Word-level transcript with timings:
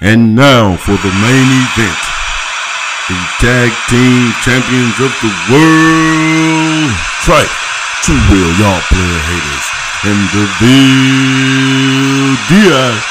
And 0.00 0.34
now 0.34 0.76
for 0.76 0.96
the 0.98 1.14
main 1.22 1.48
event. 1.62 2.02
The 3.08 3.18
tag 3.38 3.70
team 3.88 4.32
champions 4.42 4.98
of 4.98 5.12
the 5.22 5.32
world. 5.52 6.90
Trife, 7.22 7.54
True 8.02 8.18
Will, 8.30 8.52
y'all 8.58 8.80
player 8.90 9.20
haters. 9.30 9.66
And 10.04 10.20
the 10.34 10.44
Diaz. 12.48 13.04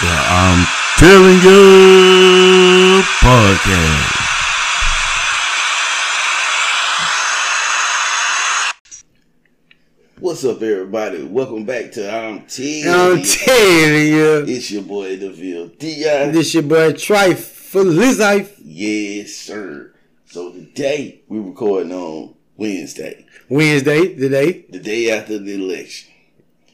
The 0.00 0.14
I'm 0.32 0.66
telling 0.96 1.40
you 1.44 3.02
podcast. 3.20 4.19
What's 10.20 10.44
up, 10.44 10.60
everybody? 10.60 11.22
Welcome 11.24 11.64
back 11.64 11.92
to 11.92 12.12
I'm 12.14 12.44
T. 12.44 12.82
I'm 12.86 13.22
telling 13.22 14.06
you. 14.06 14.44
It's 14.46 14.70
your 14.70 14.82
boy 14.82 15.16
DeVille 15.16 15.68
Diaz. 15.78 16.34
This 16.34 16.52
your 16.52 16.62
boy 16.64 16.92
Trife 16.92 17.38
for 17.38 17.82
Life. 17.82 18.54
Yes, 18.62 19.32
sir. 19.32 19.94
So 20.26 20.52
today 20.52 21.22
we 21.26 21.38
recording 21.38 21.92
on 21.92 22.34
Wednesday, 22.58 23.24
Wednesday 23.48 24.12
the 24.12 24.28
day? 24.28 24.66
the 24.68 24.78
day 24.78 25.10
after 25.10 25.38
the 25.38 25.54
election. 25.54 26.10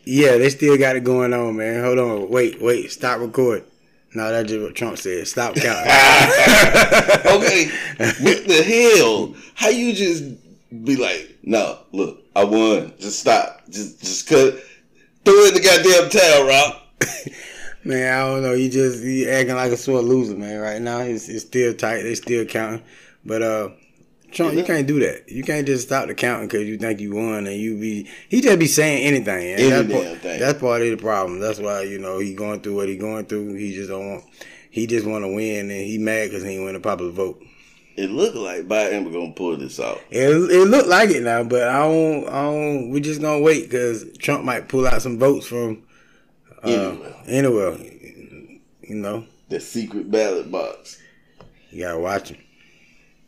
Yeah, 0.03 0.39
they 0.39 0.49
still 0.51 0.77
got 0.77 0.97
it 0.97 1.05
going 1.05 1.33
on, 1.33 1.57
man. 1.57 1.85
Hold 1.85 1.99
on. 2.01 2.29
Wait, 2.29 2.61
wait. 2.61 2.91
Stop 2.91 3.21
recording. 3.21 3.65
No, 4.13 4.29
that's 4.33 4.49
just 4.49 4.61
what 4.61 4.75
Trump 4.75 4.99
said. 4.99 5.25
Stop 5.29 5.55
counting. 5.55 5.85
okay, 7.27 7.71
what 8.25 8.49
the 8.49 8.97
hell? 8.97 9.37
How 9.55 9.69
you 9.69 9.93
just 9.93 10.25
be 10.85 10.97
like, 10.97 11.39
no, 11.45 11.79
look, 11.93 12.26
I 12.37 12.45
won. 12.45 12.93
Just 12.99 13.21
stop. 13.21 13.63
Just, 13.71 13.99
just 14.01 14.29
cut. 14.29 14.63
Throw 15.25 15.35
it 15.35 15.49
in 15.49 15.55
the 15.55 15.61
goddamn 15.61 16.11
towel, 16.11 16.47
Rock. 16.47 16.83
man, 17.85 18.13
I 18.13 18.27
don't 18.27 18.43
know. 18.43 18.53
You 18.53 18.69
just 18.69 19.03
he 19.03 19.27
acting 19.27 19.55
like 19.55 19.73
a 19.73 19.77
sore 19.79 20.03
loser, 20.03 20.37
man. 20.37 20.61
Right 20.61 20.83
now, 20.83 20.99
it's, 21.01 21.31
it's 21.31 21.47
still 21.47 21.73
tight. 21.73 22.03
They 22.03 22.15
still 22.15 22.45
counting. 22.45 22.83
But 23.25 23.41
uh, 23.41 23.71
Trump, 24.33 24.53
you 24.53 24.65
can't 24.65 24.87
do 24.87 25.01
that. 25.01 25.31
You 25.31 25.45
can't 25.45 25.67
just 25.67 25.87
stop 25.87 26.09
the 26.09 26.15
counting 26.15 26.49
because 26.49 26.69
you 26.69 26.77
think 26.77 27.01
you 27.01 27.15
won 27.15 27.47
and 27.47 27.57
you 27.57 27.79
be. 27.79 28.07
He 28.29 28.43
just 28.43 28.59
be 28.59 28.67
saying 28.67 29.03
anything. 29.07 29.55
Any 29.55 29.71
that's, 29.71 29.89
damn 29.89 30.03
part, 30.03 30.19
thing. 30.19 30.41
that's 30.41 30.61
part 30.61 30.83
of 30.83 30.89
the 30.89 30.97
problem. 30.99 31.41
That's 31.41 31.59
why 31.59 31.85
you 31.85 31.99
know 31.99 32.19
he 32.19 32.35
going 32.35 32.61
through 32.61 32.77
what 32.77 32.91
he 32.91 32.99
going 32.99 33.25
through. 33.25 33.55
He 33.55 33.73
just 33.73 33.89
don't 33.89 34.11
want. 34.11 34.25
He 34.71 34.87
just 34.87 35.07
want 35.07 35.25
to 35.25 35.35
win, 35.35 35.71
and 35.71 35.81
he 35.81 35.97
mad 35.97 36.29
because 36.29 36.43
he 36.43 36.51
ain't 36.51 36.67
win 36.67 36.77
a 36.77 36.81
popular 36.81 37.13
vote. 37.13 37.43
It 37.97 38.11
looked 38.11 38.37
like 38.37 38.69
Biden 38.69 39.05
was 39.05 39.15
gonna 39.15 39.33
pull 39.33 39.57
this 39.57 39.79
off. 39.79 39.99
It, 40.11 40.29
it 40.29 40.69
looked 40.69 40.89
like 40.89 41.11
it 41.11 41.23
now, 41.23 41.45
but 41.45 41.63
I 41.63 41.79
don't. 41.89 42.29
I 42.29 42.43
don't. 42.43 42.91
We 42.91 43.01
just 43.01 43.21
gonna 43.23 43.41
wait 43.43 43.65
because 43.65 44.05
Trump 44.19 44.45
might 44.45 44.69
pull 44.69 44.87
out 44.87 45.01
some 45.03 45.19
votes 45.19 45.47
from 45.47 45.83
uh, 46.63 46.69
Anyway. 46.69 47.15
anywhere. 47.27 47.77
You 48.83 48.95
know, 48.97 49.25
The 49.49 49.61
secret 49.61 50.11
ballot 50.11 50.51
box. 50.51 51.01
you 51.71 51.83
gotta 51.85 51.99
watch 51.99 52.29
him. 52.31 52.39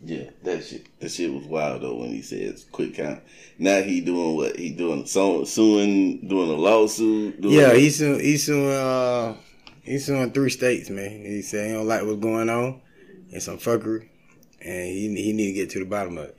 Yeah, 0.05 0.30
that 0.44 0.64
shit. 0.64 0.86
That 1.00 1.11
shit 1.11 1.33
was 1.33 1.44
wild 1.46 1.83
though 1.83 1.96
when 1.96 2.11
he 2.11 2.22
said 2.22 2.55
quick 2.70 2.94
count. 2.94 3.20
Now 3.58 3.80
he 3.83 4.00
doing 4.00 4.36
what? 4.36 4.56
He 4.56 4.70
doing 4.70 5.06
so, 5.06 5.42
suing, 5.44 6.28
doing 6.28 6.50
a 6.50 6.55
lawsuit. 6.55 7.41
Doing 7.41 7.55
Yeah, 7.55 7.74
he's 7.74 7.96
suing. 7.98 8.20
He's 8.20 8.44
suing. 8.46 8.69
Uh, 8.70 9.34
he's 9.83 10.06
suing 10.06 10.30
three 10.30 10.50
states, 10.50 10.91
man. 10.91 11.11
He 11.11 11.42
said 11.42 11.66
he 11.69 11.72
don't 11.72 11.89
like 11.89 12.02
what's 12.05 12.20
going 12.20 12.48
on. 12.48 12.80
It's 13.30 13.46
some 13.46 13.58
fuckery, 13.58 14.08
and 14.61 14.87
he 14.87 15.09
he 15.23 15.33
need 15.33 15.47
to 15.48 15.53
get 15.53 15.70
to 15.70 15.78
the 15.81 15.84
bottom 15.84 16.19
of 16.19 16.25
it. 16.27 16.37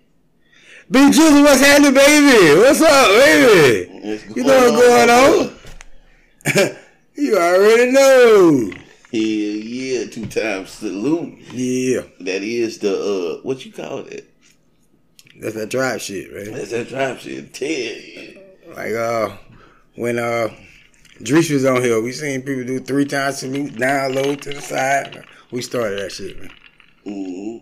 Big 0.91 1.13
Jizzle, 1.13 1.43
what's 1.43 1.61
happening, 1.61 1.93
baby? 1.93 2.59
What's 2.59 2.81
up, 2.81 3.07
baby? 3.09 3.91
You 4.35 4.43
know 4.43 4.71
what's 4.71 4.87
going 4.87 5.09
on? 6.69 6.75
you 7.15 7.37
already 7.37 7.91
know. 7.91 8.71
Hell 9.11 9.21
yeah, 9.21 10.05
two 10.09 10.25
times 10.27 10.69
salute. 10.71 11.37
Yeah, 11.51 12.01
That 12.21 12.41
is 12.43 12.79
the 12.79 12.93
uh, 13.39 13.41
what 13.43 13.65
you 13.65 13.71
call 13.71 13.99
it? 13.99 14.25
that's 15.39 15.55
that 15.55 15.69
drive 15.69 16.01
shit, 16.01 16.33
man. 16.33 16.53
That's 16.53 16.71
that 16.71 16.89
drive 16.89 17.19
shit. 17.21 17.53
Tell. 17.53 18.75
Like 18.75 18.93
uh, 18.93 19.37
when 19.95 20.19
uh, 20.19 20.49
Drees 21.21 21.51
was 21.51 21.65
on 21.65 21.81
here, 21.81 22.01
we 22.01 22.11
seen 22.11 22.41
people 22.41 22.65
do 22.65 22.79
three 22.79 23.05
times 23.05 23.39
salute, 23.39 23.77
down 23.77 24.13
low 24.15 24.35
to 24.35 24.49
the 24.53 24.61
side. 24.61 25.23
We 25.51 25.61
started 25.61 25.99
that 25.99 26.11
shit, 26.11 26.39
man. 26.39 26.51
hmm 27.05 27.57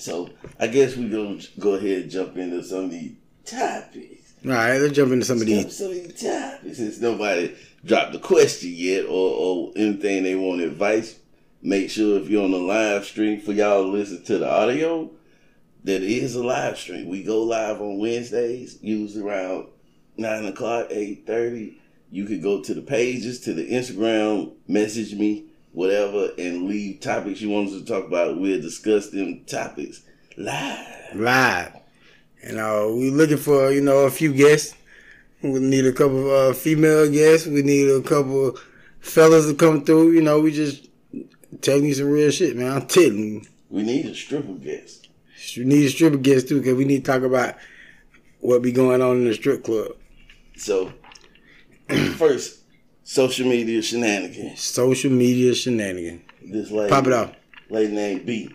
So 0.00 0.30
I 0.58 0.66
guess 0.66 0.96
we 0.96 1.08
gonna 1.08 1.40
go 1.58 1.74
ahead 1.74 2.02
and 2.02 2.10
jump 2.10 2.36
into 2.36 2.62
some 2.64 2.84
of 2.84 2.90
these 2.90 3.12
topics. 3.44 4.32
All 4.44 4.52
right, 4.52 4.78
let's 4.78 4.94
jump 4.94 5.12
into 5.12 5.26
some 5.26 5.40
of 5.40 5.46
these. 5.46 5.76
some 5.76 5.88
of 5.88 5.92
these 5.92 6.22
topics. 6.22 6.78
Since 6.78 7.00
nobody 7.00 7.54
dropped 7.84 8.12
the 8.12 8.18
question 8.18 8.70
yet 8.72 9.04
or, 9.04 9.10
or 9.10 9.72
anything 9.76 10.22
they 10.22 10.34
want 10.34 10.62
advice, 10.62 11.18
make 11.62 11.90
sure 11.90 12.18
if 12.18 12.30
you're 12.30 12.44
on 12.44 12.50
the 12.50 12.58
live 12.58 13.04
stream 13.04 13.40
for 13.40 13.52
y'all 13.52 13.82
to 13.84 13.88
listen 13.90 14.24
to 14.24 14.38
the 14.38 14.50
audio, 14.50 15.10
that 15.84 16.02
is 16.02 16.34
a 16.34 16.42
live 16.42 16.78
stream. 16.78 17.08
We 17.08 17.22
go 17.22 17.42
live 17.42 17.82
on 17.82 17.98
Wednesdays, 17.98 18.78
usually 18.80 19.22
around 19.22 19.66
nine 20.16 20.46
o'clock, 20.46 20.86
eight 20.90 21.26
thirty. 21.26 21.76
You 22.10 22.24
could 22.24 22.42
go 22.42 22.62
to 22.62 22.74
the 22.74 22.82
pages, 22.82 23.40
to 23.40 23.52
the 23.52 23.70
Instagram, 23.70 24.54
message 24.66 25.14
me, 25.14 25.49
whatever, 25.72 26.30
and 26.38 26.68
leave 26.68 27.00
topics 27.00 27.40
you 27.40 27.50
want 27.50 27.68
us 27.68 27.78
to 27.80 27.84
talk 27.84 28.06
about. 28.06 28.38
We'll 28.38 28.60
discuss 28.60 29.10
them 29.10 29.44
topics 29.44 30.02
live. 30.36 31.14
live. 31.14 31.76
And 32.42 32.58
uh, 32.58 32.86
we're 32.88 33.12
looking 33.12 33.36
for 33.36 33.70
you 33.70 33.80
know 33.80 34.00
a 34.00 34.10
few 34.10 34.32
guests. 34.32 34.74
We 35.42 35.58
need 35.58 35.86
a 35.86 35.92
couple 35.92 36.30
of 36.30 36.50
uh, 36.50 36.52
female 36.54 37.10
guests. 37.10 37.46
We 37.46 37.62
need 37.62 37.88
a 37.88 38.02
couple 38.02 38.48
of 38.48 38.66
fellas 39.00 39.46
to 39.46 39.54
come 39.54 39.84
through. 39.84 40.12
You 40.12 40.22
know, 40.22 40.40
we 40.40 40.52
just 40.52 40.88
telling 41.60 41.86
you 41.86 41.94
some 41.94 42.10
real 42.10 42.30
shit, 42.30 42.56
man. 42.56 42.72
I'm 42.72 42.86
telling 42.86 43.18
you. 43.18 43.42
We 43.68 43.82
need 43.82 44.06
a 44.06 44.14
stripper 44.14 44.54
guest. 44.54 45.08
We 45.56 45.64
need 45.64 45.86
a 45.86 45.90
stripper 45.90 46.18
guest 46.18 46.48
too, 46.48 46.58
because 46.58 46.74
we 46.74 46.84
need 46.84 47.04
to 47.04 47.12
talk 47.12 47.22
about 47.22 47.56
what 48.40 48.62
be 48.62 48.72
going 48.72 49.02
on 49.02 49.16
in 49.16 49.24
the 49.24 49.34
strip 49.34 49.64
club. 49.64 49.92
So, 50.56 50.92
first, 52.16 52.59
social 53.10 53.48
media 53.48 53.82
shenanigans. 53.82 54.60
Social 54.60 55.10
media 55.10 55.52
shenanigan. 55.52 56.22
This 56.44 56.70
lady, 56.70 56.90
Pop 56.90 57.08
it 57.08 57.12
off. 57.12 57.32
lady 57.68 57.92
named 57.92 58.24
B. 58.24 58.54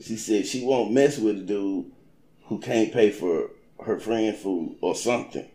She 0.00 0.16
said 0.16 0.46
she 0.46 0.64
won't 0.64 0.92
mess 0.92 1.18
with 1.18 1.38
a 1.38 1.42
dude 1.42 1.86
who 2.44 2.60
can't 2.60 2.92
pay 2.92 3.10
for 3.10 3.50
her 3.84 3.98
friend 3.98 4.36
food 4.36 4.76
or 4.80 4.94
something. 4.94 5.48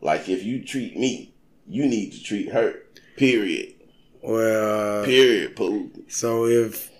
Like 0.00 0.28
if 0.28 0.42
you 0.42 0.64
treat 0.64 0.96
me, 0.96 1.32
you 1.68 1.86
need 1.86 2.10
to 2.12 2.22
treat 2.24 2.50
her. 2.50 2.74
Period. 3.16 3.74
Well, 4.20 5.04
Period. 5.04 5.54
Pooh. 5.54 5.90
so 6.08 6.46
if 6.46 6.90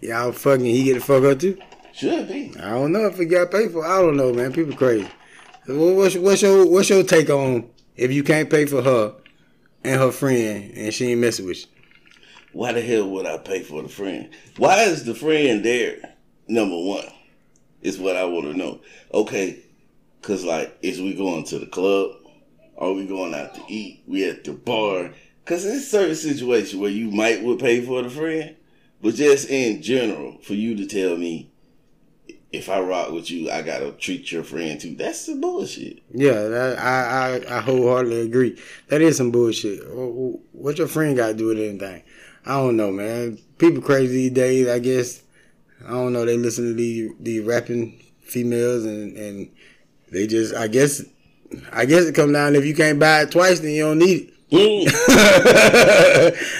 y'all 0.00 0.32
fucking, 0.32 0.64
he 0.64 0.82
get 0.82 0.94
the 0.94 1.00
fuck 1.00 1.22
up 1.22 1.38
too. 1.38 1.56
Should 1.92 2.26
be. 2.26 2.52
I 2.58 2.70
don't 2.70 2.90
know 2.90 3.06
if 3.06 3.18
he 3.18 3.26
got 3.26 3.52
paid 3.52 3.70
for. 3.70 3.86
I 3.86 4.00
don't 4.00 4.16
know, 4.16 4.32
man. 4.32 4.52
People 4.52 4.74
crazy. 4.74 5.08
What's, 5.66 6.16
what's 6.16 6.42
your 6.42 6.66
What's 6.68 6.90
your 6.90 7.04
take 7.04 7.30
on 7.30 7.70
if 7.94 8.10
you 8.10 8.24
can't 8.24 8.50
pay 8.50 8.66
for 8.66 8.82
her 8.82 9.14
and 9.84 10.00
her 10.00 10.12
friend 10.12 10.72
and 10.76 10.94
she 10.94 11.12
ain't 11.12 11.20
messing 11.20 11.46
with 11.46 11.60
you? 11.60 11.66
Why 12.52 12.72
the 12.72 12.82
hell 12.82 13.08
would 13.08 13.26
I 13.26 13.38
pay 13.38 13.62
for 13.62 13.82
the 13.82 13.88
friend? 13.88 14.30
Why 14.58 14.82
is 14.82 15.04
the 15.04 15.14
friend 15.14 15.64
there? 15.64 16.14
Number 16.48 16.76
one 16.76 17.06
is 17.80 17.98
what 17.98 18.16
I 18.16 18.24
want 18.24 18.46
to 18.46 18.54
know. 18.54 18.80
Okay, 19.12 19.60
cause 20.20 20.44
like, 20.44 20.76
is 20.82 21.00
we 21.00 21.14
going 21.14 21.44
to 21.44 21.58
the 21.58 21.66
club? 21.66 22.10
Are 22.76 22.92
we 22.92 23.06
going 23.06 23.34
out 23.34 23.54
to 23.54 23.62
eat? 23.68 24.02
We 24.06 24.28
at 24.28 24.44
the 24.44 24.52
bar? 24.52 25.12
Cause 25.44 25.64
it's 25.64 25.90
certain 25.90 26.14
situation 26.14 26.78
where 26.80 26.90
you 26.90 27.10
might 27.10 27.42
would 27.42 27.58
pay 27.58 27.80
for 27.84 28.02
the 28.02 28.10
friend, 28.10 28.56
but 29.00 29.14
just 29.14 29.48
in 29.48 29.82
general, 29.82 30.38
for 30.42 30.54
you 30.54 30.76
to 30.76 30.86
tell 30.86 31.16
me 31.16 31.51
if 32.52 32.68
I 32.68 32.80
rock 32.80 33.10
with 33.12 33.30
you, 33.30 33.50
I 33.50 33.62
gotta 33.62 33.92
treat 33.92 34.30
your 34.30 34.44
friend 34.44 34.80
too. 34.80 34.94
That's 34.94 35.22
some 35.26 35.40
bullshit. 35.40 36.02
Yeah, 36.12 36.32
that, 36.48 36.78
I, 36.78 37.40
I 37.48 37.58
I 37.58 37.60
wholeheartedly 37.60 38.20
agree. 38.22 38.58
That 38.88 39.00
is 39.02 39.16
some 39.16 39.30
bullshit. 39.30 39.80
Wh- 39.84 40.36
wh- 40.36 40.54
What 40.54 40.78
your 40.78 40.88
friend 40.88 41.16
got 41.16 41.28
to 41.28 41.34
do 41.34 41.46
with 41.46 41.58
anything? 41.58 42.02
I 42.44 42.56
don't 42.56 42.76
know, 42.76 42.90
man. 42.90 43.38
People 43.58 43.82
crazy 43.82 44.12
these 44.28 44.32
days. 44.32 44.68
I 44.68 44.78
guess 44.80 45.22
I 45.86 45.90
don't 45.90 46.12
know. 46.12 46.24
They 46.24 46.36
listen 46.36 46.66
to 46.68 46.74
these 46.74 47.10
these 47.20 47.42
rapping 47.44 47.98
females 48.22 48.84
and 48.84 49.16
and 49.16 49.50
they 50.10 50.26
just 50.26 50.54
I 50.54 50.66
guess 50.68 51.02
I 51.72 51.84
guess 51.86 52.04
it 52.04 52.14
come 52.14 52.32
down 52.32 52.54
if 52.56 52.64
you 52.66 52.74
can't 52.74 52.98
buy 52.98 53.22
it 53.22 53.30
twice, 53.30 53.60
then 53.60 53.70
you 53.72 53.84
don't 53.84 53.98
need 53.98 54.28
it. 54.28 54.28
Mm. 54.52 54.90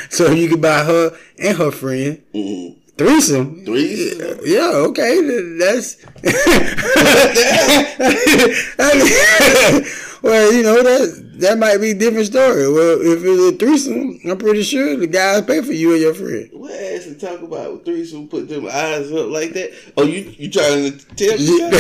so 0.11 0.31
you 0.31 0.49
can 0.49 0.61
buy 0.61 0.83
her 0.85 1.17
and 1.39 1.57
her 1.59 1.71
friend 1.71 2.23
Mm. 2.35 2.77
Threesome. 2.97 3.65
Threesome? 3.65 4.39
Yeah, 4.45 4.71
okay. 4.89 5.21
th- 5.21 5.59
That's 5.59 5.97
well, 10.23 10.53
you 10.53 10.63
know 10.63 10.83
that 10.83 11.33
that 11.41 11.59
might 11.59 11.79
be 11.79 11.91
a 11.91 11.95
different 11.95 12.27
story. 12.27 12.71
Well, 12.73 13.01
if 13.01 13.25
it's 13.25 13.55
a 13.55 13.59
threesome, 13.59 14.19
I'm 14.29 14.39
pretty 14.39 14.63
sure 14.63 14.97
the 14.97 15.07
guys 15.07 15.43
pay 15.43 15.61
for 15.63 15.73
you 15.73 15.93
and 15.93 16.01
your 16.01 16.15
friend. 16.15 16.49
What 16.53 16.73
ass 16.73 17.05
to 17.05 17.15
talk 17.19 17.41
about 17.43 17.73
with 17.73 17.85
threesome? 17.85 18.29
Put 18.29 18.49
them 18.49 18.67
eyes 18.67 19.11
up 19.13 19.29
like 19.31 19.53
that? 19.55 19.73
Oh, 19.97 20.05
you 20.05 20.33
you 20.39 20.51
trying 20.51 20.99
to 20.99 21.05
tell 21.17 21.39
me? 21.39 21.61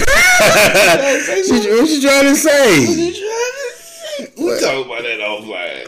What 1.82 1.90
you 1.90 2.00
trying 2.00 2.24
to 2.24 2.36
say? 2.36 2.86
What 2.86 2.98
you 2.98 3.12
trying 3.12 3.52
to 3.52 3.72
say? 3.76 4.32
We 4.36 4.60
talk 4.60 4.86
about 4.86 5.02
that 5.02 5.20
offline. 5.20 5.86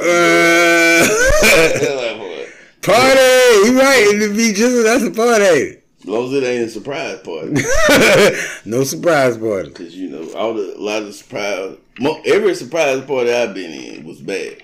Uh. 2.20 2.23
Party, 2.84 3.68
you 3.68 3.78
right. 3.78 4.12
It'd 4.14 4.36
be 4.36 4.52
just 4.52 4.84
that's 4.84 5.04
a 5.04 5.10
party. 5.10 5.80
As 6.04 6.08
long 6.10 6.26
as 6.26 6.32
it 6.34 6.44
ain't 6.44 6.64
a 6.64 6.68
surprise 6.68 7.18
party. 7.20 7.54
no 8.68 8.84
surprise 8.84 9.38
party. 9.38 9.70
Because, 9.70 9.96
you 9.96 10.10
know, 10.10 10.30
all 10.34 10.52
the, 10.52 10.76
a 10.76 10.78
lot 10.78 11.02
of 11.02 11.14
surprise, 11.14 11.78
every 12.26 12.54
surprise 12.54 13.02
party 13.04 13.32
I've 13.32 13.54
been 13.54 13.70
in 13.70 14.04
was 14.04 14.20
bad. 14.20 14.62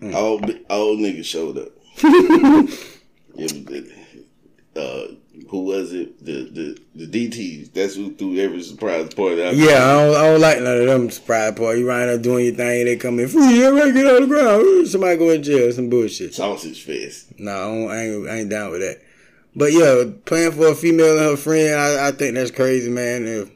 Hmm. 0.00 0.14
All, 0.14 0.38
all 0.68 0.96
niggas 0.96 1.24
showed 1.24 1.56
up. 1.56 1.68
it 2.02 3.92
was, 4.76 4.82
uh, 4.82 5.14
who 5.48 5.64
was 5.64 5.92
it? 5.92 6.24
The, 6.24 6.50
the, 6.50 7.06
the 7.06 7.28
DTs. 7.28 7.72
That's 7.72 7.94
who 7.94 8.14
threw 8.14 8.38
every 8.38 8.62
surprise 8.62 9.12
party 9.14 9.36
Yeah, 9.36 9.84
I 9.84 9.92
don't, 9.92 10.16
I 10.16 10.22
don't 10.30 10.40
like 10.40 10.58
none 10.60 10.80
of 10.80 10.86
them 10.86 11.10
surprise 11.10 11.54
party. 11.54 11.80
You 11.80 11.88
right 11.88 12.08
up 12.08 12.22
doing 12.22 12.46
your 12.46 12.54
thing, 12.54 12.84
they 12.84 12.96
come 12.96 13.18
in, 13.18 13.28
free, 13.28 13.62
everybody 13.64 13.92
get 13.92 14.06
on 14.06 14.22
the 14.22 14.26
ground. 14.26 14.88
Somebody 14.88 15.16
go 15.16 15.30
in 15.30 15.42
jail, 15.42 15.72
some 15.72 15.88
bullshit. 15.90 16.34
Sausage 16.34 16.84
Fest. 16.84 17.38
No, 17.38 17.52
I, 17.52 17.64
don't, 17.64 17.90
I, 17.90 18.02
ain't, 18.02 18.28
I 18.28 18.36
ain't 18.38 18.50
down 18.50 18.70
with 18.70 18.80
that. 18.80 19.00
But 19.56 19.72
yeah, 19.72 20.04
playing 20.26 20.52
for 20.52 20.68
a 20.68 20.74
female 20.74 21.18
and 21.18 21.30
her 21.30 21.36
friend, 21.36 21.74
I, 21.74 22.08
I 22.08 22.12
think 22.12 22.34
that's 22.34 22.50
crazy, 22.52 22.90
man. 22.90 23.26
If, 23.26 23.50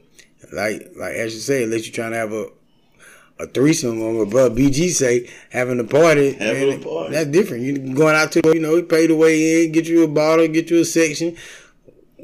like 0.53 0.91
like 0.97 1.13
as 1.13 1.33
you 1.33 1.39
say, 1.39 1.63
unless 1.63 1.87
you're 1.87 1.95
trying 1.95 2.11
to 2.11 2.17
have 2.17 2.33
a 2.33 2.47
a 3.39 3.47
threesome, 3.47 4.01
or 4.01 4.25
what 4.25 4.55
BG 4.55 4.91
say, 4.91 5.29
having 5.49 5.79
a 5.79 5.83
party, 5.83 6.33
Having 6.33 6.69
man, 6.69 6.79
a 6.79 6.83
party. 6.83 7.13
that's 7.13 7.29
different. 7.29 7.63
You 7.63 7.93
going 7.93 8.15
out 8.15 8.31
to 8.33 8.41
you 8.53 8.61
know, 8.61 8.81
pay 8.81 9.07
the 9.07 9.15
way 9.15 9.65
in, 9.65 9.73
get 9.73 9.87
you 9.87 10.03
a 10.03 10.07
bottle, 10.07 10.47
get 10.47 10.69
you 10.69 10.79
a 10.79 10.85
section, 10.85 11.35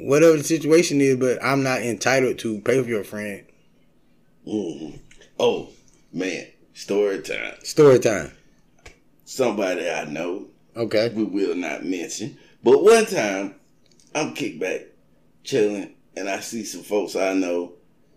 whatever 0.08 0.38
the 0.38 0.44
situation 0.44 1.02
is. 1.02 1.18
But 1.18 1.44
I'm 1.44 1.64
not 1.64 1.82
entitled 1.82 2.40
to 2.40 2.60
pay 2.62 2.82
for 2.82 2.90
your 2.90 3.04
friend. 3.04 3.46
hmm 4.46 4.92
Oh, 5.40 5.70
man. 6.14 6.48
Story 6.74 7.22
time. 7.22 7.56
Story 7.64 8.00
time. 8.00 8.32
Somebody 9.26 9.90
I 9.90 10.06
know, 10.06 10.48
Okay. 10.76 11.10
we 11.10 11.24
will 11.24 11.56
not 11.56 11.86
mention. 11.86 12.38
But 12.64 12.84
one 12.84 13.06
time, 13.06 13.56
I'm 14.14 14.34
kicked 14.34 14.60
back, 14.60 14.82
chilling, 15.44 15.94
and 16.16 16.30
I 16.30 16.40
see 16.42 16.64
some 16.66 16.84
folks 16.84 17.16
I 17.16 17.34
know. 17.34 17.74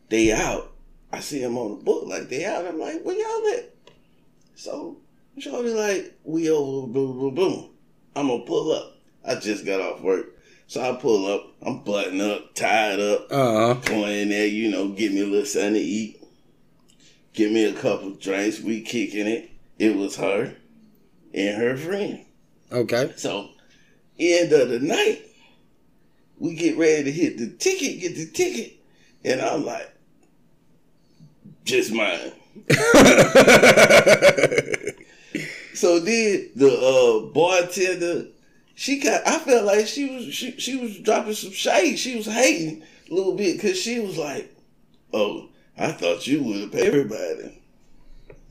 They 0.08 0.32
out. 0.32 0.72
I 1.12 1.20
see 1.20 1.40
them 1.40 1.56
on 1.56 1.78
the 1.78 1.84
book 1.84 2.06
like 2.06 2.28
they 2.28 2.44
out. 2.44 2.66
I'm 2.66 2.78
like, 2.80 3.02
where 3.02 3.16
y'all 3.16 3.58
at? 3.58 3.70
So, 4.56 4.96
Shorty 5.38 5.70
like, 5.70 6.18
we 6.24 6.50
over, 6.50 6.86
boom, 6.88 7.18
boom, 7.18 7.34
boom. 7.34 7.70
I'm 8.16 8.28
gonna 8.28 8.44
pull 8.44 8.72
up. 8.72 8.92
I 9.24 9.36
just 9.36 9.64
got 9.64 9.80
off 9.80 10.00
work. 10.00 10.33
So 10.66 10.80
I 10.82 10.96
pull 11.00 11.26
up. 11.32 11.46
I'm 11.62 11.80
buttoned 11.84 12.20
up, 12.22 12.54
tied 12.54 12.98
up, 13.00 13.26
Uh 13.30 13.74
huh. 13.74 13.80
going 13.84 14.12
in 14.12 14.28
there, 14.30 14.46
you 14.46 14.70
know, 14.70 14.88
get 14.88 15.12
me 15.12 15.20
a 15.22 15.26
little 15.26 15.46
something 15.46 15.74
to 15.74 15.80
eat. 15.80 16.20
Give 17.32 17.50
me 17.52 17.64
a 17.64 17.72
couple 17.72 18.10
drinks. 18.10 18.60
We 18.60 18.82
kicking 18.82 19.26
it. 19.26 19.50
It 19.78 19.96
was 19.96 20.16
her 20.16 20.54
and 21.32 21.62
her 21.62 21.76
friend. 21.76 22.24
Okay. 22.70 23.12
So, 23.16 23.48
end 24.18 24.52
of 24.52 24.68
the 24.68 24.78
night, 24.80 25.22
we 26.38 26.54
get 26.54 26.76
ready 26.78 27.04
to 27.04 27.12
hit 27.12 27.38
the 27.38 27.48
ticket, 27.48 28.00
get 28.00 28.14
the 28.14 28.26
ticket, 28.26 28.74
and 29.24 29.40
I'm 29.40 29.64
like, 29.64 29.90
just 31.64 31.92
mine. 31.92 32.32
So 35.74 35.98
then 35.98 36.50
the 36.54 36.70
uh, 36.70 37.32
bartender, 37.32 38.26
she 38.74 39.00
got. 39.00 39.26
I 39.26 39.38
felt 39.38 39.64
like 39.64 39.86
she 39.86 40.14
was 40.14 40.34
she 40.34 40.58
she 40.58 40.76
was 40.76 40.98
dropping 40.98 41.34
some 41.34 41.52
shade. 41.52 41.96
She 41.96 42.16
was 42.16 42.26
hating 42.26 42.82
a 43.10 43.14
little 43.14 43.34
bit 43.34 43.56
because 43.56 43.80
she 43.80 44.00
was 44.00 44.18
like, 44.18 44.54
"Oh, 45.12 45.48
I 45.78 45.92
thought 45.92 46.26
you 46.26 46.42
would 46.42 46.60
have 46.60 46.72
paid 46.72 46.86
everybody." 46.86 47.62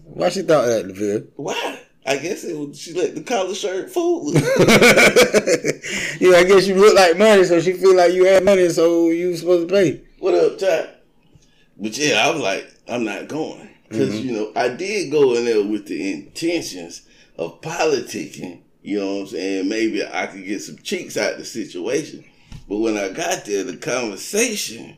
Why 0.06 0.30
she 0.30 0.42
thought 0.42 0.66
that, 0.66 0.88
Deville? 0.88 1.28
Why? 1.36 1.80
I 2.06 2.18
guess 2.18 2.44
it 2.44 2.58
was 2.58 2.78
she 2.78 2.94
let 2.94 3.16
the 3.16 3.22
collar 3.22 3.56
shirt 3.56 3.90
fool. 3.90 4.34
her. 4.34 4.40
yeah, 6.20 6.38
I 6.38 6.44
guess 6.44 6.68
you 6.68 6.76
look 6.76 6.96
like 6.96 7.18
money, 7.18 7.44
so 7.46 7.62
she 7.62 7.74
feel 7.74 7.96
like 7.96 8.14
you 8.14 8.26
had 8.26 8.44
money, 8.44 8.68
so 8.70 9.10
you 9.10 9.30
was 9.30 9.40
supposed 9.40 9.70
to 9.70 9.74
pay. 9.74 10.02
what 10.20 10.34
up, 10.34 10.58
Ty? 10.58 10.90
But 11.78 11.98
yeah, 11.98 12.26
I 12.28 12.32
was 12.32 12.42
like, 12.42 12.72
I'm 12.88 13.06
not 13.06 13.28
going 13.28 13.70
because 13.88 14.14
mm-hmm. 14.14 14.28
you 14.28 14.34
know 14.34 14.52
I 14.56 14.70
did 14.70 15.12
go 15.12 15.36
in 15.36 15.46
there 15.46 15.64
with 15.64 15.88
the 15.88 16.12
intentions 16.12 17.08
of 17.38 17.62
politicking. 17.62 18.62
You 18.84 19.00
know 19.00 19.14
what 19.16 19.22
I'm 19.22 19.28
saying? 19.28 19.70
Maybe 19.70 20.06
I 20.06 20.28
could 20.28 20.46
get 20.46 20.62
some 20.62 20.78
cheeks 20.78 21.16
out 21.18 21.38
the 21.38 21.46
situation. 21.46 22.26
But 22.68 22.78
when 22.80 22.98
I 22.98 23.10
got 23.10 23.46
there, 23.46 23.64
the 23.64 23.78
conversation 23.78 24.98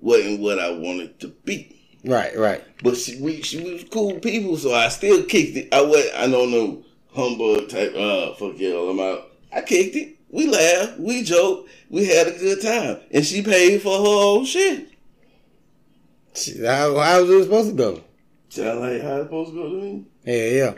wasn't 0.00 0.40
what 0.40 0.58
I 0.58 0.70
wanted 0.70 1.20
to 1.20 1.28
be. 1.28 1.76
Right, 2.04 2.36
right. 2.36 2.64
But 2.82 2.96
she, 2.96 3.20
we, 3.20 3.42
she 3.42 3.62
was 3.62 3.84
cool 3.84 4.18
people, 4.20 4.56
so 4.56 4.72
I 4.72 4.88
still 4.88 5.24
kicked 5.24 5.56
it. 5.56 5.74
I 5.74 5.82
was, 5.82 6.06
I 6.16 6.26
don't 6.26 6.50
know, 6.50 6.84
humbug 7.14 7.68
type. 7.68 7.94
Uh, 7.94 8.34
fuck 8.34 8.54
yeah, 8.56 8.74
I'm 8.74 8.98
out. 8.98 9.30
I 9.52 9.60
kicked 9.60 9.96
it. 9.96 10.16
We 10.30 10.46
laughed, 10.46 10.98
we 10.98 11.22
joked, 11.22 11.70
we 11.88 12.06
had 12.06 12.26
a 12.26 12.38
good 12.38 12.60
time, 12.60 13.00
and 13.10 13.24
she 13.24 13.42
paid 13.42 13.80
for 13.80 13.98
her 13.98 14.36
own 14.38 14.44
shit. 14.44 14.90
Shit, 16.34 16.64
How, 16.64 16.98
how 16.98 17.22
was 17.22 17.30
it 17.30 17.44
supposed 17.44 17.70
to 17.70 17.76
go? 17.76 18.02
Sound 18.50 18.80
like 18.80 19.02
how 19.02 19.16
it's 19.16 19.24
supposed 19.24 19.50
to 19.50 19.56
go 19.56 19.68
to 19.70 19.74
me. 19.76 20.04
Yeah, 20.24 20.50
yeah. 20.50 20.74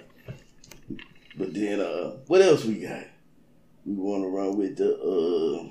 But 1.41 1.55
then, 1.55 1.81
uh, 1.81 2.17
what 2.27 2.43
else 2.43 2.65
we 2.65 2.75
got? 2.75 3.05
We 3.87 3.95
want 3.95 4.23
to 4.25 4.29
run 4.29 4.57
with 4.59 4.77
the 4.77 4.95
uh 4.95 5.69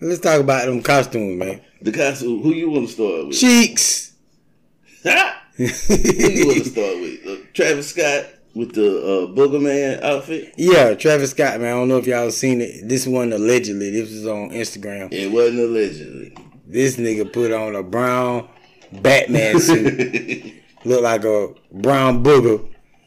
Let's 0.00 0.20
talk 0.20 0.40
about 0.40 0.66
them 0.66 0.82
costumes, 0.82 1.38
man. 1.38 1.60
the 1.80 1.92
costume. 1.92 2.42
Who 2.42 2.50
you 2.52 2.70
want 2.70 2.88
to 2.88 2.92
start 2.92 3.26
with? 3.28 3.36
Cheeks. 3.38 4.12
Who 5.04 5.64
you 5.64 6.46
want 6.46 6.64
to 6.64 6.70
start 6.70 7.00
with? 7.00 7.26
Uh, 7.26 7.36
Travis 7.54 7.90
Scott 7.90 8.26
with 8.54 8.74
the 8.74 8.98
uh, 8.98 9.26
Booger 9.34 9.60
Man 9.62 10.02
outfit. 10.02 10.54
yeah, 10.56 10.94
Travis 10.94 11.30
Scott, 11.30 11.60
man. 11.60 11.68
I 11.68 11.78
don't 11.78 11.88
know 11.88 11.98
if 11.98 12.06
y'all 12.06 12.30
seen 12.30 12.60
it. 12.60 12.88
This 12.88 13.06
one 13.06 13.32
allegedly. 13.32 13.90
This 13.90 14.10
was 14.10 14.26
on 14.26 14.50
Instagram. 14.50 15.12
It 15.12 15.30
wasn't 15.30 15.60
allegedly. 15.60 16.36
This 16.66 16.96
nigga 16.96 17.32
put 17.32 17.52
on 17.52 17.76
a 17.76 17.82
brown 17.82 18.48
Batman 18.92 19.60
suit. 19.60 20.54
Look 20.84 21.02
like 21.02 21.24
a 21.24 21.54
brown 21.70 22.24
booger. 22.24 22.66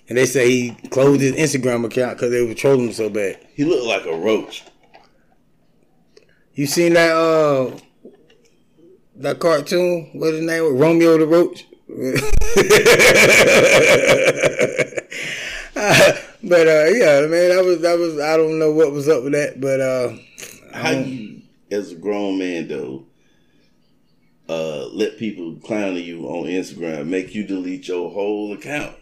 And 0.10 0.18
they 0.18 0.26
say 0.26 0.50
he 0.50 0.72
closed 0.90 1.22
his 1.22 1.34
Instagram 1.34 1.86
account 1.86 2.18
because 2.18 2.32
they 2.32 2.46
were 2.46 2.54
trolling 2.54 2.88
him 2.88 2.94
so 2.94 3.10
bad. 3.10 3.40
he 3.56 3.64
looked 3.64 3.86
like 3.86 4.06
a 4.06 4.18
roach. 4.18 4.64
You 6.56 6.68
seen 6.68 6.94
that 6.94 7.12
uh 7.16 7.72
that 9.16 9.40
cartoon? 9.40 10.10
What 10.14 10.34
his 10.34 10.42
name 10.42 10.64
was? 10.64 10.74
Romeo 10.74 11.18
the 11.18 11.26
Roach. 11.26 11.66
but 16.44 16.68
uh 16.68 16.86
yeah, 16.92 17.22
man, 17.28 17.50
that 17.50 17.64
was 17.66 17.82
that 17.82 17.98
was 17.98 18.20
I 18.20 18.38
don't 18.38 18.60
know 18.60 18.72
what 18.72 18.92
was 18.92 19.08
up 19.10 19.24
with 19.24 19.34
that, 19.34 19.60
but 19.60 19.80
uh 19.80 20.16
How 20.74 20.92
you, 20.92 21.42
as 21.72 21.92
a 21.92 21.96
grown 21.96 22.38
man, 22.38 22.68
though, 22.68 23.06
uh, 24.50 24.86
let 24.88 25.18
people 25.18 25.56
clown 25.64 25.96
you 25.96 26.28
on 26.28 26.46
Instagram, 26.46 27.08
make 27.08 27.34
you 27.34 27.44
delete 27.46 27.88
your 27.88 28.12
whole 28.12 28.54
account? 28.54 28.96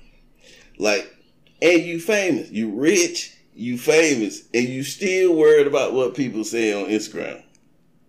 Like, 0.81 1.15
and 1.61 1.83
you 1.83 1.99
famous, 1.99 2.49
you 2.49 2.71
rich, 2.71 3.37
you 3.53 3.77
famous, 3.77 4.47
and 4.51 4.67
you 4.67 4.81
still 4.83 5.35
worried 5.35 5.67
about 5.67 5.93
what 5.93 6.15
people 6.15 6.43
say 6.43 6.73
on 6.73 6.89
Instagram. 6.89 7.43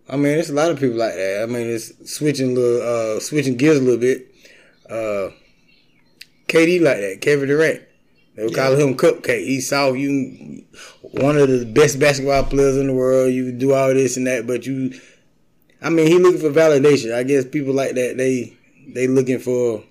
I 0.09 0.17
mean 0.17 0.39
it's 0.39 0.49
a 0.49 0.53
lot 0.53 0.71
of 0.71 0.79
people 0.79 0.97
like 0.97 1.13
that. 1.13 1.43
I 1.43 1.45
mean 1.45 1.67
it's 1.69 2.11
switching 2.11 2.51
a 2.51 2.53
little 2.59 2.81
uh 2.81 3.19
switching 3.19 3.57
gears 3.57 3.77
a 3.77 3.81
little 3.81 3.99
bit. 3.99 4.27
Uh 4.89 5.29
KD 6.47 6.81
like 6.81 6.97
that, 6.97 7.19
Kevin 7.21 7.47
Durant. 7.47 7.83
They 8.35 8.43
would 8.43 8.55
call 8.55 8.75
him 8.75 8.97
Cupcake. 8.97 9.45
He 9.45 9.61
saw 9.61 9.93
you 9.93 10.65
one 11.03 11.37
of 11.37 11.47
the 11.47 11.65
best 11.65 11.99
basketball 11.99 12.43
players 12.45 12.77
in 12.77 12.87
the 12.87 12.93
world. 12.93 13.31
You 13.31 13.51
do 13.51 13.73
all 13.73 13.93
this 13.93 14.17
and 14.17 14.25
that, 14.25 14.47
but 14.47 14.65
you 14.65 14.99
I 15.79 15.89
mean 15.91 16.07
he 16.07 16.17
looking 16.17 16.41
for 16.41 16.49
validation. 16.49 17.13
I 17.13 17.21
guess 17.21 17.45
people 17.45 17.75
like 17.75 17.93
that 17.93 18.17
they 18.17 18.57
they 18.87 19.07
looking 19.07 19.37
for 19.37 19.83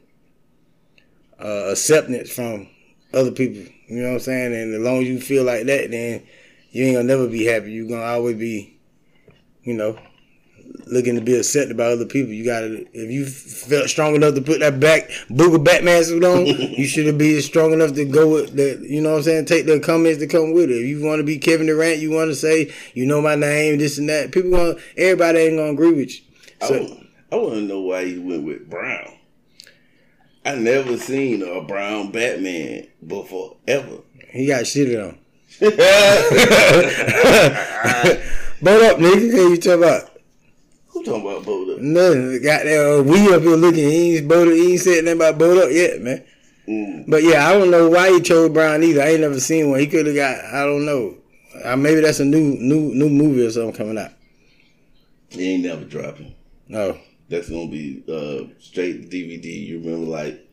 uh, 1.42 1.70
acceptance 1.70 2.30
from 2.30 2.68
other 3.12 3.32
people. 3.32 3.62
You 3.88 4.02
know 4.02 4.08
what 4.08 4.14
I'm 4.14 4.20
saying? 4.20 4.54
And 4.54 4.74
as 4.74 4.80
long 4.80 5.02
as 5.02 5.08
you 5.08 5.20
feel 5.20 5.44
like 5.44 5.66
that, 5.66 5.90
then 5.90 6.22
you 6.70 6.84
ain't 6.84 6.96
gonna 6.96 7.08
never 7.08 7.28
be 7.28 7.44
happy. 7.44 7.72
You're 7.72 7.88
gonna 7.88 8.02
always 8.02 8.36
be, 8.36 8.78
you 9.62 9.74
know, 9.74 9.98
looking 10.86 11.14
to 11.14 11.20
be 11.20 11.36
accepted 11.36 11.76
by 11.76 11.84
other 11.84 12.06
people. 12.06 12.32
You 12.32 12.44
gotta, 12.44 12.86
if 12.92 13.10
you 13.10 13.26
felt 13.26 13.88
strong 13.88 14.14
enough 14.14 14.34
to 14.34 14.40
put 14.40 14.60
that 14.60 14.80
back 14.80 15.10
booger 15.30 15.62
Batman 15.62 16.04
suit 16.04 16.24
on, 16.24 16.46
you 16.46 16.86
should 16.86 17.06
have 17.06 17.18
been 17.18 17.42
strong 17.42 17.72
enough 17.72 17.94
to 17.94 18.04
go 18.04 18.32
with 18.32 18.56
the, 18.56 18.84
you 18.88 19.00
know 19.02 19.10
what 19.10 19.18
I'm 19.18 19.22
saying? 19.24 19.44
Take 19.46 19.66
the 19.66 19.80
comments 19.80 20.20
that 20.20 20.30
come 20.30 20.52
with 20.52 20.70
it. 20.70 20.74
If 20.74 20.86
you 20.86 21.04
want 21.04 21.20
to 21.20 21.24
be 21.24 21.38
Kevin 21.38 21.66
Durant, 21.66 22.00
you 22.00 22.10
want 22.10 22.30
to 22.30 22.34
say, 22.34 22.72
you 22.94 23.06
know 23.06 23.20
my 23.20 23.34
name, 23.34 23.78
this 23.78 23.98
and 23.98 24.08
that. 24.08 24.32
People 24.32 24.52
want, 24.52 24.78
everybody 24.96 25.40
ain't 25.40 25.58
gonna 25.58 25.72
agree 25.72 25.92
with 25.92 26.14
you. 26.14 26.22
I, 26.62 26.66
So, 26.66 27.04
I 27.32 27.36
want 27.36 27.54
to 27.54 27.60
know 27.62 27.80
why 27.80 28.02
you 28.02 28.22
went 28.22 28.44
with 28.44 28.70
Brown. 28.70 29.18
I 30.44 30.56
never 30.56 30.96
seen 30.96 31.42
a 31.42 31.62
brown 31.62 32.10
Batman 32.10 32.88
before 33.06 33.56
ever. 33.68 33.98
he 34.30 34.46
got 34.46 34.64
shitted 34.64 35.08
on. 35.08 35.18
Boat 38.62 38.82
up, 38.82 38.98
nigga. 38.98 39.32
Hey, 39.32 39.48
you 39.48 39.56
talking 39.56 39.82
about? 39.84 40.10
Who 40.88 41.04
talking 41.04 41.22
about 41.22 41.42
Boda? 41.44 41.78
Nothing. 41.80 42.42
Got 42.42 42.64
that 42.64 42.98
uh, 42.98 43.02
we 43.02 43.32
up 43.34 43.42
here 43.42 43.56
looking. 43.56 43.90
He 43.90 44.16
ain't 44.18 44.28
boat. 44.28 44.52
He 44.52 44.72
ain't 44.72 44.80
said 44.80 45.04
nothing 45.04 45.18
about 45.18 45.38
boat 45.38 45.58
up 45.58 45.70
yet, 45.70 46.00
man. 46.00 46.24
Mm. 46.68 47.04
But 47.08 47.22
yeah, 47.22 47.48
I 47.48 47.54
don't 47.54 47.70
know 47.70 47.88
why 47.88 48.12
he 48.12 48.20
chose 48.20 48.50
Brown 48.50 48.82
either. 48.82 49.02
I 49.02 49.08
ain't 49.10 49.20
never 49.20 49.40
seen 49.40 49.70
one. 49.70 49.80
He 49.80 49.86
could 49.86 50.06
have 50.06 50.14
got. 50.14 50.44
I 50.44 50.64
don't 50.64 50.84
know. 50.86 51.16
Uh, 51.64 51.76
maybe 51.76 52.00
that's 52.00 52.20
a 52.20 52.24
new 52.24 52.56
new 52.58 52.94
new 52.94 53.08
movie 53.08 53.46
or 53.46 53.50
something 53.50 53.72
coming 53.74 53.98
out. 53.98 54.10
He 55.28 55.54
ain't 55.54 55.64
never 55.64 55.84
dropping. 55.84 56.34
No. 56.68 56.98
That's 57.28 57.48
gonna 57.48 57.68
be 57.70 58.02
uh, 58.08 58.52
straight 58.60 59.10
DVD. 59.10 59.44
You 59.66 59.78
remember 59.80 60.10
like 60.10 60.46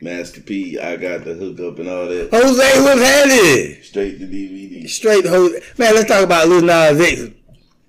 Master 0.00 0.40
P, 0.40 0.78
I 0.78 0.96
got 0.96 1.24
the 1.24 1.34
hookup 1.34 1.78
and 1.78 1.88
all 1.88 2.06
that. 2.06 2.30
Jose 2.32 2.80
was 2.80 3.00
had 3.02 3.28
it. 3.28 3.84
Straight 3.84 4.18
to 4.18 4.26
DVD. 4.26 4.88
Straight 4.88 5.24
Jose. 5.26 5.60
Man, 5.78 5.94
let's 5.94 6.08
talk 6.08 6.24
about 6.24 6.48
Lil 6.48 6.62
Nas 6.62 7.00
X. 7.00 7.22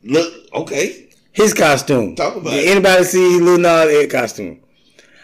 Look, 0.04 0.34
okay. 0.54 1.10
His 1.32 1.54
costume. 1.54 2.16
Talk 2.16 2.36
about 2.38 2.52
Did 2.52 2.66
it. 2.66 2.72
anybody 2.72 3.04
see 3.04 3.40
Lil 3.40 3.58
Nas 3.58 4.04
X 4.04 4.12
costume? 4.14 4.60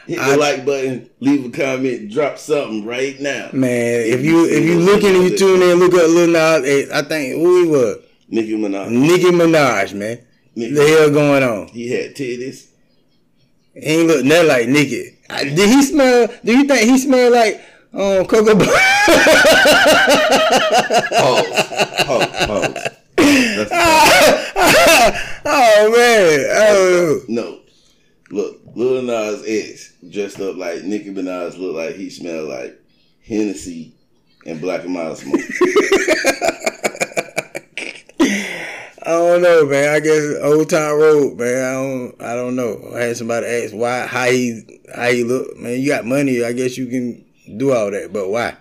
Hit 0.08 0.18
I- 0.20 0.32
the 0.32 0.38
like 0.38 0.65
button, 0.65 1.10
leave 1.20 1.46
a 1.46 1.50
comment, 1.56 2.12
drop 2.12 2.39
something 2.39 2.84
right 2.86 3.20
now. 3.22 3.50
Man, 3.53 4.01
if 4.08 4.25
you 4.25 4.46
if 4.50 4.65
you 4.65 4.80
looking 4.80 5.15
and 5.15 5.24
you 5.30 5.38
tune 5.38 5.62
in, 5.62 5.77
look 5.77 5.94
up 5.94 6.10
Lil 6.10 6.27
Nas 6.27 6.68
X. 6.68 6.91
I 6.91 7.03
think 7.03 7.36
who 7.36 7.63
he 7.63 7.70
was. 7.70 7.98
Nicki 8.27 8.53
Minaj. 8.58 8.89
Nicki 8.89 9.25
Minaj, 9.25 9.94
man. 9.94 10.20
Nicki. 10.56 10.74
The 10.74 10.88
hell 10.88 11.12
going 11.12 11.44
on? 11.44 11.68
He 11.68 11.89
had 11.91 12.15
titties. 12.15 12.68
He 13.73 13.79
ain't 13.81 14.07
look 14.07 14.25
nothing 14.25 14.47
like. 14.47 14.67
I- 15.29 15.43
Did 15.45 15.69
he 15.69 15.81
smell? 15.83 16.27
Do 16.43 16.51
you 16.57 16.65
think 16.65 16.89
he 16.89 16.97
smell 16.97 17.31
like 17.31 17.61
um 17.93 18.25
Cocoa 18.25 18.55
Butter? 18.55 18.71
Pause. 21.19 21.47
Pause. 22.05 22.27
Pause. 22.47 22.91
Oh 25.43 25.93
man! 25.95 26.45
Oh, 26.53 27.21
No. 27.27 27.59
Look, 28.29 28.61
Lil 28.75 29.01
Nas 29.01 29.43
X 29.45 29.93
dressed 30.09 30.39
up 30.39 30.55
like 30.55 30.83
Nicki 30.83 31.11
Minaj 31.13 31.57
looked 31.57 31.75
like 31.75 31.95
he 31.95 32.09
smelled 32.09 32.47
like 32.49 32.79
Hennessy 33.25 33.93
and 34.45 34.61
Black 34.61 34.83
and 34.85 34.93
Mild 34.93 35.17
smoke. 35.17 35.41
I 39.12 39.15
don't 39.15 39.41
know, 39.41 39.65
man. 39.65 39.94
I 39.94 40.00
guess 40.00 40.24
Old 40.41 40.70
Town 40.70 40.98
Road, 40.98 41.38
man. 41.38 41.65
I 41.65 41.74
don't, 41.74 42.15
I 42.22 42.34
don't 42.34 42.56
know. 42.56 42.94
I 42.96 43.01
had 43.01 43.18
somebody 43.18 43.46
ask 43.46 43.74
why, 43.74 44.08
how 44.08 44.27
he, 44.27 44.80
how 44.96 45.10
he 45.10 45.25
look. 45.25 45.58
Man, 45.58 45.82
you 45.82 45.89
got 45.89 46.06
money. 46.06 46.46
I 46.46 46.53
guess 46.53 46.77
you 46.77 46.88
can 46.88 47.25
do 47.58 47.74
all 47.74 47.91
that, 47.91 48.13
but 48.13 48.30
why? 48.30 48.56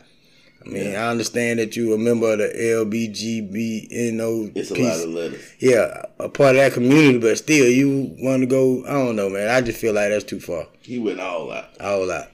I 0.66 0.68
mean, 0.68 0.96
I 0.96 1.08
understand 1.08 1.60
that 1.60 1.76
you 1.76 1.94
a 1.94 1.98
member 1.98 2.32
of 2.32 2.38
the 2.38 2.48
LBGBNO. 2.48 4.56
It's 4.56 4.72
a 4.72 4.74
piece. 4.74 4.88
lot 4.88 5.00
of 5.04 5.10
letters. 5.10 5.52
yeah, 5.60 6.02
a 6.18 6.28
part 6.28 6.56
of 6.56 6.58
that 6.62 6.72
community, 6.72 7.18
but 7.18 7.38
still, 7.38 7.70
you 7.70 8.16
want 8.18 8.42
to 8.42 8.46
go. 8.46 8.84
I 8.86 8.94
don't 8.94 9.14
know, 9.14 9.30
man. 9.30 9.48
I 9.48 9.60
just 9.60 9.80
feel 9.80 9.94
like 9.94 10.10
that's 10.10 10.24
too 10.24 10.40
far. 10.40 10.66
He 10.82 10.98
went 10.98 11.20
all 11.20 11.52
out. 11.52 11.80
All 11.80 12.10
out. 12.10 12.26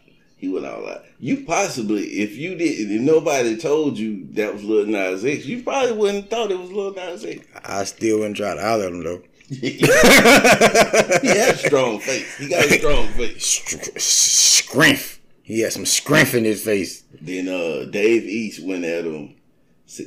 He 0.47 0.53
went 0.53 0.65
all 0.65 0.89
out. 0.89 1.05
You 1.19 1.45
possibly, 1.45 2.05
if 2.05 2.37
you 2.37 2.55
didn't, 2.55 2.95
if 2.95 3.01
nobody 3.01 3.57
told 3.57 3.99
you 3.99 4.29
that 4.35 4.55
was 4.55 4.63
Lil 4.63 4.87
Nas 4.87 5.25
X, 5.25 5.45
you 5.45 5.65
probably 5.65 5.91
wouldn't 5.91 6.23
have 6.23 6.31
thought 6.31 6.53
it 6.53 6.61
was 6.61 6.71
Lil 6.71 6.95
Nas 6.95 7.25
X. 7.25 7.45
I 7.65 7.83
still 7.83 8.19
wouldn't 8.21 8.37
try 8.37 8.55
to 8.55 8.61
holler 8.61 8.85
at 8.85 8.93
him 8.93 9.03
though. 9.03 9.23
he 9.49 9.79
had 9.81 11.55
a 11.55 11.57
strong 11.57 11.99
face. 11.99 12.37
He 12.37 12.49
got 12.49 12.65
a 12.65 12.79
strong 12.79 13.09
face. 13.09 13.45
Str- 13.45 13.99
Scrimp. 13.99 15.01
He 15.43 15.63
had 15.63 15.73
some 15.73 15.85
scrimp 15.85 16.33
in 16.35 16.45
his 16.45 16.63
face. 16.63 17.03
Then 17.21 17.49
uh, 17.49 17.91
Dave 17.91 18.23
East 18.23 18.65
went 18.65 18.85
at 18.85 19.05
him, 19.05 19.35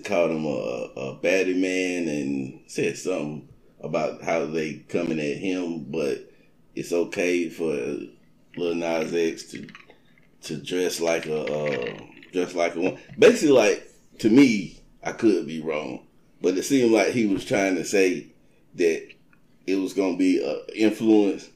called 0.06 0.32
him 0.32 0.46
a, 0.46 0.50
a 0.50 1.16
baddie 1.18 1.60
man, 1.60 2.08
and 2.08 2.62
said 2.68 2.98
something 2.98 3.50
about 3.82 4.24
how 4.24 4.46
they 4.46 4.76
coming 4.88 5.20
at 5.20 5.38
him, 5.38 5.84
but 5.90 6.32
it's 6.76 6.94
okay 6.94 7.50
for 7.50 7.74
Lil 8.56 8.76
Nas 8.76 9.14
X 9.14 9.44
to 9.52 9.68
to 10.44 10.58
dress 10.58 11.00
like 11.00 11.26
a 11.26 11.44
uh, 11.44 12.00
dress 12.32 12.56
like 12.56 12.76
a 12.76 12.82
one. 12.82 13.00
Basically, 13.18 13.56
like 13.56 13.90
to 14.20 14.30
me, 14.30 14.80
I 15.04 15.12
could 15.12 15.48
be 15.48 15.62
wrong, 15.62 16.06
but 16.42 16.58
it 16.58 16.64
seemed 16.64 16.92
like 16.92 17.10
he 17.10 17.26
was 17.26 17.46
trying 17.46 17.76
to 17.76 17.86
say 17.86 18.28
that 18.76 19.08
it 19.68 19.76
was 19.76 19.94
gonna 19.94 20.18
be 20.18 20.44
an 20.44 20.62
influence 20.76 21.50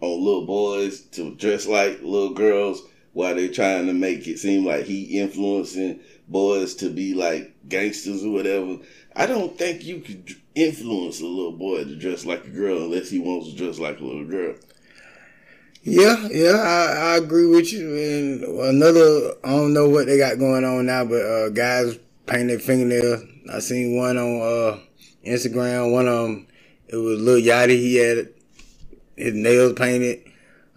on 0.00 0.24
little 0.24 0.46
boys 0.46 1.00
to 1.00 1.34
dress 1.34 1.66
like 1.66 2.02
little 2.02 2.34
girls 2.34 2.82
while 3.12 3.34
they're 3.34 3.48
trying 3.48 3.86
to 3.86 3.94
make 3.94 4.26
it 4.26 4.38
seem 4.38 4.64
like 4.66 4.84
he 4.84 5.20
influencing 5.20 6.00
boys 6.28 6.74
to 6.74 6.90
be 6.90 7.14
like 7.14 7.54
gangsters 7.68 8.24
or 8.24 8.30
whatever. 8.32 8.78
I 9.16 9.26
don't 9.26 9.56
think 9.56 9.84
you 9.84 10.00
could 10.00 10.34
influence 10.54 11.20
a 11.20 11.26
little 11.26 11.52
boy 11.56 11.84
to 11.84 11.96
dress 11.96 12.26
like 12.26 12.44
a 12.44 12.50
girl 12.50 12.84
unless 12.84 13.10
he 13.10 13.20
wants 13.20 13.50
to 13.50 13.56
dress 13.56 13.78
like 13.78 14.00
a 14.00 14.04
little 14.04 14.24
girl. 14.26 14.56
Yeah, 15.86 16.28
yeah, 16.30 16.52
I, 16.56 17.12
I 17.12 17.16
agree 17.18 17.46
with 17.46 17.70
you. 17.70 17.94
And 17.94 18.42
another, 18.42 19.34
I 19.44 19.50
don't 19.50 19.74
know 19.74 19.86
what 19.86 20.06
they 20.06 20.16
got 20.16 20.38
going 20.38 20.64
on 20.64 20.86
now, 20.86 21.04
but 21.04 21.20
uh, 21.20 21.48
guys 21.50 21.98
paint 22.26 22.48
their 22.48 22.58
fingernails. 22.58 23.22
I 23.52 23.58
seen 23.58 23.94
one 23.94 24.16
on 24.16 24.40
uh, 24.40 24.78
Instagram. 25.26 25.92
One 25.92 26.08
of 26.08 26.22
them, 26.22 26.46
it 26.88 26.96
was 26.96 27.20
Lil 27.20 27.42
Yachty. 27.42 27.76
He 27.76 27.96
had 27.96 28.28
his 29.14 29.34
nails 29.34 29.74
painted. 29.74 30.22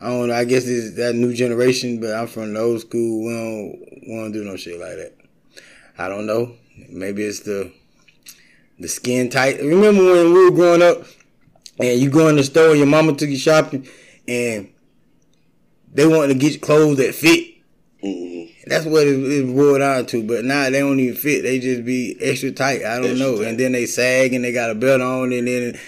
I 0.02 0.10
don't 0.10 0.28
know. 0.28 0.34
I 0.34 0.44
guess 0.44 0.68
it's 0.68 0.98
that 0.98 1.16
new 1.16 1.34
generation, 1.34 2.02
but 2.02 2.14
I'm 2.14 2.28
from 2.28 2.54
the 2.54 2.60
old 2.60 2.82
school. 2.82 3.26
We 3.26 3.34
don't, 3.34 4.02
we 4.10 4.16
don't 4.22 4.32
do 4.34 4.44
no 4.44 4.58
shit 4.58 4.78
like 4.78 4.98
that. 4.98 5.16
I 5.98 6.10
don't 6.10 6.28
know. 6.28 6.54
Maybe 6.90 7.24
it's 7.24 7.40
the 7.40 7.72
the 8.78 8.90
skin 8.90 9.30
tight. 9.30 9.60
Remember 9.60 10.04
when 10.04 10.34
we 10.34 10.46
were 10.46 10.52
growing 10.52 10.84
up 10.84 11.04
and 11.80 12.00
you 12.00 12.10
go 12.12 12.28
in 12.28 12.36
the 12.36 12.44
store 12.44 12.72
and 12.72 12.78
your 12.78 12.86
mama 12.88 13.14
took 13.14 13.30
you 13.30 13.38
shopping 13.38 13.88
and 14.28 14.70
they 15.94 16.08
wanted 16.08 16.34
to 16.34 16.40
get 16.40 16.62
clothes 16.62 16.98
that 16.98 17.16
fit. 17.16 17.56
Mm-hmm. 18.04 18.70
That's 18.70 18.86
what 18.86 19.08
it, 19.08 19.18
it 19.18 19.56
boiled 19.56 19.80
down 19.80 20.06
to. 20.08 20.24
But 20.24 20.46
now 20.46 20.70
they 20.70 20.80
don't 20.80 21.00
even 21.00 21.16
fit. 21.16 21.44
They 21.44 21.60
just 21.60 21.86
be 21.86 22.18
extra 22.22 22.52
tight. 22.52 22.84
I 22.84 22.98
don't 22.98 23.12
Extra 23.12 23.20
know. 23.20 23.38
tight. 23.38 23.48
And 23.48 23.60
then 23.60 23.72
they 23.72 23.86
sag 23.86 24.34
and 24.34 24.44
they 24.44 24.52
got 24.52 24.70
a 24.70 24.76
belt 24.76 25.02
on 25.02 25.32
and 25.34 25.48
then 25.48 25.80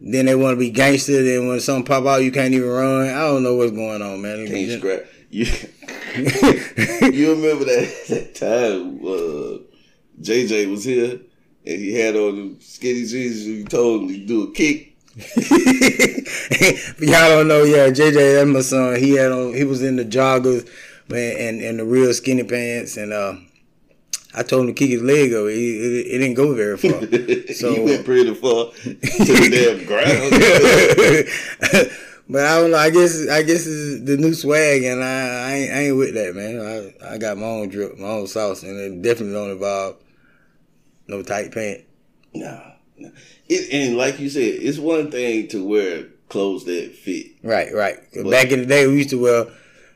then 0.00 0.26
they 0.26 0.34
want 0.34 0.54
to 0.54 0.58
be 0.58 0.70
gangster. 0.70 1.22
Then 1.22 1.48
when 1.48 1.60
something 1.60 1.84
pop 1.84 2.04
out, 2.06 2.22
you 2.22 2.32
can't 2.32 2.52
even 2.54 2.68
run. 2.68 3.08
I 3.08 3.20
don't 3.20 3.42
know 3.42 3.54
what's 3.54 3.72
going 3.72 4.02
on, 4.02 4.20
man. 4.22 4.46
Can't 4.46 4.80
scrap. 4.80 5.04
You, 5.32 5.46
you 6.14 7.30
remember 7.32 7.64
that, 7.64 8.04
that 8.10 8.34
time 8.34 8.98
uh, 8.98 9.62
JJ 10.20 10.70
was 10.70 10.84
here 10.84 11.12
and 11.64 11.80
he 11.80 11.94
had 11.94 12.14
on 12.16 12.36
the 12.36 12.56
skinny 12.60 13.06
jeans 13.06 13.46
and 13.46 13.54
you 13.56 13.64
told 13.64 14.02
him 14.02 14.08
to 14.08 14.26
do 14.26 14.42
a 14.42 14.52
kick. 14.52 14.94
Y'all 16.98 17.28
don't 17.28 17.48
know, 17.48 17.62
yeah. 17.64 17.88
JJ, 17.88 18.34
that's 18.36 18.48
my 18.48 18.60
son. 18.60 18.96
He 18.96 19.12
had 19.12 19.32
on. 19.32 19.54
He 19.54 19.64
was 19.64 19.82
in 19.82 19.96
the 19.96 20.04
joggers, 20.04 20.68
man, 21.08 21.36
and 21.38 21.62
and 21.62 21.78
the 21.78 21.84
real 21.84 22.12
skinny 22.14 22.44
pants. 22.44 22.96
And 22.96 23.12
uh, 23.12 23.34
I 24.34 24.42
told 24.42 24.62
him 24.62 24.68
to 24.68 24.72
kick 24.72 24.90
his 24.90 25.02
leg 25.02 25.32
over. 25.32 25.50
He, 25.50 25.76
it, 25.76 26.06
it 26.06 26.18
didn't 26.18 26.34
go 26.34 26.54
very 26.54 26.76
far. 26.76 27.00
So- 27.54 27.74
he 27.74 27.80
went 27.80 28.04
pretty 28.04 28.34
far 28.34 28.66
to 28.72 28.94
the 28.94 29.48
damn 29.76 29.86
ground. 29.86 30.32
but 32.28 32.44
I 32.46 32.60
don't 32.60 32.70
know. 32.70 32.78
I 32.78 32.90
guess 32.90 33.28
I 33.28 33.42
guess 33.42 33.66
it's 33.66 34.04
the 34.04 34.16
new 34.16 34.34
swag, 34.34 34.82
and 34.84 35.02
I, 35.02 35.06
I, 35.08 35.52
ain't, 35.52 35.72
I 35.72 35.78
ain't 35.84 35.96
with 35.96 36.14
that, 36.14 36.34
man. 36.34 36.60
I, 36.60 37.14
I 37.14 37.18
got 37.18 37.36
my 37.36 37.46
own 37.46 37.68
drip, 37.68 37.98
my 37.98 38.08
own 38.08 38.26
sauce, 38.26 38.62
and 38.62 38.78
it 38.78 39.02
definitely 39.02 39.34
don't 39.34 39.50
involve 39.50 39.96
no 41.08 41.22
tight 41.22 41.52
pant. 41.52 41.82
No, 42.34 42.62
nah. 42.96 43.10
It, 43.48 43.72
and 43.72 43.98
like 43.98 44.18
you 44.18 44.30
said, 44.30 44.42
it's 44.42 44.78
one 44.78 45.10
thing 45.10 45.48
to 45.48 45.62
wear 45.66 46.06
clothes 46.32 46.64
that 46.64 46.94
fit. 46.94 47.26
Right, 47.42 47.72
right. 47.74 47.98
But- 48.14 48.30
back 48.30 48.50
in 48.50 48.60
the 48.60 48.66
day, 48.66 48.86
we 48.86 48.96
used 48.96 49.10
to 49.10 49.20
wear 49.22 49.46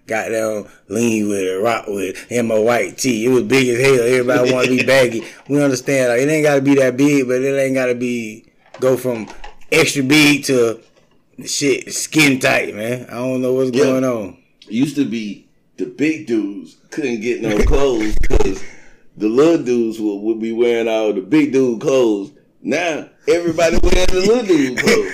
goddamn 0.06 0.66
lean 0.88 1.28
with 1.28 1.40
it, 1.40 1.60
rock 1.62 1.86
with 1.88 2.16
it, 2.16 2.26
and 2.30 2.46
my 2.46 2.58
white 2.58 2.98
tee. 2.98 3.24
It 3.24 3.28
was 3.30 3.42
big 3.42 3.66
as 3.68 3.80
hell. 3.80 4.00
Everybody 4.06 4.52
want 4.52 4.66
to 4.68 4.76
be 4.76 4.84
baggy. 4.94 5.24
We 5.48 5.62
understand. 5.62 6.10
Like, 6.10 6.20
it 6.20 6.28
ain't 6.28 6.44
got 6.44 6.54
to 6.56 6.60
be 6.60 6.74
that 6.76 6.96
big, 6.96 7.26
but 7.26 7.40
it 7.42 7.58
ain't 7.58 7.74
got 7.74 7.86
to 7.86 7.94
be 7.94 8.44
go 8.78 8.96
from 8.96 9.28
extra 9.72 10.02
big 10.04 10.44
to 10.44 10.80
shit 11.44 11.92
skin 11.92 12.38
tight, 12.38 12.74
man. 12.74 13.06
I 13.10 13.14
don't 13.14 13.42
know 13.42 13.54
what's 13.54 13.70
Yeah. 13.76 13.84
going 13.84 14.04
on. 14.04 14.36
It 14.68 14.72
used 14.72 14.96
to 14.96 15.04
be 15.04 15.48
the 15.78 15.86
big 15.86 16.26
dudes 16.26 16.76
couldn't 16.90 17.20
get 17.20 17.40
no 17.42 17.58
clothes 17.64 18.14
because 18.20 18.62
the 19.16 19.28
little 19.28 19.62
dudes 19.64 19.98
would, 19.98 20.16
would 20.22 20.40
be 20.40 20.52
wearing 20.52 20.88
all 20.88 21.12
the 21.12 21.20
big 21.20 21.52
dude 21.52 21.80
clothes. 21.80 22.30
Now 22.62 23.08
everybody 23.28 23.78
wearing 23.82 24.06
the 24.10 24.24
little 24.26 24.44
dude 24.46 24.78
clothes. 24.84 25.12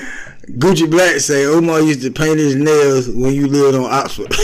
Gucci 0.50 0.90
Black 0.90 1.20
say 1.20 1.44
Omar 1.46 1.80
used 1.80 2.02
to 2.02 2.11
paint 2.11 2.38
his 2.38 2.56
nails 2.56 3.08
when 3.08 3.32
you 3.32 3.46
lived 3.46 3.76
on 3.76 3.84
Oxford. 3.84 4.32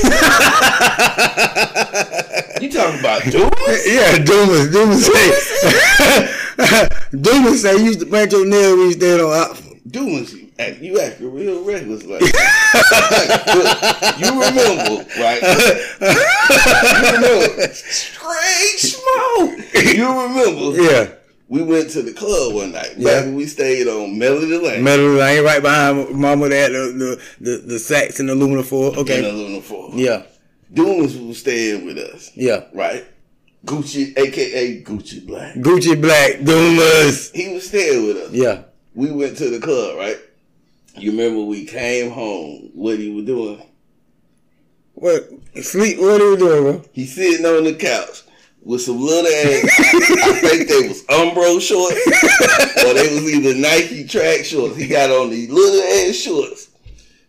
You 2.61 2.69
talking 2.73 2.99
about 2.99 3.23
dudes? 3.23 3.47
yeah, 3.87 4.19
Dumas. 4.19 4.69
Dumas 4.73 5.07
say 5.07 5.31
Dumas 7.13 7.63
say 7.63 7.77
you 7.77 7.85
used 7.85 8.01
to 8.01 8.07
paint 8.07 8.33
your 8.33 8.45
nails 8.47 8.77
when 8.77 8.87
you 8.87 8.93
stayed 8.93 9.21
on 9.21 9.31
Oxford. 9.33 9.79
Dudes, 9.87 10.35
you 10.35 10.49
act, 10.59 10.81
you 10.81 11.01
acting 11.01 11.33
real 11.33 11.63
reckless 11.65 12.03
like. 12.05 12.21
you 14.19 14.29
remember, 14.29 15.05
right? 15.19 15.41
You 16.01 17.13
remember 17.13 17.69
straight 17.75 18.79
smoke. 18.79 19.59
You 19.95 20.09
remember? 20.23 20.83
Yeah. 20.83 21.05
We 21.49 21.63
went 21.63 21.89
to 21.91 22.03
the 22.03 22.13
club 22.13 22.55
one 22.55 22.73
night. 22.73 22.95
Yeah. 22.99 23.05
Back 23.17 23.25
when 23.25 23.35
we 23.37 23.47
stayed 23.47 23.89
on 23.89 24.19
Melody 24.19 24.59
Lane. 24.59 24.85
Metal 24.85 25.07
Lane 25.07 25.43
right 25.45 25.63
behind 25.63 26.11
Mama 26.11 26.49
that 26.51 26.71
the 26.73 27.19
the, 27.41 27.51
the, 27.51 27.57
the 27.67 27.79
sax 27.79 28.21
and 28.21 28.29
the 28.29 28.35
aluminum 28.35 28.65
foil. 28.65 28.93
in 28.93 28.99
Okay. 28.99 29.29
Aluminum 29.29 29.63
Four. 29.63 29.91
Yeah. 29.95 30.25
Dunes 30.73 31.17
was 31.17 31.39
staying 31.39 31.87
with 31.87 31.97
us, 31.97 32.31
Yeah. 32.35 32.65
right? 32.75 33.05
Gucci, 33.65 34.17
aka 34.19 34.83
Gucci 34.83 35.27
Black. 35.27 35.55
Gucci 35.57 35.99
Black, 36.01 36.45
Dumas. 36.45 37.31
He 37.33 37.55
was 37.55 37.67
staying 37.67 38.07
with 38.07 38.17
us. 38.19 38.31
Yeah. 38.33 38.63
We 38.95 39.11
went 39.11 39.39
to 39.39 39.49
the 39.49 39.59
club, 39.59 39.97
right? 39.97 40.19
You 40.97 41.13
remember 41.13 41.43
we 41.45 41.65
came 41.65 42.11
home, 42.11 42.71
what 42.75 42.99
he 42.99 43.11
was 43.11 43.25
doing? 43.25 43.63
What? 44.95 45.29
Sleep? 45.63 45.99
What 45.99 46.21
he 46.21 46.27
was 46.27 46.39
doing, 46.39 46.63
bro? 46.63 46.85
He 46.93 47.07
sitting 47.07 47.47
on 47.47 47.65
the 47.65 47.75
couch 47.75 48.23
with 48.69 48.83
some 48.83 49.01
little 49.01 49.27
ass, 49.27 49.65
I 49.65 50.41
think 50.41 50.69
they 50.69 50.89
was 50.89 51.03
Umbro 51.05 51.59
shorts, 51.59 51.97
or 52.85 52.93
they 52.93 53.15
was 53.15 53.25
either 53.33 53.59
Nike 53.59 54.07
track 54.07 54.45
shorts. 54.45 54.77
He 54.77 54.87
got 54.87 55.11
on 55.11 55.31
these 55.31 55.49
little 55.49 55.81
ass 55.83 56.15
shorts, 56.15 56.69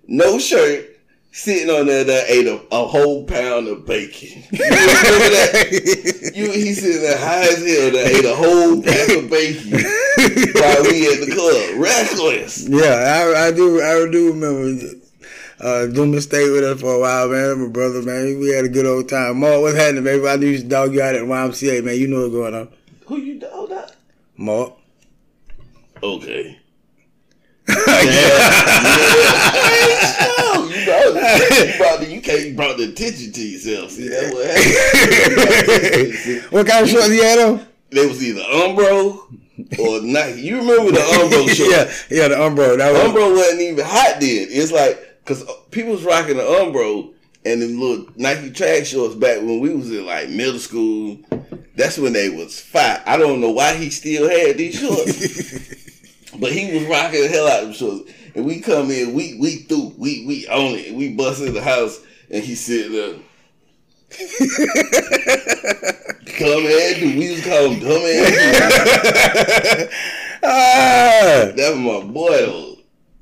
no 0.05 0.37
shirt, 0.37 0.99
sitting 1.31 1.69
on 1.69 1.85
there 1.85 2.03
that 2.03 2.29
ate 2.29 2.45
a, 2.45 2.61
a 2.73 2.85
whole 2.85 3.23
pound 3.23 3.69
of 3.69 3.85
bacon. 3.85 4.43
You 4.51 4.65
remember 4.65 5.29
that? 5.31 6.31
You, 6.35 6.51
he 6.51 6.73
sitting 6.73 7.03
there 7.03 7.17
high 7.17 7.47
as 7.47 7.65
hell 7.65 7.91
that 7.91 8.11
ate 8.13 8.25
a 8.25 8.35
whole 8.35 8.83
pack 8.83 9.09
of 9.15 9.29
bacon 9.29 9.71
while 10.59 10.83
we 10.83 11.07
at 11.07 11.21
the 11.25 11.31
club. 11.33 11.79
Reckless. 11.79 12.67
Yeah, 12.67 13.33
I, 13.33 13.47
I 13.47 13.51
do. 13.51 13.81
I 13.81 14.11
do 14.11 14.33
remember. 14.33 14.98
Uh, 15.59 15.87
Dumas 15.87 16.23
stayed 16.23 16.49
with 16.51 16.63
us 16.63 16.79
for 16.79 16.93
a 16.95 16.99
while, 16.99 17.27
man. 17.27 17.59
My 17.61 17.67
brother, 17.69 18.01
man. 18.01 18.39
We 18.39 18.49
had 18.49 18.63
a 18.65 18.69
good 18.69 18.85
old 18.85 19.09
time. 19.09 19.39
Mark, 19.41 19.61
what's 19.61 19.75
happening, 19.77 20.05
baby? 20.05 20.25
I 20.27 20.37
knew 20.37 20.57
to 20.57 20.63
dog 20.63 20.93
you 20.93 21.01
out 21.01 21.15
at 21.15 21.23
YMCA, 21.23 21.83
man. 21.83 21.97
You 21.97 22.07
know 22.07 22.21
what's 22.21 22.33
going 22.33 22.55
on. 22.55 22.69
Who 23.07 23.17
you 23.17 23.39
dog 23.39 23.69
that? 23.69 23.95
Mark. 24.37 24.73
Okay. 26.01 26.55
Yeah, 27.69 27.75
you 30.63 30.85
know, 30.85 30.99
you 31.61 31.77
brought 31.77 31.99
the, 31.99 32.07
you 32.09 32.21
can't 32.21 32.41
you 32.45 32.53
brought 32.55 32.77
the 32.77 32.85
attention 32.85 33.31
to 33.31 33.41
yourself. 33.41 33.91
See 33.91 34.07
that's 34.07 34.33
what 34.33 34.45
happened. 34.47 36.43
what 36.51 36.67
kind 36.67 36.83
of 36.83 36.89
shorts 36.89 37.09
you 37.09 37.23
had 37.23 37.39
on? 37.39 37.65
They 37.91 38.05
was 38.07 38.23
either 38.23 38.41
Umbro 38.41 39.19
or 39.79 40.01
Nike. 40.01 40.41
You 40.41 40.57
remember 40.57 40.91
the 40.91 40.99
Umbro 40.99 41.47
shorts? 41.55 42.07
yeah, 42.09 42.21
yeah, 42.23 42.27
the 42.29 42.35
Umbro. 42.35 42.77
That 42.77 42.91
was, 42.91 43.01
Umbro 43.01 43.35
wasn't 43.35 43.61
even 43.61 43.85
hot 43.85 44.19
then. 44.19 44.47
It's 44.49 44.71
like 44.71 45.08
because 45.23 45.43
people 45.71 45.91
was 45.93 46.03
rocking 46.03 46.37
the 46.37 46.43
Umbro 46.43 47.13
and 47.45 47.61
them 47.61 47.79
little 47.79 48.07
Nike 48.15 48.51
track 48.51 48.85
shorts 48.85 49.15
back 49.15 49.37
when 49.39 49.59
we 49.59 49.73
was 49.73 49.89
in 49.91 50.05
like 50.05 50.29
middle 50.29 50.59
school. 50.59 51.17
That's 51.75 51.97
when 51.97 52.13
they 52.13 52.29
was 52.29 52.59
fat. 52.59 53.03
I 53.05 53.15
don't 53.17 53.39
know 53.39 53.51
why 53.51 53.75
he 53.75 53.89
still 53.89 54.29
had 54.29 54.57
these 54.57 54.77
shorts, 54.79 56.33
but 56.39 56.51
he 56.51 56.73
was 56.77 56.83
rocking 56.89 57.21
the 57.21 57.27
hell 57.29 57.47
out 57.47 57.59
of 57.63 57.65
them 57.67 57.73
shorts. 57.73 58.11
And 58.35 58.45
we 58.45 58.59
come 58.59 58.91
in, 58.91 59.13
we 59.13 59.37
we 59.39 59.57
through, 59.59 59.93
we 59.97 60.25
we 60.27 60.47
own 60.49 60.75
it. 60.75 60.93
We 60.93 61.13
bust 61.13 61.41
in 61.41 61.53
the 61.53 61.61
house, 61.61 61.99
and 62.29 62.43
he 62.43 62.55
sitting 62.55 62.91
there. 62.91 63.15
Come 66.37 66.65
ahead, 66.65 66.99
dude. 66.99 67.15
We 67.17 67.25
used 67.29 67.43
to 67.43 67.49
call 67.49 67.69
him 67.71 67.79
dumb 67.79 68.01
ass. 68.03 68.29
dude. 69.77 69.89
ah, 70.43 71.51
That 71.55 71.71
was 71.75 71.77
my 72.05 72.11
boy 72.11 72.37
though. 72.45 72.75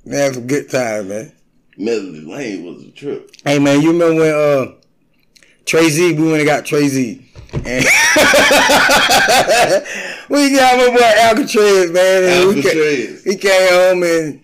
man, 0.06 0.34
some 0.34 0.48
good 0.48 0.70
time, 0.70 1.08
man. 1.10 1.32
Melody 1.78 2.22
Lane 2.22 2.66
was 2.66 2.84
a 2.84 2.92
trip. 2.92 3.32
Hey, 3.44 3.60
man, 3.60 3.82
you 3.82 3.92
remember 3.92 4.22
when 4.22 4.34
uh 4.34 4.74
Trey 5.66 5.90
Z, 5.90 6.14
we 6.14 6.24
went 6.24 6.38
and 6.40 6.46
got 6.46 6.66
Trey 6.66 6.88
Z. 6.88 7.24
And 7.54 7.64
we 10.30 10.54
got 10.56 10.78
my 10.78 10.90
boy 10.90 11.14
Alcatraz, 11.22 11.92
man. 11.92 12.24
And 12.24 12.58
Alcatraz. 12.58 13.24
he 13.24 13.36
came 13.38 13.70
home 13.74 14.04
and 14.04 14.44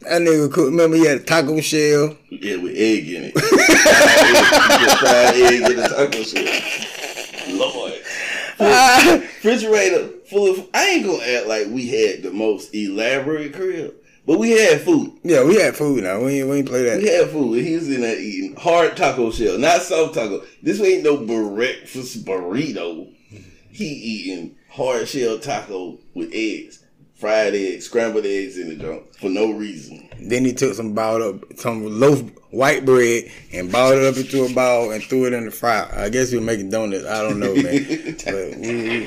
that 0.00 0.22
nigga 0.22 0.52
could 0.52 0.66
remember 0.66 0.96
he 0.96 1.04
had 1.06 1.18
a 1.18 1.22
taco 1.24 1.60
shell. 1.60 2.16
Yeah, 2.30 2.56
with 2.56 2.74
egg 2.76 3.08
in 3.08 3.24
it. 3.24 3.38
Fried 4.98 5.34
egg 5.34 5.70
in 5.70 5.76
the 5.76 5.88
taco 5.88 6.22
shell. 6.22 7.58
Lord. 7.58 7.92
Ah, 8.58 9.18
Refrigerator 9.20 10.08
full 10.28 10.50
of. 10.52 10.68
I 10.74 10.86
ain't 10.88 11.06
gonna 11.06 11.22
act 11.22 11.46
like 11.46 11.66
we 11.68 11.88
had 11.88 12.22
the 12.22 12.30
most 12.32 12.74
elaborate 12.74 13.52
crib, 13.54 13.94
but 14.26 14.38
we 14.38 14.50
had 14.50 14.80
food. 14.80 15.18
yeah, 15.22 15.44
we 15.44 15.54
had 15.54 15.76
food 15.76 16.02
now. 16.02 16.20
We 16.20 16.40
ain't, 16.40 16.48
we 16.48 16.56
ain't 16.58 16.68
play 16.68 16.82
that. 16.82 16.98
We 17.00 17.08
had 17.08 17.30
food. 17.30 17.64
He 17.64 17.74
was 17.76 17.88
in 17.88 18.00
there 18.00 18.18
eating 18.18 18.56
hard 18.56 18.96
taco 18.96 19.30
shell, 19.30 19.56
not 19.58 19.82
soft 19.82 20.14
taco. 20.14 20.44
This 20.62 20.80
ain't 20.80 21.04
no 21.04 21.16
breakfast 21.18 22.24
burrito. 22.24 23.12
He 23.70 23.84
eating 23.84 24.56
hard 24.68 25.06
shell 25.06 25.38
taco 25.38 25.98
with 26.14 26.30
eggs, 26.32 26.84
fried 27.14 27.54
eggs, 27.54 27.86
scrambled 27.86 28.26
eggs 28.26 28.58
in 28.58 28.70
the 28.70 28.76
junk 28.76 29.14
for 29.14 29.30
no 29.30 29.52
reason. 29.52 30.08
Then 30.20 30.44
he 30.44 30.52
took 30.52 30.74
some 30.74 30.92
balled 30.92 31.22
up, 31.22 31.58
some 31.58 32.00
loaf 32.00 32.22
white 32.50 32.84
bread 32.84 33.30
and 33.52 33.70
balled 33.70 33.98
it 33.98 34.04
up 34.04 34.16
into 34.16 34.44
a 34.44 34.52
ball 34.52 34.90
and 34.90 35.04
threw 35.04 35.26
it 35.26 35.34
in 35.34 35.44
the 35.44 35.50
fryer. 35.50 35.88
I 35.94 36.08
guess 36.08 36.30
he 36.30 36.36
was 36.36 36.46
making 36.46 36.70
donuts. 36.70 37.04
I 37.04 37.22
don't 37.22 37.38
know, 37.38 37.54
man. 37.54 37.62
but 38.24 38.58
we, 38.58 39.06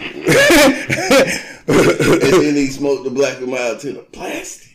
and 1.68 2.44
then 2.46 2.56
he 2.56 2.68
smoked 2.68 3.04
the 3.04 3.10
black 3.10 3.40
and 3.40 3.52
mild 3.52 3.80
to 3.82 3.94
the 3.94 4.00
plastic. 4.00 4.69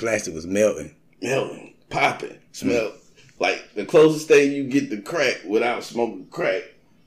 Plastic 0.00 0.34
was 0.34 0.46
melting. 0.46 0.94
melting, 1.22 1.74
popping, 1.88 2.30
mm. 2.30 2.38
smell 2.52 2.92
like 3.40 3.74
the 3.74 3.84
closest 3.86 4.28
thing 4.28 4.52
you 4.52 4.64
get 4.64 4.90
to 4.90 5.00
crack 5.00 5.40
without 5.44 5.82
smoking 5.82 6.26
crack. 6.26 6.62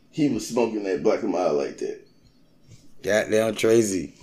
He 0.09 0.29
was 0.29 0.47
smoking 0.47 0.83
that 0.83 1.03
black 1.03 1.21
and 1.23 1.31
mild 1.31 1.57
like 1.57 1.77
that. 1.77 2.05
Goddamn 3.03 3.55
Tracy. 3.55 4.13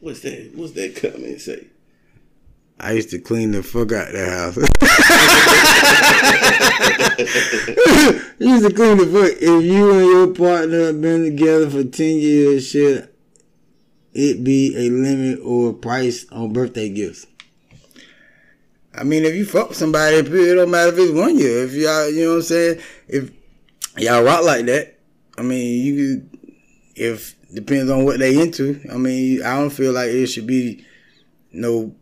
What's 0.00 0.20
that? 0.20 0.52
What's 0.54 0.72
that 0.72 0.96
comment 0.96 1.40
say? 1.40 1.68
I 2.78 2.92
used 2.92 3.10
to 3.10 3.18
clean 3.20 3.52
the 3.52 3.62
fuck 3.62 3.92
out 3.92 4.12
the 4.12 4.26
house. 4.26 4.56
used 8.38 8.68
to 8.68 8.74
clean 8.74 8.98
the 8.98 9.06
fuck. 9.06 9.40
If 9.40 9.64
you 9.64 9.92
and 9.92 10.06
your 10.06 10.26
partner 10.34 10.86
have 10.86 11.00
been 11.00 11.22
together 11.24 11.70
for 11.70 11.84
10 11.84 12.16
years, 12.16 12.68
should 12.68 13.08
it 14.12 14.42
be 14.42 14.76
a 14.76 14.90
limit 14.90 15.38
or 15.44 15.72
price 15.72 16.26
on 16.32 16.52
birthday 16.52 16.88
gifts? 16.88 17.28
I 18.96 19.04
mean, 19.04 19.24
if 19.24 19.34
you 19.34 19.44
fuck 19.44 19.70
with 19.70 19.78
somebody, 19.78 20.16
it 20.16 20.24
don't 20.54 20.70
matter 20.70 20.92
if 20.92 20.98
it's 20.98 21.12
one 21.12 21.36
year. 21.36 21.64
If 21.64 21.72
y'all, 21.72 22.08
you 22.08 22.24
know 22.24 22.30
what 22.30 22.36
I'm 22.36 22.42
saying? 22.42 22.80
If 23.08 23.30
y'all 23.98 24.22
rock 24.22 24.44
like 24.44 24.66
that, 24.66 24.98
I 25.36 25.42
mean, 25.42 25.84
you 25.84 26.28
if, 26.94 27.34
depends 27.52 27.90
on 27.90 28.04
what 28.04 28.18
they 28.18 28.40
into. 28.40 28.80
I 28.92 28.96
mean, 28.96 29.42
I 29.42 29.56
don't 29.58 29.70
feel 29.70 29.92
like 29.92 30.08
it 30.08 30.26
should 30.26 30.46
be 30.46 30.84
no 31.52 31.94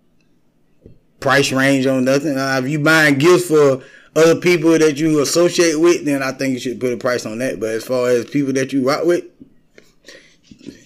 price 1.21 1.53
range 1.53 1.87
on 1.87 2.05
nothing. 2.05 2.37
Uh, 2.37 2.61
if 2.63 2.69
you 2.69 2.79
buying 2.79 3.17
gifts 3.17 3.49
for 3.49 3.83
other 4.15 4.39
people 4.41 4.79
that 4.79 4.99
you 4.99 5.21
associate 5.21 5.77
with, 5.77 6.05
then 6.05 6.23
I 6.23 6.33
think 6.33 6.55
you 6.55 6.61
should 6.61 6.81
put 6.81 6.93
a 6.93 6.99
price 6.99 7.25
on 7.25 7.39
that. 7.39 7.59
But 7.59 7.71
as 7.71 7.85
far 7.85 8.09
as 8.09 8.27
people 8.27 8.53
that 8.55 8.73
you 8.73 8.87
rock 8.87 9.05
with, 9.05 9.25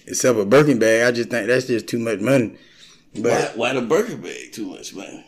except 0.05 0.39
a 0.39 0.45
Birkin 0.45 0.79
bag, 0.79 1.05
I 1.05 1.11
just 1.11 1.29
think 1.29 1.47
that's 1.47 1.67
just 1.67 1.87
too 1.87 1.99
much 1.99 2.19
money. 2.19 2.57
But 3.19 3.57
why 3.57 3.73
the 3.73 3.81
Birkin 3.81 4.21
bag 4.21 4.53
too 4.53 4.67
much, 4.67 4.93
man? 4.93 5.23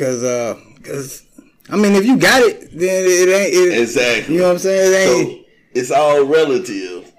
Because, 0.00 0.24
uh, 0.24 0.58
cause 0.82 1.26
I 1.68 1.76
mean, 1.76 1.92
if 1.92 2.06
you 2.06 2.16
got 2.16 2.40
it, 2.40 2.70
then 2.72 3.04
it 3.04 3.28
ain't. 3.28 3.74
It, 3.74 3.80
Exactly. 3.82 4.34
You 4.34 4.40
know 4.40 4.46
what 4.46 4.52
I'm 4.54 4.58
saying? 4.58 4.92
It 4.92 4.96
ain't. 4.96 5.28
So 5.28 5.50
it's 5.74 5.90
all 5.90 6.24
relative 6.24 7.12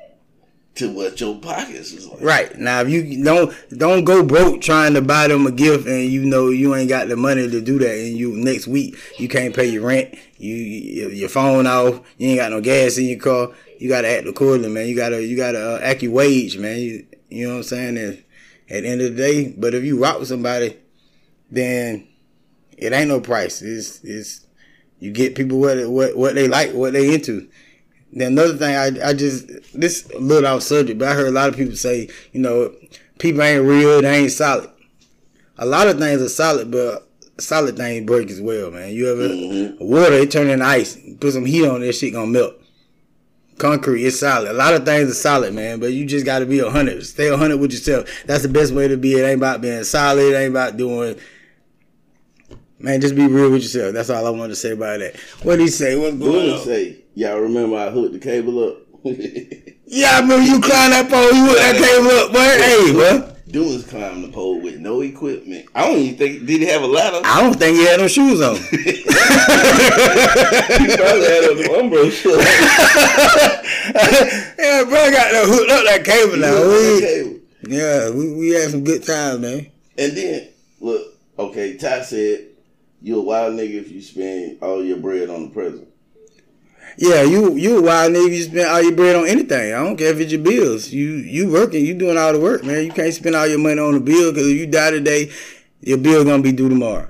to 0.75 0.91
what 0.91 1.21
your 1.21 1.37
pockets 1.37 1.91
is 1.91 2.07
like. 2.07 2.21
Right 2.21 2.57
now, 2.57 2.81
if 2.81 2.89
you 2.89 3.23
don't 3.23 3.53
don't 3.77 4.03
go 4.03 4.25
broke 4.25 4.61
trying 4.61 4.95
to 4.95 5.01
buy 5.03 5.27
them 5.27 5.45
a 5.45 5.51
gift, 5.51 5.87
and 5.87 6.11
you 6.11 6.25
know 6.25 6.49
you 6.49 6.73
ain't 6.73 6.89
got 6.89 7.07
the 7.07 7.15
money 7.15 7.47
to 7.47 7.61
do 7.61 7.77
that, 7.77 7.99
and 7.99 8.17
you 8.17 8.35
next 8.35 8.65
week 8.67 8.97
you 9.19 9.27
can't 9.27 9.55
pay 9.55 9.67
your 9.67 9.85
rent, 9.85 10.15
you 10.37 10.55
your 10.55 11.11
your 11.11 11.29
phone 11.29 11.67
off, 11.67 12.01
you 12.17 12.29
ain't 12.29 12.39
got 12.39 12.49
no 12.49 12.61
gas 12.61 12.97
in 12.97 13.05
your 13.05 13.19
car, 13.19 13.49
you 13.77 13.89
gotta 13.89 14.09
act 14.09 14.25
accordingly, 14.25 14.69
man. 14.69 14.87
You 14.87 14.95
gotta 14.95 15.23
you 15.23 15.37
gotta 15.37 15.75
uh, 15.75 15.79
act 15.83 16.01
your 16.01 16.13
wage, 16.13 16.57
man. 16.57 16.79
You 16.79 17.05
you 17.29 17.47
know 17.47 17.53
what 17.53 17.57
I'm 17.57 17.63
saying? 17.63 17.97
And 17.97 18.23
at 18.71 18.81
the 18.81 18.89
end 18.89 19.01
of 19.01 19.15
the 19.15 19.21
day, 19.21 19.53
but 19.55 19.75
if 19.75 19.83
you 19.83 20.01
rock 20.01 20.17
with 20.17 20.29
somebody, 20.29 20.77
then 21.51 22.07
it 22.81 22.93
ain't 22.93 23.09
no 23.09 23.21
price. 23.21 23.61
It's 23.61 24.03
it's 24.03 24.45
you 24.99 25.11
get 25.11 25.35
people 25.35 25.59
what 25.59 25.89
what 25.89 26.17
what 26.17 26.35
they 26.35 26.47
like, 26.47 26.73
what 26.73 26.93
they 26.93 27.13
into. 27.13 27.47
Then 28.13 28.33
another 28.33 28.57
thing, 28.57 28.75
I 28.75 29.09
I 29.09 29.13
just 29.13 29.47
this 29.73 30.09
a 30.11 30.19
little 30.19 30.47
off 30.47 30.63
subject, 30.63 30.99
but 30.99 31.07
I 31.07 31.13
heard 31.13 31.27
a 31.27 31.31
lot 31.31 31.49
of 31.49 31.55
people 31.55 31.75
say, 31.75 32.09
you 32.33 32.41
know, 32.41 32.73
people 33.19 33.41
ain't 33.41 33.63
real, 33.65 34.01
they 34.01 34.17
ain't 34.23 34.31
solid. 34.31 34.69
A 35.57 35.65
lot 35.65 35.87
of 35.87 35.99
things 35.99 36.21
are 36.21 36.29
solid, 36.29 36.71
but 36.71 37.07
solid 37.39 37.77
things 37.77 38.05
break 38.05 38.29
as 38.29 38.41
well, 38.41 38.71
man. 38.71 38.93
You 38.93 39.11
ever 39.11 39.29
Mhm. 39.29 39.79
water 39.79 40.13
it 40.15 40.31
turn 40.31 40.49
into 40.49 40.65
ice, 40.65 40.97
put 41.19 41.33
some 41.33 41.45
heat 41.45 41.65
on 41.65 41.83
it, 41.83 41.93
shit 41.93 42.13
gonna 42.13 42.27
melt. 42.27 42.55
Concrete 43.57 44.03
is 44.03 44.19
solid. 44.19 44.49
A 44.49 44.53
lot 44.53 44.73
of 44.73 44.85
things 44.85 45.09
are 45.09 45.13
solid, 45.13 45.53
man, 45.53 45.79
but 45.79 45.93
you 45.93 46.03
just 46.05 46.25
gotta 46.25 46.47
be 46.47 46.59
a 46.59 46.69
hundred. 46.69 47.05
Stay 47.05 47.27
a 47.27 47.37
hundred 47.37 47.57
with 47.57 47.71
yourself. 47.71 48.09
That's 48.25 48.41
the 48.41 48.49
best 48.49 48.73
way 48.73 48.87
to 48.87 48.97
be. 48.97 49.13
It 49.13 49.23
ain't 49.23 49.37
about 49.37 49.61
being 49.61 49.83
solid. 49.83 50.33
It 50.33 50.35
ain't 50.35 50.51
about 50.51 50.77
doing. 50.77 51.15
Man, 52.83 52.99
just 53.01 53.15
be 53.15 53.27
real 53.27 53.51
with 53.51 53.61
yourself. 53.63 53.93
That's 53.93 54.09
all 54.09 54.25
I 54.25 54.29
wanted 54.31 54.49
to 54.49 54.55
say 54.55 54.71
about 54.71 54.99
that. 54.99 55.15
What 55.43 55.57
did 55.57 55.63
he 55.63 55.67
say? 55.69 55.95
What's 55.97 56.15
What 56.15 56.25
going 56.31 56.45
did 56.45 56.53
on? 56.53 56.59
it 56.59 56.63
say? 56.63 56.97
Y'all 57.15 57.39
remember 57.39 57.77
I 57.77 57.89
hooked 57.91 58.13
the 58.13 58.19
cable 58.19 58.63
up? 58.67 58.77
Yeah, 59.93 60.11
I 60.11 60.19
remember 60.21 60.45
you 60.45 60.61
climbed 60.61 60.93
that 60.93 61.09
pole. 61.09 61.33
You 61.33 61.47
hooked 61.47 61.59
that 61.59 61.75
cable 61.75 62.11
up, 62.11 62.31
boy. 62.31 62.39
Hey, 62.63 62.93
boy. 63.27 63.35
Dumas 63.51 63.85
climbed 63.85 64.23
the 64.23 64.29
pole 64.29 64.61
with 64.61 64.79
no 64.79 65.01
equipment. 65.01 65.65
I 65.75 65.85
don't 65.85 65.97
even 65.97 66.17
think 66.17 66.45
did 66.45 66.61
he 66.61 66.65
have 66.67 66.81
a 66.83 66.87
ladder. 66.87 67.19
I 67.25 67.41
don't 67.41 67.59
think 67.59 67.75
he 67.75 67.83
had 67.85 67.99
no 67.99 68.07
shoes 68.07 68.39
on. 68.39 68.55
he 68.71 69.03
probably 70.95 71.27
had 71.27 71.43
a 71.43 71.55
the 71.55 71.75
umbrella 71.77 72.07
yeah, 74.57 74.83
bro, 74.85 74.97
I 74.97 75.11
got 75.11 75.31
the 75.33 75.43
hooked 75.51 75.71
up 75.71 75.83
that 75.83 76.03
cable 76.05 76.37
now. 76.37 76.55
We, 76.69 76.97
Okay. 76.97 77.39
yeah, 77.67 78.09
we, 78.11 78.33
we 78.33 78.49
had 78.51 78.71
some 78.71 78.85
good 78.85 79.03
times, 79.03 79.39
man. 79.41 79.67
And 79.97 80.15
then 80.15 80.47
look, 80.79 81.01
okay, 81.37 81.75
Ty 81.75 82.03
said 82.03 82.47
you 83.01 83.19
a 83.19 83.23
wild 83.23 83.55
nigga 83.55 83.81
if 83.81 83.91
you 83.91 84.01
spend 84.01 84.59
all 84.61 84.83
your 84.83 84.97
bread 84.97 85.29
on 85.29 85.43
the 85.43 85.49
present. 85.49 85.87
Yeah, 86.97 87.23
you 87.23 87.55
you 87.55 87.79
a 87.79 87.81
wild 87.81 88.13
nigga. 88.13 88.35
You 88.35 88.43
spend 88.43 88.67
all 88.67 88.81
your 88.81 88.91
bread 88.91 89.15
on 89.15 89.27
anything. 89.27 89.73
I 89.73 89.83
don't 89.83 89.97
care 89.97 90.11
if 90.11 90.19
it's 90.19 90.31
your 90.31 90.41
bills. 90.41 90.89
You 90.89 91.09
you 91.09 91.51
working. 91.51 91.85
You 91.85 91.93
doing 91.93 92.17
all 92.17 92.33
the 92.33 92.39
work, 92.39 92.63
man. 92.63 92.83
You 92.83 92.91
can't 92.91 93.13
spend 93.13 93.35
all 93.35 93.47
your 93.47 93.59
money 93.59 93.79
on 93.79 93.93
the 93.93 93.99
bill 93.99 94.31
because 94.31 94.47
if 94.47 94.57
you 94.57 94.67
die 94.67 94.91
today, 94.91 95.31
your 95.81 95.97
bill 95.97 96.23
gonna 96.23 96.43
be 96.43 96.51
due 96.51 96.69
tomorrow. 96.69 97.09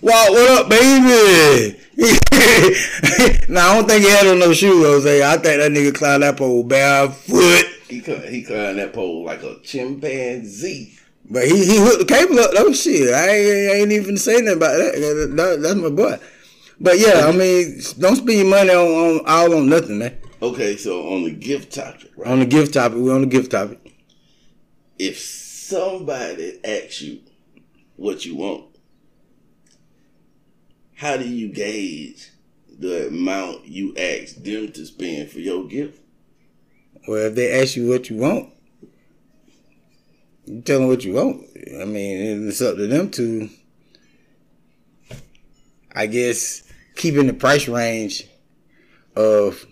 Wow, 0.00 0.26
what 0.28 0.50
up, 0.50 0.68
baby? 0.68 1.78
nah, 3.48 3.60
I 3.60 3.74
don't 3.74 3.88
think 3.88 4.04
he 4.04 4.10
had 4.10 4.26
on 4.26 4.38
no 4.38 4.52
shoes, 4.52 4.84
Jose. 4.84 5.22
I 5.22 5.36
think 5.38 5.60
that 5.60 5.72
nigga 5.72 5.94
climbed 5.94 6.22
that 6.22 6.36
pole 6.36 6.62
barefoot. 6.62 7.64
He 7.88 8.00
cli- 8.00 8.28
he 8.28 8.42
climbed 8.42 8.78
that 8.78 8.92
pole 8.92 9.24
like 9.24 9.42
a 9.42 9.60
chimpanzee. 9.62 10.98
But 11.30 11.44
he, 11.46 11.64
he 11.64 11.78
hooked 11.78 12.00
the 12.06 12.14
cable 12.14 12.38
up. 12.38 12.52
That 12.52 12.66
was 12.66 12.80
shit. 12.80 13.12
I 13.14 13.28
ain't, 13.30 13.70
I 13.70 13.74
ain't 13.76 13.92
even 13.92 14.16
saying 14.16 14.44
nothing 14.44 14.58
about 14.58 14.76
that. 14.76 14.92
That- 14.94 15.36
that- 15.36 15.62
That's 15.62 15.74
my 15.74 15.88
boy. 15.88 16.18
But 16.80 16.98
yeah, 16.98 17.26
I 17.26 17.32
mean, 17.32 17.80
don't 17.98 18.16
spend 18.16 18.38
your 18.38 18.46
money 18.48 18.70
on, 18.70 18.86
on 19.20 19.20
all 19.26 19.54
on 19.56 19.68
nothing, 19.68 19.98
man. 19.98 20.18
Okay, 20.42 20.76
so 20.76 21.08
on 21.14 21.22
the 21.24 21.30
gift 21.30 21.72
topic, 21.72 22.10
right? 22.16 22.28
On 22.30 22.40
the 22.40 22.46
gift 22.46 22.74
topic, 22.74 22.98
we 22.98 23.10
on 23.10 23.22
the 23.22 23.26
gift 23.28 23.52
topic. 23.52 23.78
if 24.98 25.18
somebody 25.18 26.60
asks 26.64 27.00
you 27.00 27.20
what 27.96 28.26
you 28.26 28.36
want, 28.36 28.66
how 30.94 31.16
do 31.16 31.26
you 31.28 31.48
gauge 31.48 32.30
the 32.78 33.08
amount 33.08 33.66
you 33.66 33.94
ask 33.96 34.36
them 34.36 34.70
to 34.72 34.84
spend 34.84 35.30
for 35.30 35.38
your 35.40 35.66
gift? 35.66 36.00
Well, 37.06 37.26
if 37.28 37.34
they 37.34 37.60
ask 37.62 37.76
you 37.76 37.88
what 37.88 38.10
you 38.10 38.16
want, 38.16 38.50
you 40.46 40.60
tell 40.62 40.80
them 40.80 40.88
what 40.88 41.04
you 41.04 41.14
want. 41.14 41.44
I 41.80 41.84
mean, 41.84 42.48
it's 42.48 42.60
up 42.60 42.76
to 42.76 42.86
them 42.86 43.10
to, 43.12 43.48
I 45.94 46.06
guess, 46.06 46.62
keeping 46.96 47.26
the 47.26 47.32
price 47.32 47.68
range 47.68 48.26
of 49.16 49.66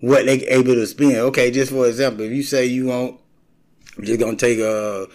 what 0.00 0.26
they 0.26 0.38
able 0.46 0.74
to 0.74 0.86
spend. 0.86 1.16
Okay, 1.16 1.50
just 1.50 1.72
for 1.72 1.86
example, 1.86 2.24
if 2.24 2.32
you 2.32 2.42
say 2.42 2.66
you 2.66 2.86
want, 2.86 3.20
you're 3.96 4.06
just 4.06 4.20
gonna 4.20 4.36
take 4.36 4.58
a 4.58 5.06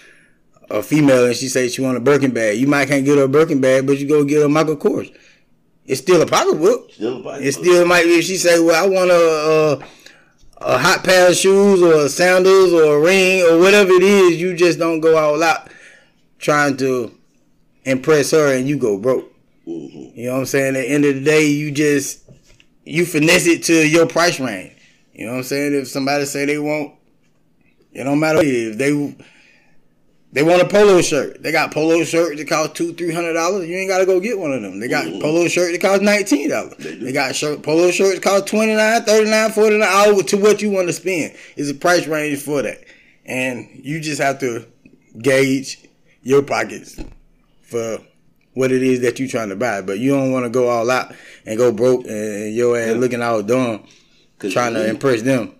a 0.69 0.83
female 0.83 1.25
and 1.25 1.35
she 1.35 1.47
says 1.47 1.73
she 1.73 1.81
want 1.81 1.97
a 1.97 2.01
Birkin 2.01 2.31
bag, 2.31 2.57
you 2.57 2.67
might 2.67 2.87
can't 2.87 3.05
get 3.05 3.17
her 3.17 3.23
a 3.23 3.29
Birkin 3.29 3.61
bag, 3.61 3.87
but 3.87 3.97
you 3.97 4.07
go 4.07 4.23
get 4.23 4.39
her 4.39 4.45
a 4.45 4.49
Michael 4.49 4.75
Kors. 4.77 5.13
It's 5.85 6.01
still 6.01 6.21
a 6.21 6.25
pocketbook. 6.25 6.91
Still 6.91 7.19
a 7.19 7.23
bite. 7.23 7.41
It 7.41 7.53
still 7.53 7.85
might 7.85 8.03
be 8.03 8.19
if 8.19 8.25
she 8.25 8.35
say, 8.35 8.59
"Well, 8.59 8.83
I 8.83 8.87
want 8.87 9.09
a, 9.09 9.15
a 9.81 9.85
a 10.59 10.77
hot 10.77 11.03
pair 11.03 11.29
of 11.29 11.35
shoes 11.35 11.81
or 11.81 12.09
sandals 12.09 12.73
or 12.73 12.97
a 12.97 12.99
ring 12.99 13.41
or 13.43 13.59
whatever 13.59 13.91
it 13.93 14.03
is." 14.03 14.39
You 14.39 14.55
just 14.55 14.79
don't 14.79 14.99
go 14.99 15.17
all 15.17 15.41
out 15.43 15.69
trying 16.39 16.77
to 16.77 17.11
impress 17.85 18.31
her, 18.31 18.53
and 18.53 18.67
you 18.67 18.77
go 18.77 18.97
broke. 18.97 19.31
Mhm. 19.67 20.15
You 20.15 20.25
know 20.25 20.33
what 20.33 20.39
I'm 20.39 20.45
saying? 20.45 20.75
At 20.75 20.81
the 20.81 20.89
end 20.89 21.05
of 21.05 21.15
the 21.15 21.21
day, 21.21 21.45
you 21.45 21.71
just 21.71 22.19
you 22.85 23.05
finesse 23.05 23.47
it 23.47 23.63
to 23.63 23.87
your 23.87 24.05
price 24.05 24.39
range. 24.39 24.71
You 25.13 25.25
know 25.25 25.33
what 25.33 25.37
I'm 25.39 25.43
saying? 25.43 25.73
If 25.73 25.87
somebody 25.87 26.25
say 26.25 26.45
they 26.45 26.57
want, 26.57 26.93
it 27.93 28.03
don't 28.03 28.19
matter 28.19 28.39
if 28.41 28.77
they 28.77 29.15
they 30.33 30.43
want 30.43 30.61
a 30.61 30.67
polo 30.67 31.01
shirt. 31.01 31.41
They 31.41 31.51
got 31.51 31.73
polo 31.73 32.03
shirt 32.03 32.37
that 32.37 32.47
cost 32.47 32.75
two, 32.75 32.93
three 32.93 33.13
hundred 33.13 33.33
dollars. 33.33 33.67
You 33.67 33.77
ain't 33.77 33.89
gotta 33.89 34.05
go 34.05 34.19
get 34.19 34.37
one 34.37 34.51
of 34.51 34.61
them. 34.61 34.79
They 34.79 34.87
got 34.87 35.05
polo 35.21 35.47
shirt 35.47 35.71
that 35.71 35.81
cost 35.81 36.01
nineteen 36.01 36.49
dollars. 36.49 36.75
They. 36.77 36.95
They 36.95 37.11
got 37.11 37.35
shirt 37.35 37.63
polo 37.63 37.91
shirts 37.91 38.15
that 38.15 38.23
cost 38.23 38.47
29 38.47 39.03
39 39.03 39.51
49 39.51 39.89
all 39.89 40.21
to 40.23 40.37
what 40.37 40.61
you 40.61 40.69
want 40.69 40.87
to 40.87 40.93
spend. 40.93 41.33
Is 41.55 41.69
a 41.69 41.75
price 41.75 42.07
range 42.07 42.41
for 42.41 42.61
that. 42.61 42.83
And 43.25 43.69
you 43.73 43.99
just 43.99 44.21
have 44.21 44.39
to 44.39 44.65
gauge 45.21 45.85
your 46.21 46.41
pockets 46.41 46.99
for 47.61 47.99
what 48.53 48.71
it 48.71 48.83
is 48.83 49.01
that 49.01 49.19
you're 49.19 49.29
trying 49.29 49.49
to 49.49 49.55
buy. 49.55 49.81
But 49.81 49.99
you 49.99 50.11
don't 50.11 50.31
want 50.31 50.45
to 50.45 50.49
go 50.49 50.67
all 50.67 50.89
out 50.91 51.13
and 51.45 51.57
go 51.57 51.71
broke 51.71 52.05
and 52.05 52.53
your 52.53 52.77
ass 52.77 52.95
looking 52.95 53.21
all 53.21 53.43
dumb 53.43 53.85
trying 54.39 54.73
to 54.73 54.89
impress 54.89 55.21
them. 55.21 55.55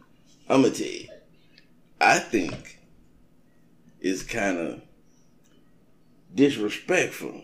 I'm 0.50 0.62
gonna 0.62 0.74
tell 0.74 0.88
you, 0.88 1.08
I 2.00 2.20
think 2.20 2.77
it's 4.08 4.24
kind 4.24 4.58
of 4.58 4.82
disrespectful 6.34 7.44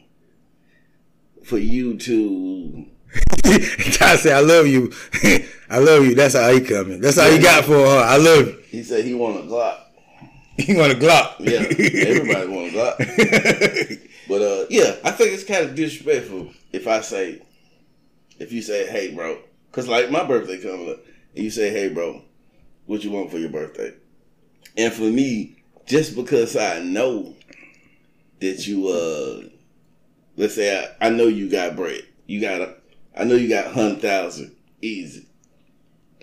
for 1.43 1.58
you 1.58 1.97
to 1.97 2.86
I 3.45 4.15
say 4.15 4.34
I 4.34 4.39
love 4.39 4.65
you. 4.65 4.91
I 5.69 5.78
love 5.80 6.04
you. 6.06 6.15
That's 6.15 6.36
how 6.36 6.49
he 6.52 6.62
coming. 6.62 6.99
That's 6.99 7.19
how 7.19 7.30
he 7.30 7.38
got 7.38 7.65
for 7.65 7.73
her. 7.73 7.99
I 7.99 8.17
love 8.17 8.47
you. 8.47 8.63
He 8.67 8.84
said 8.84 9.06
he 9.06 9.13
want 9.13 9.38
a 9.38 9.41
Glock. 9.41 9.80
He 10.58 10.76
want 10.76 10.93
a 10.93 10.95
Glock. 10.95 11.36
Yeah, 11.39 11.60
everybody 12.08 12.47
want 12.47 12.73
a 12.73 12.78
Glock. 12.78 13.99
But 14.26 14.41
uh, 14.41 14.65
yeah, 14.69 14.95
I 15.04 15.12
think 15.12 15.34
it's 15.34 15.43
kind 15.43 15.65
of 15.65 15.76
disrespectful 15.76 16.54
if 16.71 16.88
I 16.88 17.02
say, 17.02 17.41
if 18.39 18.54
you 18.54 18.62
say, 18.62 18.88
"Hey, 18.88 19.13
bro," 19.13 19.38
because 19.69 19.89
like 19.89 20.10
my 20.10 20.23
birthday 20.23 20.62
coming 20.62 20.89
up, 20.89 20.99
and 21.36 21.43
you 21.43 21.49
say, 21.49 21.71
"Hey, 21.71 21.89
bro, 21.89 22.21
what 22.86 23.04
you 23.04 23.12
want 23.12 23.32
for 23.32 23.38
your 23.38 23.49
birthday?" 23.49 23.91
And 24.78 24.93
for 24.93 25.04
me, 25.04 25.53
just 25.86 26.15
because 26.15 26.56
I 26.56 26.80
know 26.80 27.36
that 28.39 28.67
you, 28.67 28.88
uh, 28.88 29.48
let's 30.38 30.56
say 30.56 30.88
I, 31.00 31.08
I 31.08 31.10
know 31.10 31.26
you 31.26 31.50
got 31.50 31.76
bread, 31.76 32.04
you 32.26 32.41
got 32.41 32.62
a, 32.62 32.76
I 33.15 33.24
know 33.24 33.36
you 33.36 33.50
got 33.50 33.74
hundred 33.74 34.02
thousand 34.02 34.56
easy 34.82 35.28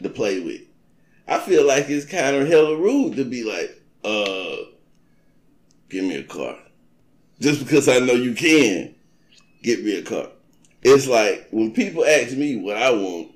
to 0.02 0.08
play 0.08 0.40
with. 0.40 0.62
I 1.28 1.38
feel 1.38 1.66
like 1.66 1.88
it's 1.88 2.06
kind 2.06 2.36
of 2.36 2.48
hella 2.48 2.76
rude 2.76 3.16
to 3.16 3.24
be 3.24 3.44
like, 3.44 3.80
uh, 4.04 4.56
give 5.88 6.04
me 6.04 6.16
a 6.16 6.24
car. 6.24 6.56
Just 7.40 7.60
because 7.60 7.88
I 7.88 8.00
know 8.00 8.12
you 8.12 8.34
can 8.34 8.94
get 9.62 9.84
me 9.84 9.98
a 9.98 10.02
car. 10.02 10.28
It's 10.82 11.06
like 11.06 11.48
when 11.50 11.72
people 11.72 12.04
ask 12.04 12.36
me 12.36 12.56
what 12.56 12.76
I 12.76 12.90
want, 12.90 13.28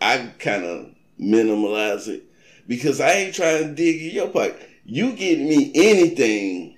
I 0.00 0.32
kind 0.38 0.64
of 0.64 0.94
minimalize 1.20 2.08
it 2.08 2.24
because 2.66 3.00
I 3.00 3.12
ain't 3.12 3.34
trying 3.34 3.68
to 3.68 3.74
dig 3.74 4.02
in 4.02 4.14
your 4.14 4.28
pocket. 4.28 4.68
You 4.84 5.12
get 5.12 5.38
me 5.38 5.70
anything 5.74 6.76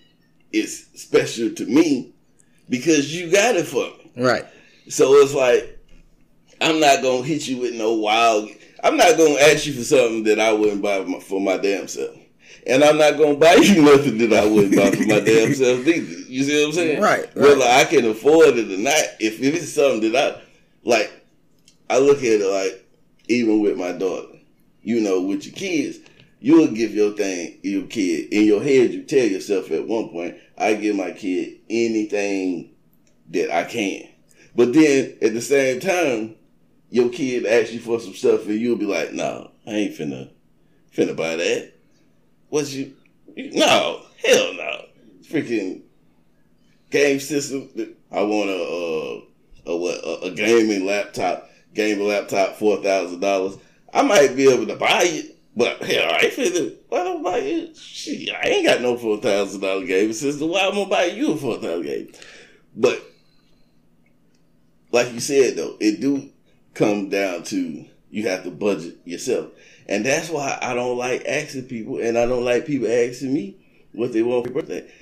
is 0.53 0.87
special 0.95 1.51
to 1.51 1.67
me 1.67 2.15
because 2.69 3.15
you 3.15 3.31
got 3.31 3.57
it 3.57 3.67
for 3.67 3.85
me. 3.85 4.13
Right. 4.17 4.45
So 4.89 5.15
it's 5.15 5.35
like 5.35 5.79
I'm 6.61 6.81
not 6.81 7.03
gonna 7.03 7.23
hit 7.25 7.49
you 7.49 7.59
with 7.59 7.75
no 7.75 7.95
wild. 7.95 8.49
I'm 8.83 8.97
not 8.97 9.17
gonna 9.17 9.39
ask 9.41 9.67
you 9.67 9.73
for 9.73 9.85
something 9.85 10.25
that 10.25 10.39
I 10.39 10.53
wouldn't 10.53 10.83
buy 10.83 11.05
for 11.21 11.41
my 11.41 11.57
damn 11.57 11.89
self, 11.89 12.17
and 12.67 12.85
I'm 12.85 12.99
not 12.99 13.17
gonna 13.17 13.37
buy 13.37 13.55
you 13.55 13.83
nothing 13.97 14.19
that 14.19 14.33
I 14.33 14.47
wouldn't 14.47 14.77
buy 14.77 14.91
for 14.91 15.07
my 15.07 15.21
damn 15.21 15.55
self 15.55 15.87
either. 15.87 16.21
You 16.29 16.45
see 16.45 16.61
what 16.61 16.69
I'm 16.69 16.73
saying? 16.75 17.03
Right, 17.03 17.27
right. 17.27 17.37
Whether 17.37 17.65
I 17.65 17.85
can 17.85 18.05
afford 18.07 18.57
it 18.57 18.71
or 18.71 18.83
not, 18.83 19.03
if, 19.21 19.41
if 19.41 19.55
it's 19.55 19.73
something 19.73 20.13
that 20.13 20.37
I 20.37 20.43
like, 20.85 21.11
I 21.89 21.99
look 21.99 22.19
at 22.19 22.25
it 22.25 22.47
like 22.47 22.87
even 23.29 23.61
with 23.61 23.77
my 23.77 23.93
daughter. 23.93 24.29
You 24.83 25.01
know, 25.01 25.23
with 25.23 25.47
your 25.47 25.55
kids, 25.55 25.99
you'll 26.45 26.69
give 26.69 26.95
your 26.95 27.13
thing 27.13 27.59
your 27.63 27.87
kid 27.87 28.31
in 28.31 28.45
your 28.45 28.63
head. 28.63 28.93
You 28.93 29.03
tell 29.05 29.27
yourself 29.27 29.71
at 29.71 29.89
one 29.89 30.11
point, 30.11 30.37
I 30.59 30.75
give 30.75 30.95
my 30.95 31.13
kid 31.13 31.61
anything 31.71 32.75
that 33.31 33.51
I 33.51 33.65
can. 33.65 34.07
But 34.55 34.75
then 34.75 35.17
at 35.23 35.33
the 35.33 35.41
same 35.41 35.81
time, 35.81 36.37
your 36.91 37.09
kid 37.09 37.47
asks 37.47 37.73
you 37.73 37.81
for 37.81 37.99
some 37.99 38.13
stuff 38.13 38.47
and 38.47 38.61
you'll 38.61 38.77
be 38.77 38.85
like, 38.85 39.15
no, 39.15 39.53
I 39.67 39.71
ain't 39.71 39.97
finna 39.97 40.29
finna 40.95 41.17
buy 41.17 41.37
that. 41.37 41.73
What's 42.51 42.75
you, 42.75 42.95
no, 43.37 44.03
hell 44.23 44.53
no. 44.53 44.85
Freaking 45.23 45.81
game 46.91 47.21
system. 47.21 47.71
I 48.13 48.21
want 48.21 48.51
a 48.51 49.23
a 49.67 49.77
what 49.79 49.97
a, 50.05 50.27
a 50.27 50.31
gaming 50.33 50.85
laptop, 50.85 51.49
gaming 51.73 52.07
laptop, 52.07 52.57
four 52.57 52.83
thousand 52.83 53.21
dollars. 53.21 53.57
I 53.95 54.03
might 54.03 54.37
be 54.37 54.53
able 54.53 54.67
to 54.67 54.77
buy 54.77 55.05
it, 55.05 55.34
but 55.57 55.83
hell, 55.83 56.11
I 56.11 56.19
ain't 56.25 56.35
finna. 56.35 56.77
Why 56.89 57.05
don't 57.05 57.23
buy 57.23 57.39
it? 57.39 57.77
Shit, 57.77 58.35
I 58.35 58.49
ain't 58.49 58.67
got 58.67 58.81
no 58.81 58.97
four 58.97 59.19
thousand 59.19 59.61
dollar 59.61 59.85
gaming 59.87 60.13
system. 60.13 60.49
Why 60.49 60.61
am 60.61 60.73
I 60.73 60.77
gonna 60.77 60.91
buy 60.91 61.05
you 61.05 61.33
a 61.33 61.37
four 61.37 61.57
thousand 61.59 61.83
game? 61.83 62.13
But 62.75 63.03
like 64.91 65.13
you 65.13 65.21
said 65.21 65.57
though, 65.57 65.77
it 65.81 66.01
do 66.01 66.31
come 66.75 67.09
down 67.09 67.45
to 67.45 67.85
you 68.11 68.29
have 68.29 68.45
to 68.45 68.51
budget 68.51 68.99
yourself. 69.05 69.51
And 69.89 70.05
that's 70.05 70.31
why 70.31 70.59
I 70.61 70.75
don't 70.75 70.97
like 70.97 71.25
asking 71.27 71.67
people 71.67 72.01
and 72.01 72.17
I 72.17 72.27
don't 72.27 72.45
like 72.45 72.67
people 72.67 72.89
asking 72.89 73.33
me 73.35 73.57
what 73.93 74.13
they 74.13 74.23
want 74.23 74.47
for 74.47 74.53
their 74.53 74.63
birthday. 74.63 74.93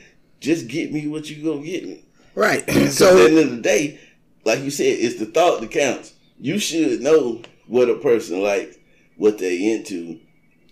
Just 0.40 0.66
get 0.68 0.92
me 0.92 1.06
what 1.06 1.30
you 1.30 1.44
gonna 1.44 1.64
get 1.64 1.86
me. 1.86 2.04
Right. 2.34 2.64
So 2.90 3.10
at 3.10 3.14
the 3.14 3.24
end 3.28 3.38
of 3.38 3.50
the 3.56 3.62
day, 3.62 4.00
like 4.44 4.60
you 4.60 4.70
said, 4.70 4.98
it's 4.98 5.18
the 5.18 5.26
thought 5.26 5.60
that 5.60 5.70
counts. 5.70 6.14
You 6.38 6.58
should 6.58 7.00
know 7.00 7.42
what 7.66 7.88
a 7.88 7.94
person 7.96 8.42
likes, 8.42 8.76
what 9.16 9.38
they 9.38 9.72
into. 9.72 10.18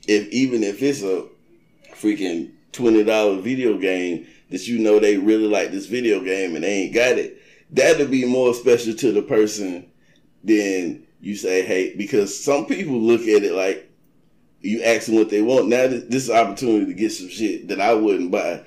If 0.07 0.29
even 0.29 0.63
if 0.63 0.83
it's 0.83 1.03
a 1.03 1.27
freaking 1.95 2.53
twenty 2.73 3.05
dollar 3.05 3.41
video 3.41 3.79
game 3.79 4.27
that 4.51 4.67
you 4.67 4.79
know 4.79 4.99
they 4.99 5.17
really 5.17 5.47
like 5.47 5.71
this 5.71 5.87
video 5.87 6.21
game 6.21 6.55
and 6.55 6.65
they 6.65 6.83
ain't 6.83 6.95
got 6.95 7.19
it, 7.19 7.41
that'll 7.71 8.07
be 8.07 8.25
more 8.25 8.55
special 8.55 8.95
to 8.95 9.13
the 9.13 9.23
person 9.23 9.91
than 10.43 11.07
you 11.21 11.37
say, 11.37 11.63
hey, 11.63 11.95
because 11.97 12.43
some 12.43 12.67
people 12.67 12.99
look 12.99 13.23
at 13.23 13.43
it 13.43 13.53
like 13.53 13.91
you 14.61 14.83
ask 14.83 15.07
them 15.07 15.17
what 15.17 15.31
they 15.31 15.43
want. 15.43 15.69
Now 15.69 15.87
this 15.87 16.25
is 16.25 16.31
opportunity 16.31 16.87
to 16.87 16.95
get 16.95 17.13
some 17.13 17.29
shit 17.29 17.69
that 17.69 17.81
I 17.81 17.95
wouldn't 17.95 18.31
buy 18.31 18.63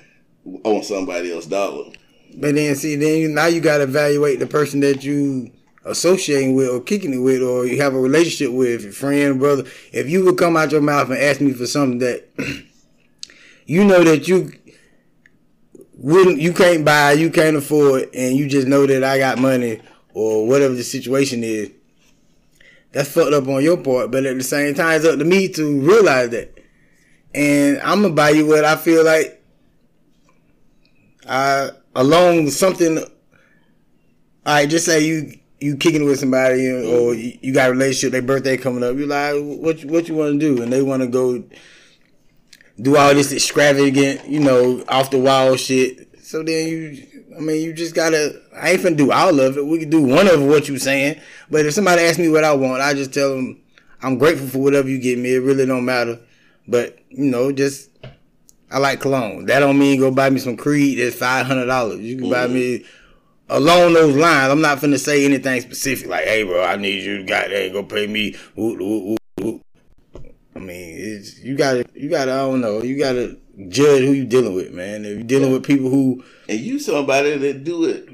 on 0.64 0.82
somebody 0.82 1.32
else's 1.32 1.50
dollar. 1.50 1.92
But 2.36 2.54
then 2.54 2.74
see, 2.74 2.96
then 2.96 3.34
now 3.34 3.46
you 3.46 3.60
got 3.60 3.78
to 3.78 3.84
evaluate 3.84 4.40
the 4.40 4.46
person 4.46 4.80
that 4.80 5.04
you 5.04 5.52
associating 5.84 6.54
with 6.54 6.68
or 6.68 6.80
kicking 6.80 7.14
it 7.14 7.18
with 7.18 7.42
or 7.42 7.66
you 7.66 7.80
have 7.80 7.94
a 7.94 8.00
relationship 8.00 8.52
with, 8.52 8.82
your 8.82 8.92
friend, 8.92 9.38
brother. 9.38 9.64
If 9.92 10.08
you 10.08 10.24
would 10.24 10.38
come 10.38 10.56
out 10.56 10.72
your 10.72 10.80
mouth 10.80 11.10
and 11.10 11.18
ask 11.18 11.40
me 11.40 11.52
for 11.52 11.66
something 11.66 11.98
that 11.98 12.28
you 13.66 13.84
know 13.84 14.02
that 14.02 14.26
you 14.28 14.52
wouldn't, 15.96 16.38
you 16.38 16.52
can't 16.52 16.84
buy, 16.84 17.12
you 17.12 17.30
can't 17.30 17.56
afford, 17.56 18.08
and 18.14 18.36
you 18.36 18.48
just 18.48 18.66
know 18.66 18.86
that 18.86 19.04
I 19.04 19.18
got 19.18 19.38
money 19.38 19.80
or 20.12 20.46
whatever 20.46 20.74
the 20.74 20.84
situation 20.84 21.42
is, 21.42 21.70
that's 22.92 23.10
fucked 23.10 23.32
up 23.32 23.48
on 23.48 23.62
your 23.62 23.76
part. 23.76 24.10
But 24.10 24.24
at 24.24 24.36
the 24.36 24.44
same 24.44 24.74
time, 24.74 24.96
it's 24.96 25.04
up 25.04 25.18
to 25.18 25.24
me 25.24 25.48
to 25.48 25.80
realize 25.80 26.30
that. 26.30 26.58
And 27.34 27.78
I'm 27.80 28.02
gonna 28.02 28.14
buy 28.14 28.30
you 28.30 28.46
what 28.46 28.64
I 28.64 28.76
feel 28.76 29.04
like 29.04 29.42
I 31.28 31.70
along 31.94 32.50
something. 32.50 33.04
Right, 34.46 34.68
just 34.68 34.84
say 34.86 35.00
you 35.00 35.38
you 35.64 35.76
kicking 35.78 36.04
with 36.04 36.20
somebody 36.20 36.68
or 36.68 37.14
mm-hmm. 37.14 37.38
you 37.40 37.54
got 37.54 37.70
a 37.70 37.72
relationship, 37.72 38.12
their 38.12 38.20
birthday 38.20 38.58
coming 38.58 38.84
up. 38.84 38.96
You're 38.96 39.06
like, 39.06 39.34
what 39.34 39.82
what 39.84 40.08
you 40.08 40.14
want 40.14 40.38
to 40.38 40.38
do? 40.38 40.62
And 40.62 40.70
they 40.70 40.82
want 40.82 41.02
to 41.02 41.08
go 41.08 41.42
do 42.80 42.96
all 42.98 43.14
this 43.14 43.32
extravagant, 43.32 44.28
you 44.28 44.40
know, 44.40 44.84
off 44.88 45.10
the 45.10 45.18
wall 45.18 45.56
shit. 45.56 46.22
So 46.22 46.42
then 46.42 46.68
you, 46.68 47.06
I 47.36 47.40
mean, 47.40 47.62
you 47.62 47.72
just 47.72 47.94
gotta. 47.94 48.42
I 48.54 48.72
ain't 48.72 48.82
finna 48.82 48.96
do 48.96 49.10
all 49.10 49.40
of 49.40 49.56
it. 49.56 49.64
We 49.64 49.78
can 49.78 49.90
do 49.90 50.02
one 50.02 50.28
of 50.28 50.42
what 50.42 50.68
you 50.68 50.78
saying. 50.78 51.18
But 51.50 51.64
if 51.64 51.72
somebody 51.72 52.02
asks 52.02 52.18
me 52.18 52.28
what 52.28 52.44
I 52.44 52.54
want, 52.54 52.82
I 52.82 52.92
just 52.92 53.14
tell 53.14 53.34
them 53.34 53.58
I'm 54.02 54.18
grateful 54.18 54.46
for 54.46 54.58
whatever 54.58 54.88
you 54.88 54.98
give 54.98 55.18
me. 55.18 55.34
It 55.34 55.38
really 55.38 55.64
don't 55.64 55.86
matter. 55.86 56.20
But 56.68 56.98
you 57.08 57.24
know, 57.24 57.52
just 57.52 57.88
I 58.70 58.78
like 58.78 59.00
cologne. 59.00 59.46
That 59.46 59.60
don't 59.60 59.78
mean 59.78 59.98
go 59.98 60.10
buy 60.10 60.28
me 60.28 60.40
some 60.40 60.58
Creed 60.58 60.98
that's 60.98 61.16
five 61.16 61.46
hundred 61.46 61.66
dollars. 61.66 62.00
You 62.00 62.18
can 62.18 62.28
buy 62.28 62.44
mm-hmm. 62.44 62.54
me 62.54 62.84
along 63.48 63.94
those 63.94 64.16
lines. 64.16 64.50
I'm 64.50 64.60
not 64.60 64.78
finna 64.78 64.98
say 64.98 65.24
anything 65.24 65.60
specific 65.60 66.08
like, 66.08 66.24
"Hey, 66.24 66.42
bro, 66.44 66.62
I 66.64 66.76
need 66.76 67.02
you 67.02 67.18
to 67.18 67.24
goddamn 67.24 67.72
go 67.72 67.82
pay 67.82 68.06
me." 68.06 68.36
I 70.56 70.60
mean, 70.60 70.94
it's 70.96 71.40
you 71.40 71.56
gotta, 71.56 71.84
you 71.94 72.08
gotta, 72.08 72.32
I 72.32 72.36
don't 72.36 72.60
know, 72.60 72.82
you 72.82 72.96
gotta 72.98 73.36
judge 73.68 74.02
who 74.02 74.12
you 74.12 74.24
dealing 74.24 74.54
with, 74.54 74.72
man. 74.72 75.04
If 75.04 75.18
you're 75.18 75.26
dealing 75.26 75.52
with 75.52 75.64
people 75.64 75.90
who, 75.90 76.24
and 76.48 76.60
you 76.60 76.78
somebody 76.78 77.36
that 77.36 77.64
do 77.64 77.84
it 77.84 78.08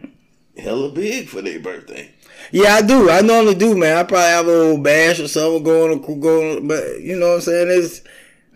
hella 0.56 0.90
big 0.90 1.28
for 1.28 1.42
their 1.42 1.60
birthday. 1.60 2.12
Yeah, 2.52 2.74
I 2.74 2.82
do. 2.82 3.10
I 3.10 3.20
normally 3.20 3.54
do, 3.54 3.76
man. 3.76 3.96
I 3.96 4.02
probably 4.02 4.24
have 4.24 4.46
a 4.46 4.50
little 4.50 4.78
bash 4.78 5.20
or 5.20 5.28
something 5.28 5.62
going, 5.62 6.20
going, 6.20 6.66
but 6.66 7.00
you 7.00 7.18
know 7.18 7.28
what 7.28 7.34
I'm 7.36 7.40
saying? 7.42 7.68
It's, 7.70 8.00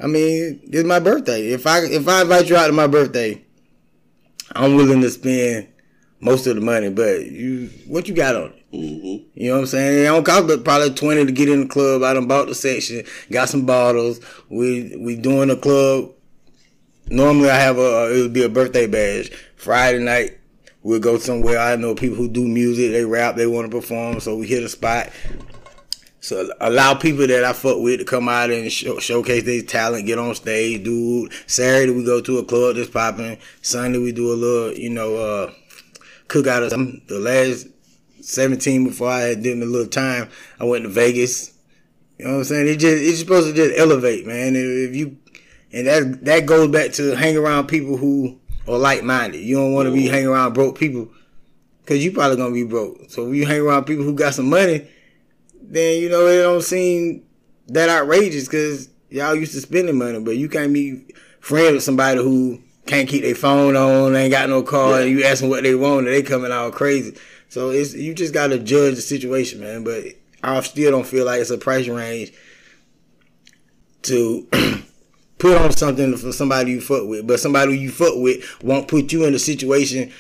I 0.00 0.06
mean, 0.06 0.60
it's 0.64 0.88
my 0.88 0.98
birthday. 0.98 1.48
If 1.48 1.66
I 1.66 1.80
if 1.80 2.08
I 2.08 2.22
invite 2.22 2.48
you 2.48 2.56
out 2.56 2.66
to 2.66 2.72
my 2.72 2.87
birthday, 2.87 3.44
I'm 4.52 4.74
willing 4.76 5.02
to 5.02 5.10
spend 5.10 5.68
most 6.24 6.46
of 6.46 6.56
the 6.56 6.60
money. 6.60 6.90
But 6.90 7.26
you, 7.26 7.70
what 7.87 8.08
you 8.08 8.14
got 8.14 8.34
on 8.34 8.42
it? 8.46 8.72
Mm-hmm. 8.72 9.28
You 9.34 9.48
know 9.50 9.54
what 9.54 9.60
I'm 9.60 9.66
saying? 9.66 10.00
It 10.00 10.04
don't 10.04 10.24
cost 10.24 10.48
but 10.48 10.64
probably 10.64 10.94
twenty 10.94 11.24
to 11.24 11.30
get 11.30 11.48
in 11.48 11.60
the 11.60 11.68
club. 11.68 12.02
I 12.02 12.14
done 12.14 12.26
bought 12.26 12.48
the 12.48 12.54
section, 12.56 13.04
got 13.30 13.48
some 13.48 13.66
bottles. 13.66 14.18
We 14.48 14.96
we 14.96 15.14
doing 15.16 15.48
the 15.48 15.56
club. 15.56 16.10
Normally, 17.08 17.50
I 17.50 17.56
have 17.56 17.78
a 17.78 18.12
it 18.12 18.22
would 18.22 18.32
be 18.32 18.42
a 18.42 18.48
birthday 18.48 18.87
bash. 18.88 19.30
Friday 19.56 20.00
night, 20.00 20.38
we'll 20.82 20.98
go 20.98 21.18
somewhere. 21.18 21.58
I 21.58 21.76
know 21.76 21.94
people 21.94 22.16
who 22.16 22.28
do 22.28 22.48
music. 22.48 22.90
They 22.90 23.04
rap. 23.04 23.37
They 23.37 23.46
want 23.46 23.70
to 23.70 23.76
perform. 23.76 24.18
So 24.18 24.37
we 24.37 24.48
hit 24.48 24.64
a 24.64 24.68
spot. 24.68 25.10
So 26.18 26.50
allow 26.58 26.94
people 26.94 27.26
that 27.26 27.44
I 27.44 27.52
fuck 27.52 27.78
with 27.80 27.98
to 27.98 28.04
come 28.06 28.30
out 28.30 28.50
and 28.50 28.72
show, 28.72 28.98
showcase 28.98 29.44
their 29.44 29.60
talent, 29.60 30.06
get 30.06 30.18
on 30.18 30.34
stage, 30.34 30.82
dude. 30.82 31.30
Saturday 31.46 31.92
we 31.92 32.02
go 32.02 32.22
to 32.22 32.38
a 32.38 32.44
club 32.44 32.76
that's 32.76 32.88
popping. 32.88 33.37
Sunday 33.60 33.98
we 33.98 34.10
do 34.10 34.32
a 34.32 34.34
little, 34.34 34.72
you 34.72 34.88
know, 34.88 35.16
uh, 35.16 35.52
cookout 36.28 36.66
or 36.66 36.70
something. 36.70 37.02
The 37.06 37.18
last 37.18 37.66
17 38.20 38.84
before 38.84 39.08
I 39.08 39.20
had 39.20 39.42
done 39.42 39.62
a 39.62 39.66
little 39.66 39.87
time, 39.87 40.28
I 40.58 40.64
went 40.64 40.84
to 40.84 40.90
Vegas. 40.90 41.52
You 42.18 42.26
know 42.26 42.32
what 42.32 42.38
I'm 42.38 42.44
saying? 42.44 42.68
It 42.68 42.76
just 42.76 43.02
it's 43.02 43.18
supposed 43.18 43.48
to 43.48 43.54
just 43.54 43.78
elevate, 43.78 44.26
man. 44.26 44.54
If 44.56 44.94
you 44.94 45.16
and 45.72 45.87
that 45.87 46.24
that 46.24 46.46
goes 46.46 46.68
back 46.68 46.92
to 46.92 47.16
hang 47.16 47.37
around 47.37 47.66
people 47.66 47.96
who 47.96 48.38
are 48.68 48.78
like 48.78 49.02
minded. 49.02 49.40
You 49.40 49.56
don't 49.56 49.74
want 49.74 49.87
to 49.87 49.92
be 49.92 50.06
hanging 50.06 50.28
around 50.28 50.54
broke 50.54 50.78
people 50.78 51.10
because 51.82 52.04
you 52.04 52.12
probably 52.12 52.37
gonna 52.37 52.54
be 52.54 52.64
broke. 52.64 53.10
So 53.10 53.28
if 53.28 53.34
you 53.34 53.46
hang 53.46 53.60
around 53.60 53.84
people 53.84 54.04
who 54.04 54.14
got 54.14 54.34
some 54.34 54.48
money 54.48 54.88
then 55.68 56.00
you 56.00 56.08
know 56.08 56.26
it 56.26 56.42
don't 56.42 56.62
seem 56.62 57.24
that 57.68 57.88
outrageous 57.88 58.44
because 58.44 58.88
y'all 59.10 59.34
used 59.34 59.52
to 59.52 59.60
spending 59.60 59.98
money, 59.98 60.20
but 60.20 60.37
you 60.37 60.48
can't 60.48 60.72
be 60.72 61.04
friends 61.40 61.72
with 61.72 61.82
somebody 61.82 62.22
who 62.22 62.60
can't 62.87 63.09
keep 63.09 63.23
their 63.23 63.35
phone 63.35 63.77
on, 63.77 64.14
ain't 64.14 64.31
got 64.31 64.49
no 64.49 64.62
car, 64.62 65.01
yeah. 65.01 65.07
and 65.07 65.11
you 65.11 65.25
ask 65.25 65.40
them 65.40 65.51
what 65.51 65.62
they 65.62 65.75
want, 65.75 66.07
and 66.07 66.14
they 66.14 66.23
coming 66.23 66.53
out 66.53 66.73
crazy. 66.73 67.16
So 67.49 67.70
it's 67.70 67.94
you 67.94 68.14
just 68.14 68.35
gotta 68.35 68.59
judge 68.59 68.97
the 68.97 69.01
situation, 69.01 69.61
man. 69.61 69.85
But 69.85 70.05
I 70.42 70.61
still 70.62 70.90
don't 70.90 71.07
feel 71.07 71.25
like 71.25 71.40
it's 71.40 71.51
a 71.51 71.59
price 71.59 71.88
range 71.88 72.33
to 74.03 74.47
put 75.38 75.57
on 75.57 75.73
something 75.73 76.16
for 76.16 76.33
somebody 76.33 76.73
you 76.73 76.81
fuck 76.81 77.07
with, 77.07 77.27
but 77.27 77.40
somebody 77.40 77.79
you 77.79 77.90
fuck 77.90 78.14
with 78.16 78.62
won't 78.62 78.88
put 78.88 79.12
you 79.12 79.25
in 79.25 79.35
a 79.35 79.38
situation 79.38 80.12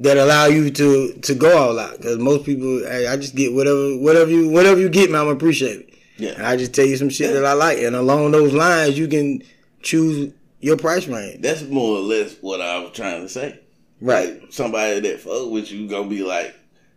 that 0.00 0.16
allow 0.16 0.46
you 0.46 0.70
to 0.70 1.12
to 1.14 1.34
go 1.34 1.56
all 1.56 1.78
out. 1.78 1.96
Because 1.96 2.18
most 2.18 2.44
people, 2.44 2.80
hey, 2.80 3.06
I 3.06 3.16
just 3.16 3.34
get 3.34 3.54
whatever 3.54 3.96
whatever 3.98 4.30
you 4.30 4.48
whatever 4.48 4.80
you 4.80 4.88
get, 4.88 5.10
man, 5.10 5.22
I'm 5.22 5.28
appreciate 5.28 5.80
it. 5.80 5.94
Yeah. 6.18 6.30
And 6.30 6.46
I 6.46 6.56
just 6.56 6.74
tell 6.74 6.84
you 6.84 6.96
some 6.96 7.08
shit 7.08 7.28
yeah. 7.28 7.40
that 7.40 7.44
I 7.44 7.52
like, 7.52 7.78
and 7.78 7.94
along 7.94 8.32
those 8.32 8.52
lines, 8.52 8.98
you 8.98 9.08
can 9.08 9.42
choose 9.80 10.32
your 10.60 10.76
price 10.76 11.06
range. 11.06 11.42
That's 11.42 11.62
more 11.62 11.98
or 11.98 12.00
less 12.00 12.36
what 12.40 12.60
I 12.60 12.78
was 12.80 12.92
trying 12.92 13.22
to 13.22 13.28
say. 13.28 13.60
Right. 14.00 14.40
Like 14.40 14.52
somebody 14.52 15.00
that 15.00 15.20
fuck 15.20 15.50
with 15.50 15.70
you 15.70 15.88
gonna 15.88 16.08
be 16.08 16.22
like, 16.22 16.54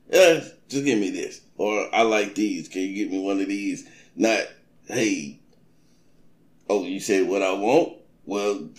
yeah, 0.10 0.44
just 0.68 0.86
give 0.86 1.00
me 1.00 1.10
this, 1.10 1.42
or 1.58 1.94
I 1.94 2.04
like 2.04 2.36
these. 2.36 2.68
Can 2.68 2.82
you 2.82 2.96
get 2.96 3.12
me 3.12 3.20
one 3.20 3.40
of 3.40 3.48
these? 3.48 3.88
Not, 4.16 4.42
hey, 4.88 5.40
oh, 6.70 6.84
you 6.84 7.00
said 7.00 7.28
what 7.28 7.42
I 7.42 7.54
want. 7.54 7.98
Well, 8.26 8.70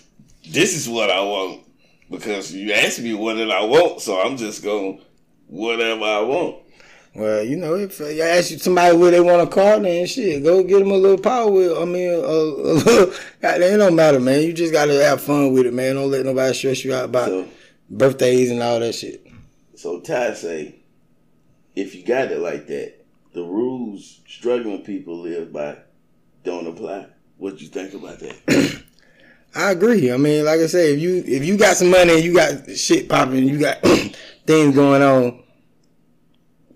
this 0.49 0.77
is 0.77 0.89
what 0.89 1.11
I 1.11 1.21
want 1.21 1.63
because 2.11 2.53
you 2.53 2.73
asked 2.73 3.01
me 3.01 3.15
what 3.15 3.35
did 3.35 3.51
I 3.51 3.65
want, 3.65 4.01
so 4.01 4.21
I'm 4.21 4.37
just 4.37 4.63
going 4.63 5.01
whatever 5.47 6.05
I 6.05 6.21
want. 6.21 6.62
Well, 7.15 7.45
you 7.45 7.57
know, 7.57 7.75
if 7.75 8.01
I 8.01 8.19
ask 8.21 8.51
you 8.51 8.59
somebody 8.59 8.97
where 8.97 9.11
they 9.11 9.21
want 9.21 9.43
a 9.43 9.47
car, 9.47 9.79
then 9.79 10.07
shit, 10.07 10.43
go 10.43 10.63
get 10.65 10.79
them 10.79 10.91
a 10.93 10.97
little 10.97 11.19
power 11.19 11.51
wheel. 11.51 11.83
I 11.83 11.85
mean, 11.85 12.09
a, 12.09 12.15
a 12.15 12.23
little. 12.73 13.15
it 13.43 13.77
don't 13.77 13.97
matter, 13.97 14.19
man. 14.19 14.43
You 14.43 14.55
just 14.55 14.73
gotta 14.73 14.95
have 15.05 15.21
fun 15.21 15.53
with 15.53 15.67
it, 15.67 15.75
man. 15.75 15.97
Don't 15.97 16.11
let 16.11 16.25
nobody 16.25 16.55
stress 16.55 16.85
you 16.85 16.95
out 16.95 17.05
about 17.05 17.29
so, 17.29 17.49
birthdays 17.91 18.51
and 18.51 18.63
all 18.63 18.81
that 18.81 18.95
shit. 18.95 19.27
So 19.75 20.01
Ty 20.01 20.33
say, 20.35 20.77
if 21.77 21.95
you 21.95 22.03
got 22.03 22.33
it 22.33 22.39
like 22.39 22.67
that, 22.69 23.05
the 23.35 23.43
rules 23.43 24.21
struggling 24.27 24.83
people 24.83 25.19
live 25.19 25.53
by 25.53 25.77
don't 26.45 26.67
apply. 26.67 27.07
What 27.37 27.61
you 27.61 27.69
think 27.69 27.93
about 27.93 28.21
that? 28.21 28.83
I 29.55 29.73
agree. 29.73 30.11
I 30.11 30.17
mean, 30.17 30.47
like 30.47 30.61
I 30.61 30.67
say, 30.67 30.95
if 30.95 31.01
you 31.01 31.23
if 31.27 31.45
you 31.45 31.59
got 31.59 31.77
some 31.77 31.91
money 31.91 32.15
and 32.15 32.25
you 32.25 32.35
got 32.35 32.71
shit 32.71 33.09
popping, 33.09 33.47
you 33.47 33.59
got 33.59 33.81
things 34.47 34.75
going 34.75 35.03
on, 35.03 35.42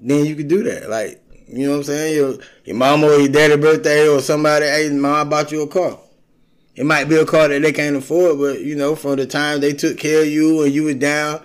then 0.01 0.27
you 0.27 0.37
could 0.37 0.49
do 0.49 0.63
that. 0.65 0.89
Like, 0.89 1.23
you 1.49 1.67
know 1.67 1.73
what 1.73 1.79
I'm 1.79 1.85
saying? 1.85 2.17
Your 2.17 2.35
your 2.65 2.77
mom 2.77 3.05
or 3.05 3.15
your 3.15 3.29
daddy 3.29 3.57
birthday 3.57 4.09
or 4.09 4.21
somebody, 4.21 4.67
hey, 4.67 4.91
mom, 4.91 5.15
I 5.15 5.25
bought 5.25 5.53
you 5.53 5.63
a 5.63 5.69
car. 5.69 5.99
It 6.75 6.85
might 6.85 7.09
be 7.09 7.17
a 7.17 7.25
car 7.25 7.49
that 7.49 7.63
they 7.63 7.73
can't 7.73 7.97
afford, 7.97 8.39
but 8.39 8.61
you 8.61 8.75
know, 8.77 8.95
from 8.97 9.17
the 9.17 9.27
time 9.27 9.61
they 9.61 9.73
took 9.73 9.99
care 9.99 10.23
of 10.23 10.29
you 10.29 10.63
and 10.63 10.73
you 10.73 10.85
were 10.85 10.95
down, 10.95 11.43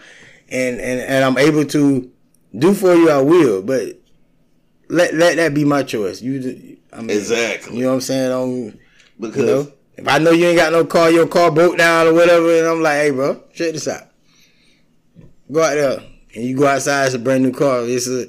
and 0.49 0.79
and 0.79 0.99
and 0.99 1.23
I'm 1.23 1.37
able 1.37 1.65
to 1.65 2.11
do 2.57 2.73
for 2.73 2.93
you, 2.95 3.09
I 3.09 3.21
will. 3.21 3.61
But 3.61 3.99
let 4.89 5.13
let 5.13 5.37
that 5.37 5.53
be 5.53 5.63
my 5.63 5.83
choice. 5.83 6.21
You, 6.21 6.77
I 6.91 7.01
mean, 7.01 7.11
exactly. 7.11 7.77
You 7.77 7.83
know 7.83 7.89
what 7.89 7.95
I'm 7.95 8.01
saying? 8.01 8.31
On 8.31 8.79
because. 9.19 9.37
You 9.37 9.45
know, 9.45 9.71
if 9.97 10.07
I 10.07 10.17
know 10.17 10.31
you 10.31 10.47
ain't 10.47 10.57
got 10.57 10.71
no 10.71 10.83
car, 10.83 11.11
your 11.11 11.27
car 11.27 11.51
broke 11.51 11.77
down 11.77 12.07
or 12.07 12.13
whatever, 12.13 12.57
and 12.57 12.67
I'm 12.67 12.81
like, 12.81 12.95
hey, 12.95 13.11
bro, 13.11 13.35
check 13.53 13.73
this 13.73 13.87
out. 13.87 14.07
Go 15.51 15.61
out 15.61 15.75
there 15.75 16.01
and 16.35 16.43
you 16.43 16.55
go 16.55 16.67
outside. 16.67 17.05
It's 17.05 17.15
a 17.15 17.19
brand 17.19 17.43
new 17.43 17.51
car. 17.51 17.81
It's 17.83 18.07
a, 18.07 18.27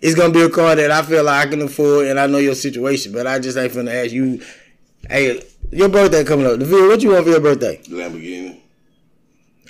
it's 0.00 0.14
gonna 0.14 0.32
be 0.32 0.42
a 0.42 0.50
car 0.50 0.74
that 0.74 0.90
I 0.90 1.02
feel 1.02 1.24
like 1.24 1.46
I 1.46 1.50
can 1.50 1.62
afford, 1.62 2.06
and 2.06 2.18
I 2.18 2.26
know 2.26 2.38
your 2.38 2.54
situation. 2.54 3.12
But 3.12 3.26
I 3.26 3.38
just 3.38 3.56
ain't 3.56 3.72
finna 3.72 4.04
ask 4.04 4.12
you, 4.12 4.42
hey, 5.08 5.42
your 5.70 5.88
birthday 5.88 6.24
coming 6.24 6.46
up. 6.46 6.58
Devere, 6.58 6.88
what 6.88 7.02
you 7.02 7.10
want 7.10 7.24
for 7.24 7.30
your 7.30 7.40
birthday? 7.40 7.80
Lamborghini. 7.88 8.60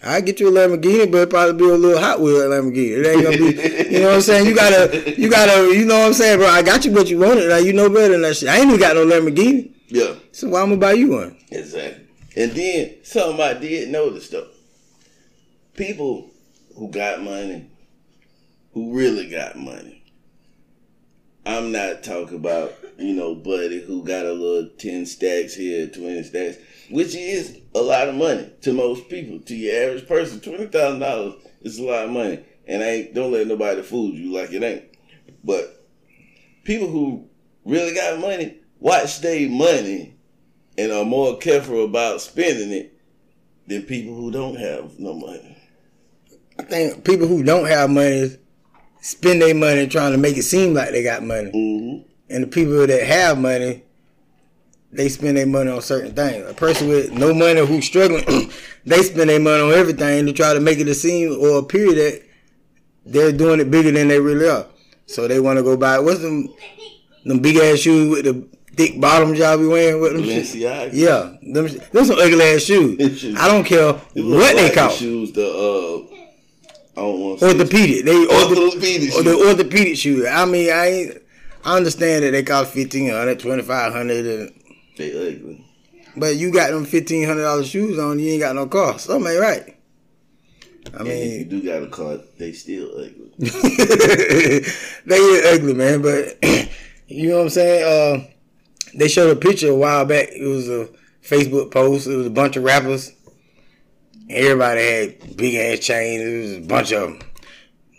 I 0.03 0.21
get 0.21 0.41
you 0.41 0.49
a 0.49 0.53
Lamborghini, 0.53 1.11
but 1.11 1.23
it 1.23 1.31
probably 1.31 1.55
be 1.55 1.71
a 1.71 1.75
little 1.75 2.01
Hot 2.01 2.21
Wheel 2.21 2.37
Lamborghini. 2.49 2.99
It 2.99 3.07
ain't 3.07 3.23
gonna 3.23 3.37
be, 3.39 3.95
you 3.95 4.01
know 4.01 4.09
what 4.09 4.15
I'm 4.17 4.21
saying? 4.21 4.47
You 4.47 4.55
gotta, 4.55 5.21
you 5.21 5.31
gotta, 5.31 5.75
you 5.75 5.85
know 5.85 5.99
what 5.99 6.07
I'm 6.09 6.13
saying, 6.13 6.39
bro? 6.39 6.49
I 6.49 6.63
got 6.63 6.85
you 6.85 6.93
what 6.93 7.09
you 7.09 7.19
wanted. 7.19 7.49
Now 7.49 7.57
you 7.57 7.73
know 7.73 7.89
better 7.89 8.13
than 8.13 8.23
that 8.23 8.37
shit. 8.37 8.49
I 8.49 8.59
ain't 8.59 8.69
even 8.69 8.79
got 8.81 8.95
no 8.95 9.07
Lamborghini. 9.07 9.73
Yeah. 9.89 10.15
So 10.33 10.49
why 10.49 10.61
I'm 10.61 10.69
gonna 10.69 10.81
buy 10.81 10.93
you 10.93 11.13
one? 11.13 11.37
Exactly. 11.51 12.07
And 12.37 12.53
then 12.53 12.97
something 13.03 13.41
I 13.41 13.55
did 13.55 13.89
notice 13.89 14.29
though. 14.29 14.49
People 15.75 16.31
who 16.77 16.91
got 16.91 17.23
money, 17.23 17.71
who 18.73 18.97
really 18.97 19.29
got 19.31 19.57
money. 19.57 20.05
I'm 21.47 21.73
not 21.73 22.03
talking 22.03 22.37
about, 22.37 22.75
you 22.99 23.15
know, 23.15 23.35
buddy 23.35 23.81
who 23.81 24.03
got 24.03 24.27
a 24.27 24.33
little 24.33 24.69
10 24.79 25.07
stacks 25.07 25.55
here, 25.55 25.87
20 25.87 26.25
stacks, 26.25 26.57
which 26.91 27.15
is 27.15 27.59
a 27.75 27.81
lot 27.81 28.09
of 28.09 28.17
money 28.17 28.51
to 28.63 28.73
most 28.73 29.09
people. 29.09 29.39
To 29.39 29.55
your 29.55 29.91
average 29.91 30.09
person, 30.09 30.41
$20,000 30.41 31.37
is 31.63 31.79
a 31.79 31.85
lot 31.85 32.05
of 32.05 32.11
money. 32.11 32.45
And 32.67 32.83
I 32.83 32.87
ain't, 32.87 33.15
don't 33.15 33.33
let 33.33 33.47
nobody 33.47 33.83
fool 33.83 34.11
you 34.11 34.33
like 34.33 34.53
it 34.53 34.63
ain't. 34.63 34.85
But 35.45 35.87
people 36.65 36.89
who 36.89 37.29
really 37.65 37.95
got 37.95 38.19
money, 38.19 38.59
watch 38.81 39.21
their 39.21 39.49
money 39.49 40.17
and 40.77 40.91
are 40.91 41.05
more 41.05 41.39
careful 41.39 41.85
about 41.85 42.21
spending 42.21 42.73
it 42.73 43.01
than 43.69 43.83
people 43.83 44.15
who 44.15 44.33
don't 44.33 44.57
have 44.57 44.99
no 44.99 45.15
money. 45.15 45.56
I 46.59 46.63
think 46.63 47.05
people 47.05 47.27
who 47.27 47.43
don't 47.43 47.67
have 47.67 47.91
money 47.91 48.37
spend 49.01 49.43
their 49.43 49.55
money 49.55 49.87
trying 49.87 50.13
to 50.13 50.19
make 50.19 50.37
it 50.37 50.43
seem 50.43 50.75
like 50.75 50.91
they 50.91 51.03
got 51.03 51.23
money. 51.23 51.51
Mm-hmm. 51.51 52.09
And 52.29 52.45
the 52.45 52.49
people 52.49 52.87
that 52.87 53.07
have 53.07 53.39
money, 53.39 53.85
they 54.91 55.09
spend 55.09 55.37
their 55.37 55.47
money 55.47 55.71
on 55.71 55.81
certain 55.81 56.13
things. 56.13 56.49
A 56.49 56.55
person 56.55 56.89
with 56.89 57.13
no 57.13 57.33
money 57.33 57.65
who's 57.65 57.85
struggling, 57.85 58.51
they 58.85 59.03
spend 59.03 59.31
their 59.31 59.41
money 59.41 59.63
on 59.63 59.73
everything 59.73 60.27
to 60.27 60.33
try 60.33 60.55
to 60.55 60.61
make 60.61 60.79
it 60.79 60.89
a 60.89 60.95
seem 60.95 61.39
or 61.39 61.59
appear 61.59 61.95
that 61.95 62.23
they're 63.05 63.33
doing 63.33 63.61
it 63.61 63.71
bigger 63.71 63.93
than 63.93 64.09
they 64.09 64.19
really 64.19 64.49
are. 64.49 64.67
So 65.07 65.29
they 65.29 65.39
want 65.39 65.59
to 65.59 65.63
go 65.63 65.77
buy 65.77 66.01
what's 66.01 66.21
them 66.21 66.49
them 67.25 67.39
big 67.41 67.57
ass 67.57 67.79
shoes 67.79 68.11
with 68.11 68.25
the 68.25 68.49
thick 68.77 69.01
bottoms 69.01 69.39
y'all 69.39 69.57
be 69.57 69.67
wearing 69.67 70.01
with 70.01 70.15
them. 70.15 70.23
Balenciaga. 70.23 70.91
Yeah, 70.93 71.37
them, 71.43 71.67
them 71.93 72.05
some 72.05 72.19
ugly 72.19 72.45
ass 72.45 72.63
shoes. 72.63 73.25
I 73.39 73.49
don't 73.49 73.65
care 73.65 73.93
what 73.93 74.57
they 74.57 74.71
the. 74.71 74.89
Shoes, 74.91 75.33
the 75.33 75.47
uh, 75.47 76.16
I 76.97 77.01
don't 77.01 77.21
want 77.21 77.43
Orthopedic. 77.43 78.05
They 78.07 78.25
ortho, 78.27 78.57
Orthopedic 78.57 79.15
or 79.15 79.23
the 79.23 79.37
orthopedic 79.37 79.97
shoes. 79.97 80.27
I 80.27 80.45
mean, 80.47 80.73
I 80.73 80.87
ain't, 80.87 81.23
I 81.65 81.77
understand 81.77 82.25
that 82.25 82.31
they 82.31 82.43
cost 82.43 82.73
fifteen 82.73 83.11
hundred, 83.11 83.39
twenty 83.41 83.63
five 83.63 83.93
hundred, 83.93 84.53
They 84.97 85.11
ugly. 85.13 85.65
but 86.17 86.37
you 86.37 86.51
got 86.51 86.71
them 86.71 86.85
fifteen 86.87 87.27
hundred 87.27 87.43
dollar 87.43 87.65
shoes 87.65 87.99
on, 87.99 88.19
you 88.19 88.31
ain't 88.33 88.41
got 88.43 88.55
no 88.55 88.67
car. 88.67 88.99
Something 88.99 89.33
ain't 89.33 89.41
right. 89.41 89.77
I 90.95 90.99
And 91.01 91.09
if 91.09 91.39
you 91.41 91.45
do 91.45 91.63
got 91.63 91.83
a 91.83 91.89
car, 91.89 92.19
they 92.39 92.53
still 92.53 92.89
ugly. 92.93 93.33
they 93.39 95.17
is 95.17 95.59
ugly, 95.59 95.75
man. 95.75 96.01
But 96.01 96.39
you 97.09 97.29
know 97.31 97.37
what 97.39 97.43
I'm 97.43 97.51
saying? 97.51 97.83
Uh, 97.85 98.27
they 98.95 99.09
showed 99.09 99.37
a 99.37 99.39
picture 99.39 99.71
a 99.71 99.75
while 99.75 100.05
back. 100.05 100.29
It 100.31 100.47
was 100.47 100.69
a 100.69 100.89
Facebook 101.23 101.71
post. 101.73 102.07
It 102.07 102.17
was 102.17 102.27
a 102.27 102.31
bunch 102.31 102.57
of 102.57 102.63
rappers. 102.65 103.13
Everybody 104.29 104.81
had 104.81 105.37
big 105.37 105.55
ass 105.55 105.87
chains. 105.87 106.23
It 106.23 106.41
was 106.41 106.53
a 106.65 106.69
bunch 106.69 106.93
of 106.93 107.03
them. 107.03 107.19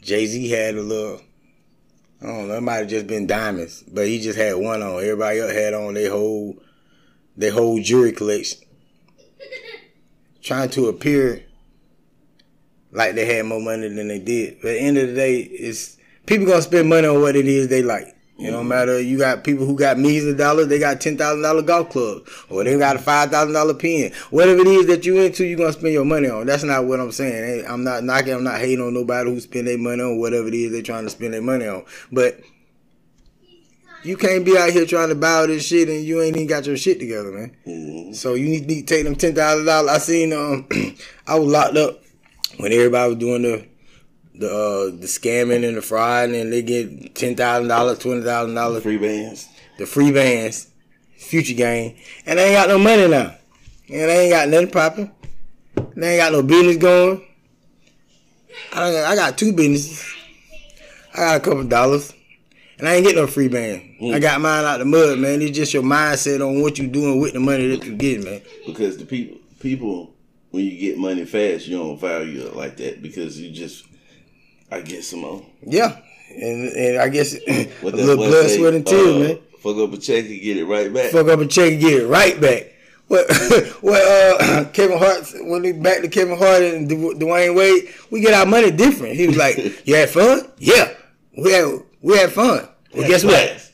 Jay 0.01 0.25
Z 0.25 0.49
had 0.49 0.75
a 0.75 0.81
little. 0.81 1.21
I 2.21 2.25
don't 2.25 2.47
know. 2.47 2.55
It 2.55 2.61
might 2.61 2.75
have 2.75 2.87
just 2.89 3.07
been 3.07 3.27
diamonds, 3.27 3.83
but 3.83 4.07
he 4.07 4.19
just 4.19 4.37
had 4.37 4.55
one 4.55 4.81
on. 4.81 5.01
Everybody 5.03 5.39
else 5.39 5.53
had 5.53 5.73
on 5.73 5.93
their 5.93 6.11
whole, 6.11 6.57
their 7.37 7.51
whole 7.51 7.79
jewelry 7.81 8.11
collection, 8.11 8.59
trying 10.41 10.69
to 10.71 10.87
appear 10.87 11.43
like 12.91 13.15
they 13.15 13.25
had 13.25 13.45
more 13.45 13.61
money 13.61 13.87
than 13.87 14.07
they 14.07 14.19
did. 14.19 14.57
But 14.61 14.71
at 14.71 14.73
the 14.73 14.79
end 14.79 14.97
of 14.97 15.07
the 15.09 15.15
day, 15.15 15.39
it's 15.41 15.97
people 16.25 16.47
gonna 16.47 16.61
spend 16.61 16.89
money 16.89 17.07
on 17.07 17.21
what 17.21 17.35
it 17.35 17.47
is 17.47 17.67
they 17.67 17.83
like. 17.83 18.16
It 18.39 18.51
don't 18.51 18.67
matter. 18.67 19.01
You 19.01 19.17
got 19.17 19.43
people 19.43 19.65
who 19.65 19.75
got 19.75 19.97
millions 19.97 20.27
of 20.27 20.37
dollars. 20.37 20.67
They 20.67 20.77
got 20.77 21.01
ten 21.01 21.17
thousand 21.17 21.41
dollar 21.41 21.63
golf 21.63 21.89
clubs, 21.89 22.29
or 22.49 22.63
they 22.63 22.77
got 22.77 22.95
a 22.95 22.99
five 22.99 23.31
thousand 23.31 23.53
dollar 23.53 23.73
pen. 23.73 24.11
Whatever 24.29 24.61
it 24.61 24.67
is 24.67 24.85
that 24.87 25.05
you 25.05 25.17
into, 25.17 25.43
you 25.45 25.57
gonna 25.57 25.73
spend 25.73 25.93
your 25.93 26.05
money 26.05 26.29
on. 26.29 26.45
That's 26.45 26.63
not 26.63 26.85
what 26.85 26.99
I'm 26.99 27.11
saying. 27.11 27.65
I'm 27.67 27.83
not 27.83 28.03
knocking. 28.03 28.33
I'm 28.33 28.43
not 28.43 28.59
hating 28.59 28.81
on 28.85 28.93
nobody 28.93 29.31
who 29.31 29.39
spend 29.39 29.67
their 29.67 29.77
money 29.79 30.03
on 30.03 30.19
whatever 30.19 30.47
it 30.47 30.53
is 30.53 30.71
they're 30.71 30.83
trying 30.83 31.05
to 31.05 31.09
spend 31.09 31.33
their 31.33 31.41
money 31.41 31.65
on. 31.67 31.83
But 32.11 32.39
you 34.03 34.15
can't 34.17 34.45
be 34.45 34.55
out 34.57 34.69
here 34.69 34.85
trying 34.85 35.09
to 35.09 35.15
buy 35.15 35.33
all 35.33 35.47
this 35.47 35.65
shit 35.65 35.89
and 35.89 36.03
you 36.03 36.21
ain't 36.21 36.35
even 36.35 36.47
got 36.47 36.65
your 36.67 36.77
shit 36.77 36.99
together, 36.99 37.31
man. 37.31 37.57
Mhm. 37.65 38.15
So 38.15 38.35
you 38.35 38.47
need, 38.49 38.67
need 38.67 38.87
to 38.87 38.95
take 38.95 39.03
them 39.03 39.15
ten 39.15 39.33
thousand 39.33 39.65
dollars. 39.65 39.89
I 39.91 39.97
seen 39.97 40.31
um, 40.33 40.67
I 41.27 41.39
was 41.39 41.47
locked 41.51 41.75
up 41.75 42.03
when 42.57 42.71
everybody 42.71 43.09
was 43.09 43.17
doing 43.17 43.41
the 43.41 43.65
the 44.39 44.47
uh, 44.49 44.85
the 44.99 45.07
scamming 45.07 45.67
and 45.67 45.77
the 45.77 45.81
fraud, 45.81 46.29
and 46.29 46.51
they 46.51 46.61
get 46.61 47.15
ten 47.15 47.35
thousand 47.35 47.67
dollars, 47.67 47.99
twenty 47.99 48.21
thousand 48.23 48.55
dollars, 48.55 48.83
Free 48.83 48.97
bands. 48.97 49.47
the 49.77 49.85
free 49.85 50.11
bands, 50.11 50.67
future 51.17 51.53
game, 51.53 51.95
and 52.25 52.37
they 52.39 52.45
ain't 52.45 52.55
got 52.55 52.69
no 52.69 52.77
money 52.77 53.07
now, 53.07 53.35
and 53.89 54.09
they 54.09 54.25
ain't 54.25 54.31
got 54.33 54.49
nothing 54.49 54.71
popping. 54.71 55.11
They 55.95 56.13
ain't 56.15 56.21
got 56.21 56.31
no 56.33 56.43
business 56.43 56.77
going. 56.77 57.23
I 58.73 59.03
I 59.05 59.15
got 59.15 59.37
two 59.37 59.53
businesses. 59.53 60.03
I 61.13 61.17
got 61.17 61.37
a 61.37 61.39
couple 61.39 61.63
dollars. 61.63 62.13
And 62.79 62.87
I 62.87 62.93
ain't 62.93 63.07
get 63.07 63.15
no 63.15 63.25
free 63.25 63.47
band. 63.47 63.95
Mm. 63.99 64.13
I 64.13 64.19
got 64.19 64.39
mine 64.39 64.63
out 64.63 64.77
the 64.77 64.85
mud, 64.85 65.17
man. 65.17 65.41
It's 65.41 65.57
just 65.57 65.73
your 65.73 65.81
mindset 65.81 66.47
on 66.47 66.61
what 66.61 66.77
you 66.77 66.85
doing 66.87 67.19
with 67.19 67.33
the 67.33 67.39
money 67.39 67.75
that 67.75 67.83
you 67.83 67.95
get, 67.95 68.23
man. 68.23 68.39
Because 68.67 68.97
the 68.99 69.05
people, 69.05 69.39
people, 69.59 70.13
when 70.51 70.63
you 70.63 70.77
get 70.77 70.99
money 70.99 71.25
fast, 71.25 71.65
you 71.67 71.75
don't 71.75 71.99
value 71.99 72.45
it 72.45 72.55
like 72.55 72.77
that 72.77 73.01
because 73.01 73.41
you 73.41 73.49
just, 73.49 73.83
I 74.71 74.81
get 74.81 75.03
some 75.03 75.19
more. 75.21 75.45
Yeah, 75.65 75.97
and 76.29 76.69
and 76.73 76.97
I 76.99 77.09
guess 77.09 77.35
a 77.47 77.69
little 77.81 78.15
blood, 78.17 78.49
sweat, 78.49 78.73
and 78.73 78.85
tears, 78.85 79.15
uh, 79.15 79.19
man. 79.19 79.39
Fuck 79.59 79.77
up 79.77 79.93
a 79.93 79.97
check 79.97 80.25
and 80.25 80.41
get 80.41 80.57
it 80.57 80.65
right 80.65 80.93
back. 80.93 81.11
Fuck 81.11 81.27
up 81.27 81.39
a 81.39 81.45
check 81.47 81.73
and 81.73 81.81
get 81.81 82.01
it 82.01 82.07
right 82.07 82.39
back. 82.39 82.73
What? 83.07 83.25
What? 83.81 84.01
Uh, 84.01 84.65
Kevin 84.73 84.97
Hart 84.97 85.31
when 85.41 85.63
he 85.63 85.71
back 85.71 86.01
to 86.01 86.07
Kevin 86.09 86.37
Hart 86.37 86.61
and 86.61 86.89
Du- 86.89 87.13
Dwyane 87.15 87.55
Wade, 87.55 87.89
we 88.11 88.19
get 88.21 88.33
our 88.33 88.45
money 88.45 88.71
different. 88.71 89.15
He 89.15 89.27
was 89.27 89.37
like, 89.37 89.57
"You 89.87 89.95
had 89.95 90.09
fun? 90.09 90.51
Yeah, 90.57 90.93
we 91.37 91.51
had 91.53 91.79
we 92.01 92.17
had 92.17 92.31
fun. 92.31 92.67
Well, 92.93 93.07
guess 93.07 93.23
what? 93.23 93.71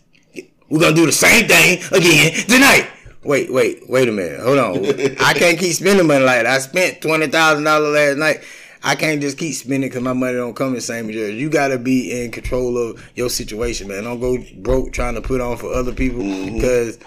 We're 0.69 0.79
gonna 0.79 0.95
do 0.95 1.05
the 1.05 1.11
same 1.11 1.47
thing 1.47 1.81
again 1.91 2.33
tonight." 2.47 2.89
Wait, 3.23 3.51
wait, 3.53 3.89
wait 3.89 4.09
a 4.09 4.11
minute. 4.11 4.41
Hold 4.41 4.57
on. 4.59 4.85
I 5.21 5.33
can't 5.33 5.57
keep 5.57 5.73
spending 5.73 6.05
money 6.05 6.25
like 6.25 6.43
that. 6.43 6.45
I 6.45 6.59
spent 6.59 7.01
twenty 7.01 7.27
thousand 7.27 7.63
dollars 7.63 7.93
last 7.93 8.17
night. 8.17 8.43
I 8.85 8.95
can't 8.95 9.21
just 9.21 9.37
keep 9.37 9.55
spending 9.55 9.89
because 9.89 10.01
my 10.01 10.11
money 10.11 10.33
don't 10.35 10.55
come 10.55 10.73
the 10.73 10.81
same 10.81 11.09
as 11.09 11.15
yours. 11.15 11.35
You 11.35 11.49
gotta 11.49 11.77
be 11.77 12.23
in 12.23 12.31
control 12.31 12.77
of 12.77 13.11
your 13.15 13.29
situation, 13.29 13.87
man. 13.87 14.03
Don't 14.03 14.19
go 14.19 14.37
broke 14.57 14.91
trying 14.91 15.15
to 15.15 15.21
put 15.21 15.39
on 15.39 15.55
for 15.55 15.73
other 15.73 15.93
people 15.93 16.21
mm-hmm. 16.21 16.55
because 16.55 16.99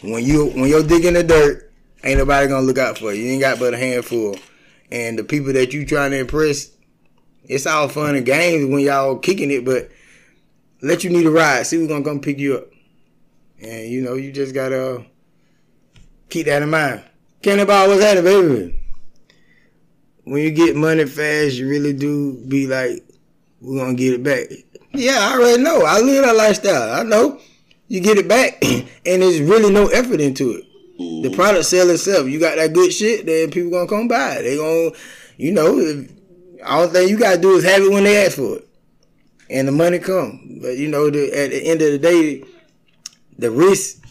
when 0.00 0.24
you 0.24 0.46
when 0.46 0.68
you're 0.68 0.82
digging 0.82 1.12
the 1.12 1.22
dirt, 1.22 1.70
ain't 2.04 2.18
nobody 2.18 2.48
gonna 2.48 2.64
look 2.64 2.78
out 2.78 2.96
for 2.96 3.12
you. 3.12 3.22
You 3.22 3.32
ain't 3.32 3.42
got 3.42 3.58
but 3.58 3.74
a 3.74 3.76
handful, 3.76 4.36
and 4.90 5.18
the 5.18 5.24
people 5.24 5.52
that 5.52 5.74
you 5.74 5.84
trying 5.84 6.12
to 6.12 6.20
impress, 6.20 6.70
it's 7.44 7.66
all 7.66 7.88
fun 7.88 8.14
and 8.14 8.24
games 8.24 8.72
when 8.72 8.80
y'all 8.80 9.18
kicking 9.18 9.50
it, 9.50 9.66
but 9.66 9.90
let 10.80 11.04
you 11.04 11.10
need 11.10 11.26
a 11.26 11.30
ride. 11.30 11.66
See 11.66 11.76
who's 11.76 11.88
gonna 11.88 12.04
come 12.04 12.20
pick 12.20 12.38
you 12.38 12.56
up, 12.56 12.68
and 13.60 13.90
you 13.90 14.00
know 14.00 14.14
you 14.14 14.32
just 14.32 14.54
gotta 14.54 15.04
keep 16.30 16.46
that 16.46 16.62
in 16.62 16.70
mind. 16.70 17.02
Kenny 17.42 17.66
Ball, 17.66 17.88
what's 17.88 18.02
happening, 18.02 18.24
baby? 18.24 18.77
When 20.28 20.42
you 20.42 20.50
get 20.50 20.76
money 20.76 21.06
fast, 21.06 21.54
you 21.54 21.68
really 21.68 21.94
do 21.94 22.34
be 22.48 22.66
like, 22.66 23.02
we're 23.62 23.78
gonna 23.78 23.94
get 23.94 24.12
it 24.12 24.22
back. 24.22 24.46
Yeah, 24.92 25.18
I 25.20 25.38
already 25.38 25.62
know. 25.62 25.84
I 25.86 26.00
live 26.00 26.24
that 26.24 26.36
lifestyle. 26.36 26.92
I 26.92 27.02
know. 27.02 27.40
You 27.88 28.00
get 28.00 28.18
it 28.18 28.28
back, 28.28 28.58
and 28.62 28.86
there's 29.04 29.40
really 29.40 29.72
no 29.72 29.86
effort 29.86 30.20
into 30.20 30.50
it. 30.50 30.64
The 31.22 31.30
product 31.34 31.64
sell 31.64 31.88
itself. 31.88 32.28
You 32.28 32.38
got 32.38 32.56
that 32.56 32.74
good 32.74 32.92
shit, 32.92 33.24
then 33.24 33.50
people 33.50 33.70
gonna 33.70 33.88
come 33.88 34.06
buy 34.06 34.36
it. 34.36 34.42
They 34.42 34.56
gonna, 34.58 34.90
you 35.38 35.52
know, 35.52 35.78
if, 35.78 36.10
all 36.66 36.88
thing 36.88 37.08
you 37.08 37.18
gotta 37.18 37.40
do 37.40 37.56
is 37.56 37.64
have 37.64 37.82
it 37.82 37.90
when 37.90 38.04
they 38.04 38.26
ask 38.26 38.36
for 38.36 38.56
it, 38.56 38.68
and 39.48 39.66
the 39.66 39.72
money 39.72 39.98
come. 39.98 40.58
But 40.60 40.76
you 40.76 40.88
know, 40.88 41.08
the, 41.08 41.26
at 41.32 41.50
the 41.50 41.64
end 41.64 41.80
of 41.80 41.92
the 41.92 41.98
day, 41.98 42.44
the 43.38 43.50
risk. 43.50 44.04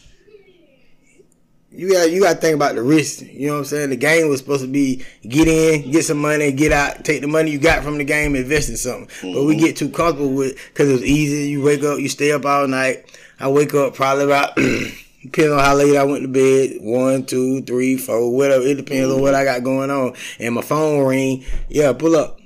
You 1.70 1.92
got 1.92 2.12
you 2.12 2.22
got 2.22 2.36
to 2.36 2.40
think 2.40 2.56
about 2.56 2.76
the 2.76 2.82
risk. 2.82 3.22
You 3.22 3.48
know 3.48 3.54
what 3.54 3.60
I'm 3.60 3.66
saying? 3.66 3.90
The 3.90 3.98
game 3.98 4.30
was 4.30 4.40
supposed 4.40 4.62
to 4.62 4.68
be 4.68 5.06
get 5.28 5.48
in, 5.48 5.92
get 5.92 6.06
some 6.06 6.18
money, 6.18 6.52
get 6.52 6.72
out, 6.72 7.04
take 7.04 7.22
the 7.22 7.28
money 7.28 7.52
you 7.52 7.60
got 7.60 7.84
from 7.84 7.98
the 7.98 8.06
game, 8.06 8.36
invest 8.36 8.70
in 8.70 8.78
something. 8.78 9.34
But 9.34 9.44
we 9.44 9.58
get 9.58 9.76
too 9.76 9.90
comfortable 9.90 10.34
with 10.34 10.56
because 10.70 10.90
it's 10.90 11.04
easy. 11.04 11.50
You 11.50 11.62
wake 11.62 11.84
up, 11.84 12.00
you 12.00 12.08
stay 12.08 12.32
up 12.32 12.46
all 12.46 12.68
night. 12.68 13.06
I 13.40 13.50
wake 13.50 13.74
up 13.74 13.96
probably 13.96 14.24
about 14.24 14.56
depends 14.56 15.52
on 15.52 15.60
how 15.60 15.76
late 15.76 15.98
I 15.98 16.04
went 16.04 16.22
to 16.22 16.28
bed. 16.28 16.78
One, 16.82 17.26
two, 17.26 17.62
three, 17.64 17.98
four, 17.98 18.32
whatever. 18.34 18.66
It 18.66 18.78
depends 18.78 19.14
on 19.14 19.22
what 19.22 19.36
I 19.36 19.44
got 19.44 19.64
going 19.64 19.92
on. 19.92 20.16
And 20.40 20.56
my 20.56 20.62
phone 20.62 21.06
ring. 21.06 21.46
Yeah, 21.68 21.94
pull 21.94 22.16
up. 22.16 22.40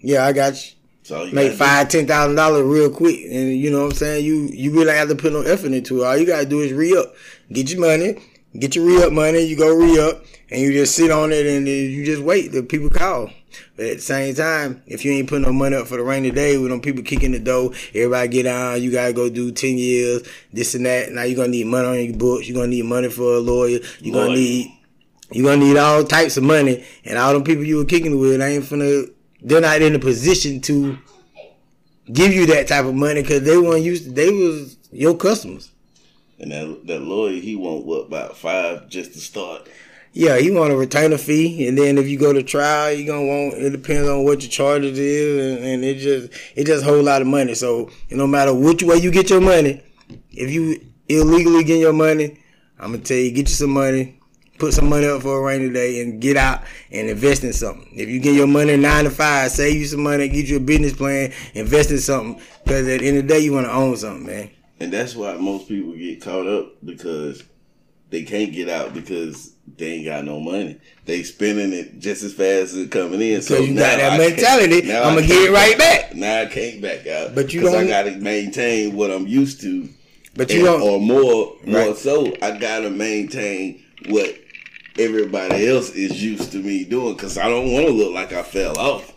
Yeah, 0.00 0.26
I 0.26 0.32
got 0.32 0.54
you. 0.54 0.72
So 1.04 1.24
you 1.24 1.32
Make 1.32 1.54
five, 1.54 1.88
ten 1.88 2.06
thousand 2.06 2.36
dollars 2.36 2.64
real 2.66 2.90
quick, 2.90 3.20
and 3.24 3.56
you 3.56 3.70
know 3.70 3.84
what 3.84 3.92
I'm 3.92 3.96
saying. 3.96 4.24
You 4.26 4.48
you 4.52 4.72
really 4.72 4.92
have 4.92 5.08
to 5.08 5.14
put 5.14 5.32
no 5.32 5.40
effort 5.40 5.72
into 5.72 6.02
it. 6.02 6.06
All 6.06 6.16
you 6.16 6.26
gotta 6.26 6.44
do 6.44 6.60
is 6.60 6.72
re 6.72 6.94
up, 6.98 7.14
get 7.50 7.70
your 7.70 7.80
money, 7.80 8.22
get 8.56 8.76
your 8.76 8.86
re 8.86 9.02
up 9.02 9.12
money. 9.12 9.40
You 9.42 9.56
go 9.56 9.74
re 9.74 9.98
up, 10.00 10.24
and 10.50 10.60
you 10.60 10.72
just 10.72 10.94
sit 10.94 11.10
on 11.10 11.32
it, 11.32 11.46
and 11.46 11.66
you 11.66 12.04
just 12.04 12.22
wait. 12.22 12.52
The 12.52 12.62
people 12.62 12.90
call. 12.90 13.30
But 13.76 13.86
at 13.86 13.96
the 13.96 14.02
same 14.02 14.34
time, 14.34 14.82
if 14.86 15.04
you 15.04 15.12
ain't 15.12 15.28
putting 15.28 15.44
no 15.44 15.52
money 15.52 15.76
up 15.76 15.86
for 15.86 15.96
the 15.96 16.02
rainy 16.02 16.30
day, 16.30 16.58
with 16.58 16.70
them 16.70 16.80
people 16.80 17.02
kicking 17.02 17.32
the 17.32 17.38
door, 17.38 17.72
everybody 17.94 18.28
get 18.28 18.46
on. 18.46 18.82
You 18.82 18.92
gotta 18.92 19.12
go 19.12 19.28
do 19.28 19.50
ten 19.52 19.78
years, 19.78 20.28
this 20.52 20.74
and 20.74 20.86
that. 20.86 21.10
Now 21.12 21.22
you're 21.22 21.36
gonna 21.36 21.48
need 21.48 21.66
money 21.66 21.88
on 21.88 22.04
your 22.04 22.16
books. 22.16 22.48
You're 22.48 22.56
gonna 22.56 22.68
need 22.68 22.84
money 22.84 23.08
for 23.08 23.34
a 23.34 23.40
lawyer. 23.40 23.80
You're 24.00 24.14
gonna 24.14 24.34
need 24.34 24.78
you're 25.30 25.44
gonna 25.44 25.64
need 25.64 25.76
all 25.76 26.04
types 26.04 26.36
of 26.36 26.44
money, 26.44 26.84
and 27.04 27.18
all 27.18 27.32
them 27.32 27.44
people 27.44 27.64
you 27.64 27.76
were 27.76 27.84
kicking 27.84 28.18
with 28.18 28.40
ain't 28.40 28.64
finna. 28.64 29.10
They're 29.42 29.60
not 29.60 29.82
in 29.82 29.94
a 29.94 29.98
position 29.98 30.60
to 30.62 30.98
give 32.12 32.32
you 32.32 32.46
that 32.46 32.68
type 32.68 32.86
of 32.86 32.94
money 32.94 33.22
because 33.22 33.42
they 33.42 33.56
weren't 33.58 33.84
used. 33.84 34.04
To, 34.04 34.10
they 34.10 34.30
was 34.30 34.76
your 34.90 35.16
customers. 35.16 35.70
And 36.40 36.52
that 36.52 36.86
that 36.86 37.00
lawyer, 37.00 37.40
he 37.40 37.56
want 37.56 37.84
what 37.84 38.06
about 38.06 38.36
five 38.36 38.88
just 38.88 39.12
to 39.14 39.20
start. 39.20 39.68
Yeah, 40.12 40.38
he 40.38 40.50
want 40.50 40.72
a 40.72 40.76
retainer 40.76 41.18
fee, 41.18 41.68
and 41.68 41.76
then 41.76 41.98
if 41.98 42.08
you 42.08 42.18
go 42.18 42.32
to 42.32 42.42
trial, 42.42 42.92
you 42.92 43.06
gonna 43.06 43.26
want. 43.26 43.54
It 43.54 43.70
depends 43.70 44.08
on 44.08 44.24
what 44.24 44.42
your 44.42 44.50
charges 44.50 44.98
is, 44.98 45.58
and, 45.58 45.64
and 45.64 45.84
it 45.84 45.96
just 45.98 46.32
it 46.56 46.66
just 46.66 46.84
whole 46.84 47.02
lot 47.02 47.22
of 47.22 47.28
money. 47.28 47.54
So 47.54 47.90
no 48.10 48.26
matter 48.26 48.54
which 48.54 48.82
way 48.82 48.96
you 48.96 49.10
get 49.10 49.30
your 49.30 49.40
money, 49.40 49.82
if 50.30 50.50
you 50.50 50.80
illegally 51.08 51.64
get 51.64 51.78
your 51.78 51.92
money, 51.92 52.38
I'm 52.78 52.92
gonna 52.92 53.04
tell 53.04 53.16
you 53.16 53.30
get 53.32 53.48
you 53.48 53.54
some 53.54 53.70
money, 53.70 54.18
put 54.58 54.74
some 54.74 54.88
money 54.88 55.06
up 55.06 55.22
for 55.22 55.38
a 55.38 55.42
rainy 55.42 55.72
day, 55.72 56.00
and 56.00 56.20
get 56.20 56.36
out 56.36 56.62
and 56.90 57.08
invest 57.08 57.44
in 57.44 57.52
something. 57.52 57.88
If 57.92 58.08
you 58.08 58.20
get 58.20 58.34
your 58.34 58.46
money 58.46 58.76
nine 58.76 59.04
to 59.04 59.10
five, 59.10 59.50
save 59.50 59.76
you 59.76 59.86
some 59.86 60.02
money, 60.02 60.28
get 60.28 60.46
you 60.46 60.56
a 60.56 60.60
business 60.60 60.94
plan, 60.94 61.32
invest 61.54 61.90
in 61.90 61.98
something. 61.98 62.42
Because 62.64 62.88
at 62.88 63.00
the 63.00 63.08
end 63.08 63.18
of 63.18 63.28
the 63.28 63.34
day, 63.34 63.40
you 63.40 63.52
want 63.52 63.66
to 63.66 63.72
own 63.72 63.96
something, 63.96 64.26
man. 64.26 64.50
And 64.80 64.92
that's 64.92 65.14
why 65.16 65.34
most 65.34 65.68
people 65.68 65.92
get 65.94 66.20
caught 66.22 66.46
up 66.46 66.72
because 66.84 67.42
they 68.10 68.22
can't 68.22 68.52
get 68.52 68.68
out 68.68 68.94
because 68.94 69.52
they 69.76 69.92
ain't 69.94 70.06
got 70.06 70.24
no 70.24 70.40
money. 70.40 70.78
They 71.04 71.22
spending 71.24 71.72
it 71.72 71.98
just 71.98 72.22
as 72.22 72.32
fast 72.32 72.72
as 72.72 72.76
it 72.76 72.90
coming 72.90 73.20
in. 73.20 73.42
So 73.42 73.58
you 73.58 73.74
got 73.74 73.98
that 73.98 74.12
I 74.12 74.18
mentality. 74.18 74.82
now 74.88 75.02
I'm 75.02 75.14
gonna 75.16 75.26
get 75.26 75.50
it 75.50 75.52
right 75.52 75.76
back. 75.76 76.14
Now 76.14 76.42
I 76.42 76.46
can't 76.46 76.80
back 76.80 77.06
out. 77.06 77.34
But 77.34 77.52
you 77.52 77.62
don't- 77.62 77.74
I 77.74 77.86
got 77.86 78.02
to 78.04 78.12
maintain 78.12 78.94
what 78.96 79.10
I'm 79.10 79.26
used 79.26 79.60
to. 79.62 79.88
But 80.34 80.50
you 80.50 80.58
and- 80.58 80.66
don't. 80.66 80.82
or 80.82 81.00
more, 81.00 81.56
more 81.66 81.88
Right. 81.88 81.96
so, 81.96 82.32
I 82.40 82.56
gotta 82.56 82.90
maintain 82.90 83.82
what 84.08 84.32
everybody 84.98 85.66
else 85.66 85.90
is 85.90 86.22
used 86.22 86.52
to 86.52 86.58
me 86.58 86.84
doing 86.84 87.14
because 87.14 87.36
I 87.36 87.48
don't 87.48 87.72
want 87.72 87.86
to 87.86 87.92
look 87.92 88.12
like 88.14 88.32
I 88.32 88.42
fell 88.42 88.78
off. 88.78 89.12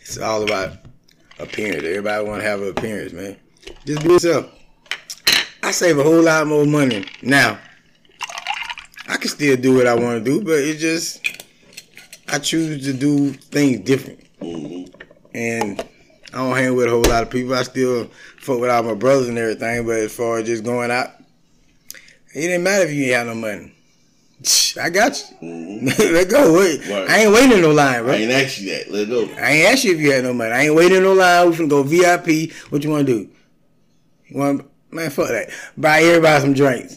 It's 0.00 0.18
all 0.18 0.42
about 0.42 0.72
appearance. 1.38 1.84
Everybody 1.84 2.24
want 2.24 2.42
to 2.42 2.48
have 2.48 2.62
an 2.62 2.68
appearance, 2.70 3.12
man. 3.12 3.36
Just 3.84 4.02
be 4.02 4.10
yourself. 4.10 4.50
I 5.62 5.70
save 5.70 5.98
a 5.98 6.02
whole 6.02 6.22
lot 6.22 6.46
more 6.46 6.64
money 6.64 7.04
now. 7.22 7.58
I 9.08 9.16
can 9.16 9.28
still 9.28 9.56
do 9.56 9.74
what 9.74 9.86
I 9.86 9.94
want 9.94 10.24
to 10.24 10.30
do, 10.30 10.42
but 10.44 10.58
it 10.58 10.78
just 10.78 11.26
I 12.28 12.38
choose 12.38 12.84
to 12.84 12.92
do 12.92 13.32
things 13.32 13.80
different. 13.80 14.20
hmm 14.40 14.84
And 15.34 15.80
I 16.32 16.36
don't 16.36 16.56
hang 16.56 16.74
with 16.76 16.86
a 16.86 16.90
whole 16.90 17.02
lot 17.02 17.22
of 17.22 17.30
people. 17.30 17.54
I 17.54 17.62
still 17.62 18.10
fuck 18.38 18.60
with 18.60 18.70
all 18.70 18.82
my 18.82 18.94
brothers 18.94 19.28
and 19.28 19.38
everything, 19.38 19.86
but 19.86 19.96
as 19.96 20.14
far 20.14 20.38
as 20.38 20.46
just 20.46 20.62
going 20.64 20.90
out, 20.90 21.08
it 22.34 22.40
didn't 22.42 22.62
matter 22.62 22.84
if 22.84 22.92
you 22.92 23.04
ain't 23.04 23.14
have 23.14 23.26
no 23.28 23.34
money. 23.34 23.72
I 24.80 24.90
got 24.90 25.18
you. 25.18 25.36
hmm 25.38 25.86
Let 26.14 26.28
go. 26.28 26.58
Wait. 26.58 26.80
Right. 26.86 27.08
I 27.08 27.18
ain't 27.24 27.32
waiting 27.32 27.52
in 27.52 27.62
no 27.62 27.72
line, 27.72 28.04
bro. 28.04 28.12
I 28.12 28.16
ain't 28.16 28.30
asked 28.30 28.60
you 28.60 28.70
that. 28.70 28.90
Let 28.90 29.08
go. 29.08 29.24
I 29.42 29.50
ain't 29.52 29.68
asked 29.72 29.84
you 29.84 29.94
if 29.94 30.00
you 30.00 30.12
had 30.12 30.24
no 30.24 30.34
money. 30.34 30.52
I 30.52 30.64
ain't 30.64 30.74
waiting 30.74 30.98
in 30.98 31.02
no 31.02 31.14
line. 31.14 31.50
We 31.50 31.56
finna 31.56 31.68
go 31.70 31.82
VIP. 31.82 32.52
What 32.70 32.84
you 32.84 32.90
wanna 32.90 33.04
do? 33.04 33.28
Want 34.32 34.66
man, 34.90 35.10
fuck 35.10 35.28
that. 35.28 35.50
Buy 35.76 36.00
everybody 36.02 36.40
some 36.42 36.54
drinks. 36.54 36.94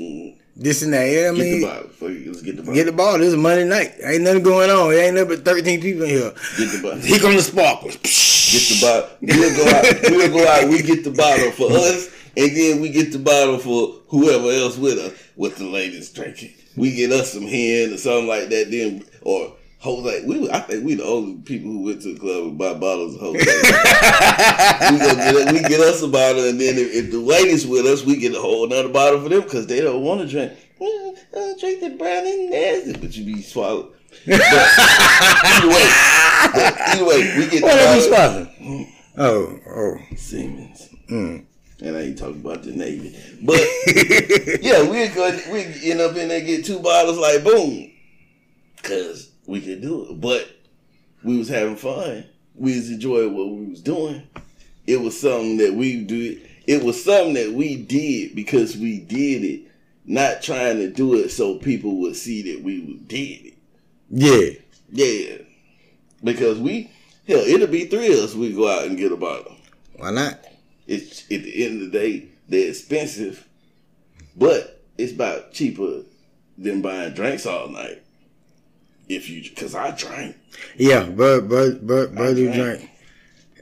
This 0.55 0.81
and 0.83 0.93
that. 0.93 1.05
Yeah, 1.05 1.29
I 1.29 1.31
mean, 1.31 1.37
Get 1.37 1.43
the 1.43 1.51
mean 1.51 1.61
bottle. 1.61 1.89
Fuck 1.89 2.09
it, 2.09 2.27
Let's 2.27 2.41
get 2.41 2.55
the 2.57 2.61
bottle. 2.61 2.73
get 2.75 2.85
the 2.85 2.91
ball. 2.91 3.17
This 3.17 3.27
is 3.29 3.35
Monday 3.35 3.65
night. 3.65 3.93
Ain't 4.03 4.23
nothing 4.23 4.43
going 4.43 4.69
on. 4.69 4.89
There 4.91 5.05
ain't 5.05 5.15
nothing 5.15 5.29
but 5.29 5.45
thirteen 5.45 5.81
people 5.81 6.03
in 6.03 6.09
here. 6.09 6.33
Get 6.57 6.71
the 6.71 6.79
bottle. 6.83 6.99
Here 6.99 7.19
come 7.19 7.35
the 7.35 7.41
sparkles. 7.41 7.95
Get 7.95 8.67
the 8.69 8.79
bottle. 8.81 9.17
We'll 9.21 9.55
go 9.57 9.69
out. 9.69 10.11
We'll 10.11 10.29
go 10.31 10.47
out. 10.47 10.69
We 10.69 10.81
get 10.83 11.03
the 11.03 11.11
bottle 11.11 11.51
for 11.51 11.71
us, 11.71 12.09
and 12.37 12.55
then 12.55 12.81
we 12.81 12.89
get 12.89 13.11
the 13.11 13.19
bottle 13.19 13.57
for 13.59 14.01
whoever 14.09 14.49
else 14.51 14.77
with 14.77 14.97
us. 14.99 15.13
What 15.35 15.55
the 15.55 15.65
ladies 15.65 16.09
drinking. 16.11 16.51
We 16.75 16.95
get 16.95 17.11
us 17.11 17.33
some 17.33 17.47
hen 17.47 17.93
or 17.93 17.97
something 17.97 18.27
like 18.27 18.49
that. 18.49 18.69
Then 18.69 19.03
or 19.21 19.53
Jose. 19.81 20.25
We 20.25 20.49
I 20.51 20.59
think 20.59 20.85
we 20.85 20.93
the 20.93 21.03
only 21.03 21.41
people 21.41 21.71
who 21.71 21.83
went 21.83 22.03
to 22.03 22.13
the 22.13 22.19
club 22.19 22.43
and 22.43 22.57
buy 22.57 22.75
bottles 22.75 23.15
of 23.15 23.21
Jose. 23.21 23.39
we, 24.91 24.97
get, 24.99 25.53
we 25.53 25.59
get 25.61 25.79
us 25.79 26.03
a 26.03 26.07
bottle, 26.07 26.47
and 26.47 26.61
then 26.61 26.77
if, 26.77 26.93
if 26.93 27.11
the 27.11 27.17
ladies 27.19 27.65
with 27.65 27.87
us, 27.87 28.05
we 28.05 28.17
get 28.17 28.35
a 28.35 28.39
whole 28.39 28.65
another 28.65 28.89
bottle 28.89 29.21
for 29.21 29.29
them 29.29 29.41
because 29.41 29.65
they 29.65 29.81
don't 29.81 30.03
want 30.03 30.21
to 30.21 30.27
drink. 30.27 30.51
Uh, 30.81 31.53
drink 31.59 31.79
the 31.79 31.95
brown 31.97 32.25
and 32.27 32.51
nasty, 32.51 32.93
but 32.93 33.15
you 33.15 33.25
be 33.25 33.41
swallowed. 33.41 33.91
But 34.27 34.41
either 34.41 35.67
way, 35.67 35.89
but 36.53 36.81
either 36.89 37.05
way, 37.05 37.37
we 37.37 37.47
get 37.49 37.63
What 37.63 37.73
are 37.73 37.97
we 37.97 38.09
bottle. 38.09 38.45
swapping? 38.45 38.93
Oh, 39.17 39.59
oh. 39.67 40.15
Siemens. 40.15 40.89
Mm. 41.09 41.45
And 41.81 41.97
I 41.97 42.01
ain't 42.01 42.17
talking 42.19 42.41
about 42.41 42.61
the 42.61 42.71
Navy. 42.71 43.17
But 43.41 43.59
yeah, 44.61 44.83
we 44.83 45.09
we 45.51 45.91
end 45.91 46.01
up 46.01 46.15
in 46.15 46.27
there 46.27 46.41
get 46.41 46.65
two 46.65 46.79
bottles 46.79 47.17
like 47.17 47.43
boom. 47.43 47.91
Cause 48.83 49.30
we 49.51 49.61
could 49.61 49.81
do 49.81 50.09
it. 50.09 50.21
But 50.21 50.49
we 51.23 51.37
was 51.37 51.49
having 51.49 51.75
fun. 51.75 52.25
We 52.55 52.75
was 52.75 52.89
enjoying 52.89 53.35
what 53.35 53.49
we 53.49 53.65
was 53.67 53.81
doing. 53.81 54.27
It 54.87 54.99
was 54.99 55.19
something 55.19 55.57
that 55.57 55.73
we 55.73 56.03
do 56.03 56.39
it 56.67 56.83
was 56.83 57.03
something 57.03 57.33
that 57.33 57.53
we 57.53 57.75
did 57.75 58.35
because 58.35 58.77
we 58.77 58.99
did 58.99 59.43
it, 59.43 59.61
not 60.05 60.41
trying 60.41 60.77
to 60.77 60.89
do 60.91 61.15
it 61.15 61.29
so 61.29 61.55
people 61.55 61.97
would 61.97 62.15
see 62.15 62.53
that 62.53 62.63
we 62.63 62.97
did 63.07 63.45
it. 63.45 63.53
Yeah. 64.09 64.59
Yeah. 64.91 65.37
Because 66.23 66.59
we 66.59 66.91
hell, 67.27 67.39
it'll 67.39 67.67
be 67.67 67.85
three 67.85 68.13
of 68.13 68.19
us 68.19 68.35
we 68.35 68.53
go 68.53 68.69
out 68.69 68.85
and 68.85 68.97
get 68.97 69.11
a 69.11 69.17
bottle. 69.17 69.55
Why 69.95 70.11
not? 70.11 70.39
it's 70.91 71.21
at 71.31 71.43
the 71.43 71.65
end 71.65 71.81
of 71.81 71.91
the 71.91 71.97
day 71.97 72.27
they're 72.49 72.69
expensive, 72.69 73.47
but 74.35 74.83
it's 74.97 75.13
about 75.13 75.53
cheaper 75.53 76.01
than 76.57 76.81
buying 76.81 77.13
drinks 77.13 77.45
all 77.45 77.69
night. 77.69 78.03
If 79.11 79.29
you, 79.29 79.43
cause 79.55 79.75
I 79.75 79.91
drink. 79.91 80.37
Yeah, 80.77 81.03
but 81.03 81.49
but 81.49 81.85
but 81.85 82.15
but 82.15 82.33
do 82.33 82.51
drink. 82.53 82.89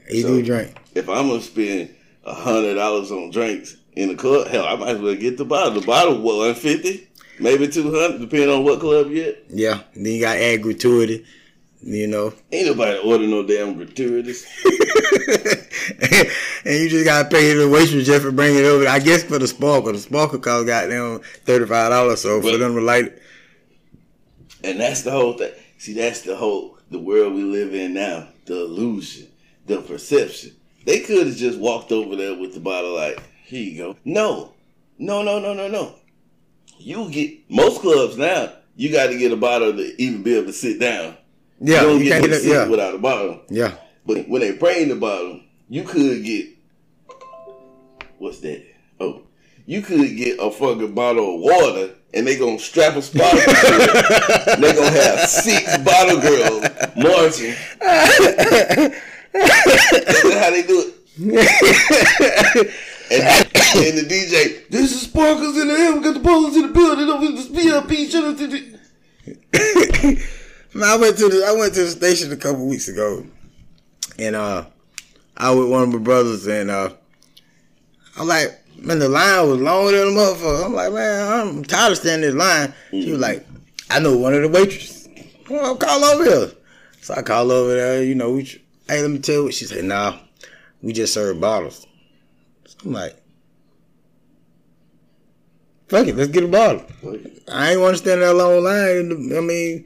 He 0.08 0.22
So- 0.22 0.28
do 0.28 0.42
drink. 0.44 0.76
If 0.94 1.08
I'm 1.08 1.28
gonna 1.28 1.40
spend 1.40 1.90
a 2.24 2.34
hundred 2.34 2.74
dollars 2.74 3.10
on 3.10 3.30
drinks 3.30 3.76
in 3.96 4.08
the 4.10 4.14
club, 4.14 4.46
hell, 4.48 4.64
I 4.64 4.76
might 4.76 4.96
as 4.96 5.00
well 5.00 5.14
get 5.16 5.36
the 5.38 5.44
bottle. 5.44 5.80
The 5.80 5.86
bottle 5.86 6.18
what 6.20 6.36
one 6.36 6.54
fifty, 6.54 7.08
maybe 7.40 7.66
two 7.68 7.90
hundred, 7.92 8.20
depending 8.20 8.50
on 8.50 8.62
what 8.64 8.78
club 8.80 9.10
you 9.10 9.24
at. 9.24 9.38
Yeah. 9.48 9.80
Then 9.94 10.04
you 10.06 10.20
got 10.20 10.36
add 10.36 10.62
gratuity. 10.62 11.24
You 11.82 12.06
know. 12.08 12.34
Ain't 12.52 12.66
nobody 12.66 12.98
order 12.98 13.26
no 13.26 13.42
damn 13.44 13.74
gratuitous. 13.74 14.44
and 16.64 16.74
you 16.82 16.88
just 16.90 17.04
gotta 17.04 17.28
pay 17.28 17.54
the 17.54 17.68
waitress 17.68 18.04
just 18.06 18.22
for 18.24 18.30
bringing 18.32 18.58
it 18.58 18.64
over. 18.66 18.86
I 18.86 18.98
guess 18.98 19.22
for 19.24 19.38
the 19.38 19.48
sparkle, 19.48 19.92
the 19.92 19.98
sparkle 19.98 20.38
cost 20.38 20.66
goddamn 20.66 21.20
thirty 21.44 21.66
five 21.66 21.90
dollars. 21.90 22.20
So 22.20 22.40
for 22.40 22.50
But- 22.52 22.58
them 22.58 22.74
to 22.74 22.80
light 22.80 23.06
it, 23.06 23.22
And 24.64 24.80
that's 24.80 25.02
the 25.02 25.10
whole 25.10 25.32
thing. 25.34 25.52
See, 25.78 25.94
that's 25.94 26.22
the 26.22 26.36
whole 26.36 26.78
the 26.90 26.98
world 26.98 27.34
we 27.34 27.42
live 27.42 27.74
in 27.74 27.94
now. 27.94 28.28
The 28.46 28.64
illusion, 28.64 29.28
the 29.66 29.80
perception. 29.80 30.52
They 30.84 31.00
could 31.00 31.26
have 31.26 31.36
just 31.36 31.58
walked 31.58 31.92
over 31.92 32.16
there 32.16 32.34
with 32.36 32.54
the 32.54 32.60
bottle, 32.60 32.94
like, 32.94 33.22
here 33.44 33.62
you 33.62 33.78
go. 33.78 33.96
No, 34.04 34.52
no, 34.98 35.22
no, 35.22 35.38
no, 35.38 35.52
no, 35.54 35.68
no. 35.68 35.94
You 36.78 37.10
get 37.10 37.38
most 37.50 37.80
clubs 37.80 38.16
now. 38.16 38.52
You 38.76 38.90
got 38.90 39.08
to 39.08 39.18
get 39.18 39.32
a 39.32 39.36
bottle 39.36 39.72
to 39.74 40.02
even 40.02 40.22
be 40.22 40.34
able 40.36 40.46
to 40.46 40.52
sit 40.52 40.80
down. 40.80 41.16
yeah, 41.60 41.82
you 41.82 41.86
don't 41.86 41.98
you 41.98 42.04
get 42.04 42.20
can't 42.20 42.32
to 42.32 42.38
sit 42.38 42.50
Yeah, 42.52 42.66
without 42.68 42.94
a 42.94 42.98
bottle. 42.98 43.40
yeah. 43.50 43.74
But 44.06 44.28
when 44.28 44.40
they 44.40 44.52
bring 44.52 44.88
the 44.88 44.96
bottle, 44.96 45.40
you 45.68 45.82
could 45.84 46.24
get 46.24 46.46
what's 48.18 48.40
that? 48.40 48.64
Oh, 48.98 49.22
you 49.70 49.80
could 49.82 50.16
get 50.16 50.36
a 50.40 50.50
fucking 50.50 50.94
bottle 50.94 51.36
of 51.36 51.42
water, 51.42 51.94
and 52.12 52.26
they 52.26 52.36
gonna 52.36 52.58
strap 52.58 52.96
a 52.96 53.02
spot. 53.02 53.32
they 53.36 54.72
gonna 54.74 54.90
have 54.90 55.28
six 55.28 55.78
bottle 55.78 56.20
girls 56.20 56.64
marching. 56.96 57.54
That's 57.78 58.96
how 60.34 60.50
they 60.50 60.64
do 60.64 60.92
it. 61.16 62.74
And, 63.12 63.26
and 63.76 63.98
the 63.98 64.06
DJ, 64.08 64.68
this 64.70 64.92
is 64.92 65.02
sparkles 65.02 65.56
in 65.56 65.68
the 65.68 65.74
air. 65.74 65.92
We 65.94 66.00
got 66.00 66.14
the 66.14 66.20
ballers 66.20 66.54
in 66.56 66.62
the 66.62 66.68
building. 66.68 67.08
Over 67.08 67.26
this 67.32 67.46
VIP. 67.46 68.10
Shut 68.10 68.24
up. 68.24 68.36
the-" 68.36 68.78
Man, 70.74 70.88
I 70.88 70.96
went 70.96 71.16
to 71.18 71.28
the 71.28 71.44
I 71.46 71.52
went 71.52 71.74
to 71.74 71.84
the 71.84 71.90
station 71.90 72.32
a 72.32 72.36
couple 72.36 72.66
weeks 72.66 72.88
ago, 72.88 73.24
and 74.18 74.34
uh, 74.34 74.64
I 75.36 75.52
with 75.54 75.70
one 75.70 75.82
of 75.84 75.88
my 75.92 75.98
brothers, 75.98 76.46
and 76.48 76.70
uh, 76.70 76.90
I'm 78.16 78.26
like, 78.28 78.59
man, 78.80 78.98
the 78.98 79.08
line 79.08 79.48
was 79.48 79.60
longer 79.60 79.92
than 79.92 80.08
a 80.08 80.10
motherfucker. 80.10 80.64
I'm 80.66 80.74
like, 80.74 80.92
man, 80.92 81.32
I'm 81.32 81.64
tired 81.64 81.92
of 81.92 81.98
standing 81.98 82.30
in 82.30 82.36
this 82.36 82.46
line. 82.46 82.74
She 82.90 83.10
was 83.10 83.18
mm. 83.18 83.22
like, 83.22 83.46
I 83.90 83.98
know 84.00 84.16
one 84.16 84.34
of 84.34 84.42
the 84.42 84.48
waitresses. 84.48 85.08
Well, 85.48 85.76
call 85.76 86.04
over 86.04 86.24
here. 86.24 86.50
So 87.00 87.14
I 87.14 87.22
call 87.22 87.50
over 87.50 87.74
there. 87.74 88.02
You 88.02 88.14
know, 88.14 88.32
we, 88.32 88.44
hey, 88.88 89.02
let 89.02 89.10
me 89.10 89.18
tell 89.18 89.36
you 89.36 89.44
what 89.44 89.54
she 89.54 89.64
said. 89.64 89.84
Nah, 89.84 90.18
we 90.82 90.92
just 90.92 91.14
serve 91.14 91.40
bottles. 91.40 91.86
So 92.66 92.76
I'm 92.84 92.92
like, 92.92 93.20
fuck 95.88 96.06
it, 96.06 96.16
let's 96.16 96.30
get 96.30 96.44
a 96.44 96.48
bottle. 96.48 96.84
I 97.52 97.72
ain't 97.72 97.80
want 97.80 97.94
to 97.94 97.98
stand 97.98 98.22
in 98.22 98.28
that 98.28 98.34
long 98.34 98.62
line. 98.62 99.36
I 99.36 99.40
mean, 99.40 99.84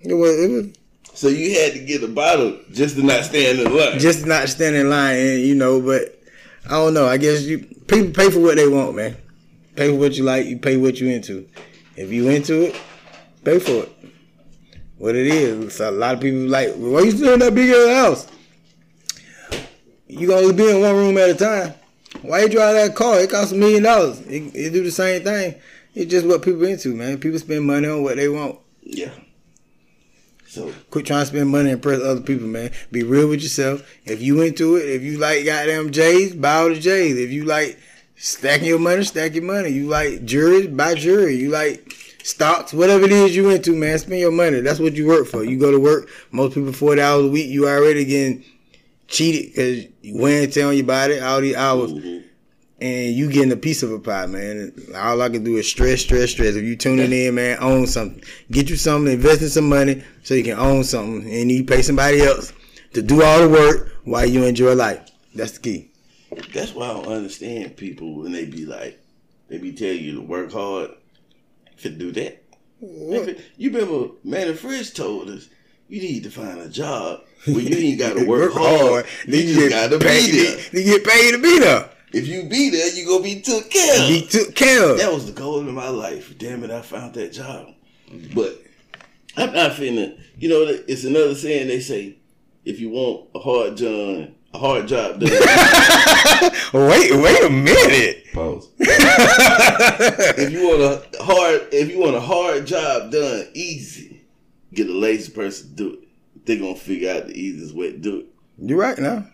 it 0.00 0.14
was 0.14 0.38
it 0.38 0.50
was 0.50 0.66
So 1.14 1.28
you 1.28 1.58
had 1.58 1.72
to 1.72 1.80
get 1.80 2.02
a 2.02 2.08
bottle 2.08 2.58
just 2.70 2.96
to 2.96 3.02
not 3.02 3.24
stand 3.24 3.60
in 3.60 3.74
line. 3.74 3.98
just 3.98 4.26
not 4.26 4.48
stand 4.48 4.76
in 4.76 4.90
line, 4.90 5.16
and 5.16 5.40
you 5.40 5.54
know. 5.54 5.80
But 5.80 6.20
I 6.66 6.72
don't 6.72 6.92
know. 6.92 7.06
I 7.06 7.16
guess 7.16 7.42
you 7.44 7.66
people 7.88 8.12
pay 8.12 8.30
for 8.30 8.40
what 8.40 8.56
they 8.56 8.68
want, 8.68 8.94
man. 8.94 9.16
Pay 9.74 9.90
for 9.90 9.96
what 9.96 10.12
you 10.16 10.24
like. 10.24 10.46
You 10.46 10.58
pay 10.58 10.76
what 10.76 11.00
you 11.00 11.08
into. 11.08 11.48
If 11.96 12.12
you 12.12 12.28
into 12.28 12.66
it, 12.66 12.80
pay 13.44 13.58
for 13.58 13.84
it. 13.84 13.92
What 14.98 15.16
it 15.16 15.26
is. 15.26 15.74
So 15.74 15.90
a 15.90 15.92
lot 15.92 16.14
of 16.14 16.20
people 16.20 16.48
like, 16.48 16.74
why 16.74 17.00
you 17.00 17.10
still 17.10 17.34
in 17.34 17.40
that 17.40 17.54
big 17.54 17.70
ass 17.70 18.04
house? 18.04 18.28
You 20.06 20.26
gonna 20.26 20.52
be 20.52 20.70
in 20.70 20.80
one 20.80 20.96
room 20.96 21.18
at 21.18 21.30
a 21.30 21.34
time. 21.34 21.74
Why 22.22 22.42
you 22.42 22.48
drive 22.48 22.74
that 22.74 22.96
car? 22.96 23.20
It 23.20 23.30
costs 23.30 23.52
a 23.52 23.56
million 23.56 23.82
dollars. 23.82 24.20
It, 24.20 24.54
it 24.54 24.72
do 24.72 24.82
the 24.82 24.90
same 24.90 25.22
thing. 25.22 25.54
It's 25.94 26.10
just 26.10 26.26
what 26.26 26.42
people 26.42 26.64
into, 26.64 26.94
man. 26.94 27.18
People 27.18 27.38
spend 27.38 27.64
money 27.64 27.88
on 27.88 28.02
what 28.02 28.16
they 28.16 28.28
want. 28.28 28.58
Yeah. 28.82 29.10
So 30.58 30.72
Quit 30.90 31.06
trying 31.06 31.22
to 31.22 31.26
spend 31.26 31.50
money 31.50 31.70
and 31.70 31.76
impress 31.78 32.00
other 32.02 32.20
people, 32.20 32.46
man. 32.48 32.70
Be 32.90 33.02
real 33.02 33.28
with 33.28 33.42
yourself. 33.42 33.88
If 34.04 34.20
you 34.20 34.42
into 34.42 34.76
it, 34.76 34.88
if 34.88 35.02
you 35.02 35.18
like 35.18 35.44
goddamn 35.44 35.90
J's, 35.92 36.34
buy 36.34 36.54
all 36.54 36.68
the 36.68 36.78
J's. 36.78 37.16
If 37.16 37.30
you 37.30 37.44
like 37.44 37.78
stacking 38.16 38.66
your 38.66 38.78
money, 38.78 39.04
stack 39.04 39.34
your 39.34 39.44
money. 39.44 39.70
You 39.70 39.86
like 39.86 40.24
jury, 40.24 40.66
buy 40.66 40.94
jury. 40.94 41.36
You 41.36 41.50
like 41.50 41.92
stocks, 42.22 42.72
whatever 42.72 43.04
it 43.04 43.12
is 43.12 43.36
you 43.36 43.48
into, 43.50 43.74
man. 43.76 43.98
Spend 43.98 44.20
your 44.20 44.32
money. 44.32 44.60
That's 44.60 44.80
what 44.80 44.94
you 44.94 45.06
work 45.06 45.26
for. 45.28 45.44
You 45.44 45.58
go 45.58 45.70
to 45.70 45.78
work. 45.80 46.08
Most 46.32 46.54
people 46.54 46.72
forty 46.72 47.00
hours 47.00 47.26
a 47.26 47.28
week. 47.28 47.48
You 47.48 47.68
already 47.68 48.04
getting 48.04 48.44
cheated 49.06 49.52
because 49.52 49.84
you 50.02 50.18
wear 50.20 50.42
and 50.42 50.52
tear 50.52 50.66
on 50.66 50.76
your 50.76 50.86
body 50.86 51.20
all 51.20 51.40
these 51.40 51.56
hours. 51.56 51.92
mhm. 51.92 52.24
And 52.80 53.12
you 53.12 53.28
getting 53.30 53.50
a 53.50 53.56
piece 53.56 53.82
of 53.82 53.90
a 53.90 53.98
pie, 53.98 54.26
man. 54.26 54.72
All 54.94 55.20
I 55.20 55.28
can 55.28 55.42
do 55.42 55.56
is 55.56 55.68
stress, 55.68 56.00
stress, 56.02 56.30
stress. 56.30 56.54
If 56.54 56.62
you 56.62 56.76
tuning 56.76 57.12
in, 57.12 57.34
man, 57.34 57.58
own 57.60 57.88
something. 57.88 58.22
Get 58.52 58.70
you 58.70 58.76
something, 58.76 59.12
invest 59.12 59.42
in 59.42 59.48
some 59.48 59.68
money 59.68 60.04
so 60.22 60.34
you 60.34 60.44
can 60.44 60.58
own 60.58 60.84
something. 60.84 61.28
And 61.28 61.50
you 61.50 61.64
pay 61.64 61.82
somebody 61.82 62.20
else 62.22 62.52
to 62.92 63.02
do 63.02 63.22
all 63.24 63.40
the 63.40 63.48
work 63.48 63.96
while 64.04 64.26
you 64.26 64.44
enjoy 64.44 64.74
life. 64.74 65.10
That's 65.34 65.52
the 65.52 65.60
key. 65.60 65.90
that's 66.54 66.72
why 66.72 66.86
I 66.90 66.92
don't 66.92 67.08
understand 67.08 67.76
people 67.76 68.20
when 68.20 68.30
they 68.32 68.44
be 68.46 68.64
like, 68.64 69.00
they 69.48 69.58
be 69.58 69.72
telling 69.72 70.00
you 70.04 70.14
to 70.14 70.20
work 70.20 70.52
hard 70.52 70.90
to 71.78 71.90
do 71.90 72.12
that. 72.12 72.44
Maybe- 72.80 73.38
You 73.56 73.72
remember, 73.72 74.10
man, 74.22 74.54
Fridge 74.54 74.94
told 74.94 75.30
us 75.30 75.48
you 75.88 76.00
need 76.00 76.22
to 76.22 76.30
find 76.30 76.60
a 76.60 76.68
job 76.68 77.22
where 77.46 77.58
you 77.60 77.76
ain't 77.76 77.98
got 77.98 78.16
to 78.16 78.24
work, 78.26 78.52
hard. 78.54 79.06
Then 79.26 79.48
You 79.48 79.54
just 79.54 79.70
got 79.70 79.90
to 79.90 79.98
paid. 79.98 80.30
be 80.30 80.42
there. 80.44 80.58
You 80.72 80.84
get 80.84 81.04
paid 81.04 81.32
to 81.32 81.38
be 81.38 81.58
there. 81.58 81.90
If 82.12 82.26
you 82.26 82.44
be 82.48 82.70
there, 82.70 82.94
you 82.94 83.06
gonna 83.06 83.22
be 83.22 83.40
took 83.40 83.70
care 83.70 84.02
of. 84.02 84.08
Be 84.08 84.26
took 84.26 84.54
care 84.54 84.90
of. 84.90 84.98
That 84.98 85.12
was 85.12 85.26
the 85.26 85.32
goal 85.32 85.58
of 85.58 85.66
my 85.66 85.88
life. 85.88 86.36
Damn 86.38 86.64
it, 86.64 86.70
I 86.70 86.80
found 86.80 87.14
that 87.14 87.32
job. 87.32 87.74
But 88.34 88.62
I'm 89.36 89.52
not 89.52 89.72
finna. 89.72 90.18
You 90.38 90.48
know, 90.48 90.62
it's 90.88 91.04
another 91.04 91.34
saying 91.34 91.68
they 91.68 91.80
say: 91.80 92.16
if 92.64 92.80
you 92.80 92.90
want 92.90 93.28
a 93.34 93.38
hard 93.38 93.76
job, 93.76 94.30
a 94.54 94.58
hard 94.58 94.88
job 94.88 95.20
done, 95.20 95.30
wait, 96.72 97.12
wait 97.12 97.44
a 97.44 97.50
minute. 97.50 98.24
Pause. 98.32 98.70
if 98.78 100.50
you 100.50 100.66
want 100.66 100.82
a 100.82 101.22
hard, 101.22 101.68
if 101.72 101.90
you 101.90 101.98
want 101.98 102.16
a 102.16 102.20
hard 102.20 102.66
job 102.66 103.12
done 103.12 103.46
easy, 103.52 104.24
get 104.72 104.88
a 104.88 104.92
lazy 104.92 105.30
person 105.30 105.68
to 105.70 105.74
do 105.74 105.92
it. 105.94 106.08
They're 106.46 106.58
gonna 106.58 106.74
figure 106.74 107.12
out 107.12 107.26
the 107.26 107.38
easiest 107.38 107.74
way 107.74 107.92
to 107.92 107.98
do 107.98 108.20
it. 108.20 108.26
You're 108.56 108.78
right 108.78 108.98
now. 108.98 109.26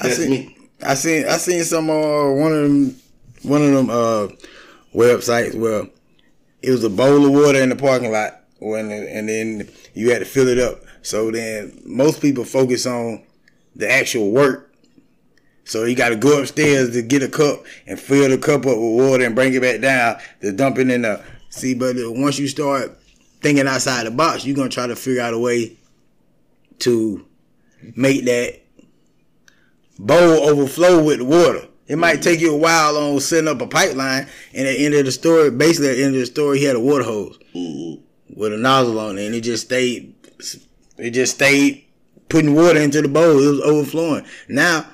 I 0.00 0.08
That's 0.08 0.18
me. 0.26 0.56
I 0.84 0.94
seen 0.94 1.26
I 1.26 1.36
seen 1.36 1.64
some 1.64 1.90
uh, 1.90 2.30
one 2.32 2.52
of 2.52 2.62
them 2.62 2.96
one 3.42 3.62
of 3.62 3.72
them 3.72 3.90
uh, 3.90 4.28
websites 4.94 5.54
where 5.54 5.86
it 6.62 6.70
was 6.70 6.84
a 6.84 6.90
bowl 6.90 7.24
of 7.26 7.32
water 7.32 7.60
in 7.62 7.68
the 7.68 7.76
parking 7.76 8.12
lot 8.12 8.40
when 8.58 8.90
and 8.90 9.28
then 9.28 9.68
you 9.94 10.10
had 10.10 10.20
to 10.20 10.24
fill 10.24 10.48
it 10.48 10.58
up. 10.58 10.82
So 11.02 11.30
then 11.30 11.80
most 11.84 12.20
people 12.20 12.44
focus 12.44 12.86
on 12.86 13.24
the 13.74 13.90
actual 13.90 14.30
work. 14.30 14.72
So 15.64 15.84
you 15.84 15.94
got 15.94 16.10
to 16.10 16.16
go 16.16 16.40
upstairs 16.40 16.90
to 16.90 17.02
get 17.02 17.22
a 17.22 17.28
cup 17.28 17.64
and 17.86 17.98
fill 17.98 18.28
the 18.28 18.38
cup 18.38 18.66
up 18.66 18.76
with 18.76 19.06
water 19.06 19.24
and 19.24 19.34
bring 19.34 19.54
it 19.54 19.62
back 19.62 19.80
down 19.80 20.18
to 20.40 20.52
dump 20.52 20.78
it 20.78 20.90
in 20.90 21.02
the 21.02 21.22
see. 21.50 21.74
But 21.74 21.96
once 21.98 22.38
you 22.38 22.48
start 22.48 22.98
thinking 23.40 23.66
outside 23.66 24.06
the 24.06 24.10
box, 24.10 24.44
you're 24.44 24.56
gonna 24.56 24.68
try 24.68 24.86
to 24.86 24.96
figure 24.96 25.22
out 25.22 25.34
a 25.34 25.38
way 25.38 25.76
to 26.80 27.24
make 27.96 28.24
that 28.24 28.61
bowl 30.02 30.48
overflow 30.48 31.02
with 31.02 31.22
water. 31.22 31.68
It 31.86 31.96
might 31.96 32.22
take 32.22 32.40
you 32.40 32.54
a 32.54 32.56
while 32.56 32.96
on 32.96 33.20
setting 33.20 33.48
up 33.48 33.60
a 33.60 33.66
pipeline, 33.66 34.26
and 34.54 34.66
at 34.66 34.76
the 34.76 34.84
end 34.84 34.94
of 34.94 35.04
the 35.04 35.12
story, 35.12 35.50
basically 35.50 35.90
at 35.90 35.96
the 35.96 36.04
end 36.04 36.14
of 36.14 36.20
the 36.20 36.26
story, 36.26 36.58
he 36.58 36.64
had 36.64 36.76
a 36.76 36.80
water 36.80 37.04
hose 37.04 37.38
Mhm. 37.54 38.00
with 38.34 38.52
a 38.52 38.56
nozzle 38.56 38.98
on 38.98 39.18
it, 39.18 39.26
and 39.26 39.34
it 39.34 39.42
just 39.42 39.66
stayed. 39.66 40.14
It 40.98 41.10
just 41.10 41.34
stayed 41.34 41.84
putting 42.28 42.54
water 42.54 42.80
into 42.80 43.02
the 43.02 43.08
bowl. 43.08 43.42
It 43.42 43.50
was 43.50 43.60
overflowing. 43.60 44.24
Now 44.48 44.86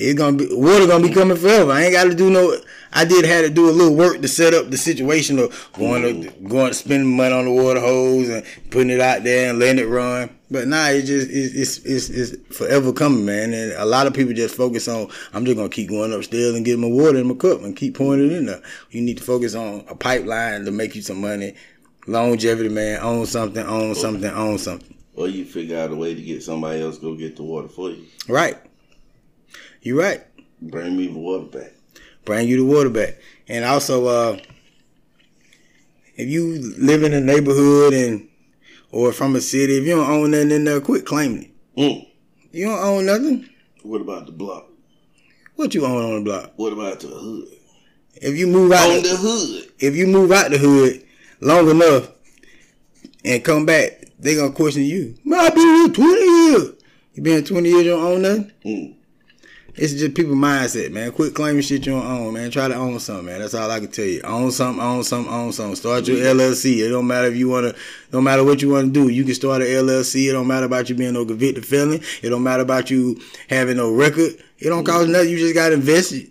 it's 0.00 0.16
gonna 0.16 0.36
be 0.36 0.48
water 0.52 0.86
gonna 0.86 1.06
be 1.06 1.12
coming 1.12 1.36
forever. 1.36 1.72
I 1.72 1.82
ain't 1.82 1.92
got 1.92 2.04
to 2.04 2.14
do 2.14 2.30
no. 2.30 2.56
I 2.92 3.04
did 3.04 3.24
have 3.24 3.44
to 3.44 3.50
do 3.50 3.68
a 3.68 3.72
little 3.72 3.94
work 3.94 4.22
to 4.22 4.28
set 4.28 4.54
up 4.54 4.70
the 4.70 4.76
situation 4.76 5.38
of 5.38 5.70
going 5.72 6.02
to 6.02 6.30
going 6.48 6.68
to 6.68 6.74
spending 6.74 7.16
money 7.16 7.34
on 7.34 7.44
the 7.44 7.50
water 7.50 7.80
hose 7.80 8.28
and 8.28 8.44
putting 8.70 8.90
it 8.90 9.00
out 9.00 9.24
there 9.24 9.50
and 9.50 9.58
letting 9.58 9.84
it 9.84 9.88
run. 9.88 10.30
But 10.50 10.68
nah, 10.68 10.88
it 10.88 11.02
just 11.02 11.28
it's 11.30 11.54
it's 11.54 11.78
it's, 11.78 12.10
it's 12.10 12.56
forever 12.56 12.92
coming, 12.92 13.26
man. 13.26 13.52
And 13.52 13.72
a 13.72 13.84
lot 13.84 14.06
of 14.06 14.14
people 14.14 14.32
just 14.32 14.54
focus 14.54 14.86
on 14.86 15.10
I'm 15.34 15.44
just 15.44 15.56
gonna 15.56 15.68
keep 15.68 15.88
going 15.88 16.12
upstairs 16.12 16.54
and 16.54 16.64
getting 16.64 16.80
my 16.80 16.88
water 16.88 17.18
in 17.18 17.26
my 17.26 17.34
cup 17.34 17.62
and 17.62 17.76
keep 17.76 17.96
pouring 17.96 18.24
it 18.24 18.32
in 18.32 18.46
there. 18.46 18.62
You 18.90 19.02
need 19.02 19.18
to 19.18 19.24
focus 19.24 19.56
on 19.56 19.84
a 19.88 19.96
pipeline 19.96 20.64
to 20.64 20.70
make 20.70 20.94
you 20.94 21.02
some 21.02 21.20
money. 21.20 21.54
Longevity, 22.06 22.70
man. 22.70 23.00
Own 23.02 23.26
something, 23.26 23.66
own 23.66 23.96
something, 23.96 24.30
own 24.30 24.58
something. 24.58 24.96
Or 25.16 25.28
you 25.28 25.44
figure 25.44 25.78
out 25.78 25.90
a 25.90 25.96
way 25.96 26.14
to 26.14 26.22
get 26.22 26.44
somebody 26.44 26.80
else 26.80 26.96
go 26.98 27.16
get 27.16 27.34
the 27.36 27.42
water 27.42 27.68
for 27.68 27.90
you. 27.90 28.06
Right. 28.28 28.56
You 29.82 29.98
right. 30.00 30.22
Bring 30.60 30.96
me 30.96 31.06
the 31.08 31.18
water 31.18 31.44
back. 31.58 31.72
Bring 32.24 32.48
you 32.48 32.58
the 32.58 32.64
water 32.64 32.90
back. 32.90 33.16
And 33.48 33.64
also, 33.64 34.06
uh, 34.06 34.38
if 36.16 36.28
you 36.28 36.74
live 36.78 37.02
in 37.04 37.12
a 37.14 37.20
neighborhood 37.20 37.94
and 37.94 38.28
or 38.90 39.12
from 39.12 39.36
a 39.36 39.40
city, 39.40 39.76
if 39.78 39.84
you 39.86 39.96
don't 39.96 40.10
own 40.10 40.30
nothing 40.32 40.50
in 40.50 40.64
there, 40.64 40.80
quit 40.80 41.04
claiming 41.06 41.44
it. 41.44 41.50
Mm. 41.80 42.08
You 42.52 42.66
don't 42.66 42.78
own 42.78 43.06
nothing. 43.06 43.48
What 43.82 44.00
about 44.00 44.26
the 44.26 44.32
block? 44.32 44.66
What 45.56 45.74
you 45.74 45.84
own 45.84 46.02
on 46.04 46.14
the 46.16 46.30
block? 46.30 46.52
What 46.56 46.72
about 46.72 47.00
the 47.00 47.08
hood? 47.08 47.48
If 48.16 48.36
you 48.36 48.46
move 48.46 48.72
out, 48.72 48.88
On 48.90 49.02
the 49.02 49.16
hood. 49.16 49.72
if 49.78 49.94
you 49.94 50.06
move 50.06 50.32
out 50.32 50.50
the 50.50 50.58
hood 50.58 51.04
long 51.40 51.68
enough 51.70 52.10
and 53.24 53.44
come 53.44 53.64
back, 53.64 54.04
they 54.18 54.34
gonna 54.34 54.52
question 54.52 54.82
you. 54.82 55.14
Man, 55.24 55.38
I 55.38 55.50
been 55.50 55.58
here 55.60 55.88
twenty 55.88 56.24
years. 56.24 56.72
You 57.14 57.22
been 57.22 57.44
twenty 57.44 57.68
years, 57.70 57.84
you 57.84 57.90
don't 57.90 58.04
own 58.04 58.22
nothing. 58.22 58.52
Mm. 58.64 58.94
It's 59.74 59.92
just 59.92 60.14
people 60.14 60.34
mindset, 60.34 60.90
man. 60.90 61.12
Quit 61.12 61.34
claiming 61.34 61.62
shit 61.62 61.86
you 61.86 61.92
don't 61.92 62.04
own, 62.04 62.34
man. 62.34 62.50
Try 62.50 62.66
to 62.68 62.74
own 62.74 62.98
something, 62.98 63.26
man. 63.26 63.40
That's 63.40 63.54
all 63.54 63.70
I 63.70 63.78
can 63.78 63.90
tell 63.90 64.04
you. 64.04 64.20
Own 64.22 64.50
something, 64.50 64.82
own 64.82 65.04
something, 65.04 65.32
own 65.32 65.52
something. 65.52 65.76
Start 65.76 66.08
your 66.08 66.16
LLC. 66.16 66.78
It 66.84 66.88
don't 66.88 67.06
matter 67.06 67.28
if 67.28 67.36
you 67.36 67.48
wanna, 67.48 67.74
no 68.12 68.20
matter 68.20 68.42
what 68.42 68.60
you 68.60 68.70
wanna 68.70 68.88
do. 68.88 69.08
You 69.08 69.24
can 69.24 69.34
start 69.34 69.62
an 69.62 69.68
LLC. 69.68 70.28
It 70.28 70.32
don't 70.32 70.48
matter 70.48 70.66
about 70.66 70.88
you 70.88 70.96
being 70.96 71.12
no 71.12 71.24
convicted 71.24 71.64
felon. 71.64 72.00
It 72.22 72.30
don't 72.30 72.42
matter 72.42 72.62
about 72.62 72.90
you 72.90 73.20
having 73.48 73.76
no 73.76 73.92
record. 73.92 74.32
It 74.58 74.68
don't 74.68 74.84
cost 74.84 75.08
nothing. 75.08 75.30
You 75.30 75.38
just 75.38 75.54
gotta 75.54 75.74
invest 75.74 76.12
it 76.12 76.30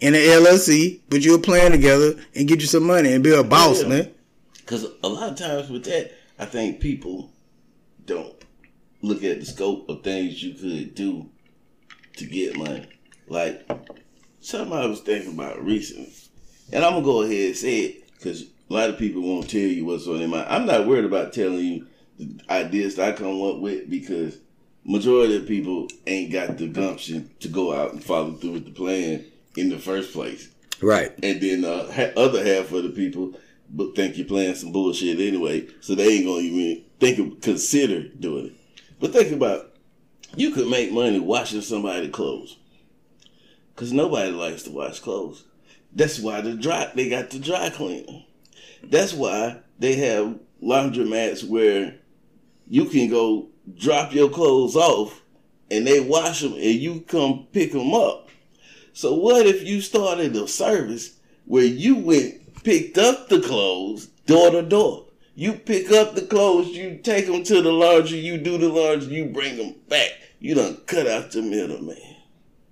in 0.00 0.14
an 0.14 0.20
LLC, 0.22 1.00
put 1.10 1.22
you 1.22 1.34
a 1.34 1.38
plan 1.38 1.70
together, 1.70 2.14
and 2.34 2.48
get 2.48 2.60
you 2.60 2.66
some 2.66 2.84
money 2.84 3.12
and 3.12 3.22
be 3.22 3.30
a 3.32 3.44
boss, 3.44 3.82
Yeah. 3.82 3.88
man. 3.88 4.10
Because 4.58 4.86
a 5.04 5.08
lot 5.08 5.30
of 5.30 5.36
times 5.38 5.68
with 5.70 5.84
that, 5.84 6.12
I 6.38 6.44
think 6.46 6.80
people 6.80 7.30
don't 8.06 8.34
look 9.02 9.22
at 9.22 9.38
the 9.38 9.46
scope 9.46 9.88
of 9.88 10.02
things 10.02 10.42
you 10.42 10.54
could 10.54 10.94
do 10.94 11.26
to 12.20 12.26
get 12.26 12.56
money. 12.56 12.86
Like 13.28 13.68
something 14.40 14.72
I 14.76 14.86
was 14.86 15.00
thinking 15.00 15.34
about 15.34 15.64
recently, 15.64 16.12
and 16.72 16.84
I'm 16.84 16.92
gonna 16.94 17.04
go 17.04 17.22
ahead 17.22 17.46
and 17.48 17.56
say 17.56 17.78
it 17.80 18.10
because 18.12 18.42
a 18.42 18.72
lot 18.72 18.90
of 18.90 18.98
people 18.98 19.22
won't 19.22 19.50
tell 19.50 19.60
you 19.60 19.84
what's 19.84 20.06
on 20.06 20.18
their 20.18 20.28
mind. 20.28 20.46
I'm 20.48 20.66
not 20.66 20.86
worried 20.86 21.04
about 21.04 21.32
telling 21.32 21.58
you 21.58 21.86
the 22.18 22.40
ideas 22.50 22.96
that 22.96 23.08
I 23.08 23.16
come 23.16 23.42
up 23.42 23.58
with 23.60 23.88
because 23.90 24.38
majority 24.84 25.36
of 25.36 25.46
people 25.46 25.88
ain't 26.06 26.32
got 26.32 26.56
the 26.58 26.66
gumption 26.68 27.30
to 27.40 27.48
go 27.48 27.72
out 27.74 27.92
and 27.92 28.02
follow 28.02 28.32
through 28.32 28.52
with 28.52 28.64
the 28.64 28.70
plan 28.70 29.24
in 29.56 29.68
the 29.68 29.78
first 29.78 30.12
place 30.12 30.48
Right. 30.80 31.12
and 31.22 31.40
then 31.40 31.64
uh, 31.64 32.12
other 32.16 32.44
half 32.44 32.72
of 32.72 32.82
the 32.84 32.90
people 32.90 33.34
but 33.72 33.94
think 33.94 34.16
you're 34.16 34.26
playing 34.26 34.54
some 34.56 34.72
bullshit 34.72 35.20
anyway, 35.20 35.68
so 35.80 35.94
they 35.94 36.08
ain't 36.16 36.26
gonna 36.26 36.40
even 36.40 36.84
think 36.98 37.18
of 37.20 37.40
consider 37.40 38.08
doing 38.08 38.46
it. 38.46 38.52
But 38.98 39.12
think 39.12 39.30
about 39.32 39.69
you 40.36 40.50
could 40.52 40.68
make 40.68 40.92
money 40.92 41.18
washing 41.18 41.60
somebody 41.60 42.08
clothes, 42.08 42.56
cause 43.76 43.92
nobody 43.92 44.30
likes 44.30 44.62
to 44.64 44.70
wash 44.70 45.00
clothes. 45.00 45.44
That's 45.92 46.20
why 46.20 46.40
the 46.40 46.54
dry 46.54 46.90
they 46.94 47.08
got 47.08 47.30
the 47.30 47.38
dry 47.38 47.70
cleaner. 47.70 48.24
That's 48.82 49.12
why 49.12 49.60
they 49.78 49.96
have 49.96 50.38
laundromats 50.62 51.46
where 51.46 51.96
you 52.68 52.84
can 52.86 53.10
go 53.10 53.48
drop 53.76 54.12
your 54.12 54.30
clothes 54.30 54.76
off 54.76 55.22
and 55.70 55.86
they 55.86 56.00
wash 56.00 56.40
them 56.40 56.52
and 56.54 56.62
you 56.62 57.00
come 57.00 57.46
pick 57.52 57.72
them 57.72 57.94
up. 57.94 58.28
So 58.92 59.14
what 59.14 59.46
if 59.46 59.62
you 59.64 59.80
started 59.80 60.34
a 60.36 60.46
service 60.46 61.16
where 61.46 61.64
you 61.64 61.96
went 61.96 62.62
picked 62.62 62.98
up 62.98 63.28
the 63.28 63.40
clothes 63.40 64.06
door 64.26 64.50
to 64.50 64.62
door? 64.62 65.06
You 65.34 65.54
pick 65.54 65.90
up 65.92 66.14
the 66.14 66.22
clothes, 66.22 66.68
you 66.68 67.00
take 67.02 67.26
them 67.26 67.42
to 67.44 67.62
the 67.62 67.72
laundry, 67.72 68.18
you 68.18 68.38
do 68.38 68.58
the 68.58 68.68
laundry, 68.68 69.14
you 69.14 69.26
bring 69.26 69.56
them 69.56 69.74
back. 69.88 70.10
You 70.38 70.54
done 70.54 70.78
cut 70.86 71.06
out 71.06 71.30
the 71.30 71.42
middleman. 71.42 72.16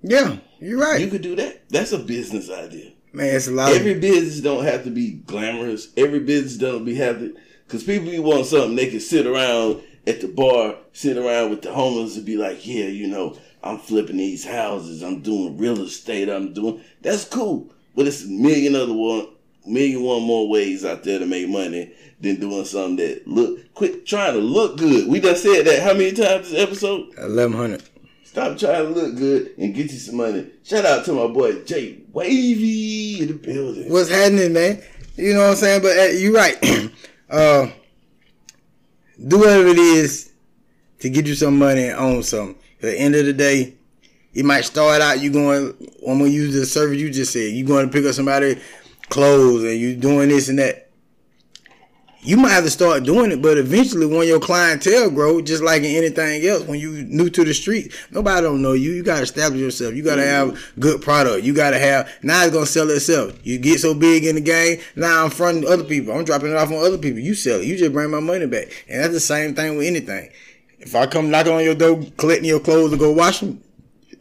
Yeah, 0.02 0.36
you're 0.58 0.80
right. 0.80 1.00
You 1.00 1.08
could 1.08 1.22
do 1.22 1.36
that. 1.36 1.68
That's 1.68 1.92
a 1.92 1.98
business 1.98 2.50
idea. 2.50 2.92
man, 3.12 3.34
it's 3.34 3.48
a 3.48 3.52
lot 3.52 3.72
Every 3.72 3.92
of 3.92 4.00
business 4.00 4.40
don't 4.40 4.64
have 4.64 4.84
to 4.84 4.90
be 4.90 5.12
glamorous. 5.12 5.88
Every 5.96 6.20
business 6.20 6.56
don't 6.56 6.84
be 6.84 6.94
have 6.96 7.18
to 7.18 7.36
Cause 7.68 7.84
people 7.84 8.10
be 8.10 8.18
want 8.18 8.46
something 8.46 8.76
they 8.76 8.88
can 8.88 9.00
sit 9.00 9.26
around 9.26 9.82
at 10.06 10.22
the 10.22 10.28
bar, 10.28 10.76
sit 10.94 11.18
around 11.18 11.50
with 11.50 11.60
the 11.60 11.70
homeless 11.70 12.16
and 12.16 12.24
be 12.24 12.38
like, 12.38 12.66
yeah, 12.66 12.86
you 12.86 13.06
know, 13.06 13.36
I'm 13.62 13.78
flipping 13.78 14.16
these 14.16 14.46
houses, 14.46 15.02
I'm 15.02 15.20
doing 15.20 15.58
real 15.58 15.82
estate, 15.82 16.30
I'm 16.30 16.54
doing 16.54 16.82
that's 17.02 17.26
cool. 17.26 17.70
But 17.94 18.06
it's 18.06 18.24
a 18.24 18.28
million 18.28 18.74
other 18.74 18.94
one 18.94 19.28
million 19.68 20.02
one 20.02 20.22
more 20.22 20.48
ways 20.48 20.84
out 20.84 21.04
there 21.04 21.18
to 21.18 21.26
make 21.26 21.48
money 21.48 21.92
than 22.20 22.40
doing 22.40 22.64
something 22.64 22.96
that 22.96 23.26
look 23.26 23.72
quit 23.74 24.06
trying 24.06 24.34
to 24.34 24.40
look 24.40 24.76
good. 24.78 25.08
We 25.08 25.20
just 25.20 25.42
said 25.42 25.66
that 25.66 25.82
how 25.82 25.92
many 25.92 26.12
times 26.12 26.50
this 26.50 26.60
episode? 26.60 27.16
Eleven 27.18 27.56
hundred. 27.56 27.82
Stop 28.24 28.58
trying 28.58 28.84
to 28.84 28.90
look 28.90 29.16
good 29.16 29.54
and 29.58 29.74
get 29.74 29.90
you 29.90 29.98
some 29.98 30.16
money. 30.16 30.50
Shout 30.62 30.84
out 30.84 31.04
to 31.06 31.12
my 31.12 31.26
boy 31.26 31.62
Jay 31.64 32.00
Wavy 32.12 33.22
in 33.22 33.28
the 33.28 33.34
building. 33.34 33.90
What's 33.90 34.10
happening, 34.10 34.52
man? 34.52 34.82
You 35.16 35.34
know 35.34 35.40
what 35.40 35.50
I'm 35.50 35.56
saying? 35.56 35.82
But 35.82 35.98
uh, 35.98 36.02
you're 36.04 36.34
right. 36.34 36.56
uh, 37.30 37.68
do 39.26 39.38
whatever 39.38 39.68
it 39.68 39.78
is 39.78 40.32
to 41.00 41.10
get 41.10 41.26
you 41.26 41.34
some 41.34 41.58
money 41.58 41.88
and 41.88 41.98
own 41.98 42.22
something. 42.22 42.56
At 42.76 42.82
the 42.82 42.98
end 42.98 43.14
of 43.14 43.26
the 43.26 43.32
day, 43.32 43.74
you 44.32 44.44
might 44.44 44.64
start 44.64 45.00
out 45.00 45.20
you 45.20 45.32
going. 45.32 45.74
I'm 46.06 46.18
gonna 46.18 46.30
use 46.30 46.54
the 46.54 46.66
service 46.66 46.98
you 46.98 47.10
just 47.10 47.32
said. 47.32 47.52
You 47.52 47.64
going 47.64 47.86
to 47.86 47.92
pick 47.92 48.04
up 48.04 48.14
somebody 48.14 48.60
clothes 49.08 49.64
and 49.64 49.78
you 49.78 49.96
doing 49.96 50.28
this 50.28 50.48
and 50.48 50.58
that. 50.58 50.88
You 52.20 52.36
might 52.36 52.50
have 52.50 52.64
to 52.64 52.70
start 52.70 53.04
doing 53.04 53.30
it, 53.30 53.40
but 53.40 53.58
eventually, 53.58 54.04
when 54.04 54.26
your 54.26 54.40
clientele 54.40 55.08
grow, 55.08 55.40
just 55.40 55.62
like 55.62 55.82
in 55.84 55.96
anything 55.96 56.44
else, 56.44 56.64
when 56.64 56.80
you 56.80 57.04
new 57.04 57.30
to 57.30 57.44
the 57.44 57.54
street, 57.54 57.94
nobody 58.10 58.42
don't 58.42 58.60
know 58.60 58.72
you. 58.72 58.90
You 58.90 59.04
gotta 59.04 59.22
establish 59.22 59.60
yourself. 59.60 59.94
You 59.94 60.02
gotta 60.02 60.26
have 60.26 60.48
mm-hmm. 60.48 60.80
good 60.80 61.00
product. 61.00 61.44
You 61.44 61.54
gotta 61.54 61.78
have. 61.78 62.10
Now 62.24 62.42
it's 62.42 62.52
gonna 62.52 62.66
sell 62.66 62.90
itself. 62.90 63.38
You 63.46 63.58
get 63.58 63.78
so 63.78 63.94
big 63.94 64.24
in 64.24 64.34
the 64.34 64.40
game. 64.40 64.80
Now 64.96 65.24
I'm 65.24 65.30
fronting 65.30 65.66
other 65.66 65.84
people. 65.84 66.12
I'm 66.12 66.24
dropping 66.24 66.50
it 66.50 66.56
off 66.56 66.70
on 66.70 66.84
other 66.84 66.98
people. 66.98 67.20
You 67.20 67.34
sell 67.34 67.60
it. 67.60 67.66
You 67.66 67.76
just 67.76 67.92
bring 67.92 68.10
my 68.10 68.20
money 68.20 68.46
back, 68.46 68.84
and 68.88 69.00
that's 69.00 69.14
the 69.14 69.20
same 69.20 69.54
thing 69.54 69.76
with 69.76 69.86
anything. 69.86 70.28
If 70.80 70.96
I 70.96 71.06
come 71.06 71.30
knocking 71.30 71.52
on 71.52 71.64
your 71.64 71.76
door, 71.76 72.02
collecting 72.16 72.48
your 72.48 72.60
clothes 72.60 72.90
to 72.90 72.96
go 72.96 73.12
wash 73.12 73.40
them, 73.40 73.62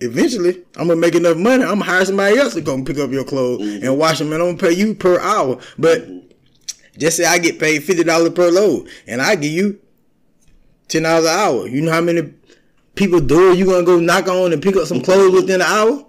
eventually 0.01 0.63
I'm 0.75 0.87
gonna 0.87 0.99
make 0.99 1.15
enough 1.15 1.37
money. 1.37 1.63
I'm 1.63 1.79
gonna 1.79 1.85
hire 1.85 2.05
somebody 2.05 2.37
else 2.37 2.53
to 2.53 2.61
come 2.61 2.85
pick 2.85 2.97
up 2.99 3.11
your 3.11 3.23
clothes 3.25 3.61
Mm-hmm. 3.61 3.85
and 3.85 3.97
wash 3.97 4.19
them, 4.19 4.31
and 4.33 4.41
I'm 4.41 4.55
gonna 4.55 4.69
pay 4.69 4.73
you 4.77 4.93
per 4.95 5.19
hour. 5.19 5.59
But 5.77 6.07
just 6.97 7.17
say 7.17 7.25
I 7.25 7.37
get 7.37 7.59
paid 7.59 7.83
fifty 7.83 8.03
dollars 8.03 8.31
per 8.31 8.49
load, 8.49 8.87
and 9.07 9.21
I 9.21 9.35
give 9.35 9.51
you 9.51 9.79
ten 10.87 11.03
dollars 11.03 11.25
an 11.25 11.31
hour. 11.31 11.67
You 11.67 11.81
know 11.81 11.91
how 11.91 12.01
many 12.01 12.33
people 12.95 13.19
door 13.19 13.53
you 13.53 13.65
gonna 13.65 13.85
go 13.85 13.99
knock 13.99 14.27
on 14.27 14.53
and 14.53 14.61
pick 14.61 14.75
up 14.75 14.87
some 14.87 15.01
clothes 15.01 15.33
within 15.33 15.61
an 15.61 15.67
hour? 15.67 16.03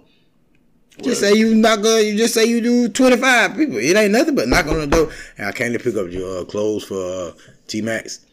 Just 1.01 1.21
say 1.21 1.33
you 1.33 1.55
knock 1.55 1.79
on, 1.79 2.05
you 2.05 2.17
just 2.17 2.33
say 2.33 2.45
you 2.45 2.59
do 2.59 2.89
twenty 2.89 3.15
five 3.17 3.55
people. 3.55 3.77
It 3.77 3.95
ain't 3.95 4.11
nothing 4.11 4.35
but 4.35 4.47
knock 4.49 4.67
on 4.67 4.79
the 4.79 4.87
door. 4.87 5.09
And 5.37 5.47
I 5.47 5.51
came 5.51 5.71
to 5.73 5.79
pick 5.79 5.95
up 5.95 6.11
your 6.11 6.41
uh, 6.41 6.45
clothes 6.45 6.83
for 6.83 6.95
uh, 7.01 7.31
T 7.67 7.81
Max. 7.81 8.25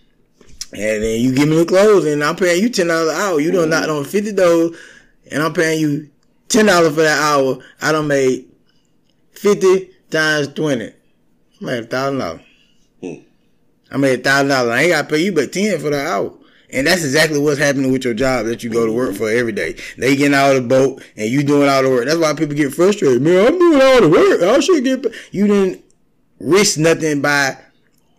And 0.72 1.02
then 1.04 1.20
you 1.20 1.32
give 1.32 1.48
me 1.48 1.56
the 1.58 1.64
clothes, 1.64 2.06
and 2.06 2.24
I'm 2.24 2.34
paying 2.34 2.60
you 2.60 2.68
ten 2.68 2.88
dollars 2.88 3.14
an 3.14 3.20
hour. 3.20 3.40
You 3.40 3.52
don't 3.52 3.70
knock 3.70 3.88
on 3.88 4.04
fifty 4.04 4.32
dollars, 4.32 4.76
and 5.30 5.42
I'm 5.42 5.52
paying 5.52 5.80
you 5.80 6.10
ten 6.48 6.66
dollars 6.66 6.94
for 6.94 7.02
that 7.02 7.20
hour. 7.20 7.58
I 7.80 7.92
don't 7.92 8.08
made 8.08 8.48
fifty 9.32 9.90
times 10.10 10.48
twenty. 10.48 10.86
I 10.86 11.64
made 11.64 11.84
a 11.84 11.86
thousand 11.86 12.18
dollars. 12.18 12.40
Hmm. 13.00 13.14
I 13.90 13.96
made 13.96 14.20
a 14.20 14.22
thousand 14.22 14.48
dollars. 14.48 14.72
I 14.72 14.82
ain't 14.82 14.92
got 14.92 15.02
to 15.02 15.14
pay 15.14 15.22
you 15.24 15.32
but 15.32 15.52
ten 15.52 15.78
for 15.78 15.90
the 15.90 16.06
hour. 16.06 16.32
And 16.70 16.86
that's 16.86 17.04
exactly 17.04 17.38
what's 17.38 17.58
happening 17.58 17.92
with 17.92 18.04
your 18.04 18.14
job 18.14 18.46
that 18.46 18.64
you 18.64 18.70
go 18.70 18.84
to 18.86 18.92
work 18.92 19.14
for 19.14 19.30
every 19.30 19.52
day. 19.52 19.76
They 19.96 20.16
getting 20.16 20.34
out 20.34 20.56
of 20.56 20.62
the 20.62 20.68
boat 20.68 21.02
and 21.16 21.30
you 21.30 21.44
doing 21.44 21.68
all 21.68 21.82
the 21.82 21.88
work. 21.88 22.06
That's 22.06 22.18
why 22.18 22.34
people 22.34 22.56
get 22.56 22.74
frustrated. 22.74 23.22
Man, 23.22 23.46
I'm 23.46 23.58
doing 23.58 23.80
all 23.80 24.00
the 24.00 24.08
work. 24.08 24.42
I 24.42 24.58
should 24.60 24.82
get. 24.82 25.02
Paid. 25.04 25.12
You 25.30 25.46
didn't 25.46 25.84
risk 26.40 26.78
nothing 26.78 27.22
by 27.22 27.56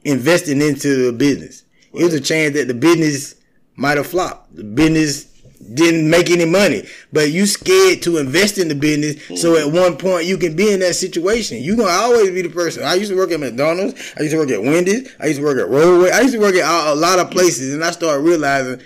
investing 0.06 0.62
into 0.62 1.12
the 1.12 1.18
business. 1.18 1.64
It 1.94 2.04
was 2.04 2.14
a 2.14 2.22
chance 2.22 2.54
that 2.54 2.68
the 2.68 2.74
business 2.74 3.36
might 3.76 3.98
have 3.98 4.08
flopped. 4.08 4.56
The 4.56 4.64
business 4.64 5.37
didn't 5.58 6.10
make 6.10 6.30
any 6.30 6.46
money, 6.46 6.88
but 7.12 7.32
you 7.32 7.46
scared 7.46 8.02
to 8.04 8.18
invest 8.18 8.58
in 8.58 8.68
the 8.68 8.76
business. 8.76 9.42
So 9.42 9.54
mm-hmm. 9.54 9.68
at 9.68 9.82
one 9.82 9.98
point 9.98 10.26
you 10.26 10.38
can 10.38 10.56
be 10.56 10.72
in 10.72 10.80
that 10.82 10.96
situation. 10.96 11.62
You 11.62 11.76
gonna 11.76 11.90
always 11.92 12.32
be 12.32 12.42
the 12.42 12.50
person. 12.50 12.84
I 12.84 12.94
used 12.96 13.12
to 13.12 13.18
work 13.18 13.32
at 13.32 13.40
McDonald's. 13.40 14.14
I 14.18 14.22
used 14.22 14.34
to 14.34 14.38
work 14.38 14.52
at 14.52 14.62
Wendy's. 14.62 15.14
I 15.20 15.28
used 15.28 15.40
to 15.40 15.46
work 15.46 15.58
at 15.60 15.70
Roadway. 15.70 16.12
I 16.12 16.22
used 16.22 16.34
to 16.34 16.40
work 16.40 16.56
at 16.56 16.64
a, 16.64 16.94
a 16.94 16.96
lot 16.96 17.20
of 17.20 17.32
places, 17.32 17.74
and 17.74 17.84
I 17.84 17.92
started 17.92 18.22
realizing 18.24 18.82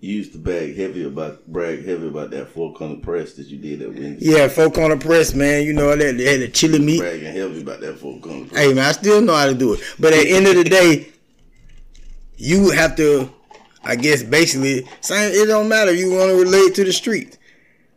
You 0.00 0.16
used 0.16 0.32
to 0.32 0.38
brag 0.38 0.76
heavy 0.76 1.04
about 1.04 1.46
brag 1.46 1.86
heavy 1.86 2.08
about 2.08 2.30
that 2.32 2.48
four 2.48 2.74
corner 2.74 2.96
press 2.96 3.32
that 3.34 3.46
you 3.46 3.56
did 3.56 3.80
at 3.80 3.88
Wendy's. 3.88 4.22
Yeah, 4.22 4.48
folk 4.48 4.76
on 4.76 4.90
the 4.90 4.98
press, 4.98 5.32
man. 5.32 5.64
You 5.64 5.72
know 5.72 5.96
that 5.96 6.18
they 6.18 6.24
had 6.24 6.40
the 6.40 6.48
chili 6.48 6.78
meat. 6.78 7.00
Bragging 7.00 7.32
heavy 7.32 7.62
about 7.62 7.80
that 7.80 7.98
four 7.98 8.18
corner 8.20 8.46
press. 8.46 8.60
Hey 8.60 8.74
man, 8.74 8.84
I 8.84 8.92
still 8.92 9.22
know 9.22 9.34
how 9.34 9.46
to 9.46 9.54
do 9.54 9.72
it. 9.74 9.80
But 9.98 10.12
at 10.12 10.24
the 10.24 10.30
end 10.30 10.46
of 10.46 10.56
the 10.56 10.64
day, 10.64 11.08
you 12.36 12.70
have 12.70 12.96
to, 12.96 13.32
I 13.84 13.96
guess, 13.96 14.22
basically, 14.22 14.86
same. 15.00 15.32
It 15.32 15.46
don't 15.46 15.68
matter. 15.68 15.92
You 15.92 16.12
want 16.12 16.30
to 16.30 16.36
relate 16.36 16.74
to 16.76 16.84
the 16.84 16.92
street. 16.92 17.38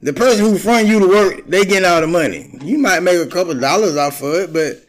The 0.01 0.13
person 0.13 0.45
who 0.45 0.57
front 0.57 0.87
you 0.87 0.99
to 0.99 1.07
work, 1.07 1.47
they 1.47 1.65
getting 1.65 1.85
all 1.89 2.01
the 2.01 2.07
money. 2.07 2.57
You 2.61 2.77
might 2.77 3.01
make 3.01 3.19
a 3.19 3.29
couple 3.29 3.53
dollars 3.59 3.97
off 3.97 4.21
of 4.21 4.33
it, 4.35 4.53
but 4.53 4.85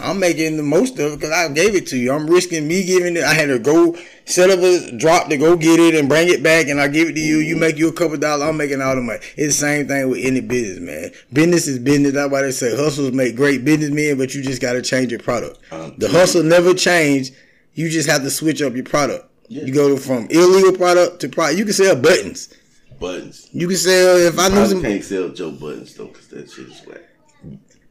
I'm 0.00 0.18
making 0.18 0.56
the 0.58 0.62
most 0.62 0.98
of 0.98 1.12
it 1.12 1.16
because 1.20 1.30
I 1.32 1.48
gave 1.48 1.74
it 1.74 1.86
to 1.88 1.96
you. 1.96 2.12
I'm 2.12 2.26
risking 2.26 2.68
me 2.68 2.84
giving 2.84 3.16
it. 3.16 3.22
I 3.24 3.32
had 3.32 3.46
to 3.46 3.58
go 3.58 3.96
set 4.26 4.50
up 4.50 4.58
a 4.60 4.96
drop 4.98 5.28
to 5.28 5.36
go 5.38 5.56
get 5.56 5.80
it 5.80 5.94
and 5.94 6.08
bring 6.08 6.28
it 6.28 6.42
back, 6.42 6.68
and 6.68 6.78
I 6.80 6.88
give 6.88 7.08
it 7.08 7.12
to 7.14 7.20
you. 7.20 7.38
You 7.38 7.56
make 7.56 7.78
you 7.78 7.88
a 7.88 7.92
couple 7.92 8.16
dollars. 8.18 8.48
I'm 8.48 8.56
making 8.58 8.82
all 8.82 8.94
the 8.94 9.00
money. 9.00 9.20
It's 9.36 9.54
the 9.58 9.66
same 9.66 9.88
thing 9.88 10.10
with 10.10 10.20
any 10.22 10.40
business, 10.40 10.80
man. 10.80 11.10
Business 11.32 11.66
is 11.66 11.78
business. 11.78 12.12
That's 12.12 12.30
why 12.30 12.42
they 12.42 12.50
say 12.50 12.76
hustles 12.76 13.12
make 13.12 13.36
great 13.36 13.64
businessmen, 13.64 14.18
but 14.18 14.34
you 14.34 14.42
just 14.42 14.60
got 14.60 14.74
to 14.74 14.82
change 14.82 15.10
your 15.10 15.20
product. 15.20 15.58
Um, 15.72 15.94
The 15.96 16.08
hustle 16.08 16.42
never 16.42 16.74
change. 16.74 17.30
You 17.74 17.88
just 17.88 18.08
have 18.10 18.22
to 18.22 18.30
switch 18.30 18.60
up 18.60 18.74
your 18.74 18.84
product. 18.84 19.29
Yeah. 19.50 19.64
You 19.64 19.74
go 19.74 19.96
from 19.96 20.28
illegal 20.30 20.72
product 20.72 21.20
to 21.22 21.28
product. 21.28 21.58
You 21.58 21.64
can 21.64 21.74
sell 21.74 21.96
buttons. 21.96 22.54
Buttons. 23.00 23.48
You 23.50 23.66
can 23.66 23.76
sell 23.76 24.16
if 24.16 24.38
I 24.38 24.48
knew 24.48 24.60
I 24.60 24.66
some. 24.68 24.80
can't 24.80 25.02
sell 25.02 25.28
Joe 25.30 25.50
buttons 25.50 25.92
though, 25.96 26.06
cause 26.06 26.28
that 26.28 26.48
shit 26.48 26.68
is 26.68 26.80
whack. 26.86 27.00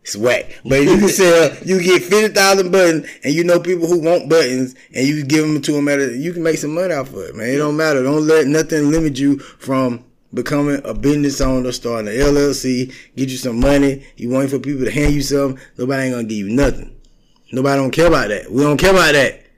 It's 0.02 0.16
whack. 0.16 0.62
But 0.64 0.84
you 0.84 0.98
can 0.98 1.10
sell, 1.10 1.54
you 1.66 1.82
get 1.84 2.04
50,000 2.04 2.72
buttons 2.72 3.08
and 3.26 3.34
you 3.34 3.44
know 3.44 3.60
people 3.60 3.88
who 3.88 4.00
want 4.00 4.30
buttons 4.30 4.74
and 4.96 5.06
you 5.06 5.26
give 5.26 5.46
them 5.46 5.62
to 5.64 5.74
them 5.74 5.90
at 5.90 6.00
a, 6.00 6.16
you 6.16 6.32
can 6.32 6.44
make 6.44 6.60
some 6.60 6.74
money 6.74 6.94
off 6.94 7.10
of 7.10 7.20
it, 7.20 7.36
man. 7.36 7.50
It 7.50 7.58
don't 7.58 7.76
matter. 7.76 8.04
Don't 8.04 8.26
let 8.26 8.48
nothing 8.48 8.90
limit 8.90 9.20
you 9.20 9.40
from 9.40 10.06
becoming 10.34 10.80
a 10.86 10.94
business 10.94 11.42
owner, 11.42 11.74
starting 11.74 12.08
an 12.08 12.14
LLC, 12.14 12.94
get 13.18 13.28
you 13.28 13.36
some 13.38 13.60
money. 13.60 14.08
You 14.16 14.30
waiting 14.30 14.48
for 14.48 14.60
people 14.60 14.86
to 14.86 14.92
hand 14.92 15.14
you 15.14 15.22
something. 15.24 15.62
Nobody 15.78 16.04
ain't 16.04 16.14
gonna 16.14 16.24
give 16.24 16.38
you 16.38 16.50
nothing. 16.52 16.96
Nobody 17.52 17.82
don't 17.82 17.92
care 17.92 18.08
about 18.08 18.30
that. 18.30 18.50
We 18.50 18.64
don't 18.64 18.78
care 18.78 18.92
about 18.92 19.12
that. 19.12 19.49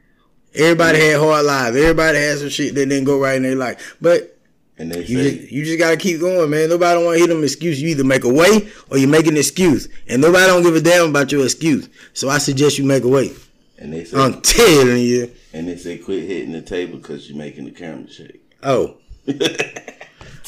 Everybody 0.55 0.99
had 0.99 1.19
hard 1.19 1.45
lives. 1.45 1.77
Everybody 1.77 2.17
had 2.17 2.37
some 2.39 2.49
shit 2.49 2.75
that 2.75 2.85
didn't 2.89 3.05
go 3.05 3.19
right 3.19 3.37
in 3.37 3.43
their 3.43 3.55
life. 3.55 3.95
But 4.01 4.37
And 4.77 4.91
they 4.91 5.03
you 5.05 5.23
say 5.23 5.37
just, 5.39 5.51
you 5.51 5.63
just 5.65 5.79
gotta 5.79 5.97
keep 5.97 6.19
going, 6.19 6.49
man. 6.49 6.69
Nobody 6.69 6.93
don't 6.95 7.05
want 7.05 7.15
to 7.15 7.19
hear 7.19 7.27
them 7.33 7.43
excuse. 7.43 7.81
You 7.81 7.89
either 7.89 8.03
make 8.03 8.23
a 8.25 8.33
way 8.33 8.69
or 8.89 8.97
you 8.97 9.07
make 9.07 9.27
an 9.27 9.37
excuse, 9.37 9.87
and 10.07 10.21
nobody 10.21 10.47
don't 10.47 10.63
give 10.63 10.75
a 10.75 10.81
damn 10.81 11.09
about 11.09 11.31
your 11.31 11.43
excuse. 11.45 11.87
So 12.13 12.29
I 12.29 12.37
suggest 12.37 12.77
you 12.77 12.83
make 12.85 13.03
a 13.03 13.07
way. 13.07 13.31
and 13.77 13.93
they 13.93 14.03
say 14.03 14.17
I'm 14.17 14.41
telling 14.41 14.97
you. 15.03 15.31
and 15.53 15.67
they 15.67 15.77
say 15.77 15.97
quit 15.97 16.23
hitting 16.27 16.51
the 16.51 16.61
table 16.61 16.97
because 16.97 17.29
you're 17.29 17.37
making 17.37 17.65
the 17.65 17.71
camera 17.71 18.09
shake. 18.09 18.41
Oh, 18.63 18.97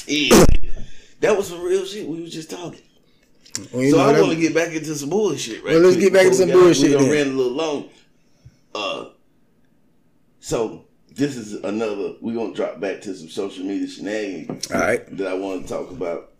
Yeah. 0.08 0.46
that 1.22 1.38
was 1.38 1.48
some 1.48 1.62
real 1.62 1.86
shit. 1.86 2.08
We 2.08 2.22
was 2.22 2.34
just 2.34 2.50
talking. 2.52 2.82
well, 3.72 3.90
so 3.90 4.00
I 4.00 4.20
want 4.20 4.34
to 4.34 4.40
get 4.40 4.54
back 4.54 4.74
into 4.74 4.94
some 4.96 5.10
bullshit, 5.10 5.64
right? 5.64 5.74
Well, 5.76 5.82
let's 5.84 5.96
quick 5.96 6.06
get 6.12 6.14
back 6.14 6.26
into 6.26 6.36
some 6.38 6.50
bullshit 6.52 6.90
We 6.90 6.94
done 6.94 7.04
then. 7.04 7.12
ran 7.12 7.28
a 7.28 7.30
little 7.38 7.52
long. 7.54 7.90
Uh, 8.76 9.06
so 10.44 10.84
this 11.16 11.38
is 11.38 11.54
another. 11.64 12.16
We're 12.20 12.36
gonna 12.36 12.54
drop 12.54 12.82
back 12.82 13.00
to 13.02 13.16
some 13.16 13.30
social 13.30 13.64
media 13.64 13.88
shenanigans 13.88 14.70
all 14.72 14.82
right. 14.82 15.18
that 15.18 15.28
I 15.28 15.34
want 15.36 15.64
to 15.64 15.74
talk 15.74 15.90
about. 15.90 16.32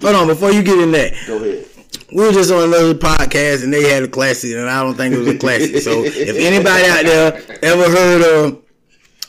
Hold 0.00 0.14
on, 0.14 0.26
before 0.28 0.52
you 0.52 0.62
get 0.62 0.78
in 0.78 0.92
that, 0.92 1.12
Go 1.26 1.36
ahead. 1.36 1.66
we 2.12 2.22
were 2.24 2.32
just 2.32 2.52
on 2.52 2.68
another 2.68 2.94
podcast 2.94 3.64
and 3.64 3.72
they 3.74 3.90
had 3.90 4.04
a 4.04 4.08
classic, 4.08 4.52
and 4.52 4.70
I 4.70 4.82
don't 4.82 4.94
think 4.94 5.14
it 5.14 5.18
was 5.18 5.28
a 5.28 5.36
classic. 5.38 5.78
so 5.78 5.90
if 6.04 6.36
anybody 6.36 6.86
out 6.86 7.04
there 7.04 7.58
ever 7.62 7.90
heard 7.90 8.22
of 8.22 8.62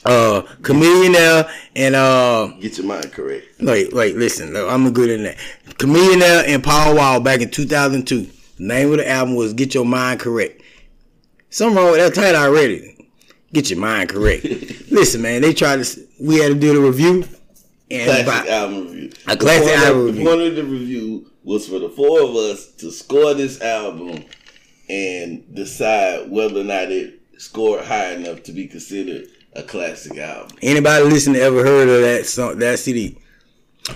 uh 0.05 0.41
Chamillionaire 0.61 1.51
and 1.75 1.95
uh 1.95 2.47
Get 2.61 2.77
your 2.77 2.85
mind 2.85 3.11
correct. 3.11 3.47
Wait, 3.59 3.91
wait, 3.91 4.15
listen. 4.15 4.55
I'm 4.55 4.93
good 4.93 5.09
in 5.09 5.23
that. 5.23 5.37
Chamillionaire 5.79 6.47
and 6.47 6.63
Paul 6.63 6.95
Wall 6.95 7.19
back 7.21 7.41
in 7.41 7.49
2002. 7.49 8.21
The 8.21 8.63
name 8.63 8.91
of 8.91 8.97
the 8.97 9.09
album 9.09 9.33
was 9.33 9.53
Get 9.53 9.73
Your 9.73 9.83
Mind 9.83 10.19
Correct. 10.19 10.61
Something 11.49 11.75
wrong 11.75 11.91
with 11.91 11.99
that 11.99 12.13
title 12.13 12.39
already. 12.41 12.94
Get 13.55 13.69
your 13.69 13.79
mind 13.79 14.09
correct. 14.09 14.43
listen, 14.91 15.21
man, 15.21 15.41
they 15.41 15.53
tried 15.53 15.81
to. 15.81 16.07
We 16.19 16.39
had 16.39 16.49
to 16.49 16.55
do 16.59 16.73
the 16.73 16.81
review, 16.81 17.23
and 17.89 18.03
Classic 18.03 18.27
about- 18.27 18.47
album 18.49 18.87
review. 18.87 19.11
A 19.29 19.37
classic 19.37 19.65
One 19.67 19.73
of- 19.77 19.83
album 19.85 20.05
review. 20.07 20.25
One 20.25 20.41
of 20.41 20.55
the 20.57 20.63
review 20.65 21.25
was 21.45 21.65
for 21.65 21.79
the 21.79 21.87
four 21.87 22.21
of 22.21 22.35
us 22.35 22.67
to 22.79 22.91
score 22.91 23.33
this 23.33 23.61
album 23.61 24.25
and 24.89 25.43
decide 25.55 26.29
whether 26.29 26.59
or 26.59 26.63
not 26.65 26.91
it 26.91 27.21
scored 27.37 27.85
high 27.85 28.11
enough 28.11 28.43
to 28.43 28.51
be 28.51 28.67
considered 28.67 29.27
a 29.55 29.63
classic 29.63 30.17
album. 30.17 30.57
anybody 30.61 31.05
listening 31.05 31.37
ever 31.41 31.63
heard 31.63 31.87
of 31.87 32.01
that 32.01 32.25
song, 32.25 32.59
that 32.59 32.77
CD? 32.77 33.17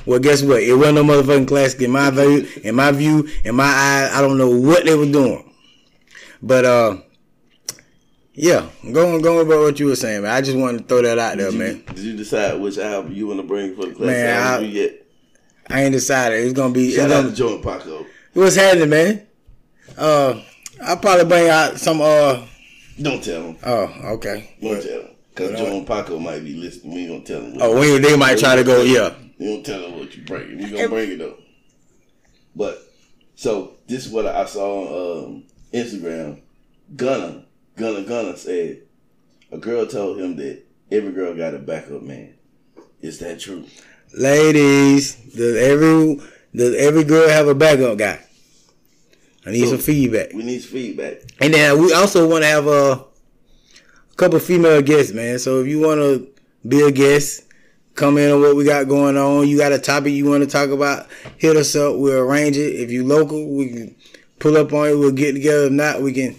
Well, 0.06 0.20
guess 0.20 0.42
what? 0.42 0.64
It 0.64 0.74
wasn't 0.76 0.96
no 0.96 1.04
motherfucking 1.04 1.50
classic 1.50 1.82
in 1.82 1.92
my 1.92 2.10
view. 2.12 2.48
In 2.64 2.76
my 2.76 2.92
view, 2.94 3.28
in 3.44 3.56
my 3.56 3.66
eyes, 3.66 4.12
I 4.14 4.22
don't 4.22 4.38
know 4.38 4.50
what 4.58 4.86
they 4.86 4.96
were 4.96 5.06
doing, 5.12 5.52
but 6.42 6.64
uh, 6.64 6.98
Yeah, 8.42 8.70
going 8.94 9.22
going 9.22 9.46
about 9.46 9.60
what 9.60 9.80
you 9.82 9.88
were 9.88 9.98
saying, 9.98 10.22
man. 10.22 10.32
I 10.32 10.40
just 10.40 10.58
wanted 10.58 10.78
to 10.78 10.84
throw 10.86 11.02
that 11.02 11.20
out 11.20 11.36
there, 11.38 11.52
Did 11.52 11.54
you, 11.54 11.60
man. 11.60 11.84
did 11.88 12.00
you 12.00 12.16
decide 12.16 12.58
which 12.62 12.78
album 12.78 13.12
you 13.12 13.28
want 13.28 13.42
to 13.42 13.46
bring 13.46 13.76
for 13.76 13.86
the 13.88 13.94
class 13.94 14.08
Man, 14.08 14.30
album 14.54 14.70
I- 14.70 14.72
get? 14.72 15.06
I 15.70 15.84
ain't 15.84 15.92
decided. 15.92 16.46
It's 16.46 16.54
gonna 16.54 16.74
be. 16.74 16.88
It's 16.88 16.96
Shout 16.96 17.12
out 17.12 17.16
gonna, 17.24 17.30
to 17.32 17.36
Joe 17.36 17.56
and 17.56 17.64
Paco. 17.64 18.06
what's 18.34 18.56
happening, 18.56 18.90
man? 18.90 19.28
Uh, 19.98 20.42
I'll 20.82 20.98
probably 20.98 21.26
bring 21.26 21.50
out 21.50 21.78
some. 21.80 22.00
Uh, 22.02 22.46
Don't 23.02 23.22
tell 23.22 23.44
them. 23.44 23.58
oh, 23.66 23.94
okay. 24.14 24.56
Don't 24.62 24.82
tell 24.82 25.02
them. 25.02 25.10
Because 25.36 25.60
Joe 25.60 25.78
and 25.78 25.86
Paco 25.86 26.18
might 26.18 26.44
be 26.46 26.54
listening. 26.56 26.96
We 26.96 27.02
ain't 27.02 27.10
going 27.10 27.24
to 27.24 27.34
tell 27.34 27.42
them. 27.42 27.58
Oh, 27.62 27.80
we, 27.80 27.98
they 28.00 28.16
might 28.18 28.40
try 28.40 28.56
to 28.56 28.64
go. 28.64 28.82
Yeah, 28.84 29.14
You 29.38 29.54
don't 29.56 29.66
tell 29.66 29.82
them 29.82 30.00
what 30.00 30.16
you 30.16 30.24
bringing. 30.24 30.58
We 30.60 30.70
gonna 30.72 30.88
bring 30.90 31.12
it 31.12 31.20
though. 31.20 31.36
But 32.56 32.82
so 33.36 33.74
this 33.88 34.06
is 34.08 34.12
what 34.14 34.26
I 34.26 34.46
saw 34.46 34.86
on 35.26 35.26
um, 35.26 35.44
Instagram. 35.74 36.42
Gunna, 36.96 37.44
Gunna, 37.80 38.02
Gunna 38.04 38.36
said 38.38 38.82
a 39.52 39.58
girl 39.58 39.88
told 39.88 40.20
him 40.20 40.36
that 40.36 40.64
every 40.92 41.12
girl 41.14 41.34
got 41.36 41.54
a 41.56 41.60
backup 41.60 42.02
man. 42.04 42.36
Is 43.02 43.20
that 43.20 43.40
true? 43.40 43.66
ladies, 44.14 45.16
does 45.16 45.56
every 45.58 46.20
does 46.54 46.76
every 46.76 47.04
girl 47.04 47.30
have 47.30 47.48
a 47.48 47.56
backup 47.56 47.98
guy? 47.98 48.20
I 49.46 49.52
need 49.52 49.62
So- 49.66 49.72
some 49.72 49.78
feedback. 49.80 50.34
We 50.34 50.44
need 50.44 50.64
feedback. 50.64 51.22
And 51.40 51.54
then 51.54 51.82
we 51.82 51.94
also 51.94 52.28
want 52.28 52.44
to 52.44 52.48
have 52.48 52.68
a 52.68 53.06
a 54.12 54.16
couple 54.18 54.40
female 54.40 54.82
guests, 54.82 55.14
man. 55.14 55.40
So 55.40 55.62
if 55.62 55.68
you 55.68 55.80
want 55.80 56.02
to 56.02 56.28
be 56.68 56.82
a 56.82 56.92
guest, 56.92 57.44
come 57.96 58.18
in 58.18 58.30
on 58.32 58.42
what 58.42 58.56
we 58.58 58.66
got 58.66 58.90
going 58.90 59.16
on. 59.16 59.48
You 59.48 59.58
got 59.58 59.72
a 59.72 59.80
topic 59.80 60.12
you 60.14 60.26
want 60.30 60.44
to 60.44 60.50
talk 60.50 60.70
about, 60.72 61.08
hit 61.38 61.56
us 61.56 61.74
up. 61.76 61.96
We'll 61.96 62.20
arrange 62.20 62.58
it. 62.58 62.76
If 62.82 62.92
you 62.92 63.06
local, 63.08 63.48
we 63.48 63.70
can 63.70 63.96
pull 64.40 64.58
up 64.58 64.74
on 64.74 64.90
it. 64.90 64.96
We'll 64.96 65.12
get 65.14 65.34
together. 65.34 65.68
If 65.68 65.72
not, 65.72 66.02
we 66.02 66.12
can 66.12 66.36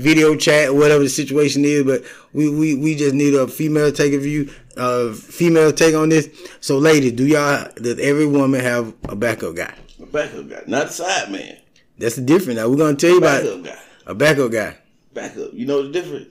video 0.00 0.34
chat, 0.36 0.74
whatever 0.74 1.02
the 1.02 1.08
situation 1.08 1.64
is. 1.64 1.84
But 1.84 2.02
we 2.32 2.48
we, 2.48 2.74
we 2.74 2.94
just 2.96 3.14
need 3.14 3.34
a 3.34 3.46
female 3.46 3.92
take 3.92 4.12
of 4.14 4.22
view, 4.22 4.50
uh, 4.76 5.12
female 5.12 5.72
take 5.72 5.94
on 5.94 6.08
this. 6.08 6.28
So 6.60 6.78
ladies, 6.78 7.12
do 7.12 7.26
y'all 7.26 7.68
does 7.76 7.98
every 7.98 8.26
woman 8.26 8.60
have 8.60 8.94
a 9.08 9.14
backup 9.16 9.54
guy? 9.56 9.74
A 10.02 10.06
backup 10.06 10.48
guy, 10.48 10.62
not 10.66 10.86
a 10.86 10.92
side 10.92 11.30
man. 11.30 11.56
That's 11.98 12.16
the 12.16 12.22
difference. 12.22 12.58
Now 12.58 12.68
we're 12.68 12.76
gonna 12.76 12.96
tell 12.96 13.10
you 13.10 13.18
about 13.18 13.42
Backup 13.44 13.64
guy. 13.64 13.78
a 14.06 14.14
backup 14.14 14.50
guy. 14.50 14.76
Backup. 15.12 15.52
You 15.52 15.66
know 15.66 15.82
the 15.82 15.92
difference? 15.92 16.28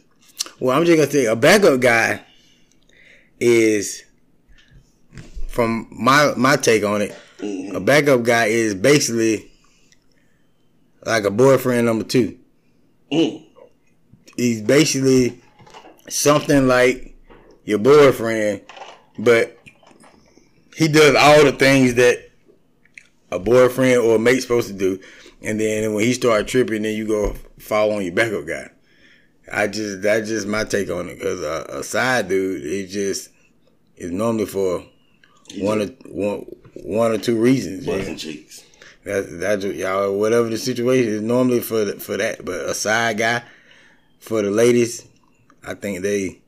Well, 0.59 0.75
I'm 0.75 0.85
just 0.85 0.97
gonna 0.97 1.11
say 1.11 1.25
a 1.25 1.35
backup 1.35 1.79
guy 1.79 2.21
is 3.39 4.03
from 5.47 5.87
my 5.91 6.33
my 6.35 6.55
take 6.55 6.83
on 6.83 7.01
it. 7.03 7.15
Mhm. 7.39 7.75
A 7.75 7.79
backup 7.79 8.23
guy 8.23 8.45
is 8.47 8.73
basically 8.75 9.51
like 11.05 11.23
a 11.23 11.31
boyfriend 11.31 11.85
number 11.85 12.03
two. 12.03 12.37
Mm. 13.11 13.45
He's 14.39 14.61
basically 14.61 15.41
something 16.07 16.65
like 16.65 17.13
your 17.65 17.77
boyfriend, 17.77 18.61
but 19.17 19.57
he 20.73 20.87
does 20.87 21.13
all 21.13 21.43
the 21.43 21.51
things 21.51 21.95
that 21.95 22.29
a 23.31 23.37
boyfriend 23.37 24.01
or 24.01 24.15
a 24.15 24.19
mate's 24.19 24.43
supposed 24.43 24.69
to 24.69 24.73
do. 24.73 24.97
And 25.41 25.59
then 25.59 25.93
when 25.93 26.05
he 26.05 26.13
start 26.13 26.47
tripping, 26.47 26.83
then 26.83 26.95
you 26.95 27.05
go 27.05 27.35
fall 27.57 27.91
on 27.91 28.01
your 28.01 28.13
backup 28.13 28.47
guy. 28.47 28.69
I 29.51 29.67
just 29.67 30.01
that's 30.01 30.29
just 30.29 30.47
my 30.47 30.63
take 30.63 30.89
on 30.89 31.09
it 31.09 31.15
because 31.15 31.41
a, 31.41 31.79
a 31.79 31.83
side 31.83 32.29
dude 32.29 32.63
is 32.63 32.93
just 32.93 33.31
is 33.97 34.09
normally 34.09 34.45
for 34.45 34.85
one 35.57 35.81
or 35.81 35.85
one 36.07 36.45
one 36.75 37.11
or 37.11 37.17
two 37.17 37.35
reasons. 37.35 37.85
busting 37.85 38.15
cheeks. 38.15 38.63
That 39.03 39.27
that's 39.39 39.65
what 39.65 39.75
y'all 39.75 40.17
whatever 40.17 40.47
the 40.47 40.57
situation 40.57 41.11
is 41.11 41.21
normally 41.21 41.59
for 41.59 41.83
the, 41.83 41.99
for 41.99 42.15
that. 42.15 42.45
But 42.45 42.61
a 42.69 42.73
side 42.73 43.17
guy 43.17 43.43
for 44.19 44.41
the 44.41 44.51
ladies, 44.51 45.05
I 45.65 45.73
think 45.73 46.01
they. 46.01 46.39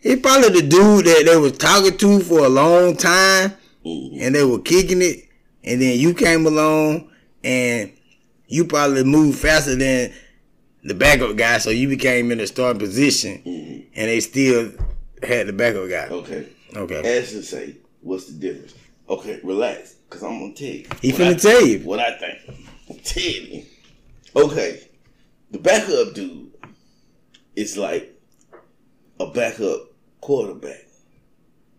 He 0.00 0.16
probably 0.16 0.60
the 0.60 0.68
dude 0.68 1.06
that 1.06 1.24
they 1.26 1.36
was 1.36 1.52
talking 1.58 1.96
to 1.96 2.20
for 2.20 2.44
a 2.44 2.48
long 2.48 2.96
time, 2.96 3.52
Mhm. 3.84 4.18
and 4.20 4.34
they 4.34 4.44
were 4.44 4.60
kicking 4.60 5.02
it, 5.02 5.24
and 5.64 5.82
then 5.82 5.98
you 5.98 6.14
came 6.14 6.46
along, 6.46 7.10
and 7.42 7.90
you 8.46 8.64
probably 8.64 9.02
moved 9.04 9.38
faster 9.38 9.74
than 9.74 10.12
the 10.84 10.94
backup 10.94 11.36
guy, 11.36 11.58
so 11.58 11.70
you 11.70 11.88
became 11.88 12.30
in 12.30 12.38
a 12.40 12.46
starting 12.46 12.78
position, 12.80 13.42
Mhm. 13.44 13.82
and 13.96 14.08
they 14.08 14.20
still 14.20 14.70
had 15.22 15.48
the 15.48 15.52
backup 15.52 15.88
guy. 15.88 16.06
Okay. 16.08 16.44
Okay, 16.76 17.18
Ashley 17.18 17.42
say, 17.42 17.74
what's 18.02 18.26
the 18.26 18.34
difference? 18.34 18.74
Okay, 19.08 19.40
relax, 19.42 19.94
because 20.08 20.22
I'm 20.22 20.54
to 20.54 20.58
tell 20.58 20.74
you. 20.74 20.84
he 21.02 21.12
finna 21.12 21.30
I- 21.30 21.34
tell 21.34 21.66
you. 21.66 21.78
what 21.80 21.98
I 21.98 22.12
think. 22.18 22.38
I'm 22.90 22.98
telling 23.02 23.52
you. 23.52 23.62
Okay, 24.36 24.80
the 25.50 25.58
backup 25.58 26.14
dude 26.14 26.50
is 27.56 27.76
like 27.76 28.14
a 29.20 29.26
backup 29.30 29.80
quarterback. 30.20 30.84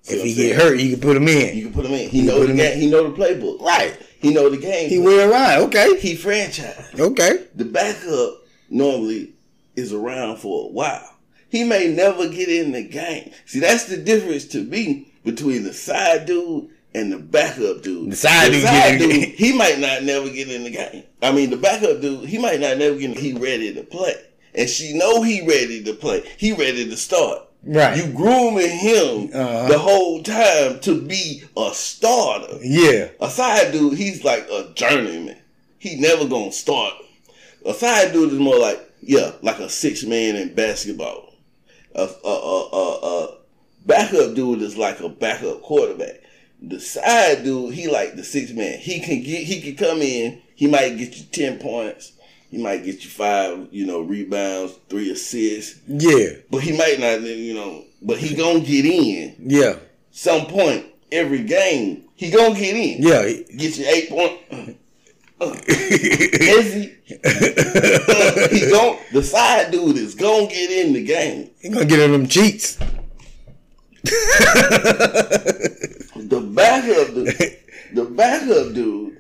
See 0.02 0.16
If 0.16 0.24
he 0.24 0.36
get 0.36 0.56
hurt, 0.56 0.80
you 0.80 0.92
can 0.92 1.02
put 1.02 1.18
him 1.18 1.28
in. 1.28 1.56
you 1.58 1.64
can 1.66 1.74
put 1.74 1.86
him 1.86 1.94
in. 1.94 2.10
He 2.10 2.22
You 2.22 2.26
know 2.28 2.44
the 2.46 2.52
in. 2.52 2.58
game. 2.58 2.80
He 2.80 2.90
know 2.90 3.10
the 3.12 3.16
playbook. 3.18 3.62
Right. 3.62 3.98
He 4.20 4.34
know 4.34 4.50
the 4.50 4.58
game. 4.58 4.90
He 4.90 4.96
plan. 4.96 5.06
will 5.06 5.30
ride. 5.32 5.60
Okay. 5.64 6.00
He 6.00 6.16
franchise. 6.16 6.90
Okay. 7.00 7.46
The 7.56 7.66
backup 7.66 8.42
normally 8.70 9.34
is 9.76 9.94
around 9.94 10.38
for 10.38 10.66
a 10.66 10.72
while. 10.72 11.16
He 11.50 11.64
may 11.64 11.88
never 11.94 12.28
get 12.30 12.48
in 12.50 12.72
the 12.72 12.84
game. 12.84 13.32
See, 13.46 13.60
that's 13.60 13.86
the 13.86 13.98
difference 13.98 14.46
to 14.48 14.64
me 14.64 15.12
between 15.24 15.64
the 15.64 15.74
side 15.74 16.26
dude 16.26 16.70
and 16.96 17.12
the 17.12 17.18
backup 17.18 17.82
dude. 17.84 18.12
The 18.12 18.16
side 18.16 18.52
dude 18.52 18.64
get 18.64 19.02
in 19.02 19.10
the 19.10 19.16
game. 19.20 19.32
he 19.36 19.54
might 19.58 19.80
not 19.80 20.04
never 20.04 20.30
get 20.30 20.50
in 20.50 20.64
the 20.64 20.72
game. 20.72 21.04
I 21.22 21.32
mean, 21.32 21.50
the 21.50 21.58
backup 21.58 22.02
dude, 22.02 22.28
he 22.28 22.38
might 22.38 22.60
not 22.60 22.78
never 22.78 22.96
get 22.98 23.12
in. 23.12 23.16
He 23.18 23.34
ready 23.34 23.74
to 23.74 23.84
play, 23.84 24.16
and 24.56 24.70
she 24.70 24.98
know 24.98 25.22
he 25.22 25.42
ready 25.46 25.84
to 25.84 25.94
play. 25.94 26.24
He 26.38 26.54
ready 26.54 26.90
to 26.90 26.98
start. 26.98 27.44
Right. 27.62 27.98
You 27.98 28.14
grooming 28.14 28.70
him 28.70 29.30
Uh-huh. 29.34 29.68
the 29.68 29.78
whole 29.78 30.24
time 30.24 30.80
to 30.80 31.02
be 31.02 31.44
a 31.58 31.72
starter. 31.74 32.58
yeah. 32.64 33.10
A 33.20 33.30
side 33.30 33.74
dude, 33.74 33.98
he's 33.98 34.24
like 34.24 34.48
a 34.50 34.72
journeyman. 34.76 35.38
He 35.78 36.00
never 36.00 36.26
gonna 36.26 36.54
start. 36.54 36.94
A 37.66 37.74
side 37.74 38.14
dude 38.14 38.32
is 38.34 38.40
more 38.40 38.58
like, 38.58 38.80
yeah, 39.02 39.34
like 39.42 39.60
a 39.60 39.68
six 39.70 40.04
man 40.06 40.38
in 40.38 40.56
basketball. 40.56 41.34
A, 41.96 42.04
a, 42.04 42.30
a, 42.30 42.70
a, 42.72 43.26
a 43.26 43.38
backup 43.86 44.36
dude 44.36 44.62
is 44.62 44.78
like 44.78 45.02
a 45.02 45.10
backup 45.10 45.62
quarterback. 45.62 46.19
The 46.62 46.80
side 46.80 47.44
dude, 47.44 47.74
he 47.74 47.88
like 47.88 48.16
the 48.16 48.24
six 48.24 48.52
man. 48.52 48.80
He 48.80 49.00
can 49.00 49.22
get, 49.24 49.44
he 49.44 49.62
can 49.62 49.76
come 49.76 50.02
in. 50.02 50.42
He 50.56 50.68
might 50.68 50.98
get 50.98 51.16
you 51.18 51.24
ten 51.32 51.58
points. 51.60 52.14
He 52.52 52.58
might 52.58 52.84
get 52.84 53.04
you 53.04 53.10
five, 53.10 53.68
you 53.72 53.86
know, 53.86 54.02
rebounds, 54.02 54.74
three 54.90 55.12
assists. 55.12 55.80
Yeah. 55.88 56.38
But 56.50 56.60
he 56.64 56.76
might 56.76 57.00
not, 57.00 57.22
you 57.22 57.54
know. 57.54 57.86
But 58.02 58.18
he 58.18 58.36
gonna 58.36 58.60
get 58.60 58.86
in 58.86 59.36
Yeah. 59.46 59.76
some 60.12 60.48
point 60.48 60.86
every 61.12 61.44
game. 61.44 62.06
He 62.16 62.30
gonna 62.32 62.56
get 62.60 62.76
in 62.76 63.04
Yeah. 63.04 63.24
get 63.56 63.78
you 63.78 63.86
eight 63.88 64.10
point. 64.10 64.78
Uh, 65.42 65.56
is 65.68 66.74
he? 66.74 66.96
Uh, 67.24 68.48
he 68.50 68.70
gon' 68.70 68.98
the 69.14 69.24
side 69.24 69.72
dude 69.72 69.96
is 69.98 70.14
gonna 70.16 70.48
get 70.48 70.70
in 70.86 70.92
the 70.94 71.04
game. 71.06 71.50
He 71.62 71.70
gonna 71.70 71.86
get 71.86 72.00
in 72.00 72.12
them 72.12 72.28
cheats. 72.28 72.78
The 76.30 76.42
backup 76.42 77.14
dude, 77.16 77.58
the 77.94 78.06
backup 78.16 78.74
dude. 78.74 79.20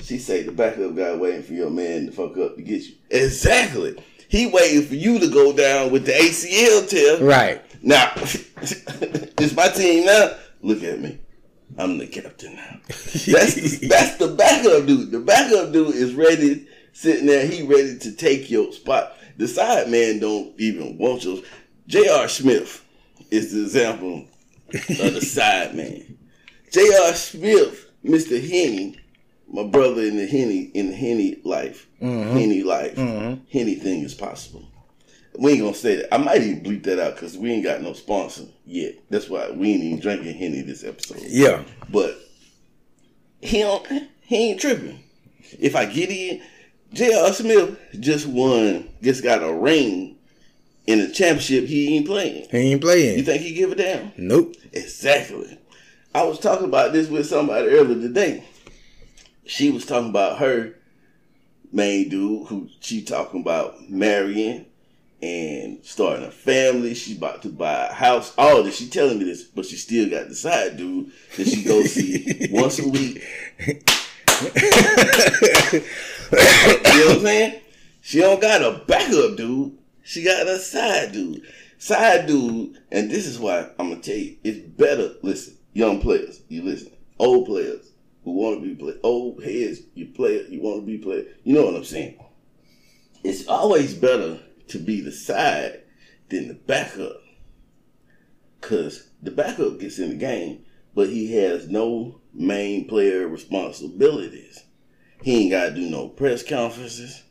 She 0.00 0.18
say 0.18 0.42
the 0.42 0.52
backup 0.52 0.94
guy 0.96 1.14
waiting 1.16 1.42
for 1.42 1.52
your 1.52 1.70
man 1.70 2.06
to 2.06 2.12
fuck 2.12 2.36
up 2.38 2.56
to 2.56 2.62
get 2.62 2.82
you. 2.82 2.94
Exactly. 3.10 4.02
He 4.28 4.46
waiting 4.46 4.86
for 4.86 4.94
you 4.94 5.18
to 5.18 5.28
go 5.28 5.52
down 5.52 5.92
with 5.92 6.06
the 6.06 6.12
ACL 6.12 6.88
tear. 6.88 7.22
right. 7.22 7.62
Now, 7.82 8.12
it's 8.16 9.54
my 9.54 9.68
team 9.68 10.06
now. 10.06 10.30
Look 10.62 10.82
at 10.82 11.00
me. 11.00 11.18
I'm 11.76 11.98
the 11.98 12.06
captain 12.06 12.56
now. 12.56 12.80
That's 12.86 13.54
the, 13.54 13.86
that's 13.88 14.16
the 14.16 14.28
backup 14.28 14.86
dude. 14.86 15.10
The 15.10 15.20
backup 15.20 15.72
dude 15.72 15.94
is 15.94 16.14
ready, 16.14 16.66
sitting 16.92 17.26
there. 17.26 17.46
He 17.46 17.62
ready 17.66 17.98
to 17.98 18.12
take 18.12 18.50
your 18.50 18.72
spot. 18.72 19.16
The 19.36 19.48
side 19.48 19.90
man 19.90 20.20
don't 20.20 20.58
even 20.58 20.96
want 20.96 21.24
yours. 21.24 21.42
J.R. 21.86 22.28
Smith 22.28 22.83
is 23.34 23.52
the 23.52 23.62
example 23.62 24.26
of 24.72 25.14
the 25.14 25.20
side 25.20 25.74
man. 25.74 26.18
J.R. 26.70 27.12
Smith, 27.14 27.90
Mr. 28.04 28.40
Henny, 28.40 28.98
my 29.48 29.64
brother 29.64 30.02
in 30.02 30.16
the 30.16 30.26
Henny 30.26 30.62
in 30.74 30.88
the 30.88 30.96
Henny 30.96 31.40
life, 31.44 31.86
mm-hmm. 32.00 32.36
Henny 32.36 32.62
life, 32.62 32.96
mm-hmm. 32.96 33.42
Henny 33.50 33.74
thing 33.74 34.02
is 34.02 34.14
possible. 34.14 34.64
We 35.36 35.52
ain't 35.52 35.62
gonna 35.62 35.74
say 35.74 35.96
that. 35.96 36.14
I 36.14 36.18
might 36.18 36.42
even 36.42 36.62
bleep 36.62 36.84
that 36.84 37.00
out 37.00 37.14
because 37.14 37.36
we 37.36 37.52
ain't 37.52 37.64
got 37.64 37.82
no 37.82 37.92
sponsor 37.92 38.44
yet. 38.64 38.94
That's 39.10 39.28
why 39.28 39.50
we 39.50 39.72
ain't 39.72 39.82
even 39.82 40.00
drinking 40.00 40.36
Henny 40.36 40.62
this 40.62 40.84
episode. 40.84 41.22
Yeah. 41.22 41.62
But 41.88 42.16
he 43.40 43.60
don't, 43.60 43.86
he 44.20 44.50
ain't 44.50 44.60
tripping. 44.60 45.02
If 45.58 45.76
I 45.76 45.86
get 45.86 46.10
in, 46.10 46.40
J.R. 46.92 47.32
Smith 47.32 47.78
just 47.98 48.26
won, 48.26 48.88
just 49.02 49.24
got 49.24 49.42
a 49.42 49.52
ring 49.52 50.13
in 50.86 50.98
the 51.00 51.08
championship 51.08 51.66
he 51.66 51.96
ain't 51.96 52.06
playing. 52.06 52.46
He 52.50 52.72
ain't 52.72 52.80
playing. 52.80 53.18
You 53.18 53.24
think 53.24 53.42
he 53.42 53.54
give 53.54 53.72
a 53.72 53.74
damn? 53.74 54.12
Nope. 54.16 54.54
Exactly. 54.72 55.58
I 56.14 56.24
was 56.24 56.38
talking 56.38 56.66
about 56.66 56.92
this 56.92 57.08
with 57.08 57.26
somebody 57.26 57.68
earlier 57.68 58.00
today. 58.00 58.44
She 59.46 59.70
was 59.70 59.84
talking 59.84 60.10
about 60.10 60.38
her 60.38 60.74
main 61.72 62.08
dude 62.08 62.46
who 62.48 62.68
she 62.80 63.02
talking 63.02 63.40
about 63.40 63.90
marrying 63.90 64.66
and 65.20 65.84
starting 65.84 66.24
a 66.24 66.30
family. 66.30 66.94
She 66.94 67.16
about 67.16 67.42
to 67.42 67.48
buy 67.48 67.86
a 67.86 67.92
house. 67.92 68.32
All 68.38 68.62
this. 68.62 68.76
She 68.76 68.88
telling 68.88 69.18
me 69.18 69.24
this, 69.24 69.42
but 69.42 69.66
she 69.66 69.76
still 69.76 70.08
got 70.08 70.28
the 70.28 70.34
side 70.34 70.76
dude 70.76 71.10
that 71.36 71.46
she 71.46 71.64
go 71.64 71.82
see 71.82 72.48
once 72.52 72.78
a 72.78 72.88
week. 72.88 73.24
you 73.66 73.74
know 77.00 77.06
what 77.06 77.16
I'm 77.16 77.20
saying? 77.20 77.60
She 78.02 78.20
don't 78.20 78.40
got 78.40 78.62
a 78.62 78.82
backup 78.86 79.36
dude. 79.36 79.78
She 80.04 80.22
got 80.22 80.46
a 80.46 80.58
side 80.58 81.12
dude. 81.12 81.42
Side 81.78 82.26
dude, 82.26 82.78
and 82.92 83.10
this 83.10 83.26
is 83.26 83.38
why 83.38 83.70
I'm 83.78 83.88
gonna 83.88 84.00
tell 84.00 84.16
you, 84.16 84.36
it's 84.44 84.58
better. 84.58 85.14
Listen, 85.22 85.56
young 85.72 86.00
players, 86.00 86.42
you 86.48 86.62
listen. 86.62 86.92
Old 87.18 87.46
players 87.46 87.90
who 88.22 88.32
want 88.32 88.62
to 88.62 88.68
be 88.68 88.74
play, 88.74 88.94
old 89.02 89.42
heads, 89.42 89.80
you 89.94 90.06
play, 90.06 90.46
you 90.48 90.60
want 90.60 90.80
to 90.80 90.86
be 90.86 90.98
player. 90.98 91.24
You 91.42 91.54
know 91.54 91.64
what 91.64 91.74
I'm 91.74 91.84
saying? 91.84 92.22
It's 93.24 93.48
always 93.48 93.94
better 93.94 94.40
to 94.68 94.78
be 94.78 95.00
the 95.00 95.12
side 95.12 95.82
than 96.28 96.48
the 96.48 96.54
backup, 96.54 97.22
cause 98.60 99.08
the 99.22 99.30
backup 99.30 99.80
gets 99.80 99.98
in 99.98 100.10
the 100.10 100.16
game, 100.16 100.64
but 100.94 101.08
he 101.08 101.34
has 101.36 101.68
no 101.68 102.20
main 102.34 102.86
player 102.86 103.26
responsibilities. 103.26 104.64
He 105.22 105.42
ain't 105.42 105.50
got 105.50 105.70
to 105.70 105.74
do 105.74 105.88
no 105.88 106.08
press 106.08 106.42
conferences. 106.42 107.22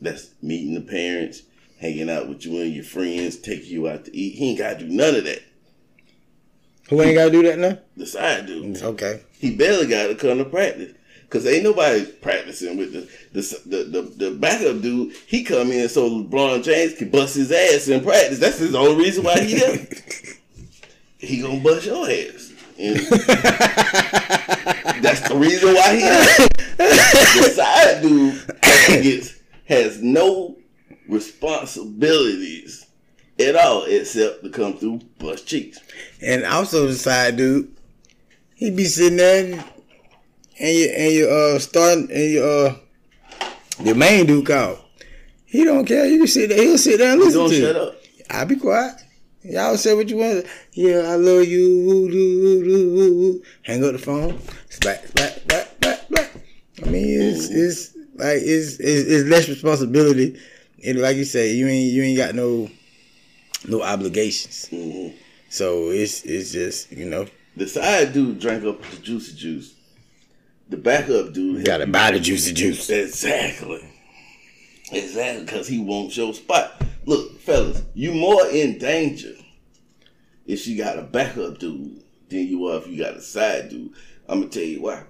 That's 0.00 0.30
meeting 0.42 0.74
the 0.74 0.80
parents, 0.82 1.42
hanging 1.80 2.10
out 2.10 2.28
with 2.28 2.44
you 2.44 2.60
and 2.60 2.72
your 2.72 2.84
friends, 2.84 3.36
taking 3.36 3.70
you 3.70 3.88
out 3.88 4.04
to 4.04 4.16
eat. 4.16 4.36
He 4.36 4.50
ain't 4.50 4.58
got 4.58 4.78
to 4.78 4.86
do 4.86 4.92
none 4.92 5.14
of 5.14 5.24
that. 5.24 5.42
Who 6.90 7.00
ain't 7.02 7.14
gotta 7.14 7.30
do 7.30 7.42
that 7.44 7.58
now? 7.58 7.78
The 7.96 8.04
side 8.04 8.46
dude. 8.46 8.82
Okay. 8.82 9.20
He 9.38 9.54
barely 9.54 9.86
got 9.86 10.08
to 10.08 10.16
come 10.16 10.38
to 10.38 10.44
practice. 10.44 10.92
Cause 11.28 11.46
ain't 11.46 11.62
nobody 11.62 12.04
practicing 12.04 12.76
with 12.76 12.92
the 12.92 13.08
the, 13.32 13.62
the 13.64 13.84
the 13.84 14.02
the 14.02 14.30
backup 14.32 14.82
dude. 14.82 15.14
He 15.28 15.44
come 15.44 15.70
in 15.70 15.88
so 15.88 16.10
LeBron 16.10 16.64
James 16.64 16.94
can 16.94 17.08
bust 17.08 17.36
his 17.36 17.52
ass 17.52 17.86
in 17.86 18.02
practice. 18.02 18.40
That's 18.40 18.58
his 18.58 18.74
only 18.74 19.04
reason 19.04 19.22
why 19.22 19.38
he 19.38 19.54
there. 19.54 19.86
he 21.18 21.40
gonna 21.40 21.60
bust 21.60 21.86
your 21.86 22.04
ass. 22.10 22.52
And 22.76 22.96
that's 25.04 25.28
the 25.28 25.36
reason 25.36 25.72
why 25.72 25.94
he. 25.94 26.00
The 26.80 27.50
side 27.54 28.02
dude 28.02 28.42
gets 29.04 29.38
has 29.66 30.02
no 30.02 30.56
responsibilities 31.10 32.86
at 33.38 33.56
all 33.56 33.84
except 33.84 34.42
to 34.42 34.50
come 34.50 34.76
through 34.76 35.00
bust 35.18 35.46
cheeks. 35.46 35.78
And 36.22 36.44
also 36.44 36.86
the 36.86 36.94
side 36.94 37.36
dude, 37.36 37.74
he 38.54 38.70
be 38.70 38.84
sitting 38.84 39.16
there 39.16 39.64
and, 40.58 40.76
you 40.76 40.86
and 40.96 41.12
you 41.12 41.28
uh 41.28 41.58
starting 41.58 42.10
and 42.10 42.32
you 42.32 42.44
uh 42.44 42.76
the 43.82 43.94
main 43.94 44.26
dude 44.26 44.46
call. 44.46 44.78
He 45.46 45.64
don't 45.64 45.84
care. 45.84 46.06
You 46.06 46.18
can 46.18 46.26
sit 46.28 46.50
there. 46.50 46.62
He'll 46.62 46.78
sit 46.78 46.98
there 46.98 47.12
and 47.12 47.20
listen 47.20 47.40
don't 47.40 47.50
to 47.50 47.60
shut 47.60 47.76
up. 47.76 47.94
I'll 48.30 48.46
be 48.46 48.56
quiet. 48.56 48.94
Y'all 49.42 49.76
say 49.76 49.94
what 49.94 50.08
you 50.08 50.18
want. 50.18 50.46
Yeah, 50.72 50.98
I 50.98 51.16
love 51.16 51.46
you. 51.46 51.84
Woo, 51.86 52.08
woo, 52.08 52.62
woo, 52.62 53.16
woo. 53.16 53.42
Hang 53.62 53.82
up 53.82 53.92
the 53.92 53.98
phone. 53.98 54.38
Back, 54.82 55.12
back, 55.14 55.46
back, 55.46 55.80
back, 55.80 56.08
back. 56.10 56.30
I 56.82 56.86
mean, 56.86 57.20
it's 57.20 57.48
it's 57.48 57.96
like 58.14 58.36
it's 58.36 58.78
it's, 58.78 59.08
it's 59.08 59.28
less 59.28 59.48
responsibility, 59.48 60.38
and 60.84 61.00
like 61.00 61.16
you 61.16 61.24
say, 61.24 61.52
you 61.54 61.66
ain't 61.68 61.92
you 61.92 62.02
ain't 62.02 62.16
got 62.16 62.34
no 62.34 62.70
no 63.68 63.82
obligations. 63.82 64.68
Mhm. 64.70 65.14
So 65.48 65.90
it's 65.90 66.22
it's 66.24 66.52
just 66.52 66.90
you 66.92 67.06
know 67.06 67.26
The 67.56 67.66
side 67.68 68.12
dude 68.12 68.38
drank 68.40 68.64
up 68.64 68.80
the 68.82 68.96
juicy 68.98 69.34
juice. 69.36 69.74
The 70.68 70.76
backup 70.76 71.32
dude 71.32 71.64
gotta 71.64 71.86
buy 71.86 72.12
the 72.12 72.20
juicy 72.20 72.52
juice. 72.52 72.88
Exactly. 72.90 73.84
Exactly, 74.92 75.44
because 75.44 75.68
he 75.68 75.78
won't 75.80 76.12
show 76.12 76.32
spot. 76.32 76.82
Look, 77.06 77.38
fellas, 77.40 77.82
you 77.94 78.12
more 78.12 78.46
in 78.48 78.78
danger 78.78 79.34
if 80.46 80.66
you 80.66 80.76
got 80.76 80.98
a 80.98 81.02
backup 81.02 81.58
dude 81.58 82.02
than 82.28 82.46
you 82.48 82.66
are 82.66 82.78
if 82.78 82.88
you 82.88 82.98
got 83.02 83.14
a 83.16 83.20
side 83.20 83.68
dude. 83.68 83.92
I'm 84.28 84.40
gonna 84.40 84.50
tell 84.50 84.62
you 84.62 84.82
why. 84.82 85.02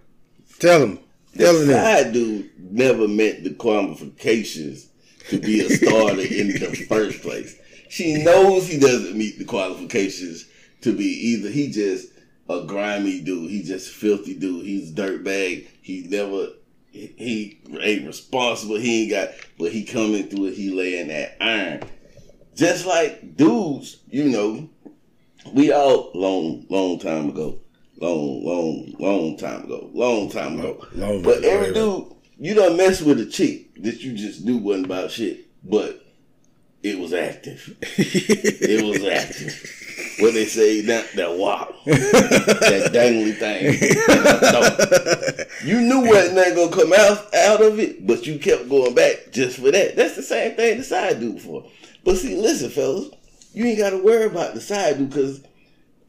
Tell 0.58 0.82
him, 0.82 0.98
The 1.32 1.44
tell 1.44 1.56
him 1.60 1.68
that. 1.68 2.04
side 2.04 2.12
dude 2.12 2.50
never 2.58 3.08
met 3.08 3.42
the 3.44 3.50
qualifications 3.54 4.88
to 5.30 5.38
be 5.38 5.60
a 5.60 5.70
starter 5.70 6.20
in 6.20 6.48
the 6.48 6.86
first 6.88 7.22
place. 7.22 7.56
She 7.88 8.22
knows 8.22 8.66
he 8.66 8.78
doesn't 8.78 9.16
meet 9.16 9.38
the 9.38 9.44
qualifications 9.44 10.46
to 10.82 10.96
be 10.96 11.04
either. 11.04 11.48
He 11.48 11.70
just 11.70 12.08
a 12.48 12.64
grimy 12.64 13.20
dude. 13.20 13.50
He 13.50 13.62
just 13.62 13.92
filthy 13.92 14.34
dude. 14.34 14.64
He's 14.64 14.92
dirtbag. 14.92 15.66
He 15.82 16.06
never. 16.08 16.48
He, 16.92 17.60
ain't 17.80 18.06
responsible. 18.06 18.76
He 18.76 19.02
ain't 19.02 19.10
got. 19.10 19.28
But 19.58 19.72
he 19.72 19.84
coming 19.84 20.28
through 20.28 20.46
it. 20.46 20.54
He 20.54 20.70
laying 20.70 21.08
that 21.08 21.36
iron. 21.40 21.82
Just 22.54 22.84
like 22.84 23.36
dudes, 23.36 23.98
you 24.10 24.24
know, 24.24 24.68
we 25.52 25.72
all 25.72 26.10
long, 26.14 26.66
long 26.68 26.98
time 26.98 27.30
ago, 27.30 27.58
long, 28.00 28.44
long, 28.44 28.94
long 28.98 29.36
time 29.36 29.64
ago, 29.64 29.88
long 29.94 30.30
time 30.30 30.58
ago. 30.58 30.84
Long 30.92 31.22
But 31.22 31.40
way, 31.40 31.48
every 31.48 31.72
dude, 31.72 32.12
you 32.40 32.54
don't 32.54 32.78
mess 32.78 33.02
with 33.02 33.20
a 33.20 33.26
chick 33.26 33.82
that 33.82 34.02
you 34.02 34.14
just 34.14 34.42
knew 34.44 34.56
wasn't 34.56 34.86
about 34.86 35.10
shit, 35.10 35.46
but 35.62 36.02
it 36.82 36.98
was 36.98 37.12
active. 37.12 37.76
It 37.82 38.84
was 38.84 39.04
active. 39.04 39.76
What 40.20 40.32
they 40.34 40.46
say, 40.46 40.80
that 40.82 41.12
that 41.16 41.36
wow, 41.36 41.74
that 41.84 42.90
dangly 42.92 43.36
thing. 43.36 43.74
you 45.68 45.80
knew 45.80 46.08
wasn't 46.08 46.36
nothing 46.36 46.54
gonna 46.70 46.70
come 46.70 46.92
out 46.92 47.34
out 47.34 47.62
of 47.62 47.78
it, 47.78 48.06
but 48.06 48.26
you 48.26 48.38
kept 48.38 48.68
going 48.70 48.94
back 48.94 49.32
just 49.32 49.58
for 49.58 49.70
that. 49.70 49.96
That's 49.96 50.16
the 50.16 50.22
same 50.22 50.56
thing 50.56 50.78
the 50.78 50.84
side 50.84 51.20
dude 51.20 51.42
for. 51.42 51.66
But 52.04 52.16
see, 52.16 52.40
listen, 52.40 52.70
fellas, 52.70 53.10
you 53.52 53.66
ain't 53.66 53.78
got 53.78 53.90
to 53.90 54.02
worry 54.02 54.24
about 54.24 54.54
the 54.54 54.60
side 54.60 54.98
dude 54.98 55.10
because 55.10 55.42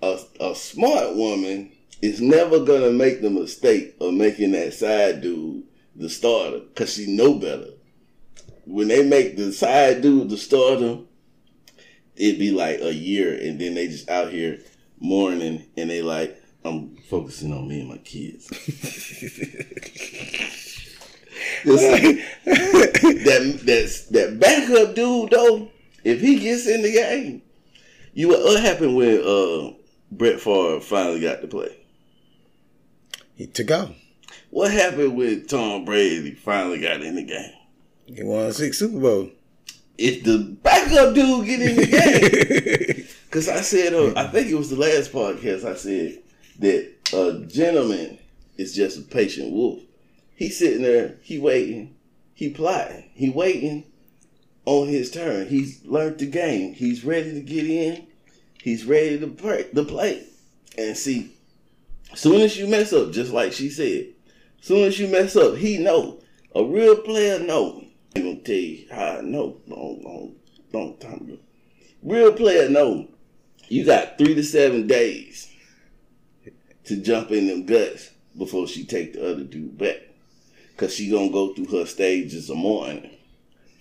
a, 0.02 0.20
a 0.40 0.56
smart 0.56 1.16
woman 1.16 1.72
is 2.02 2.22
never 2.22 2.60
gonna 2.60 2.92
make 2.92 3.22
the 3.22 3.30
mistake 3.30 3.96
of 4.00 4.14
making 4.14 4.52
that 4.52 4.74
side 4.74 5.22
dude 5.22 5.64
the 5.96 6.10
starter 6.10 6.60
because 6.60 6.94
she 6.94 7.08
know 7.08 7.36
better. 7.36 7.70
When 8.66 8.88
they 8.88 9.04
make 9.08 9.38
the 9.38 9.52
side 9.52 10.02
dude 10.02 10.30
the 10.30 10.38
starter, 10.38 11.00
it'd 12.16 12.40
be 12.40 12.52
like 12.52 12.80
a 12.82 12.94
year, 12.94 13.34
and 13.34 13.60
then 13.60 13.74
they 13.74 13.88
just 13.88 14.10
out 14.10 14.32
here 14.32 14.60
mourning, 15.00 15.66
and 15.76 15.90
they 15.90 16.02
like, 16.02 16.38
I'm 16.64 16.96
focusing 17.10 17.52
on 17.52 17.68
me 17.68 17.82
and 17.82 17.90
my 17.90 17.98
kids. 17.98 18.50
Like, 21.64 22.02
that 22.44 23.62
that's 23.64 24.06
that 24.08 24.40
backup 24.40 24.96
dude 24.96 25.30
though. 25.32 25.70
If 26.04 26.22
he 26.22 26.40
gets 26.40 26.68
in 26.68 26.82
the 26.82 26.92
game, 26.92 27.44
you 28.14 28.30
what 28.30 28.62
happened 28.62 28.96
when 28.96 29.22
uh 29.22 29.74
Brett 30.12 30.40
Favre 30.40 30.80
finally 30.80 31.22
got 31.22 31.42
to 31.42 31.48
play? 31.48 31.78
He 33.36 33.48
to 33.48 33.64
go. 33.64 33.96
What 34.52 34.72
happened 34.72 35.16
with 35.16 35.48
Tom 35.48 35.86
Brady 35.86 36.32
finally 36.32 36.82
got 36.82 37.02
in 37.02 37.16
the 37.16 37.24
game? 37.24 37.54
He 38.06 38.22
won 38.22 38.52
six 38.52 38.80
Super 38.80 39.00
Bowl. 39.00 39.30
If 39.98 40.24
the 40.24 40.58
backup 40.62 41.16
dude 41.16 41.46
get 41.46 41.62
in 41.62 41.76
the 41.78 41.86
game, 41.86 43.08
because 43.26 43.48
I 43.48 43.62
said, 43.62 43.94
uh, 43.94 44.14
I 44.18 44.28
think 44.28 44.50
it 44.50 44.56
was 44.56 44.70
the 44.70 44.76
last 44.76 45.14
podcast 45.14 45.64
I 45.64 45.76
said 45.76 46.22
that 46.60 46.92
a 47.14 47.46
gentleman 47.46 48.20
is 48.58 48.76
just 48.76 49.00
a 49.00 49.04
patient 49.04 49.54
wolf. 49.54 49.80
He's 50.36 50.60
sitting 50.60 50.82
there, 50.82 51.16
he 51.22 51.40
waiting, 51.40 51.96
he 52.34 52.50
plotting, 52.50 53.10
he 53.14 53.30
waiting 53.30 53.86
on 54.66 54.90
his 54.90 55.12
turn. 55.12 55.48
He's 55.48 55.86
learned 55.86 56.18
the 56.18 56.26
game. 56.26 56.74
He's 56.74 57.06
ready 57.06 57.32
to 57.34 57.42
get 57.42 57.66
in. 57.66 58.06
He's 58.62 58.84
ready 58.84 59.18
to 59.18 59.28
play. 59.28 59.64
To 59.64 59.84
play. 59.86 60.26
And 60.78 60.98
see, 60.98 61.32
as 62.12 62.20
soon 62.20 62.42
as 62.42 62.58
you 62.58 62.68
mess 62.68 62.92
up, 62.92 63.12
just 63.12 63.32
like 63.32 63.54
she 63.54 63.70
said, 63.70 64.08
soon 64.62 64.88
as 64.88 65.00
you 65.00 65.08
mess 65.08 65.36
up, 65.36 65.58
he 65.58 65.78
know. 65.78 66.20
A 66.56 66.64
real 66.64 66.98
player 66.98 67.40
know. 67.40 67.84
I'm 68.16 68.24
gonna 68.24 68.36
tell 68.42 68.56
you 68.56 68.86
how 68.90 69.18
I 69.18 69.22
know. 69.22 69.58
Long, 69.68 70.02
long, 70.04 70.36
long 70.74 70.98
time 70.98 71.22
ago. 71.22 71.38
Real 72.04 72.34
player 72.34 72.70
know. 72.70 73.08
You 73.68 73.86
got 73.86 74.18
three 74.18 74.36
to 74.36 74.44
seven 74.44 74.88
days 74.88 75.50
to 76.86 76.98
jump 76.98 77.32
in 77.32 77.48
them 77.48 77.66
guts 77.66 78.12
before 78.38 78.68
she 78.68 78.86
take 78.86 79.14
the 79.14 79.32
other 79.32 79.44
dude 79.44 79.78
back. 79.78 79.98
Cause 80.78 80.96
she 80.96 81.10
gonna 81.10 81.30
go 81.30 81.54
through 81.54 81.68
her 81.68 81.86
stages 81.86 82.50
of 82.50 82.58
mourning. 82.58 83.12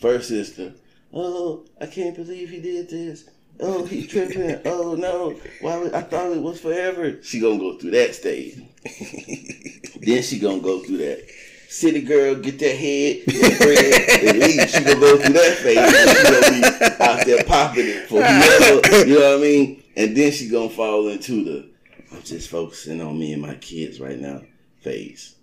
First 0.01 0.31
is 0.31 0.55
the, 0.55 0.75
oh, 1.13 1.65
I 1.81 1.87
can't 1.87 2.15
believe 2.15 2.51
he 2.51 2.61
did 2.61 2.91
this. 2.91 3.29
Oh, 3.59 3.85
he 3.85 4.07
tripping. 4.07 4.61
Oh 4.65 4.95
no, 4.95 5.35
why? 5.61 5.91
I 5.93 6.03
thought 6.03 6.33
it 6.33 6.43
was 6.43 6.61
forever. 6.61 7.23
She 7.23 7.41
gonna 7.41 7.59
go 7.59 7.79
through 7.79 7.93
that 7.93 8.15
stage. 8.15 8.63
then 10.01 10.23
she 10.23 10.39
gonna 10.39 10.61
go 10.61 10.81
through 10.81 10.99
that. 10.99 11.29
City 11.69 12.01
girl, 12.01 12.35
get 12.35 12.59
that 12.59 12.75
head, 12.75 13.23
that 13.27 13.59
bread, 13.61 14.29
and 14.29 14.39
leave. 14.39 14.69
She 14.69 14.83
gonna 14.83 14.99
go 14.99 15.17
through 15.19 15.35
that 15.35 15.57
phase. 15.59 15.79
She 15.89 16.23
gonna 16.25 16.89
be 16.89 17.05
out 17.05 17.27
there 17.27 17.45
popping 17.45 17.87
it 17.87 18.09
for 18.09 18.23
whoever. 18.23 19.07
You 19.07 19.19
know 19.19 19.33
what 19.33 19.39
I 19.39 19.43
mean? 19.43 19.83
And 19.97 20.17
then 20.17 20.33
she 20.33 20.49
gonna 20.49 20.69
fall 20.69 21.09
into 21.09 21.45
the, 21.45 21.71
I'm 22.13 22.23
just 22.23 22.51
focusing 22.51 23.01
on 23.01 23.19
me 23.19 23.33
and 23.33 23.43
my 23.43 23.55
kids 23.55 24.01
right 24.01 24.19
now 24.19 24.43
phase. 24.81 25.37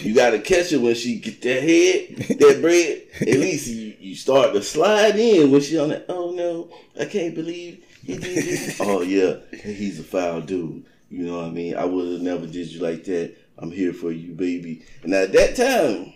You 0.00 0.14
gotta 0.14 0.38
catch 0.38 0.70
her 0.70 0.80
when 0.80 0.94
she 0.94 1.18
get 1.18 1.42
that 1.42 1.62
head, 1.62 2.38
that 2.38 2.58
bread. 2.60 3.02
At 3.20 3.38
least 3.38 3.68
you, 3.68 3.94
you 4.00 4.16
start 4.16 4.54
to 4.54 4.62
slide 4.62 5.16
in 5.16 5.50
when 5.50 5.60
she 5.60 5.78
on 5.78 5.90
that. 5.90 6.06
Oh 6.08 6.32
no, 6.32 6.70
I 6.98 7.04
can't 7.04 7.34
believe 7.34 7.84
he 8.02 8.16
did 8.16 8.44
this. 8.44 8.76
oh 8.80 9.02
yeah, 9.02 9.36
he's 9.62 10.00
a 10.00 10.02
foul 10.02 10.40
dude. 10.40 10.86
You 11.12 11.26
know 11.26 11.36
what 11.36 11.48
I 11.48 11.50
mean? 11.50 11.76
I 11.76 11.84
would 11.84 12.10
have 12.10 12.22
never 12.22 12.46
did 12.46 12.72
you 12.72 12.80
like 12.80 13.04
that. 13.04 13.36
I'm 13.58 13.70
here 13.70 13.92
for 13.92 14.10
you, 14.10 14.32
baby. 14.32 14.82
And 15.02 15.12
at 15.12 15.32
that 15.32 15.56
time, 15.56 16.14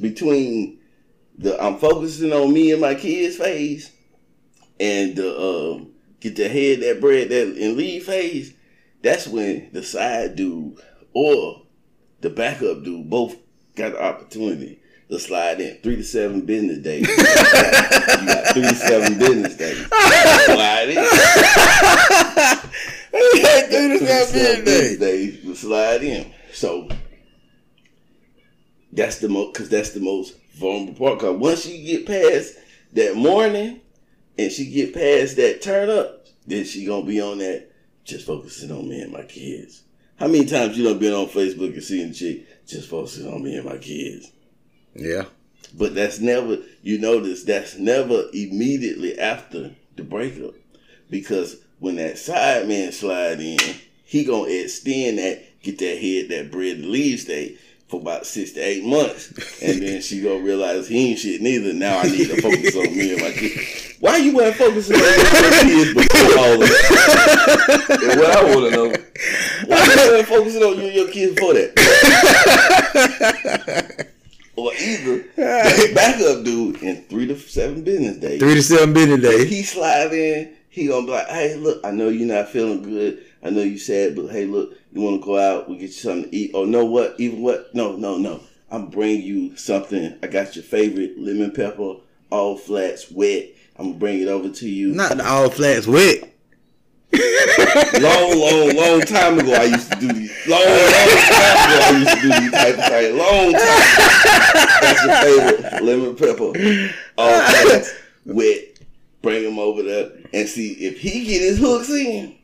between 0.00 0.78
the 1.36 1.60
I'm 1.60 1.78
focusing 1.78 2.32
on 2.32 2.52
me 2.52 2.70
and 2.70 2.80
my 2.80 2.94
kids 2.94 3.38
phase 3.38 3.90
and 4.78 5.16
the 5.16 5.36
uh, 5.36 5.84
get 6.20 6.36
the 6.36 6.48
head 6.48 6.80
that 6.80 7.00
bread 7.00 7.30
that 7.30 7.48
and 7.48 7.76
leave 7.76 8.04
phase, 8.04 8.54
that's 9.02 9.26
when 9.26 9.70
the 9.72 9.82
side 9.82 10.36
dude 10.36 10.78
or 11.12 11.62
the 12.20 12.30
backup 12.30 12.84
dude 12.84 13.10
both 13.10 13.34
got 13.74 13.92
the 13.92 14.02
opportunity 14.02 14.77
to 15.08 15.18
slide 15.18 15.60
in 15.60 15.76
three 15.78 15.96
to 15.96 16.04
seven 16.04 16.42
business 16.42 16.78
days. 16.78 17.08
you 17.08 17.16
got 17.16 18.54
three 18.54 18.62
to 18.62 18.74
seven 18.74 19.18
business 19.18 19.56
days. 19.56 19.86
Slide 20.44 20.88
in. 20.90 20.96
three 23.10 23.98
to 23.98 24.04
seven 24.04 24.64
business 24.64 24.64
days. 24.64 24.98
days 24.98 25.42
to 25.42 25.54
slide 25.54 26.02
in. 26.02 26.32
So 26.52 26.88
that's 28.92 29.18
the 29.18 29.28
most 29.28 29.54
because 29.54 29.68
that's 29.68 29.90
the 29.90 30.00
most 30.00 30.36
vulnerable 30.54 30.94
part. 31.06 31.20
Cause 31.20 31.36
once 31.36 31.66
you 31.66 31.84
get 31.84 32.06
past 32.06 32.54
that 32.92 33.16
morning 33.16 33.80
and 34.38 34.52
she 34.52 34.70
get 34.70 34.94
past 34.94 35.36
that 35.36 35.62
turn 35.62 35.88
up, 35.88 36.26
then 36.46 36.64
she 36.64 36.84
gonna 36.84 37.04
be 37.04 37.20
on 37.20 37.38
that 37.38 37.70
just 38.04 38.26
focusing 38.26 38.70
on 38.70 38.88
me 38.88 39.00
and 39.00 39.12
my 39.12 39.22
kids. 39.22 39.82
How 40.16 40.26
many 40.26 40.46
times 40.46 40.76
you 40.76 40.84
done 40.84 40.98
been 40.98 41.12
on 41.12 41.26
Facebook 41.26 41.72
and 41.74 41.82
seen 41.82 42.10
a 42.10 42.12
chick 42.12 42.66
just 42.66 42.90
focusing 42.90 43.32
on 43.32 43.42
me 43.42 43.56
and 43.56 43.64
my 43.64 43.78
kids? 43.78 44.32
Yeah. 44.98 45.24
But 45.74 45.94
that's 45.94 46.18
never 46.18 46.58
you 46.82 46.98
notice 46.98 47.44
that's 47.44 47.78
never 47.78 48.24
immediately 48.32 49.18
after 49.18 49.70
the 49.96 50.02
breakup. 50.02 50.54
Because 51.10 51.56
when 51.78 51.96
that 51.96 52.18
side 52.18 52.68
man 52.68 52.92
slide 52.92 53.40
in, 53.40 53.58
he 54.04 54.24
gonna 54.24 54.50
extend 54.50 55.18
that, 55.18 55.42
get 55.62 55.78
that 55.78 55.98
head, 55.98 56.28
that 56.30 56.50
bread 56.50 56.76
and 56.76 56.90
leave 56.90 57.20
state 57.20 57.60
for 57.88 58.00
about 58.00 58.26
six 58.26 58.52
to 58.52 58.60
eight 58.60 58.84
months. 58.84 59.30
And 59.62 59.82
then 59.82 60.02
she 60.02 60.20
gonna 60.22 60.40
realize 60.40 60.88
he 60.88 61.10
ain't 61.10 61.18
shit 61.18 61.40
neither. 61.40 61.72
Now 61.72 61.98
I 61.98 62.04
need 62.04 62.28
to 62.28 62.40
focus 62.42 62.74
on 62.76 62.96
me 62.96 63.12
and 63.12 63.22
my 63.22 63.30
kids. 63.30 63.96
Why 64.00 64.16
you 64.18 64.34
weren't 64.36 64.56
focusing 64.56 64.96
on 64.96 65.02
your 65.02 65.52
kids 65.62 65.94
before 65.94 66.38
all 66.38 66.52
of 66.54 66.60
that? 66.60 67.98
And 68.02 68.20
what 68.20 68.30
I 68.36 68.42
wanna 68.54 68.70
know, 68.70 68.92
why 69.66 69.84
you 69.84 69.96
weren't 70.12 70.28
focusing 70.28 70.62
on 70.62 70.76
you 70.78 70.86
and 70.86 70.94
your 70.94 71.08
kids 71.10 71.34
before 71.34 71.54
that? 71.54 71.74
Or 74.58 74.72
either 74.74 75.24
backup 75.94 76.44
dude 76.44 76.82
in 76.82 77.02
three 77.04 77.26
to 77.26 77.38
seven 77.38 77.82
business 77.82 78.16
days. 78.16 78.40
Three 78.40 78.54
to 78.54 78.62
seven 78.62 78.92
business 78.92 79.18
If 79.24 79.30
days. 79.30 79.48
he 79.50 79.62
slide 79.62 80.12
in, 80.12 80.54
he 80.68 80.88
gonna 80.88 81.06
be 81.06 81.12
like, 81.12 81.28
"Hey, 81.28 81.56
look, 81.56 81.84
I 81.84 81.90
know 81.90 82.08
you're 82.08 82.26
not 82.26 82.48
feeling 82.48 82.82
good. 82.82 83.22
I 83.42 83.50
know 83.50 83.62
you 83.62 83.78
sad, 83.78 84.16
but 84.16 84.28
hey, 84.28 84.46
look, 84.46 84.72
you 84.92 85.00
want 85.00 85.20
to 85.20 85.24
go 85.26 85.38
out? 85.38 85.68
We 85.68 85.76
get 85.76 85.82
you 85.82 85.88
something 85.92 86.30
to 86.30 86.36
eat. 86.36 86.50
Or 86.54 86.66
know 86.66 86.84
what? 86.84 87.14
Even 87.18 87.40
what? 87.42 87.74
No, 87.74 87.96
no, 87.96 88.18
no. 88.18 88.40
I'm 88.70 88.88
bring 88.90 89.22
you 89.22 89.56
something. 89.56 90.18
I 90.22 90.26
got 90.26 90.54
your 90.56 90.64
favorite 90.64 91.18
lemon 91.18 91.52
pepper, 91.52 91.94
all 92.30 92.56
flats, 92.56 93.10
wet. 93.10 93.46
I'm 93.76 93.86
gonna 93.86 93.98
bring 93.98 94.20
it 94.20 94.28
over 94.28 94.48
to 94.50 94.68
you. 94.68 94.88
Not 94.88 95.16
the 95.16 95.26
all 95.26 95.48
flats 95.50 95.86
wet. 95.86 96.32
Long, 97.12 98.38
long, 98.38 98.76
long 98.76 99.00
time 99.00 99.38
ago, 99.38 99.52
I 99.54 99.64
used 99.64 99.90
to 99.92 99.98
do 99.98 100.08
these. 100.12 100.46
Long, 100.46 100.60
long 100.60 100.68
time 100.68 101.56
ago, 101.64 101.80
I 101.82 101.98
used 101.98 102.10
to 102.10 102.20
do 102.20 102.28
these 102.40 102.50
type 102.52 102.78
of 102.78 102.84
things. 102.84 103.16
Long 103.16 103.52
time. 103.52 104.80
That's 104.80 105.04
your 105.04 105.14
favorite 105.22 105.82
lemon 105.82 106.16
pepper. 106.16 106.92
All 107.18 107.40
flats, 107.40 107.94
wet. 108.24 108.64
Bring 109.22 109.44
him 109.44 109.58
over 109.58 109.82
there 109.82 110.10
and 110.32 110.48
see 110.48 110.72
if 110.74 111.00
he 111.00 111.24
get 111.24 111.40
his 111.42 111.58
hooks 111.58 111.90
in. 111.90 112.36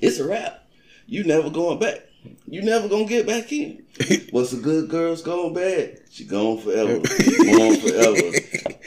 It's 0.00 0.18
a 0.18 0.26
wrap. 0.26 0.66
You 1.06 1.24
never 1.24 1.50
going 1.50 1.78
back. 1.78 2.00
You 2.46 2.62
never 2.62 2.88
gonna 2.88 3.04
get 3.04 3.26
back 3.26 3.52
in. 3.52 3.84
Once 4.32 4.52
a 4.52 4.56
good 4.56 4.88
girl's 4.88 5.22
gone 5.22 5.52
bad, 5.52 6.00
she 6.10 6.24
gone 6.24 6.58
forever. 6.58 6.94
gone 6.94 7.76
forever. 7.76 8.36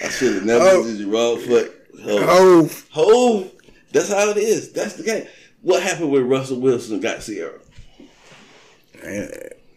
I 0.04 0.10
should 0.10 0.36
have 0.36 0.46
never 0.46 0.64
Oh. 0.66 0.84
did 0.84 0.98
you 0.98 1.12
wrong 1.14 1.40
foot. 1.42 1.72
Oh, 2.08 2.70
Hov. 2.92 3.52
That's 3.96 4.10
how 4.10 4.30
it 4.30 4.36
is. 4.38 4.74
That's 4.74 4.96
the 4.96 5.04
game. 5.04 5.26
What 5.62 5.82
happened 5.82 6.12
when 6.12 6.28
Russell 6.28 6.60
Wilson 6.60 7.00
got 7.00 7.22
Ciara? 7.22 7.60
man. 9.02 9.32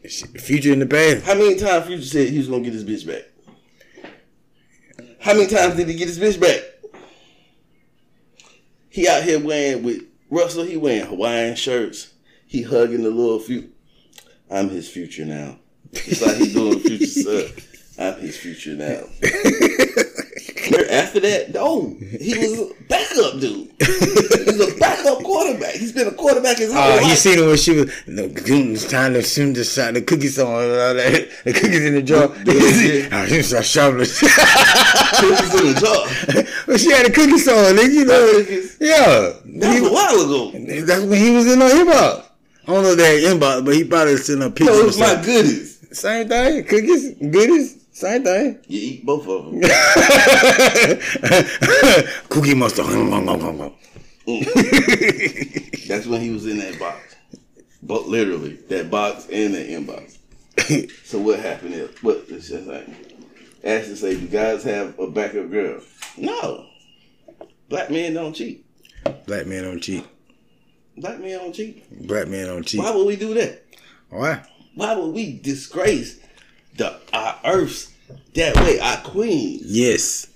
Future 0.08 0.72
in 0.72 0.80
the 0.80 0.86
past. 0.86 1.24
How 1.24 1.34
many 1.34 1.54
times 1.54 1.86
Future 1.86 2.02
said 2.02 2.28
he 2.28 2.38
was 2.38 2.48
gonna 2.48 2.64
get 2.64 2.72
his 2.72 2.84
bitch 2.84 3.06
back? 3.06 3.22
How 5.20 5.34
many 5.34 5.46
times 5.46 5.76
did 5.76 5.88
he 5.88 5.94
get 5.94 6.08
his 6.08 6.18
bitch 6.18 6.40
back? 6.40 6.62
He 8.88 9.06
out 9.06 9.22
here 9.22 9.38
wearing 9.38 9.84
with 9.84 10.02
Russell. 10.30 10.64
He 10.64 10.76
wearing 10.76 11.06
Hawaiian 11.06 11.54
shirts. 11.54 12.12
He 12.48 12.62
hugging 12.62 13.04
the 13.04 13.10
little 13.10 13.38
few. 13.38 13.70
I'm 14.50 14.68
his 14.68 14.90
future 14.90 15.26
now. 15.26 15.60
It's 15.92 16.20
like 16.26 16.38
he 16.38 16.52
doing 16.52 16.80
future 16.80 17.06
stuff. 17.54 17.96
I'm 18.00 18.18
his 18.20 18.36
future 18.36 18.74
now. 18.74 19.02
After 20.90 21.20
that, 21.20 21.50
no, 21.54 21.96
he 22.00 22.36
was 22.38 22.58
a 22.60 22.74
backup 22.88 23.40
dude. 23.40 23.70
He 23.78 24.44
was 24.44 24.74
a 24.74 24.78
backup 24.78 25.22
quarterback. 25.22 25.74
He's 25.74 25.92
been 25.92 26.08
a 26.08 26.12
quarterback 26.12 26.58
his 26.58 26.70
oh, 26.70 26.74
whole 26.74 26.82
Oh, 26.82 26.94
you 26.96 27.08
life. 27.08 27.18
seen 27.18 27.38
it 27.38 27.46
when 27.46 27.56
she 27.56 27.72
was 27.72 27.90
no, 28.06 28.24
it's 28.24 28.88
time 28.90 29.14
to 29.14 29.22
soon 29.22 29.54
to 29.54 29.64
shot 29.64 29.94
the 29.94 30.02
cookies 30.02 30.38
on 30.38 30.64
and 30.64 30.72
all 30.72 30.94
that. 30.94 31.28
The 31.44 31.52
cookies 31.52 31.84
in 31.84 31.94
the 31.94 32.02
jar. 32.02 32.28
She 33.28 33.42
started 33.42 33.66
shoveling. 33.66 34.06
Cookies 34.06 35.54
in 35.54 35.66
the 35.66 35.80
jar. 35.80 36.44
well, 36.66 36.78
she 36.78 36.90
had 36.90 37.06
a 37.06 37.12
cookie 37.12 37.38
song, 37.38 37.74
nigga. 37.76 37.92
You 37.92 38.04
know. 38.04 38.44
Yeah. 38.80 39.32
That 39.60 39.80
was 39.80 39.90
a 39.90 39.92
while 39.92 40.20
ago. 40.24 40.84
That's 40.84 41.02
when 41.04 41.18
he 41.18 41.30
was 41.30 41.46
in 41.52 41.58
the 41.58 41.64
inbox. 41.66 42.24
I 42.66 42.72
don't 42.72 42.82
know 42.82 42.90
if 42.90 42.98
they 42.98 43.22
had 43.22 43.36
inbox, 43.36 43.64
but 43.64 43.74
he 43.74 43.84
probably 43.84 44.16
sitting 44.18 44.42
up 44.42 44.54
pictures. 44.54 44.76
No, 44.76 44.82
it 44.82 44.86
was 44.86 44.98
my 44.98 45.14
goodies. 45.24 45.78
Same 45.92 46.28
thing. 46.28 46.64
Cookies, 46.64 47.14
goodies, 47.14 47.86
same 47.98 48.22
thing. 48.22 48.58
You 48.68 48.80
eat 48.80 49.04
both 49.04 49.26
of 49.26 49.46
them. 49.46 49.60
Cookie 52.28 52.54
monster. 52.54 52.82
Mm. 52.82 53.74
That's 55.88 56.06
when 56.06 56.20
he 56.20 56.30
was 56.30 56.46
in 56.46 56.58
that 56.58 56.78
box. 56.78 57.16
But 57.82 58.06
literally, 58.06 58.54
that 58.68 58.90
box 58.90 59.26
and 59.32 59.54
the 59.54 59.58
inbox. 59.58 60.18
So 61.04 61.18
what 61.18 61.40
happened 61.40 61.74
is, 61.74 61.90
what 62.02 62.24
it's 62.28 62.48
just 62.48 62.66
like, 62.66 62.86
Ashley 63.64 63.96
say, 63.96 64.14
do 64.14 64.26
guys 64.28 64.62
have 64.64 64.98
a 64.98 65.08
backup 65.08 65.50
girl? 65.50 65.80
No. 66.16 66.66
Black 67.68 67.90
men 67.90 68.14
don't 68.14 68.34
cheat. 68.34 68.64
Black 69.26 69.46
man 69.46 69.64
don't 69.64 69.80
cheat. 69.80 70.06
Black 70.96 71.18
men 71.20 71.38
don't 71.38 71.52
cheat. 71.52 72.06
Black 72.06 72.28
man 72.28 72.46
don't 72.46 72.66
cheat. 72.66 72.80
Why 72.80 72.94
would 72.94 73.06
we 73.06 73.16
do 73.16 73.34
that? 73.34 73.64
Why? 74.10 74.42
Why 74.74 74.94
would 74.94 75.14
we 75.14 75.38
disgrace 75.38 76.18
the 76.78 76.96
our 77.12 77.38
earths 77.44 77.92
that 78.34 78.56
way, 78.56 78.78
our 78.80 78.96
queens 78.98 79.62
Yes. 79.66 80.26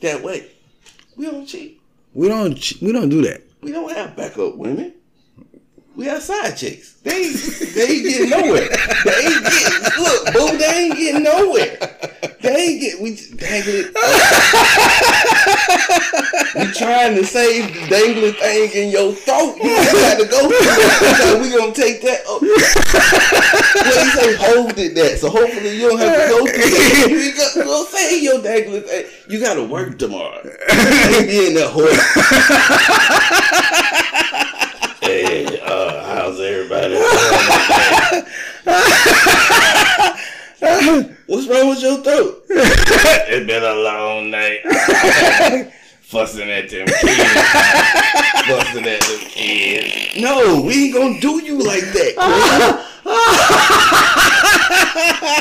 that 0.00 0.16
that 0.16 0.22
way? 0.22 0.50
We 1.16 1.26
don't 1.26 1.46
cheat. 1.46 1.80
We 2.14 2.28
don't. 2.28 2.72
We 2.82 2.92
don't 2.92 3.08
do 3.08 3.22
that. 3.22 3.42
We 3.62 3.72
don't 3.72 3.90
have 3.92 4.16
backup 4.16 4.56
women. 4.56 4.92
We 5.94 6.06
have 6.06 6.22
side 6.22 6.56
chicks. 6.56 6.94
They 7.02 7.26
ain't, 7.26 7.36
they 7.74 7.82
ain't 7.82 8.04
getting 8.04 8.30
nowhere. 8.30 8.66
They 9.04 9.26
ain't 9.26 9.44
getting 9.44 9.82
look, 10.02 10.32
boo. 10.32 10.56
They 10.56 10.86
ain't 10.86 10.96
getting 10.96 11.22
nowhere. 11.22 11.76
They 12.40 12.56
ain't 12.56 12.80
get. 12.80 12.98
We 13.00 13.16
dangling. 13.36 13.92
we 16.56 16.64
trying 16.72 17.14
to 17.16 17.24
save 17.24 17.74
the 17.74 17.86
dangling 17.90 18.32
thing 18.32 18.70
in 18.72 18.88
your 18.90 19.12
throat. 19.12 19.58
You 19.60 19.68
got 19.68 20.16
to 20.18 20.24
go 20.24 20.48
through 20.48 20.58
it. 20.58 21.42
We 21.42 21.50
gonna 21.50 21.74
take 21.74 22.00
that. 22.02 22.24
Up. 22.26 22.40
Well, 22.40 24.04
he 24.04 24.10
say 24.10 24.34
hold 24.36 24.78
it 24.78 24.94
that. 24.94 25.18
So 25.18 25.28
hopefully 25.28 25.76
you 25.76 25.90
don't 25.90 25.98
have 25.98 26.22
to 26.22 26.28
go 26.28 26.46
through 26.46 26.56
that. 26.56 27.10
You 27.10 27.34
got, 27.36 27.54
go 27.66 27.84
save 27.84 28.22
your 28.22 28.40
dangling 28.42 28.82
thing. 28.82 29.04
You 29.28 29.40
got 29.40 29.54
to 29.54 29.64
work 29.64 29.98
tomorrow. 29.98 30.38
Ain't 30.38 31.28
be 31.28 31.48
in 31.48 31.54
that 31.54 31.70
horse. 31.70 31.98
Hey, 35.02 35.44
uh, 35.60 36.04
how's 36.14 36.38
everybody? 36.40 36.94
What's 41.26 41.46
wrong 41.48 41.68
with 41.70 41.82
your 41.82 41.98
throat? 42.02 42.44
It's 42.48 43.46
been 43.46 43.62
a 43.64 43.74
long 43.74 44.30
night. 44.30 44.60
Fussing 46.02 46.50
at 46.50 46.68
them 46.68 46.86
kids. 46.86 47.32
Fussing 48.46 48.86
at 48.86 49.00
them 49.00 49.18
kids. 49.20 50.20
No, 50.20 50.60
we 50.62 50.84
ain't 50.86 50.94
gonna 50.94 51.18
do 51.20 51.42
you 51.42 51.58
like 51.58 51.84
that, 51.96 52.14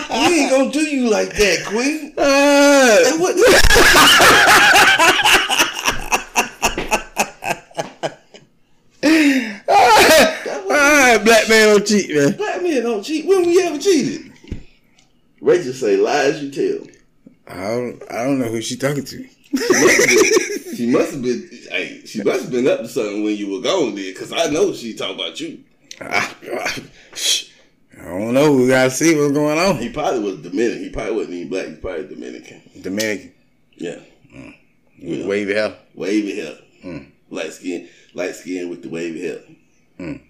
Queen. 0.09 0.31
we 0.31 0.39
ain't 0.41 0.49
gonna 0.51 0.71
do 0.71 0.79
you 0.79 1.09
like 1.09 1.33
that, 1.35 1.65
Queen. 1.65 2.13
Uh, 2.17 3.03
And 3.07 3.19
what? 3.21 3.35
Black 11.19 11.49
man 11.49 11.67
don't 11.69 11.85
cheat, 11.87 12.13
man. 12.15 12.31
Black 12.37 12.61
men 12.63 12.83
don't 12.83 13.03
cheat. 13.03 13.25
When 13.25 13.45
we 13.45 13.61
ever 13.63 13.77
cheated? 13.77 14.31
Rachel 15.41 15.73
say 15.73 15.97
lies 15.97 16.41
you 16.43 16.51
tell. 16.51 16.87
I 17.47 17.67
don't, 17.67 18.03
I 18.11 18.23
don't 18.23 18.39
know 18.39 18.45
who 18.47 18.61
she 18.61 18.77
talking 18.77 19.03
to. 19.03 19.27
She 20.75 20.87
must 20.87 21.11
have 21.13 21.21
been. 21.21 21.49
Hey, 21.69 22.01
she 22.05 22.23
must 22.23 22.43
have 22.43 22.51
been 22.51 22.67
up 22.67 22.79
to 22.79 22.87
something 22.87 23.23
when 23.23 23.35
you 23.35 23.49
were 23.51 23.61
gone 23.61 23.93
there, 23.95 24.11
because 24.13 24.31
I 24.31 24.47
know 24.49 24.73
she 24.73 24.93
talking 24.93 25.15
about 25.15 25.39
you. 25.39 25.63
I, 25.99 26.33
I 27.99 28.03
don't 28.05 28.33
know. 28.33 28.53
We 28.53 28.67
gotta 28.67 28.89
see 28.89 29.15
what's 29.15 29.33
going 29.33 29.59
on. 29.59 29.77
He 29.77 29.89
probably 29.89 30.19
was 30.21 30.37
Dominican. 30.41 30.83
He 30.83 30.89
probably 30.89 31.13
wasn't 31.15 31.33
even 31.35 31.49
black. 31.49 31.67
He's 31.67 31.77
probably 31.79 32.07
Dominican. 32.07 32.61
Dominican, 32.81 33.33
Yeah, 33.75 33.99
with 35.01 35.25
wavy 35.27 35.53
hair. 35.53 35.75
wavy 35.93 36.35
hair, 36.39 36.57
Mm. 36.85 37.11
light 37.29 37.53
skin, 37.53 37.89
light 38.13 38.35
skin 38.35 38.69
with 38.69 38.81
the 38.81 38.89
wavy 38.89 39.21
hair. 39.21 39.39
Mm. 39.99 40.21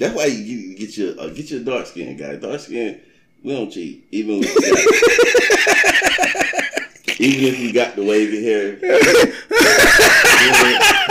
That's 0.00 0.16
why 0.16 0.24
you 0.24 0.74
get, 0.76 0.96
your 0.96 1.20
uh, 1.20 1.28
get 1.28 1.50
your 1.50 1.60
dark 1.60 1.84
skin 1.84 2.16
guy. 2.16 2.36
Dark 2.36 2.58
skin, 2.60 2.98
we 3.44 3.52
don't 3.52 3.68
cheat. 3.70 4.06
Even 4.10 4.40
if 4.42 4.50
even 7.20 7.44
if 7.44 7.58
you 7.60 7.70
got 7.70 7.96
the 7.96 8.02
wavy 8.02 8.42
hair, 8.42 8.78
we 8.80 8.88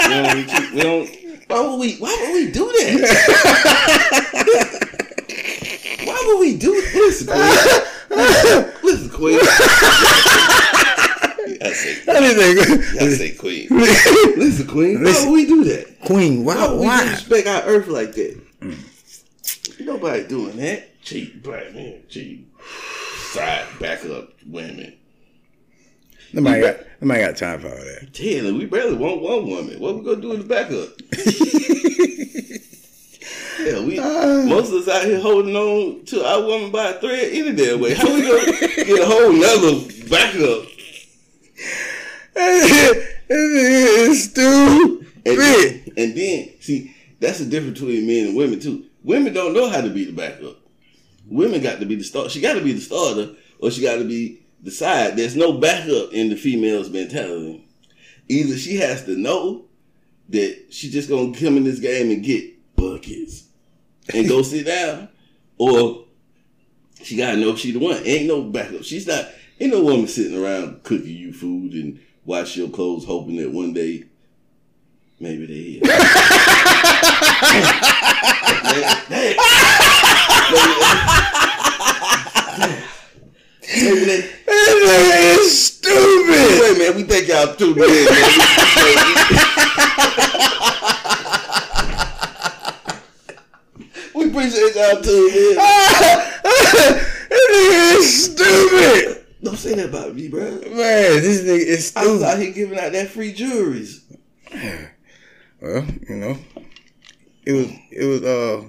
don't, 0.10 0.74
we 0.74 0.82
don't. 0.82 1.08
Why 1.48 1.62
would 1.62 1.78
we? 1.80 1.98
Why 1.98 2.18
would 2.20 2.34
we 2.34 2.50
do 2.52 2.66
that? 2.66 3.00
why 6.06 6.24
would 6.26 6.40
we 6.40 6.58
do 6.58 6.82
this? 6.82 7.22
Listen, 7.28 7.28
Queen. 7.28 7.44
Listen, 8.82 9.10
Queen. 9.12 9.40
I 11.62 11.74
say, 11.74 12.02
Anything. 12.08 12.58
I 13.00 13.10
say 13.10 13.34
Queen. 13.36 13.68
Listen, 13.70 14.66
Queen. 14.66 15.04
Why 15.04 15.14
would 15.26 15.34
we 15.34 15.46
do 15.46 15.64
that? 15.66 16.00
Queen, 16.06 16.44
why? 16.44 16.56
Why 16.56 16.68
would 16.70 16.80
we 16.80 16.88
Why? 16.88 17.04
disrespect 17.04 17.48
our 17.48 17.62
earth 17.70 17.88
like 17.88 18.14
that? 18.14 18.49
Nobody 19.90 20.24
doing 20.28 20.56
that. 20.58 21.02
Cheat, 21.02 21.42
black 21.42 21.74
man, 21.74 22.04
cheat. 22.08 22.48
Side, 23.32 23.66
back 23.80 24.06
up, 24.06 24.30
women. 24.46 24.94
Nobody 26.32 26.62
got, 26.62 26.78
nobody 27.02 27.22
got 27.22 27.36
time 27.36 27.60
for 27.60 27.70
all 27.70 27.74
that. 27.74 28.16
Hell, 28.16 28.54
we 28.54 28.68
barely 28.68 28.96
want 28.96 29.20
one 29.20 29.48
woman. 29.48 29.80
What 29.80 29.96
we 29.96 30.04
gonna 30.04 30.22
do 30.22 30.34
in 30.34 30.42
the 30.42 30.46
backup? 30.46 30.90
Hell, 33.66 33.84
we 33.88 33.98
ah. 33.98 34.46
most 34.48 34.72
of 34.72 34.82
us 34.82 34.88
out 34.88 35.06
here 35.06 35.20
holding 35.20 35.56
on 35.56 36.06
to 36.06 36.24
our 36.24 36.44
woman 36.46 36.70
by 36.70 36.90
a 36.90 37.00
thread 37.00 37.32
any 37.34 37.54
damn 37.54 37.80
way. 37.80 37.96
How 37.96 38.14
we 38.14 38.22
gonna 38.22 38.46
get 38.62 39.02
a 39.02 39.08
whole 39.08 39.34
nother 39.34 39.80
backup? 40.08 40.68
it's 43.28 44.26
stupid. 44.26 45.08
And 45.26 45.40
then, 45.40 45.84
and 45.98 46.16
then, 46.16 46.50
see, 46.60 46.96
that's 47.20 47.40
the 47.40 47.46
difference 47.46 47.80
between 47.80 48.06
men 48.06 48.28
and 48.28 48.38
women 48.38 48.60
too. 48.60 48.86
Women 49.04 49.34
don't 49.34 49.54
know 49.54 49.70
how 49.70 49.82
to 49.82 49.90
be 49.90 50.06
the 50.06 50.12
backup. 50.12 50.58
Women 51.26 51.62
got 51.62 51.80
to 51.80 51.86
be 51.86 51.96
the 51.96 52.04
start. 52.04 52.32
She 52.32 52.42
got 52.42 52.54
to 52.54 52.64
be 52.64 52.74
the 52.74 52.82
starter, 52.82 53.34
or 53.60 53.72
she 53.72 53.82
got 53.82 53.98
to 53.98 54.06
be 54.06 54.42
the 54.62 54.72
side. 54.72 55.16
There's 55.16 55.36
no 55.36 55.54
backup 55.54 56.14
in 56.14 56.30
the 56.30 56.36
female's 56.36 56.90
mentality. 56.90 57.68
Either 58.28 58.58
she 58.58 58.78
has 58.78 59.06
to 59.06 59.16
know 59.16 59.66
that 60.30 60.68
she 60.70 60.90
just 60.90 61.10
gonna 61.10 61.34
come 61.34 61.58
in 61.58 61.64
this 61.64 61.80
game 61.80 62.12
and 62.12 62.24
get 62.24 62.76
buckets 62.76 63.46
and 64.14 64.28
go 64.28 64.44
sit 64.44 64.66
down, 64.66 65.10
or 65.58 66.06
she 67.02 67.18
gotta 67.18 67.38
know 67.38 67.56
she 67.56 67.72
the 67.72 67.80
one. 67.80 68.02
Ain't 68.06 68.28
no 68.28 68.44
backup. 68.44 68.84
She's 68.84 69.08
not. 69.08 69.30
Ain't 69.60 69.74
no 69.74 69.84
woman 69.84 70.08
sitting 70.08 70.42
around 70.42 70.84
cooking 70.84 71.18
you 71.18 71.34
food 71.34 71.74
and 71.74 72.00
wash 72.26 72.56
your 72.56 72.70
clothes, 72.70 73.06
hoping 73.06 73.38
that 73.38 73.52
one 73.52 73.74
day 73.74 74.06
maybe 75.20 75.82
they. 75.82 75.82
maybe 78.74 78.86
they. 79.10 79.36
It's 83.72 85.54
stupid. 85.54 86.62
Wait, 86.62 86.78
man, 86.78 86.96
we 86.96 87.04
think 87.04 87.28
y'all 87.28 87.56
too 87.56 87.74
big, 87.76 87.90
man. 88.10 88.18
We 94.16 94.30
appreciate 94.30 94.76
y'all 94.76 95.02
too, 95.02 95.30
man. 95.56 95.58
It's 97.32 98.10
stupid. 98.26 99.26
Don't 99.42 99.58
say 99.58 99.76
that 99.76 99.90
about 99.90 100.16
me, 100.16 100.28
bro. 100.28 100.42
Man, 100.42 100.62
this 100.72 101.42
nigga 101.44 101.60
is 101.66 101.94
I 101.96 102.06
was 102.06 102.20
stupid. 102.20 102.26
out 102.26 102.40
here 102.40 102.52
giving 102.52 102.80
out 102.80 102.92
that 102.92 103.08
free 103.10 103.34
jewelries. 103.34 104.02
Well, 105.62 105.86
you 106.10 106.16
know, 106.16 106.38
it 107.46 107.54
was 107.54 107.72
it 107.92 108.06
was 108.06 108.24
uh 108.24 108.68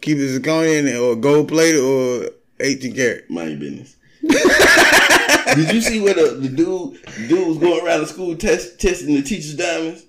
keep 0.00 0.18
it 0.18 0.42
zirconian 0.42 1.00
or 1.00 1.16
gold 1.16 1.48
plated 1.48 1.80
or 1.80 2.30
eighteen 2.60 2.94
karat. 2.94 3.30
Mind 3.30 3.50
your 3.50 3.60
business. 3.60 3.96
Did 5.54 5.72
you 5.72 5.80
see 5.80 6.00
where 6.00 6.14
the, 6.14 6.36
the 6.40 6.48
dude 6.48 7.02
the 7.04 7.28
dude 7.28 7.48
was 7.48 7.58
going 7.58 7.84
around 7.84 8.00
the 8.00 8.06
school 8.06 8.36
test, 8.36 8.80
testing 8.80 9.14
the 9.14 9.22
teachers' 9.22 9.54
diamonds? 9.54 10.04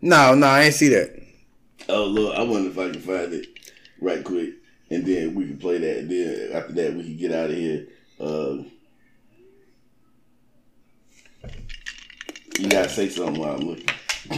No, 0.00 0.34
no, 0.34 0.46
I 0.46 0.64
ain't 0.64 0.74
see 0.74 0.88
that. 0.88 1.20
Oh 1.88 2.04
Lord, 2.04 2.36
I 2.36 2.42
wonder 2.42 2.70
if 2.70 2.78
I 2.78 2.90
can 2.90 3.00
find 3.00 3.32
it 3.32 3.46
right 4.00 4.22
quick, 4.24 4.54
and 4.90 5.04
then 5.04 5.34
we 5.34 5.46
can 5.46 5.58
play 5.58 5.78
that. 5.78 5.98
And 5.98 6.10
then 6.10 6.50
after 6.52 6.72
that, 6.74 6.94
we 6.94 7.02
can 7.02 7.16
get 7.16 7.32
out 7.32 7.50
of 7.50 7.56
here. 7.56 7.86
Uh, 8.20 8.62
you 12.58 12.68
gotta 12.68 12.88
say 12.88 13.08
something 13.08 13.40
while 13.40 13.56
I'm 13.56 13.66
looking. 13.66 13.88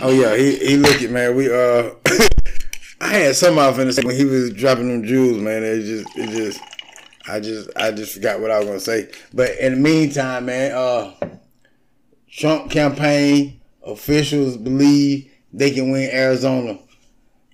Oh 0.02 0.10
yeah, 0.10 0.36
he 0.36 0.56
he 0.56 0.76
looking 0.76 1.12
man. 1.12 1.36
We 1.36 1.52
uh, 1.52 1.90
I 3.00 3.08
had 3.08 3.36
some 3.36 3.58
off 3.58 3.78
in 3.78 3.88
the 3.88 4.02
when 4.04 4.16
he 4.16 4.24
was 4.24 4.52
dropping 4.52 4.88
them 4.88 5.04
jewels, 5.04 5.38
man. 5.38 5.62
It 5.62 5.82
just 5.82 6.16
it 6.16 6.30
just 6.30 6.60
I 7.28 7.40
just 7.40 7.70
I 7.76 7.90
just 7.92 8.14
forgot 8.14 8.40
what 8.40 8.50
I 8.50 8.58
was 8.58 8.66
gonna 8.66 8.80
say. 8.80 9.10
But 9.32 9.56
in 9.58 9.74
the 9.74 9.80
meantime, 9.80 10.46
man, 10.46 10.72
uh, 10.72 11.14
Trump 12.30 12.70
campaign 12.70 13.60
officials 13.84 14.56
believe 14.56 15.30
they 15.52 15.70
can 15.70 15.90
win 15.90 16.10
Arizona. 16.12 16.78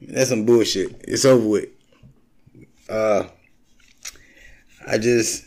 That's 0.01 0.31
some 0.31 0.45
bullshit. 0.45 0.97
It's 1.07 1.25
over 1.25 1.47
with. 1.47 1.69
Uh, 2.89 3.25
I 4.87 4.99
just. 4.99 5.45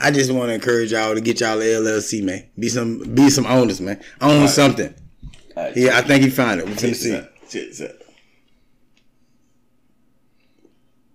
I 0.00 0.10
just 0.10 0.30
want 0.32 0.48
to 0.48 0.54
encourage 0.54 0.90
y'all 0.90 1.14
to 1.14 1.20
get 1.20 1.40
y'all 1.40 1.56
LLC, 1.56 2.22
man. 2.22 2.44
Be 2.58 2.68
some, 2.68 2.98
be 3.14 3.30
some 3.30 3.46
owners, 3.46 3.80
man. 3.80 4.02
Own 4.20 4.48
something. 4.48 4.92
All 5.56 5.62
right, 5.62 5.76
Yeah, 5.76 5.96
I 5.96 6.02
think 6.02 6.24
he 6.24 6.30
found 6.30 6.60
it. 6.60 6.66
We're 6.66 6.74
this 6.74 7.00
see 7.00 7.10
this 7.50 7.80
out. 7.80 7.94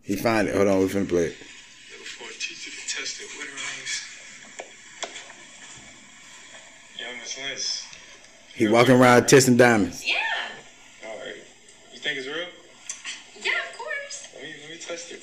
He 0.09 0.15
found 0.15 0.47
it. 0.47 0.55
Hold 0.55 0.67
on, 0.67 0.79
we're 0.79 0.87
finna 0.87 1.07
play 1.07 1.25
it. 1.25 1.37
test 1.37 3.21
it, 3.21 3.29
winter 3.37 3.53
rings. 3.53 4.01
Young 6.97 7.19
Miss 7.19 7.37
Liz. 7.37 7.83
He 8.55 8.67
walking 8.67 8.95
around 8.95 9.27
testing 9.27 9.55
diamonds. 9.55 10.03
Yeah, 10.03 10.15
Alright. 11.05 11.35
You 11.93 11.99
think 11.99 12.17
it's 12.17 12.25
real? 12.25 12.37
yeah, 13.39 13.51
of 13.69 13.77
course. 13.77 14.29
Let 14.33 14.43
me 14.45 14.49
let 14.61 14.71
me 14.71 14.77
test 14.79 15.11
it. 15.11 15.21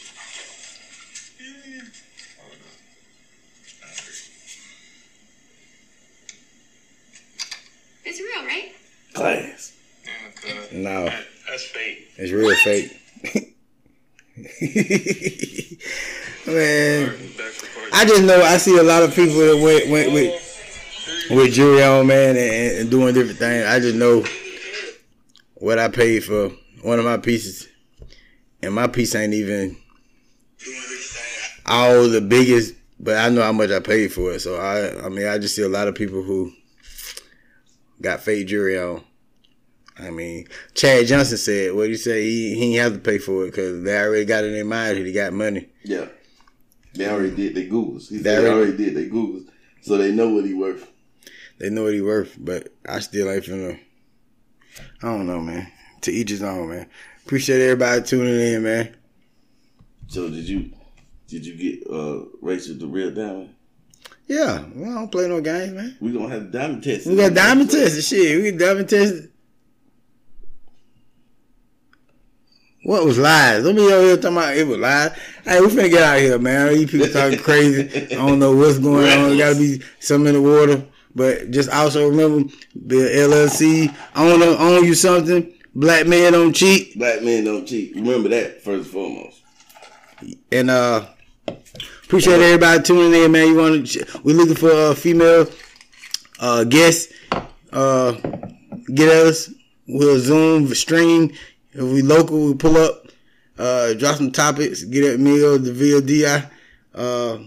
Oh. 3.83 3.89
It's 8.05 8.21
real, 8.21 8.45
right? 8.47 8.73
Class. 9.15 9.73
Yeah. 10.47 10.79
No, 10.79 11.11
that's 11.51 11.65
fake. 11.65 12.13
it's 12.17 12.31
real 12.31 12.55
fake. 12.55 13.53
Man, 16.47 17.07
Back 17.37 17.53
for 17.53 17.81
part 17.81 17.95
I 17.95 18.05
just 18.05 18.23
know 18.25 18.43
I 18.43 18.59
see 18.59 18.77
a 18.77 18.83
lot 18.83 19.03
of 19.03 19.15
people 19.15 19.37
that 19.37 19.59
went 19.63 19.89
went 19.89 20.13
with 20.13 21.29
with 21.31 21.55
jewelry 21.55 21.83
on, 21.83 22.07
man, 22.07 22.37
and, 22.37 22.79
and 22.79 22.91
doing 22.91 23.15
different 23.15 23.39
things. 23.39 23.65
I 23.65 23.81
just 23.81 23.97
know 23.97 24.25
what 25.55 25.79
I 25.79 25.89
paid 25.89 26.23
for 26.23 26.51
one 26.83 26.99
of 26.99 27.07
my 27.07 27.17
pieces, 27.17 27.67
and 28.63 28.75
my 28.75 28.89
piece 28.89 29.15
ain't 29.15 29.33
even 29.33 29.75
all 31.65 32.07
the 32.07 32.21
biggest, 32.21 32.75
but 33.01 33.17
I 33.17 33.31
know 33.31 33.43
how 33.43 33.53
much 33.53 33.71
I 33.71 33.81
paid 33.81 34.13
for 34.13 34.33
it. 34.33 34.41
So 34.41 34.57
I, 34.57 35.03
I 35.05 35.09
mean, 35.09 35.27
I 35.27 35.39
just 35.39 35.57
see 35.57 35.63
a 35.63 35.69
lot 35.69 35.89
of 35.89 35.95
people 35.95 36.23
who 36.23 36.53
got 38.03 38.21
fake 38.21 38.49
jewelry 38.49 38.79
on. 38.79 39.03
I 39.99 40.11
mean, 40.11 40.47
Chad 40.75 41.07
Johnson 41.07 41.39
said, 41.39 41.75
what 41.75 41.89
he 41.89 41.97
say? 41.97 42.23
He 42.23 42.55
he 42.55 42.75
have 42.77 42.93
to 42.93 42.99
pay 42.99 43.19
for 43.19 43.45
it 43.45 43.53
because 43.53 43.83
they 43.83 43.99
already 43.99 44.25
got 44.27 44.45
it 44.45 44.49
in 44.49 44.53
their 44.55 44.65
mind 44.65 44.99
that 44.99 45.07
he 45.07 45.13
got 45.13 45.33
money. 45.33 45.69
Yeah. 45.85 46.07
They 46.95 47.09
already 47.09 47.35
did 47.35 47.55
their 47.55 47.65
Googles. 47.65 48.09
He 48.09 48.19
They 48.19 48.37
already- 48.37 48.55
already 48.55 48.77
did 48.77 48.97
their 48.97 49.09
Googles. 49.09 49.47
So 49.83 49.97
they 49.99 50.13
know 50.13 50.31
what 50.31 50.45
he 50.45 50.55
worth. 50.55 50.87
They 51.59 51.71
know 51.71 51.85
what 51.85 51.95
he 51.95 52.01
worth, 52.03 52.37
but 52.39 52.75
I 52.87 52.99
still 53.01 53.31
ain't 53.31 53.45
finna. 53.45 53.79
I 55.03 55.07
don't 55.09 55.27
know, 55.27 55.41
man. 55.41 55.69
To 56.03 56.13
each 56.13 56.29
his 56.31 56.43
own, 56.43 56.69
man. 56.71 56.87
Appreciate 57.25 57.63
everybody 57.63 58.03
tuning 58.03 58.39
in, 58.39 58.63
man. 58.63 58.95
So 60.09 60.29
did 60.29 60.47
you 60.49 60.71
did 61.29 61.45
you 61.47 61.57
get 61.57 61.91
uh 61.91 62.25
Rachel 62.43 62.77
the 62.77 62.87
real 62.87 63.11
diamond? 63.11 63.51
Yeah, 64.29 64.65
we 64.75 64.85
don't 64.85 65.11
play 65.11 65.29
no 65.29 65.41
games, 65.41 65.73
man. 65.73 65.97
We 66.01 66.13
gonna 66.13 66.29
have 66.29 66.51
diamond 66.53 66.83
test. 66.85 67.07
We 67.07 67.17
got 67.17 67.33
diamond 67.35 67.71
tested 67.71 68.05
shit. 68.05 68.43
We 68.43 68.51
got 68.53 68.59
diamond 68.61 68.89
tested. 68.89 69.31
What 72.87 73.05
was 73.05 73.19
lies? 73.19 73.65
Don't 73.65 73.75
be 73.75 73.83
over 73.83 74.07
here 74.07 74.17
talking 74.17 74.37
about 74.37 74.57
it 74.57 74.65
was 74.65 74.79
lies. 74.79 75.11
Hey, 75.45 75.61
we 75.61 75.67
finna 75.67 75.91
get 75.91 76.03
out 76.05 76.19
of 76.19 76.23
here, 76.23 76.39
man. 76.39 76.69
These 76.69 76.89
people 76.89 77.09
talking 77.09 77.41
crazy. 77.41 78.15
I 78.15 78.25
don't 78.25 78.39
know 78.39 78.55
what's 78.55 78.79
going 78.79 79.09
on. 79.11 79.31
There 79.31 79.39
gotta 79.39 79.59
be 79.59 79.83
something 79.99 80.33
in 80.33 80.41
the 80.41 80.49
water. 80.49 80.87
But 81.13 81.51
just 81.51 81.69
also 81.69 82.09
remember, 82.09 82.49
the 82.77 82.95
LLC 82.95 83.93
own 84.15 84.41
own 84.41 84.85
you 84.85 84.95
something. 84.95 85.53
Black 85.75 86.07
men 86.07 86.33
don't 86.33 86.53
cheat. 86.53 86.97
Black 86.97 87.25
men 87.25 87.43
don't 87.43 87.67
cheat. 87.67 87.93
Remember 87.97 88.29
that 88.29 88.63
first 88.63 88.85
and 88.85 88.87
foremost. 88.87 89.43
And 90.53 90.71
uh 90.71 91.07
appreciate 92.05 92.41
everybody 92.41 92.85
tuning 92.85 93.21
in, 93.21 93.33
man. 93.33 93.49
You 93.49 93.57
want 93.57 93.85
to? 93.85 94.21
We 94.23 94.33
looking 94.33 94.55
for 94.55 94.71
a 94.71 94.95
female 94.95 95.49
uh 96.39 96.63
guests. 96.63 97.13
Uh, 97.73 98.13
get 98.95 99.09
us. 99.09 99.53
We'll 99.89 100.21
zoom 100.21 100.73
stream. 100.75 101.33
If 101.77 101.83
we 101.83 102.03
local, 102.03 102.47
we 102.47 102.55
pull 102.55 102.77
up. 102.77 103.09
Uh, 103.59 103.95
drop 103.95 104.17
some 104.17 104.31
topics. 104.33 104.85
Get 104.85 105.05
at 105.05 105.21
me 105.21 105.43
or 105.43 105.59
the 105.59 105.71
VLDI. 105.73 106.51
Uh, 106.95 107.39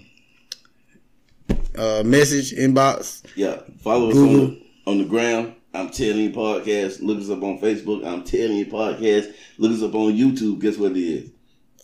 uh, 1.78 2.04
message 2.04 2.52
inbox. 2.54 3.24
Yeah. 3.36 3.62
Follow 3.82 4.10
us 4.10 4.18
on 4.18 4.34
the, 4.34 4.62
on 4.88 4.98
the 5.00 5.06
ground. 5.06 5.56
I'm 5.74 5.90
telling 5.90 6.18
you 6.18 6.32
podcast. 6.32 7.02
Look 7.02 7.20
us 7.20 7.30
up 7.30 7.44
on 7.44 7.60
Facebook. 7.60 8.06
I'm 8.06 8.24
telling 8.24 8.58
you 8.58 8.66
podcast. 8.66 9.34
Look 9.58 9.72
us 9.72 9.84
up 9.84 9.94
on 9.94 10.14
YouTube. 10.14 10.60
Guess 10.60 10.78
what 10.78 10.92
it 10.92 11.00
is? 11.00 11.32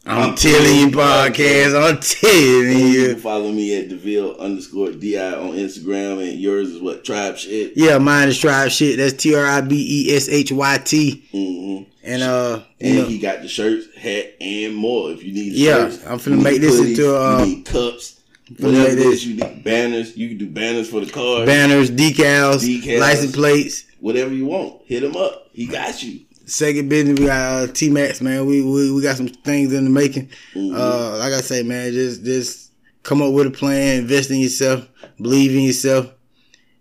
I'm, 0.08 0.30
I'm 0.32 0.36
telling 0.36 0.76
you, 0.80 0.88
podcast. 0.96 1.74
I'm 1.76 2.00
telling 2.00 2.80
You 2.80 2.86
you. 3.02 3.08
can 3.14 3.20
follow 3.20 3.52
me 3.52 3.76
at 3.80 3.90
Deville 3.90 4.36
underscore 4.38 4.92
Di 4.92 5.18
on 5.18 5.54
Instagram, 5.54 6.22
and 6.30 6.40
yours 6.40 6.70
is 6.70 6.82
what 6.82 7.04
Trife 7.04 7.38
Shit. 7.38 7.74
Yeah, 7.76 7.98
mine 7.98 8.28
is 8.30 8.40
trife 8.40 8.70
shit. 8.70 8.98
That's 8.98 9.14
T 9.14 9.34
R 9.36 9.44
I 9.46 9.62
B 9.62 10.06
E 10.10 10.16
S 10.16 10.30
H 10.30 10.52
Y 10.52 10.78
T. 10.86 11.28
hmm 11.32 11.84
And 12.04 12.22
uh, 12.22 12.62
And 12.80 12.96
know, 12.98 13.06
he 13.06 13.18
got 13.18 13.42
the 13.42 13.48
shirts, 13.48 13.88
hat, 13.98 14.34
and 14.40 14.76
more. 14.76 15.10
If 15.12 15.24
you 15.24 15.34
need 15.34 15.54
Yeah, 15.54 15.90
shirts, 15.90 16.06
I'm 16.06 16.20
finna 16.20 16.42
make 16.44 16.62
this 16.62 16.80
hoodies, 16.80 16.90
into, 16.90 17.16
uh, 17.18 17.40
you 17.40 17.46
need 17.56 17.66
cups, 17.66 18.22
whatever 18.60 18.90
it 18.92 18.96
this- 18.96 19.24
You 19.26 19.36
need 19.38 19.64
banners. 19.64 20.16
You 20.16 20.30
can 20.30 20.38
do 20.38 20.48
banners 20.50 20.88
for 20.88 21.00
the 21.04 21.12
car, 21.12 21.48
banners, 21.48 21.90
decals, 21.90 22.58
Decals. 22.64 23.00
license 23.00 23.32
plates. 23.36 23.86
whatever 24.02 24.32
you 24.36 24.46
want. 24.46 24.82
Hit 24.86 25.04
him 25.04 25.16
up. 25.16 25.48
He 25.52 25.66
got 25.66 26.04
you. 26.04 26.25
Second 26.46 26.90
business, 26.90 27.20
we 27.20 27.26
got 27.26 27.70
uh, 27.70 27.72
T 27.72 27.90
Max, 27.90 28.22
man. 28.22 28.46
We, 28.46 28.62
we 28.64 28.92
we 28.92 29.02
got 29.02 29.18
some 29.18 29.28
things 29.28 29.74
in 29.74 29.86
the 29.86 29.90
making. 29.90 30.30
Mhm. 30.54 30.76
Uh, 30.76 31.18
like 31.18 31.34
I 31.34 31.42
say, 31.42 31.64
man, 31.64 31.92
just 31.92 32.24
just 32.24 32.72
come 33.04 33.22
up 33.22 33.34
with 33.34 33.48
a 33.48 33.52
plan, 33.52 34.00
invest 34.02 34.30
in 34.32 34.38
yourself, 34.40 34.88
believe 35.18 35.52
in 35.52 35.62
yourself. 35.62 36.08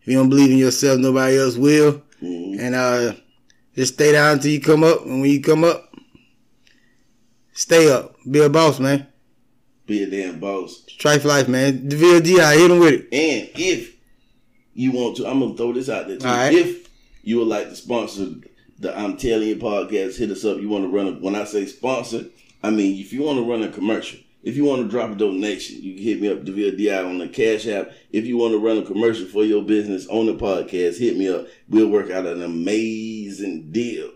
If 0.02 0.08
you 0.08 0.14
don't 0.18 0.28
believe 0.28 0.50
in 0.50 0.58
yourself, 0.58 0.98
nobody 0.98 1.38
else 1.38 1.56
will. 1.56 2.02
Mhm. 2.22 2.58
And 2.60 2.74
uh, 2.74 3.14
just 3.74 3.94
stay 3.94 4.12
down 4.12 4.34
until 4.34 4.50
you 4.50 4.60
come 4.60 4.84
up. 4.84 5.02
And 5.06 5.22
when 5.22 5.30
you 5.30 5.40
come 5.40 5.64
up, 5.64 5.94
stay 7.52 7.90
up. 7.90 8.16
Be 8.30 8.40
a 8.40 8.48
boss, 8.50 8.78
man. 8.80 9.06
Be 9.86 10.02
a 10.02 10.06
damn 10.10 10.40
boss. 10.40 10.82
Strife 10.88 11.24
life, 11.24 11.48
man. 11.48 11.88
The 11.88 11.96
VLD, 11.96 12.38
I 12.40 12.56
hit 12.56 12.70
him 12.70 12.78
with 12.80 12.94
it. 12.94 13.00
And 13.12 13.50
if 13.54 13.96
you 14.74 14.92
want 14.92 15.16
to, 15.18 15.26
I'm 15.26 15.40
gonna 15.40 15.56
throw 15.56 15.72
this 15.72 15.88
out 15.88 16.08
there 16.08 16.18
too. 16.18 16.26
Right. 16.26 16.52
If 16.54 16.88
you 17.22 17.38
would 17.38 17.48
like 17.48 17.68
to 17.68 17.76
sponsor 17.76 18.26
the 18.84 18.96
um, 18.98 19.12
I'm 19.12 19.16
Telling 19.16 19.48
You 19.48 19.56
podcast, 19.56 20.18
hit 20.18 20.30
us 20.30 20.44
up. 20.44 20.58
You 20.58 20.68
want 20.68 20.84
to 20.84 20.94
run 20.94 21.08
a 21.08 21.12
when 21.12 21.34
I 21.34 21.44
say 21.44 21.66
sponsor, 21.66 22.26
I 22.62 22.70
mean 22.70 23.00
if 23.00 23.12
you 23.12 23.22
want 23.22 23.38
to 23.38 23.50
run 23.50 23.62
a 23.62 23.68
commercial. 23.68 24.20
If 24.42 24.56
you 24.58 24.64
want 24.64 24.82
to 24.82 24.88
drop 24.88 25.10
a 25.10 25.14
donation, 25.14 25.82
you 25.82 25.94
can 25.94 26.02
hit 26.02 26.20
me 26.20 26.28
up 26.28 26.44
Deville 26.44 26.76
Di 26.76 26.90
on 26.90 27.16
the 27.16 27.28
Cash 27.28 27.66
App. 27.66 27.92
If 28.12 28.26
you 28.26 28.36
want 28.36 28.52
to 28.52 28.58
run 28.58 28.76
a 28.76 28.82
commercial 28.82 29.26
for 29.26 29.42
your 29.42 29.62
business 29.62 30.06
on 30.08 30.26
the 30.26 30.34
podcast, 30.34 30.98
hit 30.98 31.16
me 31.16 31.30
up. 31.30 31.46
We'll 31.66 31.88
work 31.88 32.10
out 32.10 32.26
an 32.26 32.42
amazing 32.42 33.72
deal. 33.72 34.10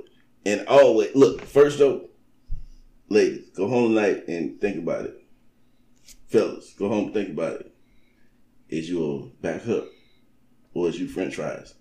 And 0.44 0.68
always 0.68 1.14
look, 1.14 1.40
first 1.40 1.78
though, 1.78 2.10
ladies, 3.08 3.48
go 3.56 3.68
home 3.68 3.94
tonight 3.94 4.28
and 4.28 4.60
think 4.60 4.76
about 4.76 5.06
it. 5.06 5.24
Fellas, 6.26 6.74
go 6.74 6.88
home 6.88 7.06
and 7.06 7.14
think 7.14 7.30
about 7.30 7.60
it. 7.60 7.74
Is 8.68 8.90
you 8.90 9.02
a 9.02 9.42
back 9.42 9.66
up 9.66 9.86
or 10.74 10.90
is 10.90 11.00
you 11.00 11.08
French 11.08 11.36
fries? 11.36 11.72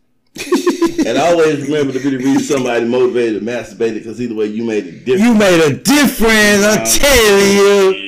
And 1.06 1.18
I 1.18 1.32
always 1.32 1.62
remember 1.68 1.94
to 1.94 2.00
be 2.00 2.10
the 2.12 2.18
reason 2.18 2.44
somebody 2.44 2.86
motivated 2.86 3.42
or 3.42 3.46
masturbated 3.46 3.96
because 3.96 4.22
either 4.22 4.36
way 4.36 4.48
you 4.48 4.64
made 4.64 4.86
a 4.86 4.92
difference. 4.92 5.22
You 5.22 5.34
made 5.34 5.62
a 5.62 5.74
difference. 5.76 6.64
I'm 6.66 6.86
telling 6.86 7.58
you. 7.58 8.07